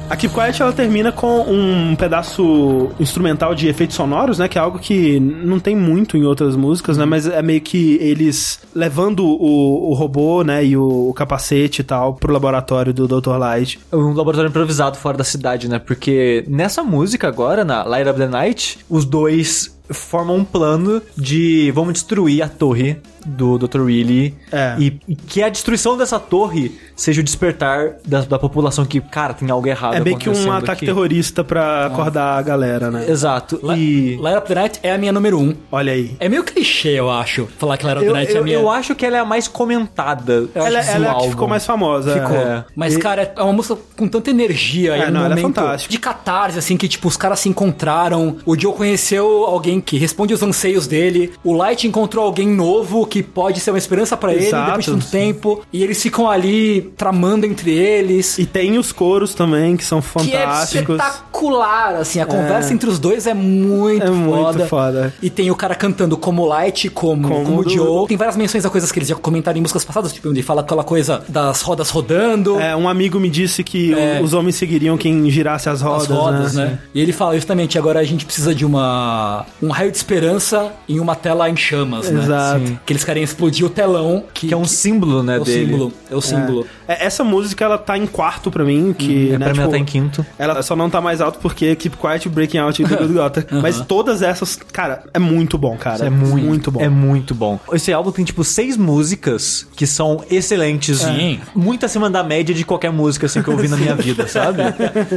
A 0.07 0.15
Keep 0.15 0.33
Quiet 0.33 0.61
ela 0.61 0.71
termina 0.71 1.11
com 1.11 1.41
um 1.41 1.95
pedaço 1.95 2.91
instrumental 2.99 3.55
de 3.55 3.67
efeitos 3.67 3.95
sonoros, 3.95 4.37
né? 4.37 4.47
Que 4.47 4.57
é 4.57 4.61
algo 4.61 4.77
que 4.77 5.19
não 5.19 5.59
tem 5.59 5.75
muito 5.75 6.15
em 6.15 6.23
outras 6.23 6.55
músicas, 6.55 6.95
né? 6.95 7.05
Mas 7.05 7.27
é 7.27 7.41
meio 7.41 7.59
que 7.59 7.95
eles 7.95 8.59
levando 8.73 9.25
o, 9.25 9.89
o 9.89 9.93
robô, 9.95 10.43
né? 10.43 10.63
E 10.63 10.77
o, 10.77 11.09
o 11.09 11.13
capacete 11.13 11.81
e 11.81 11.83
tal 11.83 12.13
pro 12.13 12.31
laboratório 12.31 12.93
do 12.93 13.07
Dr. 13.07 13.35
Light. 13.37 13.79
um 13.91 14.13
laboratório 14.13 14.49
improvisado 14.49 14.97
fora 14.97 15.17
da 15.17 15.23
cidade, 15.23 15.67
né? 15.67 15.79
Porque 15.79 16.45
nessa 16.47 16.83
música 16.83 17.27
agora, 17.27 17.65
na 17.65 17.83
Light 17.83 18.07
Up 18.07 18.19
the 18.19 18.27
Night, 18.27 18.79
os 18.87 19.05
dois 19.05 19.75
formam 19.89 20.37
um 20.37 20.43
plano 20.43 21.01
de 21.17 21.71
vamos 21.71 21.93
destruir 21.93 22.41
a 22.41 22.49
torre 22.49 22.97
do 23.25 23.57
Dr. 23.57 23.81
Willy 23.81 24.35
É. 24.51 24.75
e, 24.79 24.99
e 25.07 25.15
que 25.15 25.41
a 25.43 25.49
destruição 25.49 25.97
dessa 25.97 26.19
torre 26.19 26.77
seja 26.95 27.21
o 27.21 27.23
despertar 27.23 27.95
da, 28.05 28.21
da 28.21 28.39
população 28.39 28.85
que, 28.85 29.01
cara, 29.01 29.33
tem 29.33 29.49
algo 29.49 29.67
errado 29.67 29.95
É 29.95 29.99
meio 29.99 30.17
que 30.17 30.29
um 30.29 30.51
ataque 30.51 30.71
aqui. 30.71 30.85
terrorista 30.85 31.43
pra 31.43 31.87
acordar 31.87 32.37
a 32.37 32.41
galera, 32.41 32.89
né? 32.91 33.05
Exato. 33.09 33.59
La- 33.63 33.75
E 33.77 34.17
Light 34.21 34.37
Up 34.37 34.47
the 34.47 34.55
Night 34.55 34.79
é 34.83 34.91
a 34.93 34.97
minha 34.97 35.11
número 35.11 35.39
um. 35.39 35.53
Olha 35.71 35.91
aí. 35.93 36.15
É 36.19 36.29
meio 36.29 36.43
clichê, 36.43 36.89
eu 36.99 37.09
acho, 37.09 37.47
falar 37.57 37.77
que 37.77 37.85
Light 37.85 37.97
Up 37.97 38.05
the 38.07 38.13
Night 38.13 38.31
é 38.31 38.35
a 38.35 38.37
eu, 38.39 38.43
minha... 38.43 38.55
eu 38.57 38.69
acho 38.69 38.95
que 38.95 39.05
ela 39.05 39.17
é 39.17 39.19
a 39.19 39.25
mais 39.25 39.47
comentada. 39.47 40.47
Ela, 40.53 40.67
ela 40.67 40.79
é 41.07 41.09
a 41.09 41.15
que 41.15 41.29
ficou 41.29 41.47
mais 41.47 41.65
famosa. 41.65 42.13
Ficou. 42.13 42.37
é. 42.37 42.65
Mas, 42.75 42.95
cara, 42.97 43.33
é 43.35 43.41
uma 43.41 43.53
música 43.53 43.77
com 43.97 44.07
tanta 44.07 44.29
energia. 44.29 44.95
É, 44.95 45.05
e 45.05 45.09
um 45.09 45.11
não, 45.11 45.25
ela 45.25 45.33
é 45.33 45.41
momento 45.41 45.55
fantástica. 45.55 45.91
de 45.91 45.99
catarse, 45.99 46.59
assim, 46.59 46.77
que, 46.77 46.87
tipo, 46.87 47.07
os 47.07 47.17
caras 47.17 47.39
se 47.39 47.49
encontraram. 47.49 48.37
O 48.45 48.57
Joe 48.59 48.73
conheceu 48.73 49.45
alguém 49.45 49.81
que 49.81 49.97
responde 49.97 50.33
os 50.33 50.41
anseios 50.41 50.87
dele. 50.87 51.31
O 51.43 51.53
Light 51.53 51.87
encontrou 51.87 52.25
alguém 52.25 52.47
novo 52.47 53.05
que 53.05 53.14
pode 53.23 53.59
ser 53.59 53.71
uma 53.71 53.77
esperança 53.77 54.15
pra 54.17 54.33
ele 54.33 54.45
Exato. 54.47 54.65
depois 54.67 54.85
de 54.85 54.91
tanto 54.91 55.07
tempo. 55.11 55.61
E 55.71 55.83
eles 55.83 56.01
ficam 56.01 56.29
ali 56.29 56.93
tramando 56.97 57.45
entre 57.45 57.71
eles. 57.71 58.37
E 58.37 58.45
tem 58.45 58.77
os 58.77 58.91
coros 58.91 59.33
também, 59.33 59.75
que 59.77 59.83
são 59.83 60.01
que 60.01 60.07
é 60.33 60.39
fantásticos. 60.41 60.95
espetacular, 60.99 61.95
assim, 61.95 62.19
a 62.19 62.25
conversa 62.25 62.73
entre 62.73 62.89
os 62.89 62.99
dois 62.99 63.27
é 63.27 63.33
muito 63.33 64.03
É 64.05 64.09
muito 64.09 64.35
foda. 64.43 64.67
foda. 64.67 65.13
E 65.21 65.29
tem 65.29 65.49
o 65.51 65.55
cara 65.55 65.75
cantando 65.75 66.17
como 66.17 66.45
Light, 66.45 66.89
como, 66.89 67.27
Como 67.27 67.45
como, 67.45 67.69
Joe. 67.69 68.07
Tem 68.07 68.17
várias 68.17 68.35
menções 68.37 68.65
a 68.65 68.69
coisas 68.69 68.91
que 68.91 68.99
eles 68.99 69.09
já 69.09 69.15
comentaram 69.15 69.57
em 69.57 69.61
músicas 69.61 69.83
passadas, 69.85 70.13
tipo, 70.13 70.29
onde 70.29 70.41
fala 70.41 70.61
aquela 70.61 70.83
coisa 70.83 71.23
das 71.27 71.61
rodas 71.61 71.89
rodando. 71.89 72.59
É, 72.59 72.75
um 72.75 72.87
amigo 72.87 73.19
me 73.19 73.29
disse 73.29 73.63
que 73.63 73.93
É. 73.93 74.19
os 74.21 74.33
homens 74.33 74.55
seguiriam 74.55 74.97
quem 74.97 75.29
girasse 75.29 75.69
as 75.69 75.81
rodas, 75.81 76.03
as 76.03 76.17
rodas, 76.17 76.53
né? 76.53 76.65
né? 76.65 76.79
E 76.93 77.01
ele 77.01 77.11
fala 77.13 77.35
justamente, 77.35 77.77
agora 77.77 77.99
a 77.99 78.03
gente 78.03 78.25
precisa 78.25 78.53
de 78.53 78.65
uma 78.65 79.45
um 79.61 79.69
raio 79.69 79.91
de 79.91 79.97
esperança 79.97 80.71
em 80.87 80.99
uma 80.99 81.15
tela 81.15 81.49
em 81.49 81.55
chamas, 81.55 82.09
né? 82.09 82.23
Exato. 82.23 82.79
Que 82.85 82.93
eles 82.93 83.03
querem 83.05 83.23
explodir 83.23 83.65
o 83.65 83.69
telão, 83.69 84.23
que, 84.33 84.47
Que 84.47 84.53
é 84.53 84.57
um 84.57 84.65
símbolo, 84.65 85.23
né, 85.23 85.37
é 85.37 85.39
o 85.39 85.43
dele. 85.43 85.65
símbolo, 85.65 85.93
é 86.09 86.15
o 86.15 86.21
símbolo. 86.21 86.67
É, 86.87 87.05
Essa 87.05 87.23
música, 87.23 87.65
ela 87.65 87.77
tá 87.77 87.97
em 87.97 88.05
quarto 88.05 88.49
pra 88.51 88.63
mim, 88.63 88.93
que, 88.97 89.31
É, 89.31 89.37
né, 89.37 89.45
pra 89.45 89.53
mim 89.53 89.59
ela 89.59 89.67
tipo, 89.67 89.71
tá 89.71 89.77
em 89.77 89.85
quinto. 89.85 90.25
Ela 90.37 90.61
só 90.61 90.75
não 90.75 90.89
tá 90.89 91.01
mais 91.01 91.21
alto 91.21 91.39
porque 91.39 91.75
Keep 91.75 91.97
Quiet, 91.97 92.29
Breaking 92.29 92.57
Out 92.59 92.81
e 92.81 92.85
The 92.87 92.95
Good 92.95 93.13
Gutter. 93.13 93.47
Mas 93.61 93.81
todas 93.81 94.21
essas, 94.21 94.55
cara, 94.55 95.03
é 95.13 95.19
muito 95.19 95.57
bom, 95.57 95.75
cara. 95.77 96.05
É 96.05 96.09
muito, 96.09 96.71
bom. 96.71 96.81
É 96.81 96.89
muito 96.89 97.33
bom. 97.35 97.59
Esse 97.73 97.91
álbum 97.93 98.11
tem, 98.11 98.25
tipo, 98.25 98.43
seis 98.43 98.77
músicas 98.77 99.67
que 99.75 99.85
são 99.87 100.23
excelentes. 100.29 100.99
Sim. 100.99 101.39
Muito 101.55 101.85
acima 101.85 102.09
da 102.09 102.23
média 102.23 102.53
de 102.53 102.63
qualquer 102.63 102.91
música, 102.91 103.25
assim, 103.25 103.41
que 103.41 103.47
eu 103.49 103.53
ouvi 103.53 103.67
na 103.67 103.77
minha 103.77 103.95
vida, 103.95 104.27
sabe? 104.27 104.61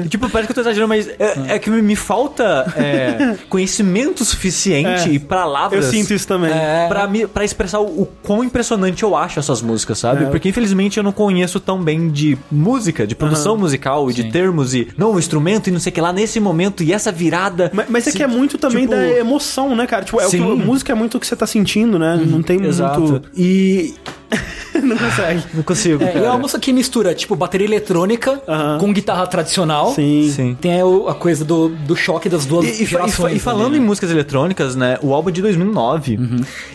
E, 0.04 0.08
tipo, 0.08 0.28
parece 0.28 0.46
que 0.46 0.52
eu 0.52 0.54
tô 0.54 0.60
exagerando, 0.62 0.88
mas 0.88 1.08
é, 1.08 1.54
é 1.54 1.58
que 1.58 1.70
me, 1.70 1.80
me 1.82 1.96
falta 1.96 2.72
é, 2.76 3.36
conhecimento 3.48 4.24
suficiente 4.24 5.08
É. 5.08 5.12
e 5.12 5.18
palavras... 5.18 5.84
Eu 5.84 5.90
sinto 5.90 6.12
isso 6.14 6.26
também. 6.26 6.52
Pra, 6.88 7.06
me, 7.06 7.26
pra 7.26 7.44
expressar 7.44 7.80
o, 7.80 8.02
o 8.02 8.06
quão 8.22 8.42
impressionante 8.44 9.02
eu 9.02 9.16
acho 9.16 9.38
essas 9.38 9.60
músicas, 9.62 9.98
sabe? 9.98 10.24
É. 10.24 10.26
Porque 10.28 10.48
infelizmente 10.48 10.96
eu 10.98 11.02
não 11.02 11.12
conheço 11.12 11.57
tão 11.60 11.82
bem 11.82 12.08
de 12.08 12.38
música, 12.50 13.06
de 13.06 13.14
produção 13.14 13.56
musical 13.56 14.10
e 14.10 14.14
de 14.14 14.30
termos 14.30 14.74
e 14.74 14.88
não, 14.96 15.14
o 15.14 15.18
instrumento 15.18 15.68
e 15.68 15.70
não 15.70 15.80
sei 15.80 15.90
o 15.90 15.94
que 15.94 16.00
lá 16.00 16.12
nesse 16.12 16.40
momento 16.40 16.82
e 16.82 16.92
essa 16.92 17.10
virada. 17.12 17.70
Mas, 17.72 17.86
mas 17.88 18.06
é 18.06 18.12
que 18.12 18.22
é 18.22 18.26
muito 18.26 18.58
também 18.58 18.82
tipo- 18.82 18.94
da 18.94 19.08
emoção, 19.18 19.74
né, 19.76 19.86
cara? 19.86 20.04
Tipo, 20.04 20.20
é 20.20 20.26
o 20.26 20.30
que, 20.30 20.36
a 20.36 20.40
música 20.40 20.92
é 20.92 20.94
muito 20.94 21.16
o 21.16 21.20
que 21.20 21.26
você 21.26 21.36
tá 21.36 21.46
sentindo, 21.46 21.98
né? 21.98 22.20
Não 22.26 22.42
tem 22.42 22.62
Exato. 22.64 23.00
muito. 23.00 23.28
E. 23.36 23.94
Não 24.82 24.96
consegue. 24.96 25.42
Não 25.54 25.62
consigo. 25.62 26.02
É, 26.04 26.14
e 26.14 26.18
é 26.18 26.28
uma 26.28 26.38
música 26.38 26.60
que 26.60 26.72
mistura, 26.72 27.14
tipo, 27.14 27.34
bateria 27.34 27.66
eletrônica 27.66 28.40
com 28.78 28.92
guitarra 28.92 29.26
tradicional. 29.26 29.92
Sim. 29.94 30.30
Sim. 30.34 30.56
Tem 30.60 30.80
a, 30.80 30.84
a 31.10 31.14
coisa 31.14 31.44
do, 31.44 31.68
do 31.70 31.96
choque 31.96 32.28
das 32.28 32.46
duas 32.46 32.64
E, 32.66 32.68
e 32.68 32.74
fa- 32.74 32.82
e 32.82 32.86
gerações. 32.86 33.36
e 33.36 33.38
falando 33.40 33.76
em 33.76 33.80
né? 33.80 33.86
músicas 33.86 34.10
eletrônicas, 34.10 34.76
né? 34.76 34.98
O 35.02 35.12
álbum 35.14 35.30
é 35.30 35.32
de 35.32 35.42
2009. 35.42 36.18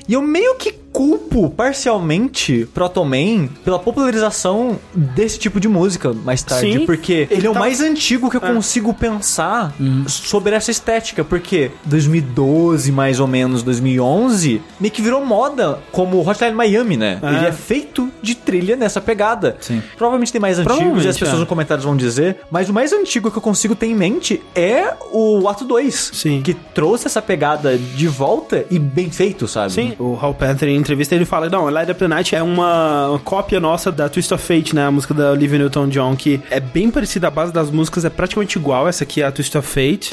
E 0.07 0.13
eu 0.13 0.21
meio 0.21 0.55
que 0.55 0.73
culpo 0.93 1.49
parcialmente 1.49 2.67
Proto 2.71 3.03
Man 3.03 3.47
pela 3.65 3.79
popularização 3.79 4.77
desse 4.93 5.39
tipo 5.39 5.59
de 5.59 5.67
música 5.67 6.13
mais 6.13 6.43
tarde. 6.43 6.71
Sim. 6.79 6.85
Porque 6.85 7.27
ele 7.31 7.47
é 7.47 7.49
o 7.49 7.53
tá- 7.53 7.59
mais 7.59 7.81
antigo 7.81 8.29
que 8.29 8.37
eu 8.37 8.41
consigo 8.41 8.93
pensar 8.93 9.73
sobre 10.07 10.53
essa 10.55 10.69
estética. 10.71 11.23
Porque 11.23 11.71
2012, 11.85 12.91
mais 12.91 13.19
ou 13.19 13.27
menos, 13.27 13.63
2011, 13.63 14.61
meio 14.79 14.91
que 14.93 15.01
virou 15.01 15.25
moda 15.25 15.79
como 15.91 16.19
Hotline 16.27 16.53
Miami, 16.53 16.97
né? 16.97 17.19
É. 17.21 17.42
Ele 17.43 17.49
é 17.49 17.53
feito 17.53 18.09
de 18.21 18.35
trilha 18.35 18.75
nessa 18.75 19.01
pegada. 19.01 19.57
Sim. 19.59 19.81
Provavelmente 19.97 20.31
tem 20.31 20.41
mais 20.41 20.59
antigos 20.59 20.73
e 20.77 20.79
as 20.79 20.85
Provavelmente, 20.87 21.19
pessoas 21.19 21.37
é. 21.37 21.39
no 21.39 21.45
comentários 21.45 21.85
vão 21.85 21.95
dizer, 21.95 22.37
mas 22.49 22.69
o 22.69 22.73
mais 22.73 22.93
antigo 22.93 23.31
que 23.31 23.37
eu 23.37 23.41
consigo 23.41 23.75
ter 23.75 23.87
em 23.87 23.95
mente 23.95 24.41
é 24.55 24.93
o 25.11 25.47
Ato 25.47 25.65
2. 25.65 26.11
Sim. 26.13 26.41
Que 26.41 26.53
trouxe 26.53 27.07
essa 27.07 27.21
pegada 27.21 27.77
de 27.77 28.07
volta 28.07 28.65
e 28.69 28.79
bem 28.79 29.09
feito, 29.09 29.47
sabe? 29.47 29.71
Sim, 29.71 29.95
o 29.99 30.17
Hal 30.19 30.33
Panther 30.33 30.69
em 30.69 30.75
entrevista 30.75 31.15
ele 31.15 31.25
fala: 31.25 31.49
Não, 31.49 31.69
Light 31.69 31.91
Up 31.91 31.99
the 31.99 32.07
Night 32.07 32.35
é 32.35 32.41
uma, 32.43 33.09
uma 33.09 33.19
cópia 33.19 33.59
nossa 33.59 33.91
da 33.91 34.09
Twist 34.09 34.33
of 34.33 34.43
Fate, 34.43 34.75
né? 34.75 34.85
A 34.85 34.91
música 34.91 35.13
da 35.13 35.31
Olivia 35.31 35.59
Newton-John, 35.59 36.15
que 36.15 36.41
é 36.49 36.59
bem 36.59 36.89
parecida, 36.89 37.27
a 37.27 37.31
base 37.31 37.51
das 37.51 37.69
músicas 37.69 38.05
é 38.05 38.09
praticamente 38.09 38.57
igual. 38.57 38.87
Essa 38.87 39.03
aqui 39.03 39.21
é 39.21 39.25
a 39.25 39.31
Twist 39.31 39.57
of 39.57 39.67
Fate. 39.67 40.11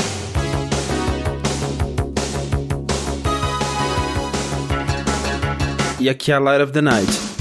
E 6.01 6.09
aqui 6.09 6.33
é 6.33 6.39
Light 6.39 6.63
of 6.63 6.73
the 6.73 6.81
Night. 6.81 7.40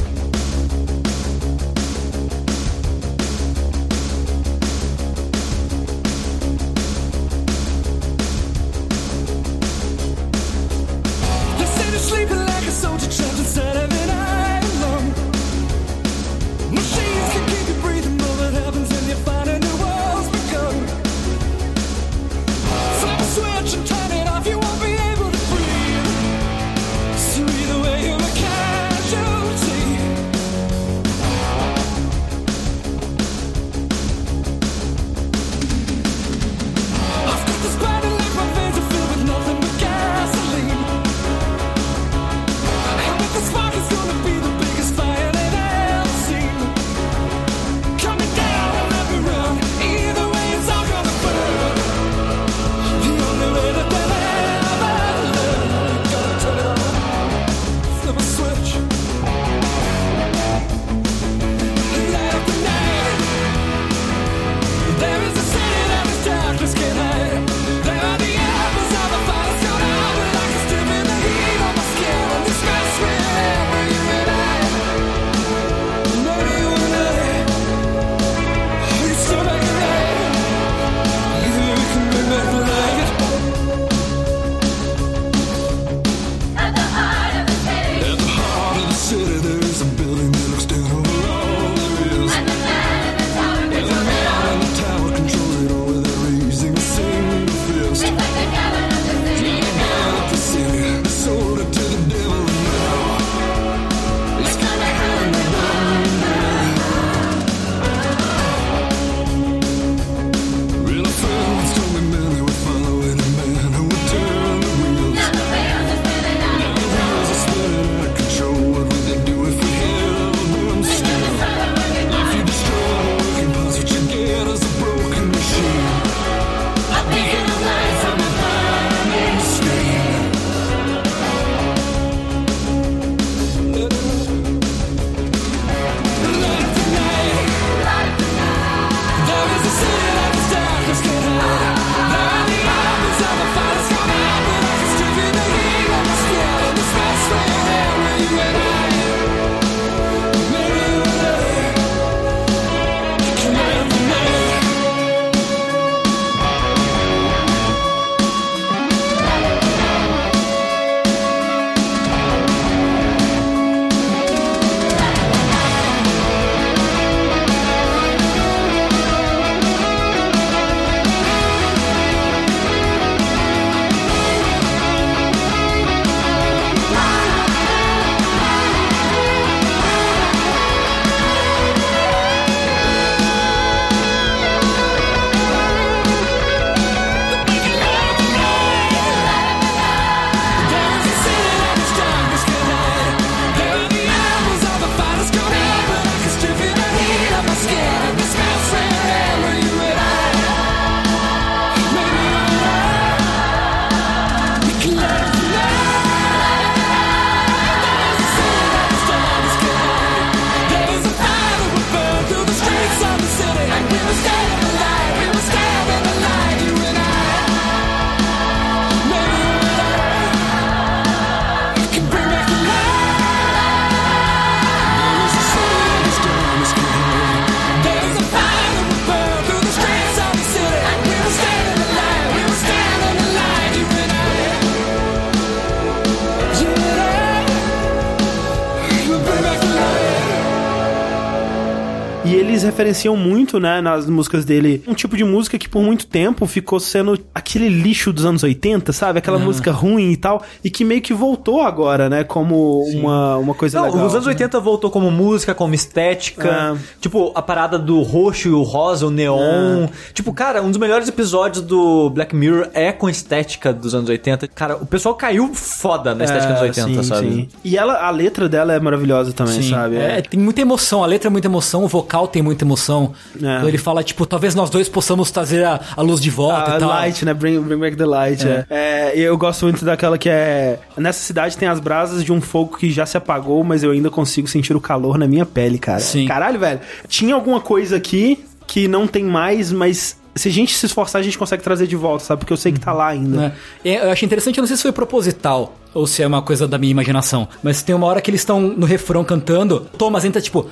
Referenciam 242.80 243.18
muito, 243.18 243.60
né, 243.60 243.82
nas 243.82 244.10
músicas 244.10 244.46
dele, 244.46 244.82
um 244.88 244.94
tipo 244.94 245.18
de 245.18 245.24
música 245.26 245.60
que 245.60 245.68
por 245.68 245.84
muito 245.84 246.08
tempo 246.08 246.46
ficou 246.46 246.80
sendo 246.80 247.18
aquele 247.50 247.68
lixo 247.68 248.14
dos 248.14 248.26
anos 248.26 248.44
80, 248.44 248.94
sabe? 248.94 249.20
Aquela 249.20 249.40
música 249.40 249.72
ruim 249.72 250.12
e 250.12 250.18
tal, 250.18 250.44
e 250.64 250.70
que 250.70 250.86
meio 250.86 251.02
que 251.02 251.14
voltou 251.14 251.62
agora, 251.62 252.08
né, 252.10 252.24
como 252.24 252.84
uma, 252.84 253.38
uma 253.38 253.54
coisa 253.56 253.80
Não, 253.80 253.88
legal. 253.88 254.06
os 254.06 254.14
anos 254.14 254.28
80 254.28 254.60
voltou 254.60 254.92
como 254.92 255.10
música, 255.10 255.56
como 255.56 255.74
estética. 255.74 256.78
Tipo, 257.02 257.32
a 257.34 257.42
parada 257.42 257.80
do 257.80 258.02
roxo 258.02 258.48
e 258.48 258.52
o 258.52 258.62
rosa, 258.62 259.08
o 259.08 259.12
neon. 259.12 259.88
Tipo, 260.14 260.32
cara, 260.32 260.62
um 260.62 260.70
dos 260.70 260.78
melhores 260.78 261.08
episódios 261.08 261.64
do 261.64 262.10
Black 262.12 262.36
Mirror 262.36 262.70
é 262.74 262.92
com 262.92 263.10
estética 263.10 263.74
dos 263.74 263.96
anos 263.96 264.10
80. 264.10 264.48
Cara, 264.50 264.76
o 264.78 264.86
pessoal 264.86 265.16
caiu 265.16 265.54
foda 265.54 266.14
na 266.14 266.26
estética 266.26 266.54
dos 266.54 266.62
80, 266.62 266.88
sim, 266.88 267.04
sabe? 267.04 267.28
sim. 267.28 267.48
E 267.64 267.78
ela, 267.78 268.06
a 268.06 268.10
letra 268.12 268.48
dela 268.48 268.74
é 268.74 268.80
maravilhosa 268.80 269.34
também, 269.34 269.62
Sim. 269.62 269.70
sabe? 269.72 269.96
É, 269.96 270.22
tem 270.22 270.40
muita 270.40 270.62
emoção, 270.62 271.04
a 271.04 271.08
letra 271.08 271.30
é 271.30 271.32
muita 271.32 271.48
emoção, 271.48 271.84
o 271.84 271.88
vocal 271.88 272.28
tem 272.28 272.42
muita 272.42 272.64
emoção. 272.64 273.14
É. 273.36 273.58
Então 273.58 273.68
ele 273.68 273.78
fala, 273.78 274.04
tipo, 274.04 274.26
talvez 274.26 274.54
nós 274.54 274.70
dois 274.70 274.88
possamos 274.88 275.32
trazer 275.32 275.64
a, 275.64 275.80
a 275.96 276.02
luz 276.02 276.22
de 276.22 276.30
volta 276.30 276.74
A 276.74 276.76
e 276.76 276.80
tal. 276.80 276.90
light, 276.90 277.26
né? 277.26 277.34
Bring, 277.40 277.60
bring 277.62 277.80
back 277.80 277.96
the 277.98 278.06
light. 278.06 278.46
É. 278.48 278.66
É, 278.70 279.18
e 279.18 279.22
eu 279.22 279.38
gosto 279.38 279.66
muito 279.66 279.84
daquela 279.86 280.18
que 280.18 280.30
é. 280.30 280.80
Nessa 280.98 281.20
cidade 281.22 281.58
tem 281.58 281.68
as 281.68 281.80
brasas 281.80 282.24
de 282.24 282.32
um 282.32 282.42
fogo 282.42 282.78
que 282.78 282.92
já 282.92 283.06
se 283.06 283.18
apagou, 283.18 283.64
mas 283.64 283.84
eu 283.84 283.92
ainda 283.92 284.10
consigo 284.10 284.48
sentir 284.48 284.76
o 284.76 284.82
calor 284.82 285.18
na 285.18 285.28
minha 285.28 285.46
pele, 285.46 285.80
cara. 285.80 286.00
Sim. 286.00 286.28
Caralho, 286.28 286.60
velho. 286.60 286.80
Tinha 287.08 287.34
alguma 287.34 287.60
coisa 287.62 287.96
aqui 287.98 288.44
que 288.68 288.88
não 288.88 289.08
tem 289.08 289.24
mais, 289.24 289.72
mas 289.72 290.18
se 290.36 290.48
a 290.48 290.52
gente 290.52 290.76
se 290.76 290.86
esforçar, 290.86 291.20
a 291.20 291.24
gente 291.24 291.38
consegue 291.38 291.64
trazer 291.64 291.88
de 291.88 291.96
volta, 291.96 292.24
sabe? 292.24 292.40
Porque 292.40 292.54
eu 292.54 292.58
sei 292.58 292.72
que 292.72 292.80
tá 292.80 292.94
lá 292.94 293.08
ainda. 293.08 293.38
né? 293.38 293.52
E 293.84 293.94
Eu 293.96 294.12
achei 294.12 294.26
interessante, 294.26 294.58
eu 294.58 294.62
não 294.62 294.68
sei 294.68 294.78
se 294.78 294.84
foi 294.84 294.92
proposital 294.92 295.79
ou 295.94 296.06
se 296.08 296.22
é 296.24 296.28
uma 296.28 296.42
coisa 296.42 296.68
da 296.68 296.78
minha 296.78 296.92
imaginação, 296.92 297.48
mas 297.64 297.82
tem 297.82 297.96
uma 297.96 298.06
hora 298.08 298.22
que 298.22 298.30
eles 298.30 298.42
estão 298.42 298.60
no 298.62 298.86
refrão 298.86 299.24
cantando, 299.24 299.82
Thomas 299.98 300.24
entra 300.26 300.42
tipo, 300.42 300.68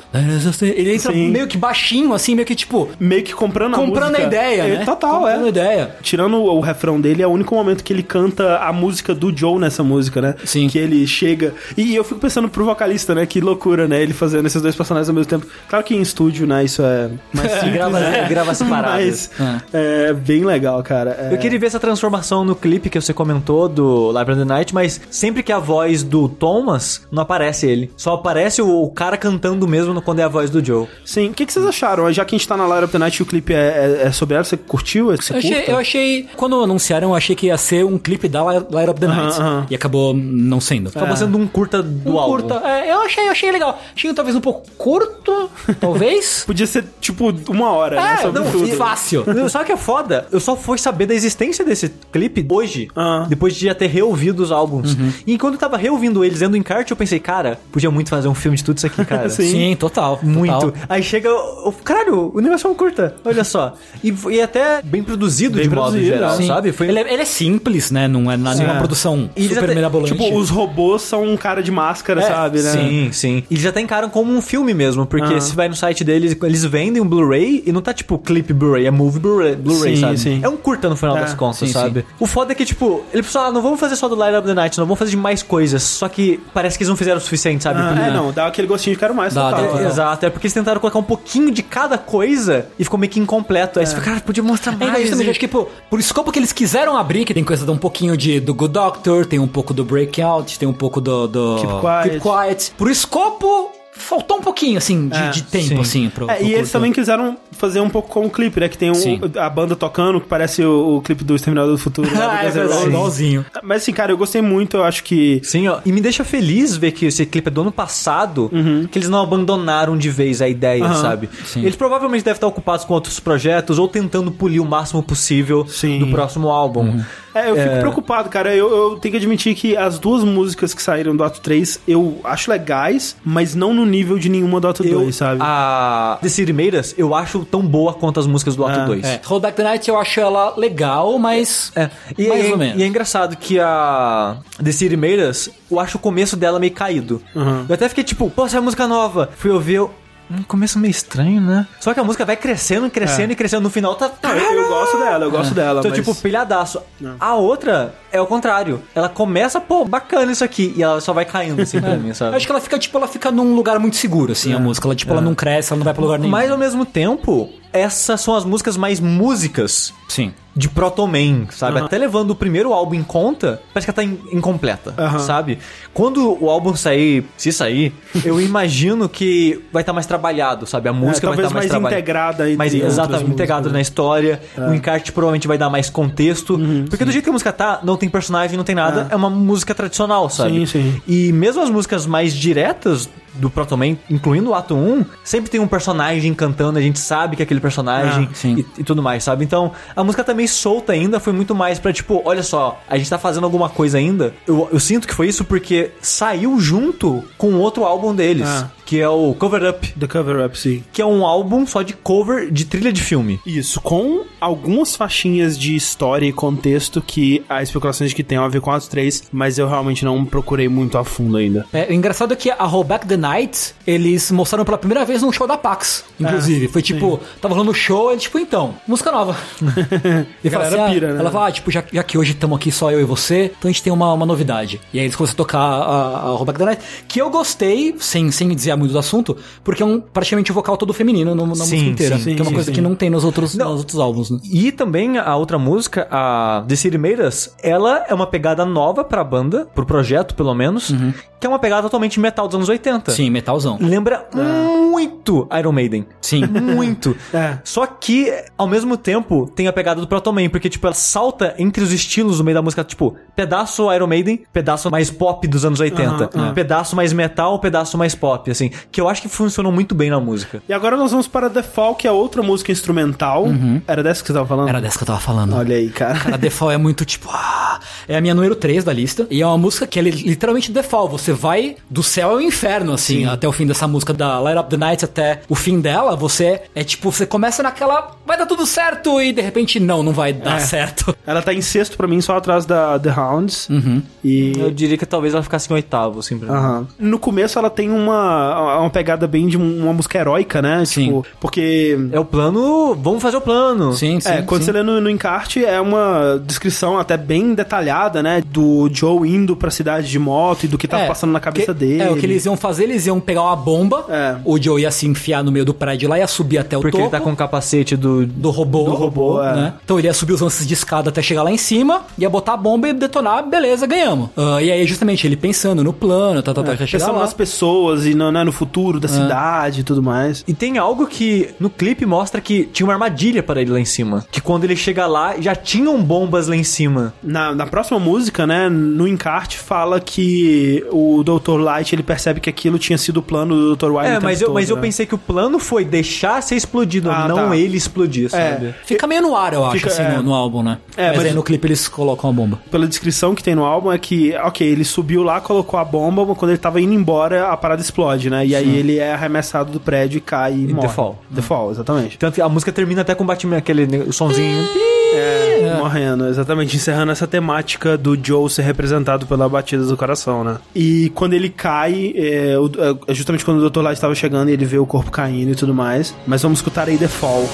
ele 0.62 0.96
entra 0.96 1.12
Sim. 1.12 1.30
meio 1.30 1.48
que 1.48 1.58
baixinho, 1.58 2.14
assim, 2.14 2.36
meio 2.36 2.46
que 2.46 2.56
tipo, 2.56 2.90
Meio 3.00 3.24
que 3.24 3.34
comprando 3.34 3.74
a 3.74 3.78
comprando 3.78 4.10
música. 4.18 4.24
a 4.24 4.28
ideia, 4.28 4.62
É, 4.64 4.78
né? 4.80 4.86
Total, 4.86 5.20
comprando 5.20 5.44
a 5.44 5.46
é. 5.46 5.50
ideia. 5.50 5.96
Tirando 6.02 6.38
o, 6.38 6.58
o 6.58 6.60
refrão 6.60 7.00
dele, 7.00 7.22
é 7.22 7.28
o 7.28 7.30
único 7.32 7.54
momento 7.56 7.84
que 7.84 7.92
ele 7.94 8.04
canta 8.04 8.58
a 8.60 8.72
música 8.74 9.14
do 9.14 9.36
Joe 9.36 9.60
nessa 9.60 9.84
música, 9.84 10.22
né? 10.22 10.36
Sim. 10.46 10.68
Que 10.68 10.78
ele 10.78 11.06
chega. 11.08 11.54
E 11.76 11.96
eu 11.96 12.04
fico 12.04 12.20
pensando 12.20 12.50
pro 12.50 12.66
vocalista, 12.66 13.14
né? 13.16 13.26
Que 13.26 13.40
loucura, 13.42 13.88
né? 13.88 14.02
Ele 14.02 14.14
fazendo 14.14 14.46
esses 14.46 14.62
dois 14.62 14.76
personagens 14.76 15.10
ao 15.10 15.16
mesmo 15.16 15.30
tempo. 15.30 15.46
Claro 15.70 15.84
que 15.86 15.96
em 15.96 16.02
estúdio, 16.02 16.46
né? 16.48 16.64
Isso 16.64 16.82
é 16.84 17.10
mais 17.34 17.52
simples. 17.60 17.74
Grava, 17.74 18.00
né? 18.00 18.26
grava 18.30 18.54
separado. 18.54 18.94
Mas 18.96 19.32
é 19.74 20.14
bem 20.14 20.44
legal, 20.46 20.82
cara. 20.84 21.16
É, 21.32 21.34
Eu 21.34 21.38
queria 21.38 21.60
ver 21.60 21.68
essa 21.68 21.80
transformação 21.80 22.44
no 22.44 22.56
clipe 22.56 22.90
que 22.90 23.00
você 23.00 23.14
comentou 23.14 23.68
do 23.68 24.12
Live 24.12 24.32
on 24.32 24.36
the 24.38 24.46
Night, 24.46 24.74
mas 24.74 25.00
sempre 25.10 25.44
que 25.44 25.52
a 25.52 25.60
voz 25.60 26.04
do 26.04 26.28
Thomas, 26.30 27.06
não 27.12 27.24
aparece 27.24 27.66
ele. 27.68 27.92
Só 27.98 28.14
aparece 28.16 28.62
o, 28.62 28.84
o 28.84 28.90
cara 28.92 29.18
cantando 29.18 29.68
mesmo 29.68 30.02
quando 30.02 30.20
é 30.20 30.24
a 30.24 30.28
voz 30.28 30.50
do 30.50 30.64
Joe. 30.64 30.88
Sim. 31.06 31.30
O 31.30 31.34
que, 31.34 31.46
que 31.46 31.54
vocês 31.54 31.66
acharam? 31.66 32.12
Já 32.12 32.24
que 32.26 32.36
a 32.36 32.38
gente 32.38 32.48
tá 32.48 32.56
na 32.58 32.66
Light 32.68 32.84
of 32.84 32.92
the 32.92 32.98
Night 33.00 33.18
e 33.18 33.24
o 33.24 33.26
clipe 33.26 33.54
é, 33.54 33.58
é- 34.04 34.08
é 34.08 34.12
sobre 34.12 34.36
ela, 34.36 34.44
você 34.44 34.58
curtiu? 34.58 35.08
Você 35.16 35.34
Eu 35.34 35.38
achei, 35.38 35.64
eu 35.68 35.78
achei, 35.78 36.28
quando 36.36 36.62
anunciaram, 36.62 37.10
eu 37.10 37.16
achei 37.16 37.36
que 37.36 37.48
ia 37.48 37.58
ser 37.58 37.86
um 37.86 37.98
clipe 37.98 38.28
da 38.28 38.44
Light 38.44 38.90
Up 38.90 39.00
the 39.00 39.08
Night. 39.08 39.40
aham. 39.40 39.66
E 39.70 39.76
acabou 39.76 40.14
não 40.14 40.60
sendo. 40.60 40.90
Acabou 40.90 41.16
sendo 41.16 41.38
um 41.38 41.48
curta 41.48 41.82
do 41.84 42.12
Um 42.14 42.20
álbum. 42.20 42.48
curta. 42.48 42.68
É, 42.68 42.92
eu 42.92 43.02
achei, 43.02 43.28
eu 43.28 43.32
achei 43.32 43.52
legal. 43.52 43.80
Achei 43.96 44.14
talvez 44.14 44.36
um 44.36 44.42
pouco 44.42 44.64
curto, 44.78 45.50
talvez. 45.80 46.44
Podia 46.46 46.68
ser, 46.68 46.86
tipo, 47.00 47.34
uma 47.50 47.72
hora, 47.72 47.96
né? 48.02 48.14
É, 48.14 48.18
Sobre 48.18 48.40
não, 48.42 48.52
tudo. 48.52 48.68
fácil. 48.76 49.26
Sabe 49.50 49.64
o 49.64 49.66
que 49.68 49.72
é 49.74 49.78
foda? 49.78 50.28
Eu 50.32 50.40
só 50.40 50.56
fui 50.56 50.78
saber 50.78 51.06
da 51.06 51.14
existência 51.14 51.64
desse 51.64 51.90
clipe 52.12 52.46
hoje, 52.50 52.88
Ah. 52.96 53.26
depois 53.28 53.56
de 53.56 53.66
já 53.66 53.76
ter 53.76 53.88
reouvido 53.88 54.42
os 54.44 54.52
álbuns. 54.52 54.97
E 55.26 55.38
quando 55.38 55.54
eu 55.56 55.60
tava 55.60 55.78
reouvindo 55.78 56.24
eles 56.24 56.40
dentro 56.40 56.52
do 56.54 56.58
encarte, 56.58 56.92
eu 56.92 56.98
pensei, 56.98 57.20
cara, 57.20 57.60
podia 57.72 57.90
muito 57.92 58.10
fazer 58.10 58.28
um 58.28 58.34
filme 58.34 58.58
de 58.58 58.64
tudo 58.64 58.78
isso 58.78 58.88
aqui, 58.88 59.04
cara. 59.06 59.30
Sim. 59.30 59.52
Sim, 59.52 59.76
total. 59.76 60.20
Muito. 60.24 60.54
total. 60.54 60.74
Aí 60.90 61.02
chega. 61.04 61.30
o- 61.32 61.74
Caralho, 61.84 62.32
o 62.34 62.40
negócio 62.42 62.68
é 62.68 62.72
um 62.72 62.74
curta. 62.76 63.16
Olha 63.26 63.44
só. 63.44 63.74
E, 64.04 64.14
e 64.30 64.42
até 64.42 64.82
bem 64.82 65.04
produzido 65.04 65.56
Bem 65.58 65.68
de 65.70 65.76
modo 65.76 65.92
produzido, 65.92 66.14
geral, 66.16 66.36
sim. 66.38 66.48
sabe? 66.48 66.72
Foi 66.72 66.88
Ele, 66.88 67.00
é, 67.00 67.14
ele 67.14 67.22
é 67.22 67.26
simples, 67.26 67.92
né? 67.92 68.08
Não 68.08 68.32
é 68.32 68.38
na- 68.38 68.54
nenhuma 68.56 68.76
É. 68.76 68.78
produção 68.78 69.30
E 69.36 69.48
super 69.48 69.64
até- 69.66 69.76
mirabolante. 69.76 70.12
Tipo, 70.14 70.38
os 70.38 70.50
robôs 70.50 71.02
são 71.02 71.24
um 71.24 71.38
cara 71.38 71.62
de 71.62 71.72
máscara, 71.72 72.22
É, 72.22 72.28
sabe, 72.28 72.62
né? 72.62 72.72
Sim, 72.72 73.10
sim. 73.12 73.44
Eles 73.50 73.64
já 73.64 73.70
até 73.70 73.82
encaram 73.82 74.10
como 74.10 74.32
um 74.34 74.42
filme 74.42 74.74
mesmo, 74.74 75.06
porque 75.06 75.34
Ah. 75.36 75.42
se 75.42 75.56
vai 75.56 75.68
no 75.70 75.76
site 75.76 76.04
deles, 76.04 76.36
eles 76.44 76.64
vendem 76.66 77.02
um 77.02 77.08
Blu-ray 77.08 77.64
e 77.66 77.72
não 77.72 77.82
tá 77.82 77.94
tipo 77.94 78.18
clipe 78.18 78.54
Blu-ray, 78.54 78.86
é 78.86 78.92
movie 78.92 79.20
Blu-ray, 79.20 79.56
Blu-ray, 79.56 79.96
Sim, 79.96 80.02
sabe? 80.02 80.18
sim. 80.20 80.40
É 80.44 80.50
um 80.50 80.58
curta 80.58 80.90
no 80.90 80.96
final 80.96 81.18
É, 81.18 81.22
das 81.22 81.34
contas, 81.34 81.58
sim, 81.60 81.68
sabe? 81.68 82.06
O 82.20 82.26
foda 82.26 82.52
é 82.52 82.56
que, 82.56 82.66
tipo, 82.66 83.04
ele 83.14 83.24
pensou, 83.24 83.42
ah, 83.42 83.52
não 83.52 83.62
vamos 83.62 83.80
fazer 83.80 83.96
só 83.96 84.08
do 84.08 84.16
Light 84.16 84.36
Up 84.38 84.48
the 84.48 84.54
Night, 84.54 84.78
não 84.78 84.87
vamos 84.88 85.00
fazer 85.00 85.12
de 85.12 85.18
mais 85.18 85.44
coisas. 85.44 85.84
Só 85.84 86.08
que 86.10 86.40
parece 86.54 86.78
que 86.78 86.84
eles 86.84 86.90
não 86.90 86.96
fizeram 86.98 87.18
o 87.18 87.22
suficiente, 87.22 87.64
sabe? 87.64 87.80
Ah, 87.82 88.08
é, 88.08 88.12
não, 88.12 88.32
dá 88.32 88.48
aquele 88.48 88.68
gostinho 88.68 88.96
de 88.96 89.00
quero 89.00 89.14
mais. 89.14 89.34
Dá, 89.34 89.52
total. 89.52 89.74
dá, 89.76 89.82
É. 89.82 89.88
Exato, 89.88 90.26
é 90.26 90.30
porque 90.30 90.48
eles 90.48 90.54
tentaram 90.54 90.80
colocar 90.80 91.00
um 91.00 91.04
pouquinho 91.04 91.52
de 91.52 91.62
cada 91.64 91.98
coisa 91.98 92.68
e 92.78 92.84
ficou 92.84 93.00
meio 93.00 93.12
que 93.12 93.20
incompleto. 93.20 93.80
Aí 93.80 93.86
você 93.86 93.96
fica, 93.96 94.06
cara, 94.12 94.22
podia 94.22 94.44
mostrar 94.44 94.74
É, 94.74 94.76
mais. 94.76 95.02
justamente, 95.02 95.30
acho 95.30 95.40
que 95.40 95.48
pô, 95.48 95.68
por 95.90 96.00
escopo 96.00 96.32
que 96.32 96.40
eles 96.40 96.52
quiseram 96.52 96.98
abrir, 96.98 97.26
que 97.26 97.34
tem 97.34 97.44
coisa 97.44 97.66
de 97.66 97.72
um 97.72 97.78
pouquinho 97.78 98.16
de, 98.18 98.40
do 98.40 98.54
Good 98.54 98.74
Doctor, 98.74 99.26
tem 99.26 99.40
um 99.40 99.48
pouco 99.48 99.74
do 99.74 99.84
Breakout, 99.84 100.58
tem 100.60 100.68
um 100.68 100.74
pouco 100.74 101.00
do, 101.02 101.28
do 101.28 101.56
Keep 101.60 101.74
Quiet. 101.82 102.10
Keep 102.10 102.22
Quiet. 102.22 102.72
Por 102.78 102.90
escopo, 102.92 103.72
faltou 103.98 104.38
um 104.38 104.42
pouquinho, 104.42 104.78
assim, 104.78 105.10
de, 105.10 105.18
É, 105.18 105.30
de 105.30 105.44
tempo, 105.44 105.68
sim. 105.68 105.80
assim, 105.80 106.10
pro, 106.10 106.30
É, 106.30 106.36
pro 106.36 106.44
e 106.46 106.48
eles 106.50 106.58
curta. 106.62 106.72
também 106.74 106.92
quiseram 106.94 107.38
fazer 107.52 107.80
um 107.80 107.90
pouco 107.90 108.10
como 108.10 108.28
o 108.28 108.30
clipe, 108.30 108.60
né? 108.60 108.70
Que 108.70 108.78
tem 108.78 108.92
um, 108.92 108.96
a 109.40 109.50
banda 109.50 109.76
tocando, 109.76 110.22
que 110.22 110.28
parece 110.28 110.64
o, 110.64 110.98
o 110.98 111.02
clipe 111.02 111.24
do 111.24 111.36
Exterminador 111.36 111.72
do 111.74 111.78
Futuro. 111.78 112.08
Ah, 112.18 112.44
é 112.44 112.50
verdade, 112.50 112.88
igualzinho. 112.88 113.46
Mas 113.64 113.82
assim, 113.84 113.94
cara, 113.94 114.12
eu 114.12 114.18
gostei 114.18 114.42
muito, 114.42 114.78
eu 114.78 114.84
acho 114.84 115.04
que... 115.04 115.40
Sim, 115.44 115.68
ó. 115.68 115.80
E 115.86 115.92
me 115.92 116.02
deixa 116.02 116.24
feliz 116.24 116.76
ver 116.76 116.92
que 116.92 117.06
esse 117.06 117.26
clipe 117.26 117.48
é 117.48 117.52
do 117.52 117.62
ano 117.62 117.72
passado, 117.72 118.52
que 118.92 118.98
eles 119.00 119.10
não 119.10 119.22
abandonaram 119.22 119.98
de 119.98 120.10
vez 120.10 120.42
a 120.42 120.48
ideia, 120.48 120.84
Uhum. 120.86 120.94
sabe? 121.02 121.30
Sim. 121.46 121.62
Eles 121.62 121.76
provavelmente 121.76 122.24
devem 122.24 122.36
estar 122.38 122.48
ocupados 122.48 122.86
com 122.86 122.94
outros 122.94 123.20
projetos 123.20 123.80
ou 123.80 123.88
tentando 123.88 124.32
polir 124.32 124.62
o 124.62 124.66
máximo 124.66 125.02
possível 125.02 125.66
Sim. 125.68 126.00
do 126.00 126.08
próximo 126.08 126.50
álbum. 126.50 127.02
É, 127.36 127.50
eu 127.50 127.56
fico 127.56 127.68
É. 127.70 127.80
preocupado, 127.80 128.30
cara. 128.30 128.56
Eu, 128.56 128.70
eu 128.76 129.00
tenho 129.00 129.12
que 129.12 129.18
admitir 129.18 129.54
que 129.56 129.76
as 129.78 130.00
duas 130.00 130.24
músicas 130.24 130.74
que 130.74 130.82
saíram 130.82 131.16
do 131.16 131.24
ato 131.24 131.40
3 131.42 131.80
eu 131.88 132.20
acho 132.24 132.50
legais, 132.50 133.16
mas 133.24 133.54
não 133.54 133.74
no 133.74 133.86
nível 133.86 134.18
de 134.18 134.30
nenhuma 134.30 134.60
do 134.60 134.68
ato 134.68 134.84
Eu, 134.86 135.00
2, 135.02 135.16
sabe? 135.16 135.40
A 135.44 136.18
The 136.22 136.30
City 136.30 136.54
Us, 136.78 136.96
eu 136.98 137.14
acho 137.14 137.46
tão 137.46 137.62
boa 137.62 137.94
quanto 137.94 138.20
as 138.20 138.28
músicas 138.28 138.56
do 138.56 138.66
ato 138.66 138.80
Ah, 138.80 138.86
2. 138.86 139.06
É, 139.06 139.22
Hold 139.26 139.42
Back 139.44 139.58
the 139.58 139.64
Night 139.64 139.88
eu 139.90 139.98
acho 140.00 140.20
ela 140.20 140.54
legal, 140.58 141.18
mas. 141.20 141.72
É, 141.76 141.90
e, 142.18 142.28
Mais 142.28 142.46
é, 142.46 142.52
ou 142.52 142.58
menos. 142.58 142.80
e 142.80 142.84
é 142.84 142.88
engraçado 142.88 143.36
que 143.38 143.60
a 143.60 144.38
The 144.64 144.72
City 144.72 144.96
Us, 145.30 145.50
eu 145.70 145.80
acho 145.80 145.98
o 145.98 146.00
começo 146.00 146.36
dela 146.36 146.60
meio 146.60 146.74
caído. 146.74 147.22
Uhum. 147.36 147.66
Eu 147.68 147.76
até 147.76 147.88
fiquei 147.90 148.04
tipo, 148.04 148.30
pô, 148.30 148.46
essa 148.46 148.58
é 148.58 148.60
música 148.60 148.88
nova. 148.88 149.30
Fui 149.38 149.52
ouvir. 149.52 149.82
Um 150.30 150.44
começo 150.44 150.78
meio 150.78 150.92
estranho, 150.92 151.42
né? 151.42 151.66
Só 151.80 151.94
que 151.94 152.00
a 152.00 152.04
música 152.04 152.26
vai 152.26 152.36
crescendo, 152.36 152.90
crescendo 152.90 153.32
e 153.32 153.36
crescendo. 153.36 153.64
No 153.64 153.70
final 153.70 153.96
tá... 153.96 154.12
Não, 154.22 154.32
eu, 154.32 154.62
eu 154.62 154.68
gosto 154.68 154.98
dela, 154.98 155.26
eu 155.26 155.32
gosto 155.32 155.54
dela. 155.54 155.80
Então, 155.80 155.92
mas... 155.92 156.00
tipo, 156.00 156.16
pilhadaço. 156.16 156.82
A 157.20 157.36
outra 157.36 157.96
é 158.12 158.20
o 158.20 158.26
contrário. 158.26 158.82
Ela 158.94 159.08
começa, 159.08 159.62
pô, 159.62 159.86
bacana 159.86 160.32
isso 160.32 160.44
aqui. 160.44 160.74
E 160.76 160.84
ela 160.84 161.00
só 161.00 161.14
vai 161.14 161.26
caindo 161.26 161.62
assim 161.62 161.80
pra 161.80 161.96
mim, 161.96 162.14
sabe? 162.14 162.36
Acho 162.36 162.46
que 162.46 162.52
ela 162.52 162.62
fica, 162.62 162.78
tipo, 162.78 162.98
ela 162.98 163.08
fica 163.08 163.32
num 163.32 163.56
lugar 163.56 163.80
muito 163.80 163.96
seguro, 163.96 164.34
assim, 164.34 164.54
a 164.54 164.60
música. 164.60 164.88
Ela, 164.88 164.96
tipo, 164.96 165.12
ela 165.12 165.22
não 165.22 165.34
cresce, 165.34 165.72
ela 165.72 165.78
não 165.78 165.86
vai 165.86 165.94
pra 165.94 166.04
lugar 166.04 166.20
nenhum. 166.20 166.32
Mas 166.32 166.52
ao 166.52 166.58
mesmo 166.58 166.86
tempo, 166.86 167.50
essas 167.72 168.20
são 168.22 168.36
as 168.36 168.44
músicas 168.44 168.76
mais 168.76 169.00
músicas 169.00 169.94
Sim. 170.08 170.34
De 170.58 170.68
Proto 170.68 171.06
Man, 171.06 171.46
sabe? 171.52 171.78
Aham. 171.78 171.86
Até 171.86 171.98
levando 172.00 172.32
o 172.32 172.36
primeiro 172.36 172.74
álbum 172.74 172.96
em 172.96 173.04
conta, 173.04 173.62
parece 173.74 173.86
que 173.86 173.92
ela 173.92 173.96
tá 173.96 174.04
in- 174.04 174.18
incompleta, 174.36 174.94
Aham. 174.98 175.20
sabe? 175.20 175.60
Quando 175.94 176.36
o 176.44 176.50
álbum 176.50 176.76
sair, 176.76 177.26
se 177.38 177.52
sair, 177.54 177.94
eu 178.26 178.42
imagino 178.42 179.08
que 179.08 179.64
vai 179.72 179.84
estar 179.84 179.94
mais 179.94 180.06
trabalhado, 180.08 180.66
sabe? 180.66 180.90
A 180.90 180.94
música 180.94 181.28
vai 181.28 181.36
talvez 181.38 181.48
estar 181.48 181.54
mais, 181.54 181.66
mais 181.66 181.70
trabalhada. 181.70 181.96
integrada 181.96 182.44
entre 182.46 182.58
mais 182.58 182.74
exatamente 182.74 183.12
músicas, 183.22 183.34
integrado 183.34 183.68
né? 183.70 183.74
na 183.74 183.82
história. 183.82 184.42
O 184.58 184.74
encarte 184.74 185.12
provavelmente 185.12 185.48
vai 185.48 185.58
dar 185.58 185.70
mais 185.70 185.90
contexto, 185.90 186.60
porque 186.90 187.06
do 187.06 187.12
jeito 187.12 187.24
que 187.24 187.30
a 187.30 187.34
música 187.34 187.54
tá, 187.54 187.80
não 187.84 187.96
tem 187.96 188.10
personagem, 188.10 188.58
não 188.58 188.64
tem 188.64 188.74
nada, 188.76 189.08
é, 189.12 189.16
uma 189.16 189.30
música 189.30 189.76
tradicional, 189.76 190.30
sabe? 190.30 190.66
Sim, 190.66 190.66
sim. 190.66 191.02
E 191.08 191.32
mesmo 191.32 191.62
as 191.62 191.70
músicas 191.70 192.06
mais 192.08 192.34
diretas 192.34 193.08
do 193.38 193.50
Proto 193.50 193.78
Man, 193.78 193.96
incluindo 194.10 194.50
o 194.50 194.54
ato 194.54 194.76
1, 194.76 195.06
sempre 195.24 195.50
tem 195.50 195.60
um 195.60 195.68
personagem 195.68 196.34
cantando, 196.34 196.78
a 196.78 196.82
gente 196.82 197.00
sabe 197.00 197.36
que 197.36 197.42
é 197.42 197.46
aquele 197.46 197.60
personagem 197.60 198.28
Ah, 198.32 198.36
sim. 198.36 198.56
e, 198.78 198.82
e 198.82 198.84
tudo 198.84 199.02
mais, 199.02 199.24
sabe? 199.24 199.44
Então, 199.46 199.72
a 199.96 200.04
música 200.04 200.24
tá 200.24 200.34
meio 200.34 200.50
solta 200.50 200.94
ainda, 200.94 201.20
foi 201.20 201.34
muito 201.34 201.54
mais 201.56 201.80
pra, 201.80 201.94
tipo, 201.94 202.22
olha 202.26 202.44
só, 202.44 202.82
a 202.90 202.98
gente 202.98 203.10
tá 203.10 203.18
fazendo 203.18 203.44
alguma 203.44 203.70
coisa 203.70 203.98
ainda. 203.98 204.34
Eu, 204.48 204.70
eu 204.72 204.80
sinto 204.80 205.08
que 205.08 205.14
foi 205.14 205.28
isso 205.28 205.44
porque 205.46 205.92
saiu 206.02 206.60
junto 206.60 207.24
com 207.38 207.54
outro 207.56 207.84
álbum 207.84 208.14
deles, 208.14 208.48
Ah. 208.48 208.70
Que 208.88 209.02
é 209.02 209.10
o 209.10 209.34
Cover 209.34 209.70
Up, 209.70 209.92
The 210.00 210.08
Cover 210.08 210.46
Up, 210.46 210.58
sim. 210.58 210.82
que 210.94 211.02
é 211.02 211.06
um 211.06 211.26
álbum 211.26 211.68
só 211.68 211.82
de 211.82 211.94
cover 211.94 212.50
de 212.50 212.64
trilha 212.64 212.92
de 212.94 213.04
filme. 213.04 213.38
Isso, 213.46 213.82
com 213.82 214.24
algumas 214.40 214.96
faixinhas 214.96 215.60
de 215.60 215.76
história 215.76 216.26
e 216.26 216.32
contexto 216.32 217.02
que 217.02 217.44
há 217.50 217.62
especulações 217.62 218.12
de 218.12 218.16
que 218.16 218.24
tem 218.24 218.38
a 218.38 218.48
ver 218.48 218.62
com 218.62 218.72
as 218.72 218.88
três, 218.88 219.24
mas 219.30 219.58
eu 219.58 219.68
realmente 219.68 220.06
não 220.06 220.24
procurei 220.24 220.70
muito 220.70 220.98
a 220.98 221.04
fundo 221.04 221.36
ainda. 221.36 221.66
É, 221.74 221.88
o 221.90 221.94
engraçado 221.94 222.32
é 222.32 222.36
que 222.38 222.50
a 222.50 222.64
Rollback 222.64 223.06
the 223.06 223.18
Night, 223.18 223.76
eles 223.86 224.32
mostraram 224.32 224.64
pela 224.64 224.78
primeira 224.78 225.04
vez 225.04 225.22
num 225.22 225.34
show 225.34 225.46
da 225.46 225.58
Pax, 225.58 226.06
inclusive. 226.18 226.70
Foi 226.70 226.82
tipo, 226.82 227.20
tava 227.42 227.54
rolando 227.54 227.72
o 227.72 227.76
show, 227.76 228.14
e 228.14 228.18
tipo, 228.18 228.40
então, 228.40 228.74
música 228.88 229.12
nova. 229.12 229.36
e 230.42 230.50
fala 230.50 230.64
galera 230.64 230.84
assim, 230.84 230.92
ah, 230.92 230.94
pira, 230.94 231.14
né? 231.14 231.20
Ela 231.20 231.32
fala, 231.32 231.48
ah, 231.48 231.52
tipo, 231.52 231.70
já, 231.70 231.84
já 231.92 232.04
que 232.04 232.18
hoje 232.18 232.32
estamos 232.32 232.56
aqui 232.56 232.72
só 232.72 232.90
eu 232.90 233.02
e 233.02 233.04
você, 233.04 233.52
então 233.58 233.68
a 233.68 233.72
gente 233.72 233.84
tem 233.84 233.92
uma, 233.92 234.14
uma 234.14 234.26
novidade. 234.26 234.80
E 234.94 235.00
aí 235.00 235.06
eles 235.06 235.16
começam 235.16 235.34
a 235.34 235.38
tocar 235.38 235.60
a, 235.60 236.20
a 236.20 236.30
Rollback 236.30 236.58
the 236.58 236.66
Night, 236.66 236.84
que 237.06 237.20
eu 237.20 237.30
gostei, 237.30 237.94
sem, 238.00 238.32
sem 238.32 238.48
dizer 238.56 238.77
muito 238.78 238.92
do 238.92 239.00
assunto, 239.00 239.36
porque 239.64 239.82
é 239.84 239.86
um 239.86 240.00
praticamente 240.00 240.52
vocal 240.52 240.78
todo 240.78 240.94
feminino 240.94 241.34
no- 241.36 241.46
na 241.48 241.56
Sim, 241.56 241.60
música 241.62 241.90
inteira. 241.90 242.18
sim, 242.18 242.36
que 242.36 242.42
é 242.42 242.44
uma 242.44 242.50
sim, 242.50 242.54
coisa 242.56 242.70
sim. 242.70 242.74
que 242.76 242.82
não 242.82 242.96
tem 242.96 243.10
nos 243.10 243.24
outros, 243.24 243.56
nos 243.56 243.80
outros 243.80 244.00
álbuns, 244.00 244.30
né? 244.32 244.40
E 244.44 244.72
também 244.72 245.18
a 245.18 245.36
outra 245.36 245.58
música, 245.58 246.08
a 246.12 246.64
The 246.68 246.76
City 246.76 246.98
Made 246.98 247.22
Us, 247.22 247.54
ela 247.62 248.06
é 248.08 248.14
uma 248.14 248.28
pegada 248.28 248.66
nova 248.66 249.04
pra 249.04 249.24
banda, 249.24 249.66
pro 249.74 249.86
projeto 249.86 250.36
pelo 250.36 250.54
menos, 250.54 250.94
que 251.40 251.46
é 251.46 251.50
uma 251.50 251.60
pegada 251.60 251.82
totalmente 251.84 252.20
metal 252.20 252.48
dos 252.48 252.56
anos 252.56 252.70
80. 252.70 253.12
Sim, 253.12 253.30
metalzão. 253.30 253.78
Lembra 253.82 254.28
muito 254.34 255.48
Iron 255.58 255.72
Maiden. 255.72 256.06
Sim. 256.22 256.46
Muito. 256.46 257.16
É. 257.34 257.60
Só 257.64 257.86
que, 257.86 258.32
ao 258.58 258.68
mesmo 258.68 258.96
tempo, 258.98 259.48
tem 259.54 259.68
a 259.68 259.74
pegada 259.74 260.00
do 260.02 260.08
Proto 260.08 260.32
Man, 260.34 260.50
porque, 260.50 260.70
tipo, 260.70 260.88
ela 260.88 260.94
salta 260.94 261.54
entre 261.60 261.84
os 261.84 261.92
estilos 261.92 262.40
no 262.40 262.46
meio 262.46 262.56
da 262.56 262.62
música, 262.62 262.84
tipo, 262.84 263.16
pedaço 263.36 263.92
Iron 263.94 264.08
Maiden, 264.08 264.42
pedaço 264.52 264.90
mais 264.90 265.12
pop 265.12 265.46
dos 265.48 265.66
anos 265.66 265.80
80, 265.80 266.04
Aham, 266.10 266.30
aham. 266.36 266.54
pedaço 266.54 266.96
mais 266.96 267.12
metal, 267.14 267.60
pedaço 267.60 267.98
mais 267.98 268.16
pop, 268.16 268.50
assim, 268.50 268.67
que 268.92 269.00
eu 269.02 269.08
acho 269.10 269.22
que 269.22 269.30
funcionou 269.30 269.72
muito 269.72 269.94
bem 269.96 270.10
na 270.10 270.20
música. 270.20 270.62
E 270.68 270.74
agora 270.74 270.96
nós 270.98 271.12
vamos 271.12 271.28
para 271.28 271.50
The 271.50 271.64
Fall, 271.64 271.96
que 271.96 272.08
é 272.08 272.12
outra 272.12 272.42
música 272.44 272.72
instrumental. 272.72 273.46
Era 273.88 274.02
dessa 274.04 274.22
que 274.22 274.28
você 274.28 274.34
tava 274.34 274.46
falando? 274.48 274.70
Era 274.70 274.82
dessa 274.82 274.98
que 274.98 275.04
eu 275.04 275.08
tava 275.08 275.20
falando. 275.20 275.56
Olha 275.56 275.76
aí, 275.76 275.90
cara. 275.90 276.20
Cara, 276.20 276.38
The 276.38 276.50
Fall 276.50 276.72
é 276.72 276.78
muito 276.78 277.06
tipo. 277.06 277.30
ah, 277.32 277.80
é 278.08 278.18
a 278.18 278.22
minha 278.22 278.34
número 278.34 278.56
3 278.56 278.84
da 278.84 278.94
lista. 278.94 279.28
E 279.30 279.42
é 279.42 279.46
uma 279.46 279.58
música 279.58 279.86
que 279.88 280.00
é 280.00 280.02
li- 280.02 280.12
literalmente 280.12 280.72
The 280.72 280.84
Fall. 280.84 281.08
Você 281.10 281.32
vai 281.34 281.76
do 281.90 282.02
céu 282.04 282.32
ao 282.32 282.42
inferno, 282.42 282.94
assim, 282.94 283.26
até 283.26 283.48
o 283.48 283.52
fim 283.52 283.66
dessa 283.66 283.88
música, 283.88 284.14
da 284.14 284.40
Light 284.40 284.58
Up 284.60 284.70
the 284.70 284.78
Night 284.78 285.06
até 285.06 285.42
o 285.50 285.56
fim 285.56 285.80
dela. 285.80 286.16
Você 286.16 286.62
é 286.76 286.84
tipo, 286.84 287.12
você 287.12 287.26
começa 287.26 287.62
naquela. 287.64 288.16
Vai 288.26 288.38
dar 288.38 288.46
tudo 288.46 288.66
certo 288.66 289.22
e 289.22 289.32
de 289.32 289.42
repente 289.42 289.80
não, 289.80 290.04
não 290.04 290.14
vai 290.14 290.34
dar 290.34 290.58
É. 290.58 290.60
certo. 290.60 291.16
Ela 291.26 291.42
tá 291.42 291.54
em 291.54 291.62
sexto 291.62 291.98
pra 291.98 292.08
mim, 292.08 292.22
só 292.22 292.38
atrás 292.38 292.66
da 292.66 292.98
The 293.00 293.14
Hounds. 293.18 293.68
Uhum. 293.70 294.02
E. 294.24 294.54
Eu 294.58 294.72
diria 294.72 294.98
que 294.98 295.06
talvez 295.06 295.34
ela 295.34 295.44
ficasse 295.44 295.70
em 295.70 295.74
oitavo, 295.74 296.20
assim, 296.20 296.38
pra 296.38 296.48
mim. 296.48 296.54
Aham. 296.58 296.88
No 297.00 297.20
começo 297.20 297.60
ela 297.60 297.70
tem 297.70 297.90
uma, 297.92 298.57
uma 298.60 298.90
pegada 298.90 299.28
bem 299.28 299.48
de 299.48 299.58
um- 299.58 299.84
uma 299.84 299.94
música 299.94 300.18
heróica, 300.18 300.62
né? 300.62 300.84
Sim. 300.86 301.06
Tipo, 301.06 301.26
porque. 301.40 301.98
É 302.12 302.20
o 302.20 302.26
plano, 302.26 302.96
vamos 302.96 303.22
fazer 303.22 303.38
o 303.38 303.42
plano. 303.42 303.94
Sim, 303.94 304.20
sim. 304.20 304.30
É, 304.30 304.42
quando 304.42 304.62
sim. 304.62 304.66
você 304.68 304.72
lê 304.72 304.84
no, 304.84 305.00
no 305.02 305.10
encarte, 305.10 305.64
é 305.64 305.80
uma 305.80 306.42
descrição 306.46 306.98
até 306.98 307.18
bem 307.18 307.54
detalhada, 307.54 308.22
né? 308.24 308.42
Do 308.46 308.90
Joe 308.92 309.28
indo 309.30 309.56
pra 309.56 309.70
cidade 309.72 310.08
de 310.10 310.20
moto 310.20 310.64
e 310.64 310.68
do 310.68 310.78
que 310.78 310.88
tava 310.88 311.04
É, 311.04 311.08
passando 311.08 311.32
na 311.32 311.40
cabeça 311.40 311.74
que- 311.74 311.80
dele. 311.80 312.02
É, 312.02 312.10
o 312.10 312.16
que 312.16 312.26
eles 312.26 312.46
iam 312.46 312.56
fazer, 312.58 312.84
eles 312.86 313.06
iam 313.06 313.20
pegar 313.20 313.44
uma 313.44 313.56
bomba, 313.56 314.06
É. 314.10 314.36
o 314.46 314.62
Joe 314.62 314.82
ia 314.82 314.92
se 314.92 315.08
enfiar 315.08 315.44
no 315.44 315.52
meio 315.52 315.66
do 315.66 315.74
prédio 315.74 316.10
lá, 316.10 316.18
ia 316.18 316.28
subir 316.28 316.58
até 316.58 316.78
o 316.78 316.82
Porque 316.82 316.92
topo. 316.98 317.04
ele 317.04 317.12
tá 317.12 317.20
com 317.20 317.32
o 317.32 317.36
capacete 317.36 317.96
do... 317.96 318.26
do 318.26 318.50
robô. 318.50 318.84
Do 318.84 318.94
robô, 318.94 319.44
é. 319.44 319.56
né? 319.56 319.74
Então 319.84 319.98
ele 320.00 320.08
ia 320.08 320.14
subir 320.14 320.34
os 320.34 320.42
lances 320.42 320.66
de 320.68 320.74
escada 320.74 321.10
até 321.10 321.22
chegar 321.22 321.44
lá 321.44 321.52
em 321.52 321.58
cima, 321.58 322.02
ia 322.18 322.30
botar 322.30 322.54
a 322.54 322.58
bomba 322.58 322.88
e 322.90 322.94
detonar, 322.94 323.46
beleza, 323.48 323.86
ganhamos. 323.86 324.30
Ah, 324.36 324.62
e 324.62 324.72
aí, 324.72 324.86
justamente, 324.86 325.26
ele 325.28 325.36
pensando 325.36 325.84
no 325.84 325.94
plano, 325.94 326.42
tá, 326.42 326.54
tá, 326.54 326.64
tá, 326.64 326.74
até 326.74 326.86
chegar 326.88 327.00
Pensando 327.06 327.16
lá. 327.18 327.22
nas 327.24 327.34
pessoas 327.34 328.06
e 328.06 328.14
no, 328.14 328.32
né, 328.32 328.44
no 328.48 328.52
futuro 328.52 329.00
da 329.00 329.08
cidade 329.08 329.82
e 329.82 329.84
tudo 329.84 330.02
mais. 330.02 330.44
E 330.48 330.54
tem 330.54 330.78
algo 330.78 331.06
que 331.06 331.50
no 331.60 331.70
clipe 331.70 332.06
mostra 332.06 332.42
que 332.42 332.64
tinha 332.66 332.86
uma 332.88 332.94
armadilha 332.94 333.44
para 333.44 333.62
ele 333.62 333.72
lá 333.72 333.80
em 333.80 333.86
cima. 333.86 334.26
Que 334.32 334.42
quando 334.42 334.64
ele 334.64 334.76
chega 334.76 335.06
lá, 335.06 335.36
já 335.40 335.56
tinham 335.56 336.02
bombas 336.02 336.48
lá 336.48 336.56
em 336.56 336.64
cima. 336.64 337.14
Na, 337.22 337.54
na 337.54 337.68
próxima 337.68 338.00
música, 338.00 338.48
né, 338.48 338.70
no 338.70 339.08
encarte 339.08 339.58
fala 339.58 340.00
que 340.00 340.84
o 340.92 341.24
Dr. 341.24 341.58
Light, 341.60 341.94
ele 341.94 342.04
percebe 342.04 342.40
que 342.40 342.50
aquilo 342.50 342.80
tinha 342.80 342.98
sido 342.98 343.18
o 343.18 343.22
plano 343.22 343.56
do 343.56 343.76
Dr. 343.76 343.92
White. 343.92 344.08
É, 344.08 344.20
mas 344.20 344.42
eu, 344.42 344.54
mas 344.54 344.66
todo, 344.68 344.78
eu 344.78 344.82
né? 344.82 344.88
pensei 344.88 345.06
que 345.06 345.16
o 345.16 345.18
plano 345.18 345.60
foi 345.60 345.84
deixar 345.86 346.42
ser 346.42 346.56
explodido, 346.56 347.12
Ah, 347.12 347.28
não 347.28 347.50
tá. 347.50 347.58
ele 347.58 347.78
explodir, 347.78 348.30
sabe? 348.30 348.74
Fica 348.86 349.06
meio 349.08 349.22
no 349.22 349.36
ar, 349.36 349.54
eu 349.54 349.66
acho, 349.66 349.78
Fica- 349.78 349.90
assim, 349.90 350.02
é. 350.04 350.18
no, 350.18 350.24
no 350.24 350.34
álbum, 350.34 350.64
né? 350.64 350.78
É, 350.96 351.08
mas, 351.10 351.18
mas- 351.18 351.26
aí 351.28 351.34
no 351.34 351.44
clipe 351.44 351.68
eles 351.68 351.88
colocam 351.88 352.30
a 352.30 352.34
bomba. 352.34 352.60
Pela 352.72 352.88
descrição 352.88 353.36
que 353.36 353.44
tem 353.44 353.56
no 353.56 353.64
álbum 353.66 353.92
é 353.92 353.98
que, 353.98 354.34
ok, 354.38 354.66
ele 354.68 354.84
subiu 354.86 355.24
lá, 355.24 355.42
colocou 355.42 355.80
a 355.80 355.84
bomba, 355.86 356.26
mas 356.26 356.38
quando 356.38 356.52
ele 356.52 356.58
tava 356.58 356.80
indo 356.82 356.94
embora, 356.94 357.50
a 357.50 357.58
parada 357.58 357.82
explode, 357.82 358.30
né? 358.30 358.37
E 358.46 358.56
aí 358.56 358.76
ele 358.78 358.98
é 358.98 359.14
arremessado 359.14 359.72
do 359.72 359.80
prédio 359.80 360.18
e 360.18 360.22
cai 360.22 360.54
e, 360.54 360.68
morre. 360.74 360.88
default. 360.88 361.18
Default, 361.30 361.72
exatamente. 361.74 362.18
Tanto 362.18 362.36
que 362.36 362.42
a 362.42 362.50
música 362.50 362.72
termina 362.72 363.02
até 363.02 363.14
com 363.16 363.24
o 363.24 363.28
batimento, 363.28 363.60
aquele 363.60 364.12
sonzinho. 364.12 364.66
É, 365.14 365.76
morrendo, 365.78 366.28
exatamente, 366.28 366.76
encerrando 366.76 367.12
essa 367.12 367.26
temática 367.26 367.98
do 367.98 368.18
Joe 368.22 368.50
ser 368.50 368.62
representado 368.64 369.26
pela 369.26 369.48
batida 369.48 369.84
do 369.86 369.96
coração, 369.98 370.44
né? 370.44 370.58
E 370.76 371.10
quando 371.16 371.34
ele 371.34 371.50
cai, 371.50 372.14
é, 372.16 372.58
o- 372.60 372.70
é 373.08 373.14
justamente 373.14 373.44
quando 373.46 373.60
o 373.64 373.70
Dr. 373.70 373.80
Light 373.82 373.96
estava 373.98 374.14
chegando 374.14 374.50
e 374.50 374.54
ele 374.54 374.66
vê 374.66 374.78
o 374.78 374.86
corpo 374.86 375.10
caindo 375.10 375.52
e 375.52 375.56
tudo 375.56 375.74
mais. 375.74 376.14
Mas 376.28 376.42
vamos 376.44 376.60
escutar 376.60 376.88
aí 376.90 376.98
The 376.98 377.08
Fall. 377.08 377.48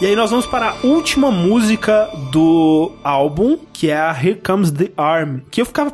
E 0.00 0.06
aí 0.06 0.16
nós 0.16 0.30
vamos 0.30 0.46
para 0.46 0.70
a 0.70 0.74
última 0.82 1.30
música 1.30 2.08
do 2.32 2.90
álbum, 3.04 3.58
que 3.70 3.90
é 3.90 3.96
a 3.98 4.10
Here 4.10 4.40
Comes 4.42 4.70
the 4.70 4.90
Arm. 4.96 5.40
Que 5.50 5.60
eu 5.60 5.66
ficava. 5.66 5.92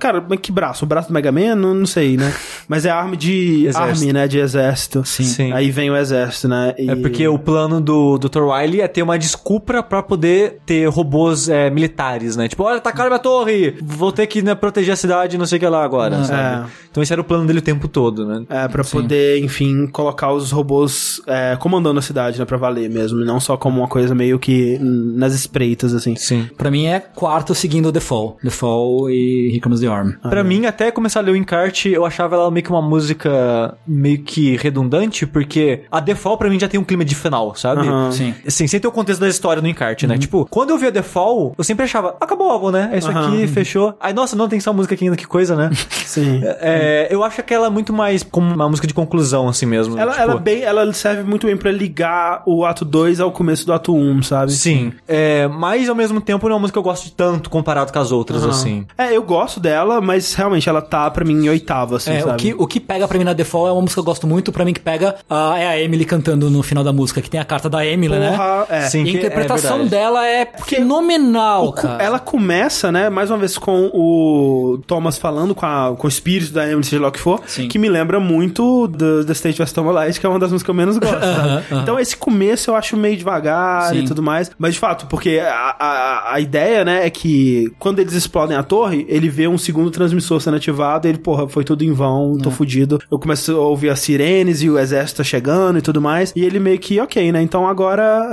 Cara, 0.00 0.24
mas 0.28 0.40
que 0.40 0.50
braço? 0.50 0.84
O 0.84 0.88
braço 0.88 1.06
do 1.06 1.14
Mega 1.14 1.30
Man? 1.30 1.54
Não, 1.54 1.72
não 1.72 1.86
sei, 1.86 2.16
né? 2.16 2.34
Mas 2.68 2.84
é 2.86 2.90
arma 2.90 3.16
de. 3.16 3.66
Exército. 3.66 3.78
Army, 4.00 4.12
né? 4.12 4.28
De 4.28 4.38
exército. 4.38 5.04
Sim. 5.04 5.24
Sim. 5.24 5.52
Aí 5.52 5.70
vem 5.70 5.90
o 5.90 5.96
exército, 5.96 6.48
né? 6.48 6.74
E- 6.78 6.90
É 6.90 6.96
porque 6.96 7.26
o 7.28 7.38
plano 7.38 7.80
do 7.80 8.18
Dr. 8.18 8.42
Wily 8.42 8.80
é 8.80 8.88
ter 8.88 9.02
uma 9.02 9.18
desculpa 9.18 9.82
pra 9.82 10.02
poder 10.02 10.58
ter 10.66 10.88
robôs 10.88 11.48
é, 11.48 11.70
militares, 11.70 12.36
né? 12.36 12.48
Tipo, 12.48 12.62
olha, 12.64 12.76
atacaram 12.78 13.10
minha 13.10 13.18
torre, 13.18 13.74
vou 13.82 14.12
ter 14.12 14.26
que 14.26 14.42
né, 14.42 14.54
proteger 14.54 14.92
a 14.92 14.96
cidade, 14.96 15.36
não 15.38 15.46
sei 15.46 15.56
o 15.56 15.60
que 15.60 15.66
lá 15.66 15.84
agora, 15.84 16.24
sabe? 16.24 16.70
Então 16.90 17.02
esse 17.02 17.12
era 17.12 17.20
o 17.20 17.24
plano 17.24 17.46
dele 17.46 17.58
o 17.58 17.62
tempo 17.62 17.88
todo, 17.88 18.24
né? 18.26 18.44
É, 18.48 18.68
pra 18.68 18.84
poder, 18.84 19.38
enfim, 19.42 19.86
colocar 19.88 20.32
os 20.32 20.50
robôs 20.52 21.20
é, 21.26 21.56
comandando 21.58 21.98
a 21.98 22.02
cidade, 22.02 22.38
né? 22.38 22.44
Pra 22.44 22.56
valer 22.56 22.88
mesmo. 22.88 23.20
E 23.20 23.24
não 23.24 23.40
só 23.40 23.56
como 23.56 23.80
uma 23.80 23.88
coisa 23.88 24.14
meio 24.14 24.38
que 24.38 24.78
nas 24.80 25.34
espreitas, 25.34 25.92
assim. 25.94 26.14
Sim. 26.16 26.48
Pra 26.56 26.70
mim 26.70 26.86
é 26.86 27.00
quarto 27.00 27.54
seguindo 27.54 27.86
o 27.88 27.92
The 27.92 28.00
Fall. 28.00 28.36
The 28.42 28.50
Fall 28.50 29.10
e 29.10 29.48
Here 29.50 29.60
Comes 29.60 29.80
the 29.80 29.86
Arm. 29.88 30.12
Pra 30.22 30.44
mim, 30.44 30.66
até 30.66 30.90
começar 30.90 31.20
a 31.20 31.22
ler 31.22 31.32
o 31.32 31.36
encarte, 31.36 31.88
eu 31.90 32.04
achava 32.06 32.36
ela 32.36 32.50
meio 32.54 32.64
que 32.64 32.70
uma 32.70 32.82
música 32.82 33.76
meio 33.86 34.18
que 34.22 34.56
redundante, 34.56 35.26
porque 35.26 35.82
a 35.90 36.00
Default 36.00 36.38
pra 36.38 36.48
mim 36.48 36.58
já 36.58 36.68
tem 36.68 36.78
um 36.80 36.84
clima 36.84 37.04
de 37.04 37.14
final, 37.14 37.54
sabe? 37.54 37.86
Aham. 37.86 38.12
Sim. 38.12 38.34
Assim, 38.46 38.66
sem 38.66 38.80
ter 38.80 38.88
o 38.88 38.92
contexto 38.92 39.20
da 39.20 39.28
história 39.28 39.60
no 39.60 39.68
encarte, 39.68 40.06
né? 40.06 40.16
Tipo, 40.16 40.46
quando 40.50 40.70
eu 40.70 40.78
vi 40.78 40.86
a 40.86 40.90
Default, 40.90 41.54
eu 41.58 41.64
sempre 41.64 41.84
achava, 41.84 42.16
acabou 42.20 42.48
o 42.48 42.50
álbum, 42.50 42.70
né? 42.70 42.90
É 42.92 42.98
isso 42.98 43.10
aqui, 43.10 43.46
fechou. 43.48 43.94
Aí, 44.00 44.12
nossa, 44.12 44.36
não 44.36 44.48
tem 44.48 44.60
só 44.60 44.72
música 44.72 44.94
aqui 44.94 45.04
ainda, 45.04 45.16
que 45.16 45.26
coisa, 45.26 45.54
né? 45.56 45.70
Sim. 46.06 46.40
É, 46.44 47.08
eu 47.10 47.22
acho 47.24 47.42
que 47.42 47.52
ela 47.52 47.66
é 47.66 47.70
muito 47.70 47.92
mais 47.92 48.22
como 48.22 48.52
uma 48.54 48.68
música 48.68 48.86
de 48.86 48.94
conclusão, 48.94 49.48
assim 49.48 49.66
mesmo. 49.66 49.98
Ela, 49.98 50.12
tipo, 50.12 50.22
ela, 50.22 50.36
bem, 50.38 50.62
ela 50.62 50.92
serve 50.92 51.22
muito 51.22 51.46
bem 51.46 51.56
pra 51.56 51.70
ligar 51.70 52.42
o 52.46 52.64
ato 52.64 52.84
2 52.84 53.20
ao 53.20 53.32
começo 53.32 53.66
do 53.66 53.72
ato 53.72 53.94
1, 53.94 54.10
um, 54.10 54.22
sabe? 54.22 54.52
Sim. 54.52 54.92
É, 55.08 55.48
mas 55.48 55.88
ao 55.88 55.94
mesmo 55.94 56.20
tempo 56.20 56.46
não 56.46 56.52
é 56.52 56.56
uma 56.56 56.60
música 56.60 56.74
que 56.74 56.78
eu 56.78 56.82
gosto 56.82 57.04
de 57.04 57.12
tanto 57.12 57.50
comparado 57.50 57.92
com 57.92 57.98
as 57.98 58.12
outras, 58.12 58.44
assim. 58.44 58.86
É, 58.96 59.16
eu 59.16 59.22
gosto 59.22 59.58
dela, 59.60 60.00
mas 60.00 60.34
realmente 60.34 60.68
ela 60.68 60.82
tá 60.82 61.10
pra 61.10 61.24
mim 61.24 61.44
em 61.44 61.48
oitava, 61.48 61.96
assim, 61.96 62.12
É, 62.12 62.20
sabe? 62.20 62.42
O 62.52 62.56
que, 62.56 62.62
o 62.64 62.66
que 62.66 62.80
pega 62.80 63.06
pra 63.08 63.18
mim 63.18 63.24
na 63.24 63.34
Fall 63.44 63.68
é 63.68 63.72
uma 63.72 63.80
música 63.82 63.94
que 63.96 64.00
eu 64.00 64.04
gosto 64.04 64.26
muito, 64.26 64.50
pra 64.52 64.64
mim 64.64 64.72
que 64.72 64.80
pega 64.80 65.16
é 65.30 65.66
a 65.66 65.80
Emily 65.80 66.04
cantando 66.04 66.48
no 66.50 66.62
final 66.62 66.82
da 66.84 66.92
música, 66.92 67.20
que 67.20 67.28
tem 67.30 67.40
a 67.40 67.44
carta 67.44 67.68
da 67.68 67.84
Emily, 67.84 68.16
né? 68.18 68.30
Porra, 68.30 68.66
é. 68.68 68.80
Sim. 68.82 69.04
E 69.04 69.08
a 69.10 69.12
é 69.12 69.16
interpretação 69.16 69.78
verdade. 69.78 69.90
dela 69.90 70.26
é 70.26 70.46
fenomenal, 70.66 71.72
cara. 71.72 72.02
Ela 72.02 72.18
começa, 72.18 72.90
né, 72.92 73.08
mais 73.10 73.30
uma 73.30 73.38
vez 73.38 73.56
com 73.58 73.90
o 73.92 74.78
Thomas 74.86 75.18
falando 75.18 75.54
com, 75.54 75.66
a- 75.66 75.94
com 75.96 76.06
o 76.06 76.08
espírito 76.08 76.52
da 76.52 76.66
Emily, 76.66 76.84
seja 76.84 77.02
lá 77.02 77.08
o 77.08 77.12
que 77.12 77.20
for, 77.20 77.40
Sim. 77.46 77.68
que 77.68 77.78
me 77.78 77.88
lembra 77.88 78.20
muito 78.20 78.86
do 78.88 79.24
The 79.24 79.32
State 79.32 79.62
of 79.62 79.80
Light, 79.80 80.18
que 80.20 80.26
é 80.26 80.28
uma 80.28 80.38
das 80.38 80.50
músicas 80.50 80.64
que 80.64 80.70
eu 80.70 80.74
menos 80.74 80.98
gosto, 80.98 81.20
sabe? 81.20 81.64
Então 81.82 81.98
esse 81.98 82.16
começo 82.16 82.70
eu 82.70 82.76
acho 82.76 82.96
meio 82.96 83.16
devagar 83.16 83.94
e 83.94 84.00
Sim. 84.00 84.04
tudo 84.06 84.22
mais, 84.22 84.50
mas 84.58 84.74
de 84.74 84.80
fato, 84.80 85.06
porque 85.06 85.40
a, 85.42 85.76
a, 85.78 86.34
a 86.34 86.40
ideia, 86.40 86.84
né, 86.84 87.06
é 87.06 87.10
que 87.10 87.72
quando 87.78 87.98
eles 87.98 88.14
explodem 88.14 88.56
a 88.56 88.62
torre, 88.62 89.04
ele 89.08 89.28
vê 89.28 89.48
um 89.48 89.58
segundo 89.58 89.90
transmissor 89.90 90.40
sendo 90.40 90.56
ativado 90.56 91.06
e 91.06 91.10
ele, 91.10 91.18
porra, 91.18 91.48
foi 91.48 91.64
tudo 91.64 91.82
em 91.84 91.92
vão, 91.92 92.33
tô 92.38 92.50
fudido. 92.50 92.98
Eu 93.10 93.18
começo 93.18 93.52
a 93.52 93.60
ouvir 93.60 93.90
as 93.90 94.00
sirenes 94.00 94.62
e 94.62 94.70
o 94.70 94.78
exército 94.78 95.18
tá 95.18 95.24
chegando 95.24 95.78
e 95.78 95.82
tudo 95.82 96.00
mais, 96.00 96.32
e 96.34 96.44
ele 96.44 96.58
meio 96.58 96.78
que, 96.78 97.00
ok, 97.00 97.32
né, 97.32 97.42
então 97.42 97.66
agora 97.68 98.30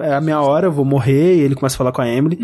é, 0.00 0.08
é 0.08 0.14
a 0.14 0.20
minha 0.20 0.40
hora, 0.40 0.66
eu 0.66 0.72
vou 0.72 0.84
morrer, 0.84 1.36
e 1.36 1.40
ele 1.40 1.54
começa 1.54 1.76
a 1.76 1.78
falar 1.78 1.92
com 1.92 2.02
a 2.02 2.08
Emily. 2.08 2.38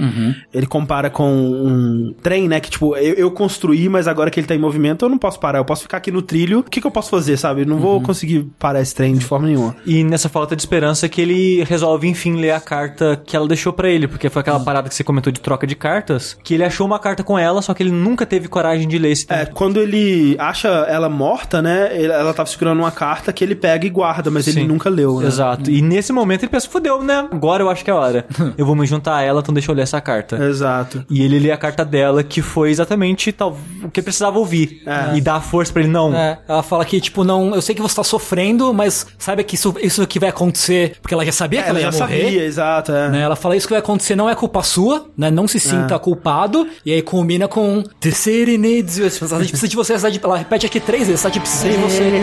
Ele 0.52 0.66
compara 0.66 1.10
com 1.10 1.30
um 1.30 2.14
trem, 2.22 2.48
né? 2.48 2.60
Que, 2.60 2.70
tipo, 2.70 2.96
eu, 2.96 3.14
eu 3.14 3.30
construí, 3.30 3.88
mas 3.88 4.08
agora 4.08 4.30
que 4.30 4.40
ele 4.40 4.46
tá 4.46 4.54
em 4.54 4.58
movimento, 4.58 5.04
eu 5.04 5.08
não 5.08 5.18
posso 5.18 5.38
parar. 5.38 5.58
Eu 5.58 5.64
posso 5.64 5.82
ficar 5.82 5.98
aqui 5.98 6.10
no 6.10 6.22
trilho. 6.22 6.60
O 6.60 6.62
que, 6.62 6.80
que 6.80 6.86
eu 6.86 6.90
posso 6.90 7.10
fazer, 7.10 7.36
sabe? 7.36 7.62
Eu 7.62 7.66
não 7.66 7.78
vou 7.78 8.00
conseguir 8.00 8.46
parar 8.58 8.80
esse 8.80 8.94
trem 8.94 9.14
de 9.14 9.24
forma 9.24 9.46
nenhuma. 9.46 9.76
E 9.84 10.04
nessa 10.04 10.28
falta 10.28 10.54
de 10.56 10.62
esperança 10.62 11.08
que 11.08 11.20
ele 11.20 11.64
resolve, 11.64 12.08
enfim, 12.08 12.36
ler 12.36 12.52
a 12.52 12.60
carta 12.60 13.20
que 13.24 13.36
ela 13.36 13.46
deixou 13.46 13.72
pra 13.72 13.88
ele, 13.88 14.08
porque 14.08 14.28
foi 14.28 14.40
aquela 14.40 14.60
parada 14.60 14.88
que 14.88 14.94
você 14.94 15.04
comentou 15.04 15.32
de 15.32 15.40
troca 15.40 15.66
de 15.66 15.74
cartas, 15.74 16.36
que 16.42 16.54
ele 16.54 16.64
achou 16.64 16.86
uma 16.86 16.98
carta 16.98 17.22
com 17.22 17.38
ela, 17.38 17.62
só 17.62 17.74
que 17.74 17.82
ele 17.82 17.92
nunca 17.92 18.26
teve 18.26 18.48
coragem 18.48 18.88
de 18.88 18.98
ler 18.98 19.12
esse 19.12 19.26
É, 19.28 19.46
quando 19.46 19.80
ele 19.80 20.36
acha 20.38 20.75
ela 20.88 21.08
morta, 21.08 21.60
né? 21.62 21.88
ele- 21.92 22.12
Ela 22.12 22.32
tava 22.34 22.48
segurando 22.48 22.78
uma 22.78 22.90
carta 22.90 23.32
que 23.32 23.42
ele 23.44 23.54
pega 23.54 23.86
e 23.86 23.90
guarda, 23.90 24.30
mas 24.30 24.46
ele 24.46 24.60
Sim. 24.60 24.66
nunca 24.68 24.88
leu, 24.88 25.20
né? 25.20 25.26
Exato. 25.26 25.70
E 25.70 25.80
nesse 25.82 26.12
momento 26.12 26.42
ele 26.42 26.50
pensa, 26.50 26.68
fudeu, 26.68 27.02
né? 27.02 27.28
Agora 27.30 27.62
eu 27.62 27.70
acho 27.70 27.84
que 27.84 27.90
é 27.90 27.92
a 27.92 27.96
hora. 27.96 28.26
eu 28.56 28.64
vou 28.66 28.74
me 28.74 28.86
juntar 28.86 29.16
a 29.16 29.22
ela, 29.22 29.40
então 29.40 29.52
deixa 29.54 29.70
eu 29.70 29.74
ler 29.74 29.82
essa 29.82 30.00
carta. 30.00 30.36
Exato. 30.44 31.04
E 31.10 31.22
ele 31.22 31.38
lê 31.38 31.50
a 31.52 31.56
carta 31.56 31.84
dela, 31.84 32.22
que 32.22 32.42
foi 32.42 32.70
exatamente 32.70 33.32
tal, 33.32 33.56
o 33.82 33.90
que 33.90 34.00
ele 34.00 34.04
precisava 34.04 34.38
ouvir. 34.38 34.82
É. 34.86 35.16
E 35.16 35.20
dar 35.20 35.40
força 35.40 35.72
pra 35.72 35.82
ele, 35.82 35.90
não. 35.90 36.14
É, 36.14 36.38
ela 36.48 36.62
fala 36.62 36.84
que, 36.84 37.00
tipo, 37.00 37.24
não, 37.24 37.54
eu 37.54 37.62
sei 37.62 37.74
que 37.74 37.82
você 37.82 37.96
tá 37.96 38.04
sofrendo, 38.04 38.72
mas 38.74 39.06
saiba 39.18 39.42
que 39.42 39.54
isso, 39.54 39.74
isso 39.82 40.06
que 40.06 40.18
vai 40.18 40.28
acontecer, 40.28 40.96
porque 41.02 41.14
ela 41.14 41.24
já 41.24 41.32
sabia 41.32 41.62
que 41.62 41.68
ela 41.70 41.80
ela, 41.80 41.92
já 41.92 41.98
ia 41.98 42.02
morrer. 42.06 42.22
sabia, 42.24 42.44
exato. 42.44 42.92
É. 42.92 43.08
Né? 43.10 43.20
Ela 43.20 43.36
fala 43.36 43.56
isso 43.56 43.66
que 43.66 43.72
vai 43.72 43.80
acontecer 43.80 44.16
não 44.16 44.28
é 44.28 44.34
culpa 44.34 44.62
sua, 44.62 45.06
né? 45.16 45.30
Não 45.30 45.46
se 45.48 45.58
sinta 45.60 45.98
culpado. 45.98 46.66
E 46.84 46.92
aí 46.92 47.02
culmina 47.02 47.46
com 47.48 47.82
The 48.00 48.10
city 48.10 48.58
needs 48.58 48.98
you. 48.98 49.06
A 49.06 49.10
cidade 49.10 49.48
precisa 49.48 49.68
de 49.68 49.76
você. 49.76 49.94
A 49.94 49.98
cidade, 49.98 50.20
ela 50.22 50.36
repete 50.36 50.65
aqui 50.66 50.80
três 50.80 51.06
vezes. 51.08 51.14
A 51.24 51.30
cidade 51.30 51.40
precisa 51.40 51.68
de 51.70 51.76
você. 51.78 52.22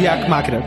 E 0.00 0.06
a 0.06 0.28
máquina. 0.28 0.62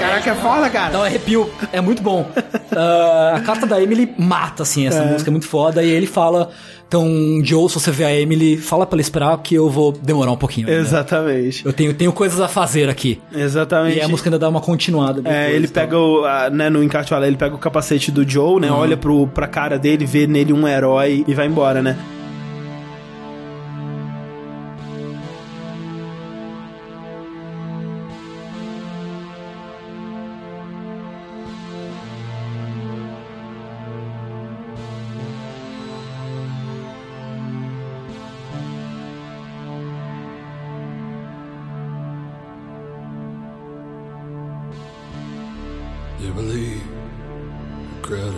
Caraca, 0.00 0.30
é 0.30 0.34
foda, 0.34 0.68
cara. 0.70 0.92
Dá 0.92 0.98
um 1.00 1.04
arrepio. 1.04 1.50
É 1.72 1.80
muito 1.80 2.02
bom. 2.02 2.26
Ah, 2.78 3.36
a 3.36 3.40
carta 3.40 3.64
da 3.66 3.80
Emily 3.80 4.12
mata, 4.18 4.62
assim, 4.62 4.86
essa 4.86 5.02
música 5.02 5.30
é 5.30 5.32
muito 5.32 5.46
foda. 5.46 5.82
E 5.82 5.88
ele 5.88 6.06
fala... 6.06 6.50
Então, 6.86 7.08
Joe, 7.42 7.70
se 7.70 7.80
você 7.80 7.90
vê 7.90 8.04
a 8.04 8.14
Emily, 8.14 8.58
fala 8.58 8.84
pra 8.84 8.96
ela 8.96 9.00
esperar 9.00 9.38
que 9.38 9.54
eu 9.54 9.70
vou 9.70 9.92
demorar 9.92 10.30
um 10.32 10.36
pouquinho. 10.36 10.68
ainda. 10.68 10.78
Exatamente. 10.78 11.64
Eu 11.64 11.72
tenho, 11.72 11.94
tenho 11.94 12.12
coisas 12.12 12.38
a 12.38 12.48
fazer 12.48 12.90
aqui. 12.90 13.18
Exatamente. 13.34 13.96
E 13.96 14.02
a 14.02 14.08
música 14.08 14.28
ainda 14.28 14.38
dá 14.38 14.46
uma 14.48 14.60
continuada. 14.60 15.22
É, 15.24 15.50
ele 15.52 15.64
então. 15.66 15.82
pega 15.82 15.98
o, 15.98 16.24
a- 16.26 16.50
né, 16.50 16.68
no 16.68 16.82
encarte 16.84 17.14
olha, 17.14 17.24
ele 17.26 17.36
pega 17.36 17.54
o 17.54 17.58
capacete 17.58 18.10
do 18.12 18.28
Joe, 18.28 18.60
né, 18.60 18.70
olha 18.70 18.96
pro, 18.96 19.26
pra 19.26 19.46
cara 19.46 19.78
dele, 19.78 20.04
vê 20.04 20.26
nele 20.26 20.52
um 20.52 20.68
herói 20.68 21.24
e 21.26 21.32
vai 21.32 21.46
embora, 21.46 21.80
né. 21.80 21.96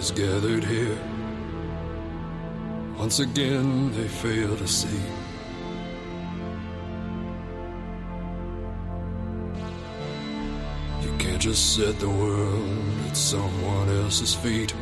Is 0.08 0.18
gathered 0.18 0.64
here. 0.64 0.98
Once 2.98 3.20
again, 3.20 3.92
they 3.92 4.08
fail 4.08 4.56
to 4.56 4.66
see. 4.66 5.00
You 11.02 11.12
can't 11.18 11.40
just 11.40 11.76
set 11.76 11.98
the 11.98 12.08
world 12.08 12.78
at 13.08 13.16
someone 13.16 13.88
else's 14.02 14.34
feet 14.34 14.74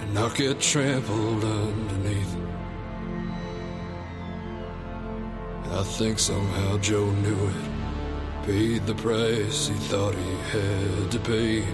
and 0.00 0.14
not 0.14 0.34
get 0.36 0.60
trampled 0.60 1.44
underneath. 1.44 2.36
I 5.70 5.82
think 5.82 6.18
somehow 6.18 6.78
Joe 6.78 7.10
knew 7.10 7.48
it 7.48 8.44
paid 8.44 8.86
the 8.86 8.94
price 8.94 9.68
he 9.68 9.74
thought 9.74 10.14
he 10.14 10.34
had 10.52 11.10
to 11.10 11.18
pay. 11.20 11.64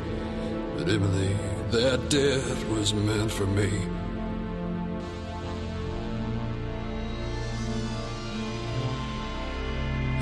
But 0.77 0.89
Emily, 0.89 1.54
that 1.70 2.09
death 2.09 2.69
was 2.69 2.95
meant 2.95 3.31
for 3.31 3.47
me. 3.47 3.70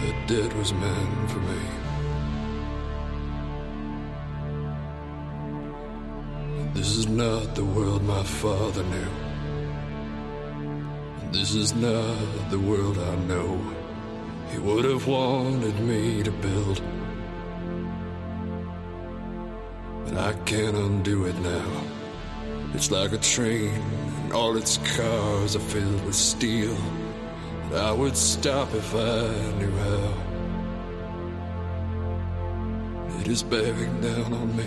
That 0.00 0.28
debt 0.28 0.56
was 0.56 0.72
meant 0.72 1.30
for 1.30 1.40
me. 1.40 1.60
This 6.74 6.96
is 6.96 7.06
not 7.06 7.54
the 7.54 7.64
world 7.64 8.02
my 8.02 8.22
father 8.22 8.82
knew. 8.84 9.10
This 11.32 11.54
is 11.54 11.74
not 11.74 12.50
the 12.50 12.58
world 12.58 12.98
I 12.98 13.14
know. 13.26 13.60
He 14.50 14.58
would 14.58 14.84
have 14.84 15.06
wanted 15.06 15.78
me 15.80 16.22
to 16.22 16.30
build. 16.30 16.82
But 20.04 20.16
I 20.18 20.32
can't 20.44 20.76
undo 20.76 21.24
it 21.26 21.38
now. 21.38 21.82
It's 22.74 22.90
like 22.90 23.12
a 23.12 23.18
train, 23.18 23.82
and 24.22 24.32
all 24.32 24.56
its 24.56 24.78
cars 24.96 25.56
are 25.56 25.60
filled 25.60 26.04
with 26.04 26.14
steel. 26.14 26.76
And 27.64 27.74
I 27.76 27.92
would 27.92 28.16
stop 28.16 28.72
if 28.74 28.94
I 28.94 29.28
knew 29.58 29.76
how. 29.76 30.14
It 33.20 33.28
is 33.28 33.42
bearing 33.42 34.00
down 34.00 34.32
on 34.32 34.56
me. 34.56 34.64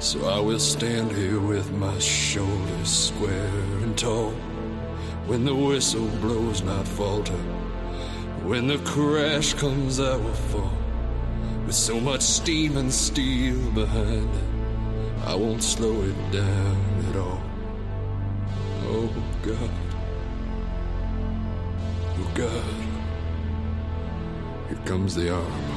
So 0.00 0.28
I 0.28 0.40
will 0.40 0.58
stand 0.58 1.12
here 1.12 1.38
with 1.38 1.70
my 1.72 1.98
shoulders 2.00 2.88
square 2.88 3.62
and 3.82 3.96
tall. 3.96 4.32
When 5.26 5.44
the 5.44 5.54
whistle 5.54 6.08
blows, 6.20 6.62
not 6.62 6.86
falter. 6.86 7.42
When 8.42 8.66
the 8.66 8.78
crash 8.78 9.54
comes, 9.54 10.00
I 10.00 10.16
will 10.16 10.34
fall. 10.34 10.81
With 11.66 11.74
so 11.74 12.00
much 12.00 12.22
steam 12.22 12.76
and 12.76 12.92
steel 12.92 13.70
behind 13.70 14.28
it, 14.34 14.44
I 15.24 15.34
won't 15.34 15.62
slow 15.62 16.02
it 16.02 16.32
down 16.32 17.04
at 17.10 17.16
all. 17.16 17.40
Oh 18.84 19.10
God, 19.42 19.70
oh 22.18 22.30
God, 22.34 22.74
here 24.68 24.84
comes 24.84 25.14
the 25.14 25.32
arm. 25.32 25.71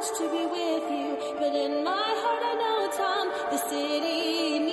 much 0.00 0.18
to 0.18 0.30
be 0.30 0.46
with 0.46 0.90
you, 0.90 1.34
but 1.38 1.54
in 1.54 1.84
my 1.84 1.90
heart 1.92 2.42
I 2.42 2.54
know, 2.60 2.90
Tom, 2.96 3.28
the 3.50 3.58
city. 3.68 4.69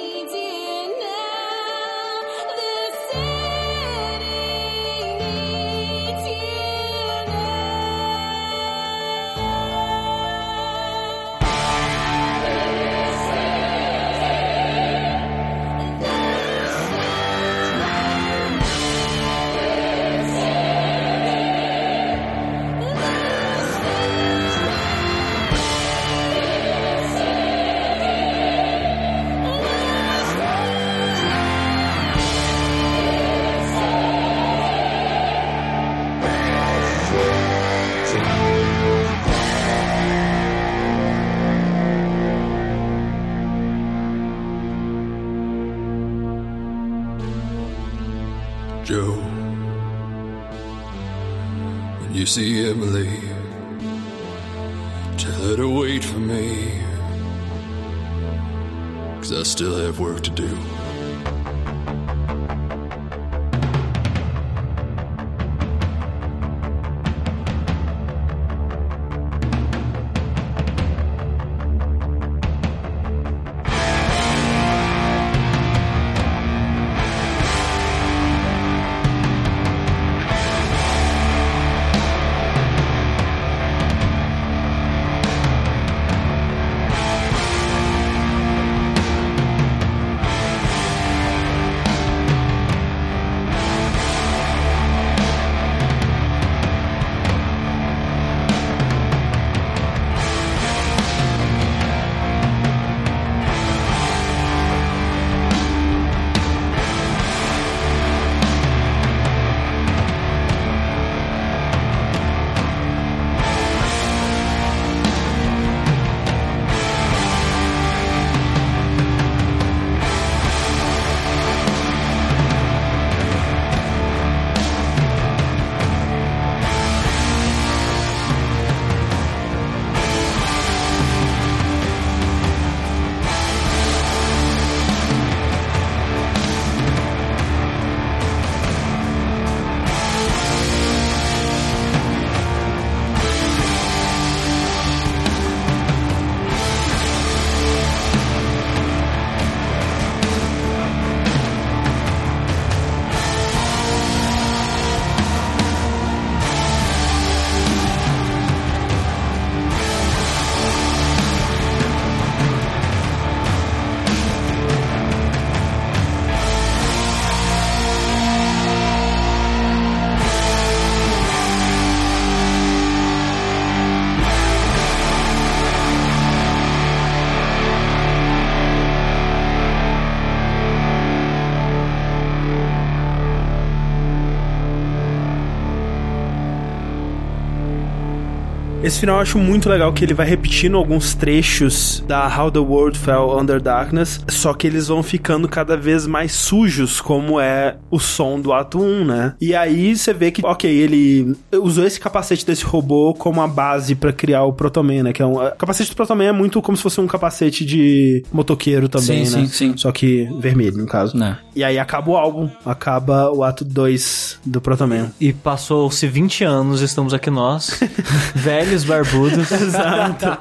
Esse 188.87 189.01
final 189.01 189.17
eu 189.17 189.21
acho 189.21 189.37
muito 189.37 189.67
legal 189.67 189.91
que 189.91 190.05
ele 190.05 190.13
vai 190.13 190.25
repetindo 190.25 190.77
alguns 190.77 191.13
trechos 191.13 192.01
da 192.07 192.25
How 192.25 192.49
the 192.49 192.59
World 192.59 192.97
Fell 192.97 193.37
Under 193.37 193.59
Darkness, 193.59 194.21
só 194.29 194.53
que 194.53 194.65
eles 194.65 194.87
vão 194.87 195.03
ficando 195.03 195.49
cada 195.49 195.75
vez 195.75 196.07
mais 196.07 196.31
sujos, 196.31 197.01
como 197.01 197.37
é 197.37 197.75
o 197.89 197.99
som 197.99 198.39
do 198.39 198.51
ato 198.53 198.79
1, 198.79 199.05
né? 199.05 199.33
E 199.39 199.55
aí 199.55 199.95
você 199.95 200.13
vê 200.13 200.31
que, 200.31 200.45
ok, 200.45 200.69
ele 200.69 201.35
usou 201.53 201.85
esse 201.85 201.99
capacete 201.99 202.45
desse 202.45 202.63
robô 202.65 203.13
como 203.13 203.41
a 203.41 203.47
base 203.47 203.95
pra 203.95 204.11
criar 204.11 204.43
o 204.43 204.53
Protoman, 204.53 205.03
né? 205.03 205.13
Que 205.13 205.21
é 205.21 205.25
um, 205.25 205.35
o 205.37 205.51
capacete 205.55 205.89
do 205.91 205.95
Protoman 205.95 206.25
é 206.25 206.31
muito 206.31 206.61
como 206.61 206.75
se 206.75 206.83
fosse 206.83 206.99
um 206.99 207.07
capacete 207.07 207.65
de 207.65 208.23
motoqueiro 208.31 208.89
também, 208.89 209.25
Sim, 209.25 209.37
né? 209.41 209.45
sim, 209.47 209.71
sim. 209.71 209.77
Só 209.77 209.91
que 209.91 210.27
vermelho, 210.39 210.77
no 210.77 210.85
caso. 210.85 211.15
Né. 211.17 211.37
E 211.55 211.63
aí 211.63 211.79
acaba 211.79 212.11
o 212.11 212.17
álbum, 212.17 212.49
acaba 212.65 213.31
o 213.31 213.43
ato 213.43 213.63
2 213.65 214.39
do 214.45 214.59
Protoman. 214.61 215.11
E 215.19 215.31
passou-se 215.33 216.05
20 216.07 216.43
anos, 216.43 216.81
estamos 216.81 217.13
aqui 217.13 217.29
nós, 217.29 217.79
velhos 218.35 218.83
barbudos. 218.83 219.51
Exato. 219.51 220.37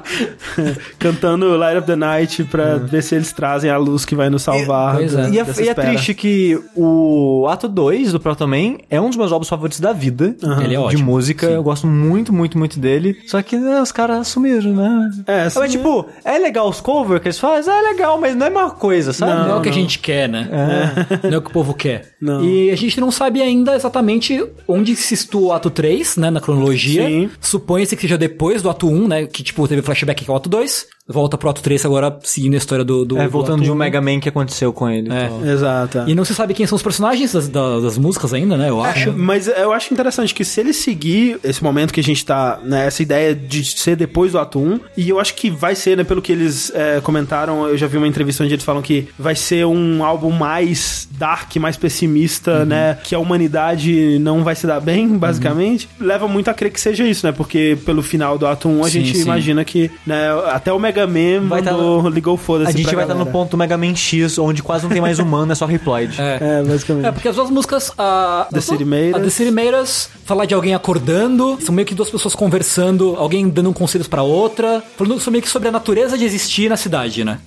Cantando 0.99 1.55
Light 1.57 1.77
of 1.77 1.87
the 1.87 1.95
Night 1.95 2.43
pra 2.45 2.75
ver 2.77 3.01
se 3.03 3.15
eles 3.15 3.31
trazem 3.31 3.69
a 3.69 3.77
luz 3.77 4.05
que 4.05 4.15
vai 4.15 4.29
nos 4.29 4.41
salvar. 4.43 4.95
Pois 4.97 5.13
da- 5.13 5.27
é. 5.27 5.31
E 5.31 5.39
é, 5.39 5.45
e 5.63 5.69
é 5.69 5.73
triste 5.73 6.13
que 6.13 6.59
o 6.75 7.36
ato 7.45 7.67
2 7.67 8.13
do 8.13 8.19
Proto 8.19 8.47
Man 8.47 8.77
é 8.89 8.99
um 9.01 9.09
dos 9.09 9.17
meus 9.17 9.31
álbuns 9.31 9.49
favoritos 9.49 9.81
da 9.81 9.91
vida. 9.91 10.35
Ele 10.63 10.65
é 10.65 10.69
De 10.69 10.77
ótimo. 10.77 11.03
música, 11.11 11.45
eu 11.47 11.61
gosto 11.61 11.85
muito, 11.85 12.31
muito, 12.31 12.57
muito 12.57 12.79
dele. 12.79 13.17
Só 13.27 13.41
que 13.41 13.57
né, 13.57 13.81
os 13.81 13.91
caras 13.91 14.29
sumiram, 14.29 14.73
né? 14.73 15.09
É, 15.27 15.43
Mas, 15.43 15.53
sumiram. 15.53 15.71
tipo, 15.71 16.05
é 16.23 16.37
legal 16.37 16.69
os 16.69 16.79
covers 16.79 17.21
que 17.21 17.27
eles 17.27 17.39
fazem, 17.39 17.73
é 17.73 17.81
legal, 17.81 18.19
mas 18.19 18.35
não 18.35 18.47
é 18.47 18.49
uma 18.49 18.71
coisa, 18.71 19.11
sabe? 19.11 19.33
Não, 19.33 19.55
é 19.55 19.59
o 19.59 19.61
que 19.61 19.69
a 19.69 19.73
gente 19.73 19.99
quer, 19.99 20.29
né? 20.29 20.47
Não 21.23 21.33
é 21.33 21.37
o 21.37 21.41
que 21.41 21.49
o 21.49 21.53
povo 21.53 21.73
quer. 21.73 22.13
Não. 22.21 22.43
E 22.43 22.71
a 22.71 22.75
gente 22.77 22.99
não 22.99 23.11
sabe 23.11 23.41
ainda 23.41 23.75
exatamente 23.75 24.43
onde 24.67 24.95
se 24.95 25.15
situa 25.17 25.41
o 25.49 25.51
ato 25.51 25.69
3, 25.69 26.17
né, 26.17 26.29
na 26.29 26.39
cronologia. 26.39 27.05
Sim. 27.05 27.29
Supõe-se 27.41 27.95
que 27.95 28.01
seja 28.03 28.17
depois 28.17 28.61
do 28.61 28.69
ato 28.69 28.87
1, 28.87 29.07
né, 29.07 29.25
que 29.25 29.43
tipo 29.43 29.67
teve 29.67 29.81
o 29.81 29.83
flashback 29.83 30.23
que 30.23 30.31
é 30.31 30.33
o 30.33 30.37
ato 30.37 30.47
2. 30.49 30.85
Volta 31.07 31.37
pro 31.37 31.49
ato 31.49 31.61
3 31.61 31.85
agora, 31.85 32.17
seguindo 32.23 32.55
a 32.55 32.57
história 32.57 32.83
do... 32.83 33.05
do 33.05 33.17
É, 33.17 33.23
do 33.23 33.29
voltando 33.29 33.55
ato 33.55 33.63
de 33.63 33.71
um 33.71 33.75
1. 33.75 33.77
Mega 33.77 34.01
Man 34.01 34.19
que 34.19 34.27
aconteceu 34.29 34.73
com 34.73 34.89
ele. 34.89 35.09
É. 35.11 35.25
então. 35.25 35.49
Exato. 35.49 36.03
E 36.07 36.13
não 36.13 36.25
se 36.25 36.35
sabe 36.35 36.53
quem 36.53 36.65
são 36.67 36.75
os 36.75 36.81
personagens 36.81 37.31
das, 37.31 37.47
das, 37.47 37.83
das 37.83 37.97
músicas 37.97 38.33
ainda, 38.33 38.57
né, 38.57 38.69
eu 38.69 38.83
acho. 38.83 39.13
Mas 39.13 39.47
eu 39.47 39.71
acho 39.71 39.93
interessante 39.93 40.33
que 40.33 40.43
se 40.43 40.59
ele 40.59 40.73
seguir 40.73 41.39
esse 41.43 41.63
momento 41.63 41.93
que 41.93 41.99
a 41.99 42.03
gente 42.03 42.25
tá, 42.25 42.59
né, 42.63 42.87
essa 42.87 43.01
ideia 43.01 43.33
de 43.33 43.63
ser 43.63 43.95
depois 43.95 44.33
do 44.33 44.39
ato 44.39 44.59
1, 44.59 44.79
e 44.97 45.09
eu 45.09 45.19
acho 45.19 45.33
que 45.35 45.49
vai 45.49 45.75
ser, 45.75 45.95
né, 45.97 46.03
pelo 46.03 46.21
que 46.21 46.31
eles 46.31 46.71
é, 46.75 46.99
comentaram, 47.01 47.67
eu 47.67 47.77
já 47.77 47.87
vi 47.87 47.97
uma 47.97 48.07
entrevista 48.07 48.43
onde 48.43 48.53
eles 48.53 48.65
falam 48.65 48.81
que 48.81 49.07
vai 49.17 49.35
ser 49.35 49.65
um 49.65 50.03
álbum 50.03 50.31
mais 50.31 51.07
dark, 51.11 51.55
mais 51.57 51.77
pessimista, 51.77 52.59
Uhum. 52.59 52.65
né, 52.65 52.97
que 53.03 53.13
a 53.15 53.19
humanidade 53.19 54.17
não 54.19 54.43
vai 54.43 54.55
se 54.55 54.65
dar 54.67 54.79
bem, 54.79 55.17
basicamente. 55.17 55.87
Leva 55.99 56.27
muito 56.27 56.49
a 56.49 56.53
crer 56.53 56.71
que 56.71 56.79
seja 56.81 57.03
isso, 57.05 57.25
né, 57.25 57.31
porque 57.31 57.77
pelo 57.85 58.01
final 58.01 58.37
do 58.37 58.45
ato 58.47 58.67
1 58.67 58.81
a 58.83 58.89
Sim, 58.89 58.91
gente 58.91 59.17
sim. 59.17 59.23
imagina 59.23 59.63
que, 59.63 59.89
né, 60.05 60.27
até 60.51 60.71
o 60.73 60.79
Mega 60.79 60.96
Man 61.05 61.47
Vai 61.47 61.61
tá- 61.61 61.71
ligou 62.11 62.33
o 62.33 62.37
foda-se 62.37 62.69
A 62.69 62.71
gente 62.71 62.85
vai 62.85 63.03
estar 63.03 63.13
no 63.13 63.25
galera. 63.25 63.31
ponto 63.31 63.57
Mega 63.57 63.77
Man 63.77 63.93
X, 63.95 64.37
onde 64.39 64.63
quase 64.63 64.85
não 64.85 64.89
tem 64.91 65.01
mais 65.01 65.19
humano, 65.19 65.51
é 65.51 65.55
só 65.55 65.65
Reploid. 65.65 66.19
É. 66.19 66.37
É, 66.41 66.63
basicamente. 66.63 67.05
É, 67.05 67.11
porque 67.11 67.27
as 67.27 67.35
duas 67.35 67.49
músicas. 67.49 67.91
A, 67.97 68.47
The 68.51 68.61
City 68.61 68.85
Made 68.85 69.13
A 69.15 69.19
The. 69.19 69.29
City 69.29 69.53
Us, 69.81 70.09
falar 70.25 70.45
de 70.45 70.53
alguém 70.53 70.73
acordando, 70.73 71.57
são 71.61 71.75
meio 71.75 71.85
que 71.85 71.93
duas 71.93 72.09
pessoas 72.09 72.33
conversando, 72.33 73.15
alguém 73.17 73.47
dando 73.49 73.71
conselhos 73.73 74.07
pra 74.07 74.23
outra, 74.23 74.81
falando 74.97 75.19
são 75.19 75.31
meio 75.31 75.41
que 75.43 75.49
sobre 75.49 75.67
a 75.67 75.71
natureza 75.71 76.17
de 76.17 76.23
existir 76.23 76.69
na 76.69 76.77
cidade, 76.77 77.23
né? 77.23 77.39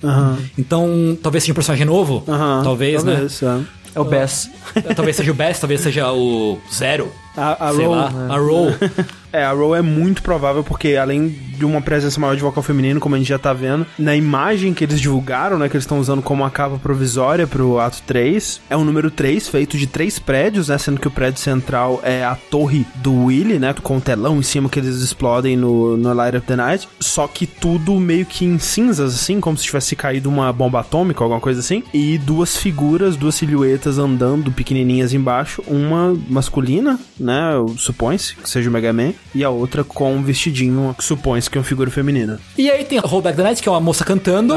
Então, 0.57 1.17
talvez 1.21 1.43
seja 1.43 1.51
um 1.51 1.55
personagem 1.55 1.85
novo, 1.85 2.23
Aham. 2.27 2.61
talvez, 2.63 3.03
né? 3.03 3.13
Talvez, 3.13 3.41
é. 3.43 3.81
É 3.93 3.99
o 3.99 4.05
Bass. 4.05 4.49
talvez 4.95 5.17
seja 5.17 5.31
o 5.31 5.33
Best, 5.33 5.59
talvez 5.59 5.81
seja 5.81 6.11
o 6.13 6.57
Zero. 6.73 7.11
A, 7.35 7.67
a 7.69 7.73
sei 7.73 7.85
Roll, 7.85 7.95
lá, 7.95 8.09
né? 8.09 8.33
a 8.33 8.37
Roll. 8.37 8.71
É, 9.33 9.43
a 9.43 9.51
Row 9.51 9.75
é 9.75 9.81
muito 9.81 10.21
provável 10.21 10.63
porque 10.63 10.95
além 10.95 11.29
de 11.29 11.65
uma 11.65 11.81
presença 11.81 12.19
maior 12.19 12.35
de 12.35 12.41
vocal 12.41 12.63
feminino, 12.63 12.99
como 12.99 13.15
a 13.15 13.17
gente 13.17 13.27
já 13.27 13.39
tá 13.39 13.53
vendo, 13.53 13.85
na 13.97 14.15
imagem 14.15 14.73
que 14.73 14.83
eles 14.83 14.99
divulgaram, 14.99 15.57
né, 15.57 15.69
que 15.69 15.75
eles 15.75 15.83
estão 15.83 15.99
usando 15.99 16.21
como 16.21 16.43
a 16.43 16.49
capa 16.49 16.77
provisória 16.77 17.45
pro 17.45 17.79
ato 17.79 18.01
3, 18.05 18.61
é 18.69 18.75
um 18.75 18.83
número 18.83 19.11
3 19.11 19.47
feito 19.47 19.77
de 19.77 19.87
três 19.87 20.17
prédios, 20.19 20.67
né, 20.67 20.77
sendo 20.77 20.99
que 20.99 21.07
o 21.07 21.11
prédio 21.11 21.39
central 21.39 22.01
é 22.03 22.25
a 22.25 22.35
torre 22.35 22.85
do 22.95 23.25
Willy, 23.25 23.59
né, 23.59 23.73
com 23.81 23.97
o 23.97 24.01
telão 24.01 24.39
em 24.39 24.43
cima 24.43 24.69
que 24.69 24.79
eles 24.79 24.97
explodem 24.97 25.55
no, 25.55 25.95
no 25.95 26.13
Light 26.13 26.37
of 26.37 26.47
the 26.47 26.55
Night, 26.55 26.89
só 26.99 27.27
que 27.27 27.45
tudo 27.45 27.99
meio 27.99 28.25
que 28.25 28.43
em 28.43 28.57
cinzas, 28.57 29.13
assim, 29.13 29.39
como 29.39 29.57
se 29.57 29.63
tivesse 29.63 29.95
caído 29.95 30.29
uma 30.29 30.51
bomba 30.51 30.79
atômica, 30.79 31.23
alguma 31.23 31.39
coisa 31.39 31.59
assim, 31.59 31.83
e 31.93 32.17
duas 32.17 32.57
figuras, 32.57 33.15
duas 33.15 33.35
silhuetas 33.35 33.97
andando 33.97 34.51
pequenininhas 34.51 35.13
embaixo, 35.13 35.63
uma 35.67 36.17
masculina, 36.27 36.99
né, 37.19 37.51
supõe-se 37.77 38.35
que 38.35 38.49
seja 38.49 38.69
o 38.69 38.73
Mega 38.73 38.91
Man, 38.91 39.13
e 39.33 39.43
a 39.43 39.49
outra 39.49 39.83
com 39.83 40.13
um 40.15 40.21
vestidinho, 40.23 40.93
que 40.97 41.03
supõe-se 41.03 41.49
que 41.49 41.57
é 41.57 41.59
uma 41.61 41.65
figura 41.65 41.89
feminina. 41.89 42.39
E 42.57 42.69
aí 42.69 42.83
tem 42.83 42.99
Hold 42.99 43.23
Back 43.23 43.37
the 43.37 43.43
Night, 43.43 43.61
que 43.61 43.69
é 43.69 43.71
uma 43.71 43.79
moça 43.79 44.03
cantando, 44.03 44.53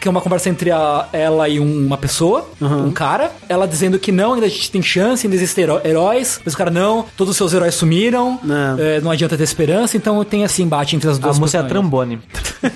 que 0.00 0.06
é 0.06 0.10
uma 0.10 0.20
conversa 0.20 0.48
entre 0.48 0.70
a- 0.70 1.08
ela 1.12 1.48
e 1.48 1.58
um- 1.58 1.86
uma 1.86 1.96
pessoa, 1.96 2.48
um 2.60 2.90
cara. 2.92 3.32
Ela 3.48 3.66
dizendo 3.66 3.98
que 3.98 4.12
não, 4.12 4.34
ainda 4.34 4.46
a 4.46 4.48
gente 4.48 4.70
tem 4.70 4.82
chance, 4.82 5.26
ainda 5.26 5.36
existem 5.36 5.64
heró- 5.64 5.80
heróis. 5.84 6.40
Mas 6.44 6.54
o 6.54 6.56
cara, 6.56 6.70
não, 6.70 7.04
todos 7.16 7.32
os 7.32 7.36
seus 7.36 7.52
heróis 7.52 7.74
sumiram, 7.74 8.38
É. 8.78 8.96
é, 8.96 9.00
não 9.00 9.10
adianta 9.10 9.36
ter 9.36 9.42
esperança. 9.44 9.96
Então 9.96 10.22
tem 10.24 10.42
esse 10.44 10.62
embate 10.62 10.94
entre 10.96 11.08
as 11.10 11.16
A 11.18 11.20
duas 11.20 11.38
música 11.38 11.58
é 11.58 11.60
a. 11.62 11.64
Trambone. 11.64 12.20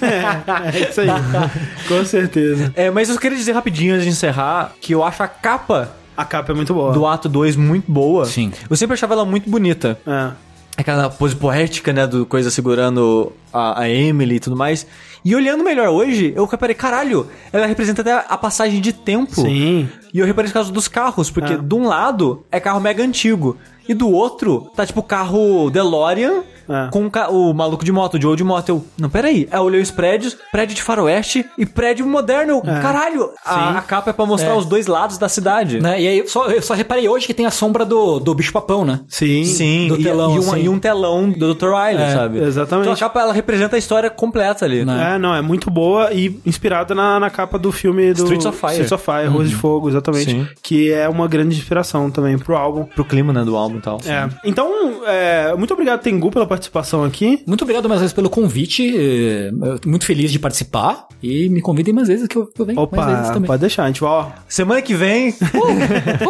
É 0.75 0.91
isso 0.91 1.01
aí. 1.01 1.09
com 1.89 2.05
certeza. 2.05 2.73
É, 2.77 2.91
mas 2.91 3.09
eu 3.09 3.19
queria 3.19 3.37
dizer 3.37 3.53
rapidinho 3.53 3.95
antes 3.95 4.05
de 4.05 4.11
encerrar 4.11 4.73
que 4.81 4.93
eu 4.95 5.03
acho 5.05 5.23
a 5.23 5.29
capa 5.29 5.91
A 6.17 6.25
capa 6.25 6.53
é 6.53 6.55
muito 6.55 6.75
boa. 6.75 6.93
do 6.93 7.07
ato 7.07 7.29
2 7.29 7.57
muito 7.57 7.91
boa. 7.91 8.25
Sim. 8.25 8.53
Eu 8.69 8.77
sempre 8.77 8.95
achava 8.95 9.15
ela 9.15 9.25
muito 9.25 9.49
bonita. 9.49 9.99
É. 10.07 10.31
Aquela 10.77 11.09
pose 11.09 11.35
poética, 11.35 11.93
né, 11.93 12.07
do 12.07 12.27
coisa 12.27 12.51
segurando 12.51 13.33
a, 13.53 13.81
a 13.83 13.89
Emily 13.89 14.37
e 14.37 14.41
tudo 14.41 14.55
mais. 14.57 14.87
E 15.25 15.35
olhando 15.35 15.65
melhor 15.65 15.89
hoje, 15.89 16.33
eu 16.37 16.45
reparei, 16.45 16.75
caralho, 16.75 17.27
ela 17.53 17.67
representa 17.67 18.03
até 18.03 18.13
a 18.29 18.37
passagem 18.37 18.81
de 18.81 18.93
tempo. 18.93 19.41
Sim. 19.41 19.89
E 20.13 20.19
eu 20.19 20.27
reparei 20.27 20.49
no 20.49 20.55
caso 20.55 20.73
dos 20.73 20.87
carros, 20.87 21.31
porque 21.31 21.55
É. 21.55 21.57
de 21.57 21.75
um 21.75 21.87
lado 21.87 22.45
é 22.53 22.61
carro 22.61 22.81
mega 22.81 23.03
antigo. 23.03 23.57
E 23.89 23.95
do 23.95 24.11
outro, 24.11 24.71
tá 24.77 24.85
tipo 24.85 25.03
carro 25.03 25.71
DeLorean 25.71 26.43
É. 26.69 26.89
com 26.91 27.11
o 27.31 27.53
maluco 27.55 27.85
de 27.85 27.93
moto, 27.93 28.15
o 28.17 28.21
Joe 28.21 28.37
de 28.37 28.45
moto. 28.45 28.69
Eu, 28.69 28.85
não, 28.99 29.09
peraí. 29.09 29.49
Aí 29.51 29.59
eu 29.59 29.63
olhei 29.65 29.81
os 29.81 29.91
prédios, 29.91 30.37
prédio 30.53 30.75
de 30.75 30.83
faroeste 30.83 31.45
e 31.57 31.65
prédio 31.67 32.07
moderno. 32.07 32.61
Caralho, 32.63 33.31
a, 33.45 33.79
a 33.79 33.83
capa 33.83 34.11
é 34.11 34.13
pra 34.13 34.27
mostrar 34.27 34.53
É. 34.53 34.57
os 34.57 34.67
dois 34.67 34.87
lados 34.87 35.19
da 35.19 35.29
cidade. 35.29 35.81
Né? 35.81 36.01
E 36.01 36.09
aí, 36.09 36.29
só, 36.29 36.47
eu 36.49 36.63
só 36.63 36.75
reparei 36.75 37.09
hoje 37.09 37.27
que 37.27 37.35
tem 37.35 37.47
a 37.47 37.51
sombra 37.51 37.85
do, 37.85 38.19
do 38.19 38.35
bicho 38.35 38.53
papão, 38.53 38.85
né? 38.85 39.01
Sim. 39.09 39.45
Sim, 39.45 39.89
do 39.89 39.97
e, 40.01 40.03
telão, 40.03 40.35
e, 40.35 40.39
um, 40.39 40.53
assim. 40.53 40.63
e 40.63 40.69
um 40.69 40.79
telão 40.79 41.31
do 41.31 41.55
Dr. 41.55 41.67
Riley, 41.69 42.03
É, 42.03 42.13
sabe? 42.15 42.39
exatamente. 42.39 42.85
Então 42.87 42.95
a 42.95 42.97
capa, 42.97 43.21
ela 43.21 43.33
representa 43.33 43.77
a 43.77 43.79
história 43.79 44.11
completa 44.11 44.65
ali. 44.65 44.85
Né? 44.85 45.15
É, 45.15 45.19
não, 45.19 45.35
é 45.35 45.43
muito 45.43 45.71
boa 45.71 46.13
e 46.13 46.39
inspirada 46.45 46.95
na, 46.95 47.21
na 47.21 47.31
capa 47.31 47.59
do 47.59 47.71
filme 47.73 48.13
do 48.13 48.23
Streets 48.23 48.47
of 48.47 48.59
Fire. 48.59 48.73
Streets 48.73 48.93
of 48.93 49.05
Fire, 49.05 49.27
Rose 49.27 49.49
de 49.51 49.55
Fogo, 49.57 49.89
exatamente. 49.89 50.31
Sim. 50.31 50.49
Que 50.63 50.93
é 50.93 51.09
uma 51.09 51.27
grande 51.29 51.57
inspiração 51.57 52.11
também 52.11 52.39
pro 52.39 52.57
álbum. 52.57 52.85
Pro 52.85 53.05
clima, 53.05 53.33
né, 53.33 53.45
do 53.45 53.57
álbum 53.57 53.79
e 53.79 53.81
tal. 53.81 53.99
É. 54.07 54.29
Então, 54.45 54.71
é, 55.07 55.55
muito 55.57 55.73
obrigado, 55.73 56.01
Tengu, 56.01 56.31
pela 56.31 56.47
participação 56.47 56.56
aqui. 57.05 57.43
Muito 57.47 57.63
obrigado 57.63 57.89
mais 57.89 58.01
vezes 58.01 58.13
pelo 58.15 58.29
convite. 58.31 58.95
eh, 58.97 59.51
muito 59.85 60.05
feliz 60.07 60.31
de 60.33 60.39
participar. 60.39 61.07
E 61.23 61.49
me 61.49 61.61
convidem 61.61 61.95
mais 61.95 62.09
vezes 62.09 62.27
que 62.29 62.37
eu, 62.37 62.51
eu 62.59 62.65
venho 62.65 62.89
mais 62.93 63.07
vezes 63.07 63.25
Opa, 63.25 63.35
também. 63.35 63.47
pode 63.47 63.61
deixar, 63.61 63.85
a 63.85 63.87
gente 63.87 64.01
vai, 64.01 64.11
ó. 64.11 64.27
Semana 64.49 64.83
que 64.83 64.95
vem, 64.95 65.35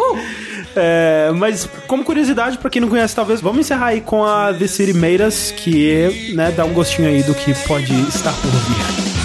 É, 0.79 1.31
mas, 1.35 1.67
como 1.87 2.03
curiosidade, 2.03 2.59
pra 2.59 2.69
quem 2.69 2.79
não 2.79 2.87
conhece, 2.87 3.15
talvez, 3.15 3.41
vamos 3.41 3.61
encerrar 3.61 3.87
aí 3.87 4.01
com 4.01 4.23
a 4.23 4.53
The 4.53 4.67
City 4.67 4.93
Us, 5.27 5.51
que 5.57 6.33
né, 6.35 6.51
dá 6.55 6.65
um 6.65 6.73
gostinho 6.73 7.07
aí 7.07 7.23
do 7.23 7.33
que 7.33 7.51
pode 7.67 7.91
estar 8.07 8.31
por 8.33 8.51
vir. 8.51 9.16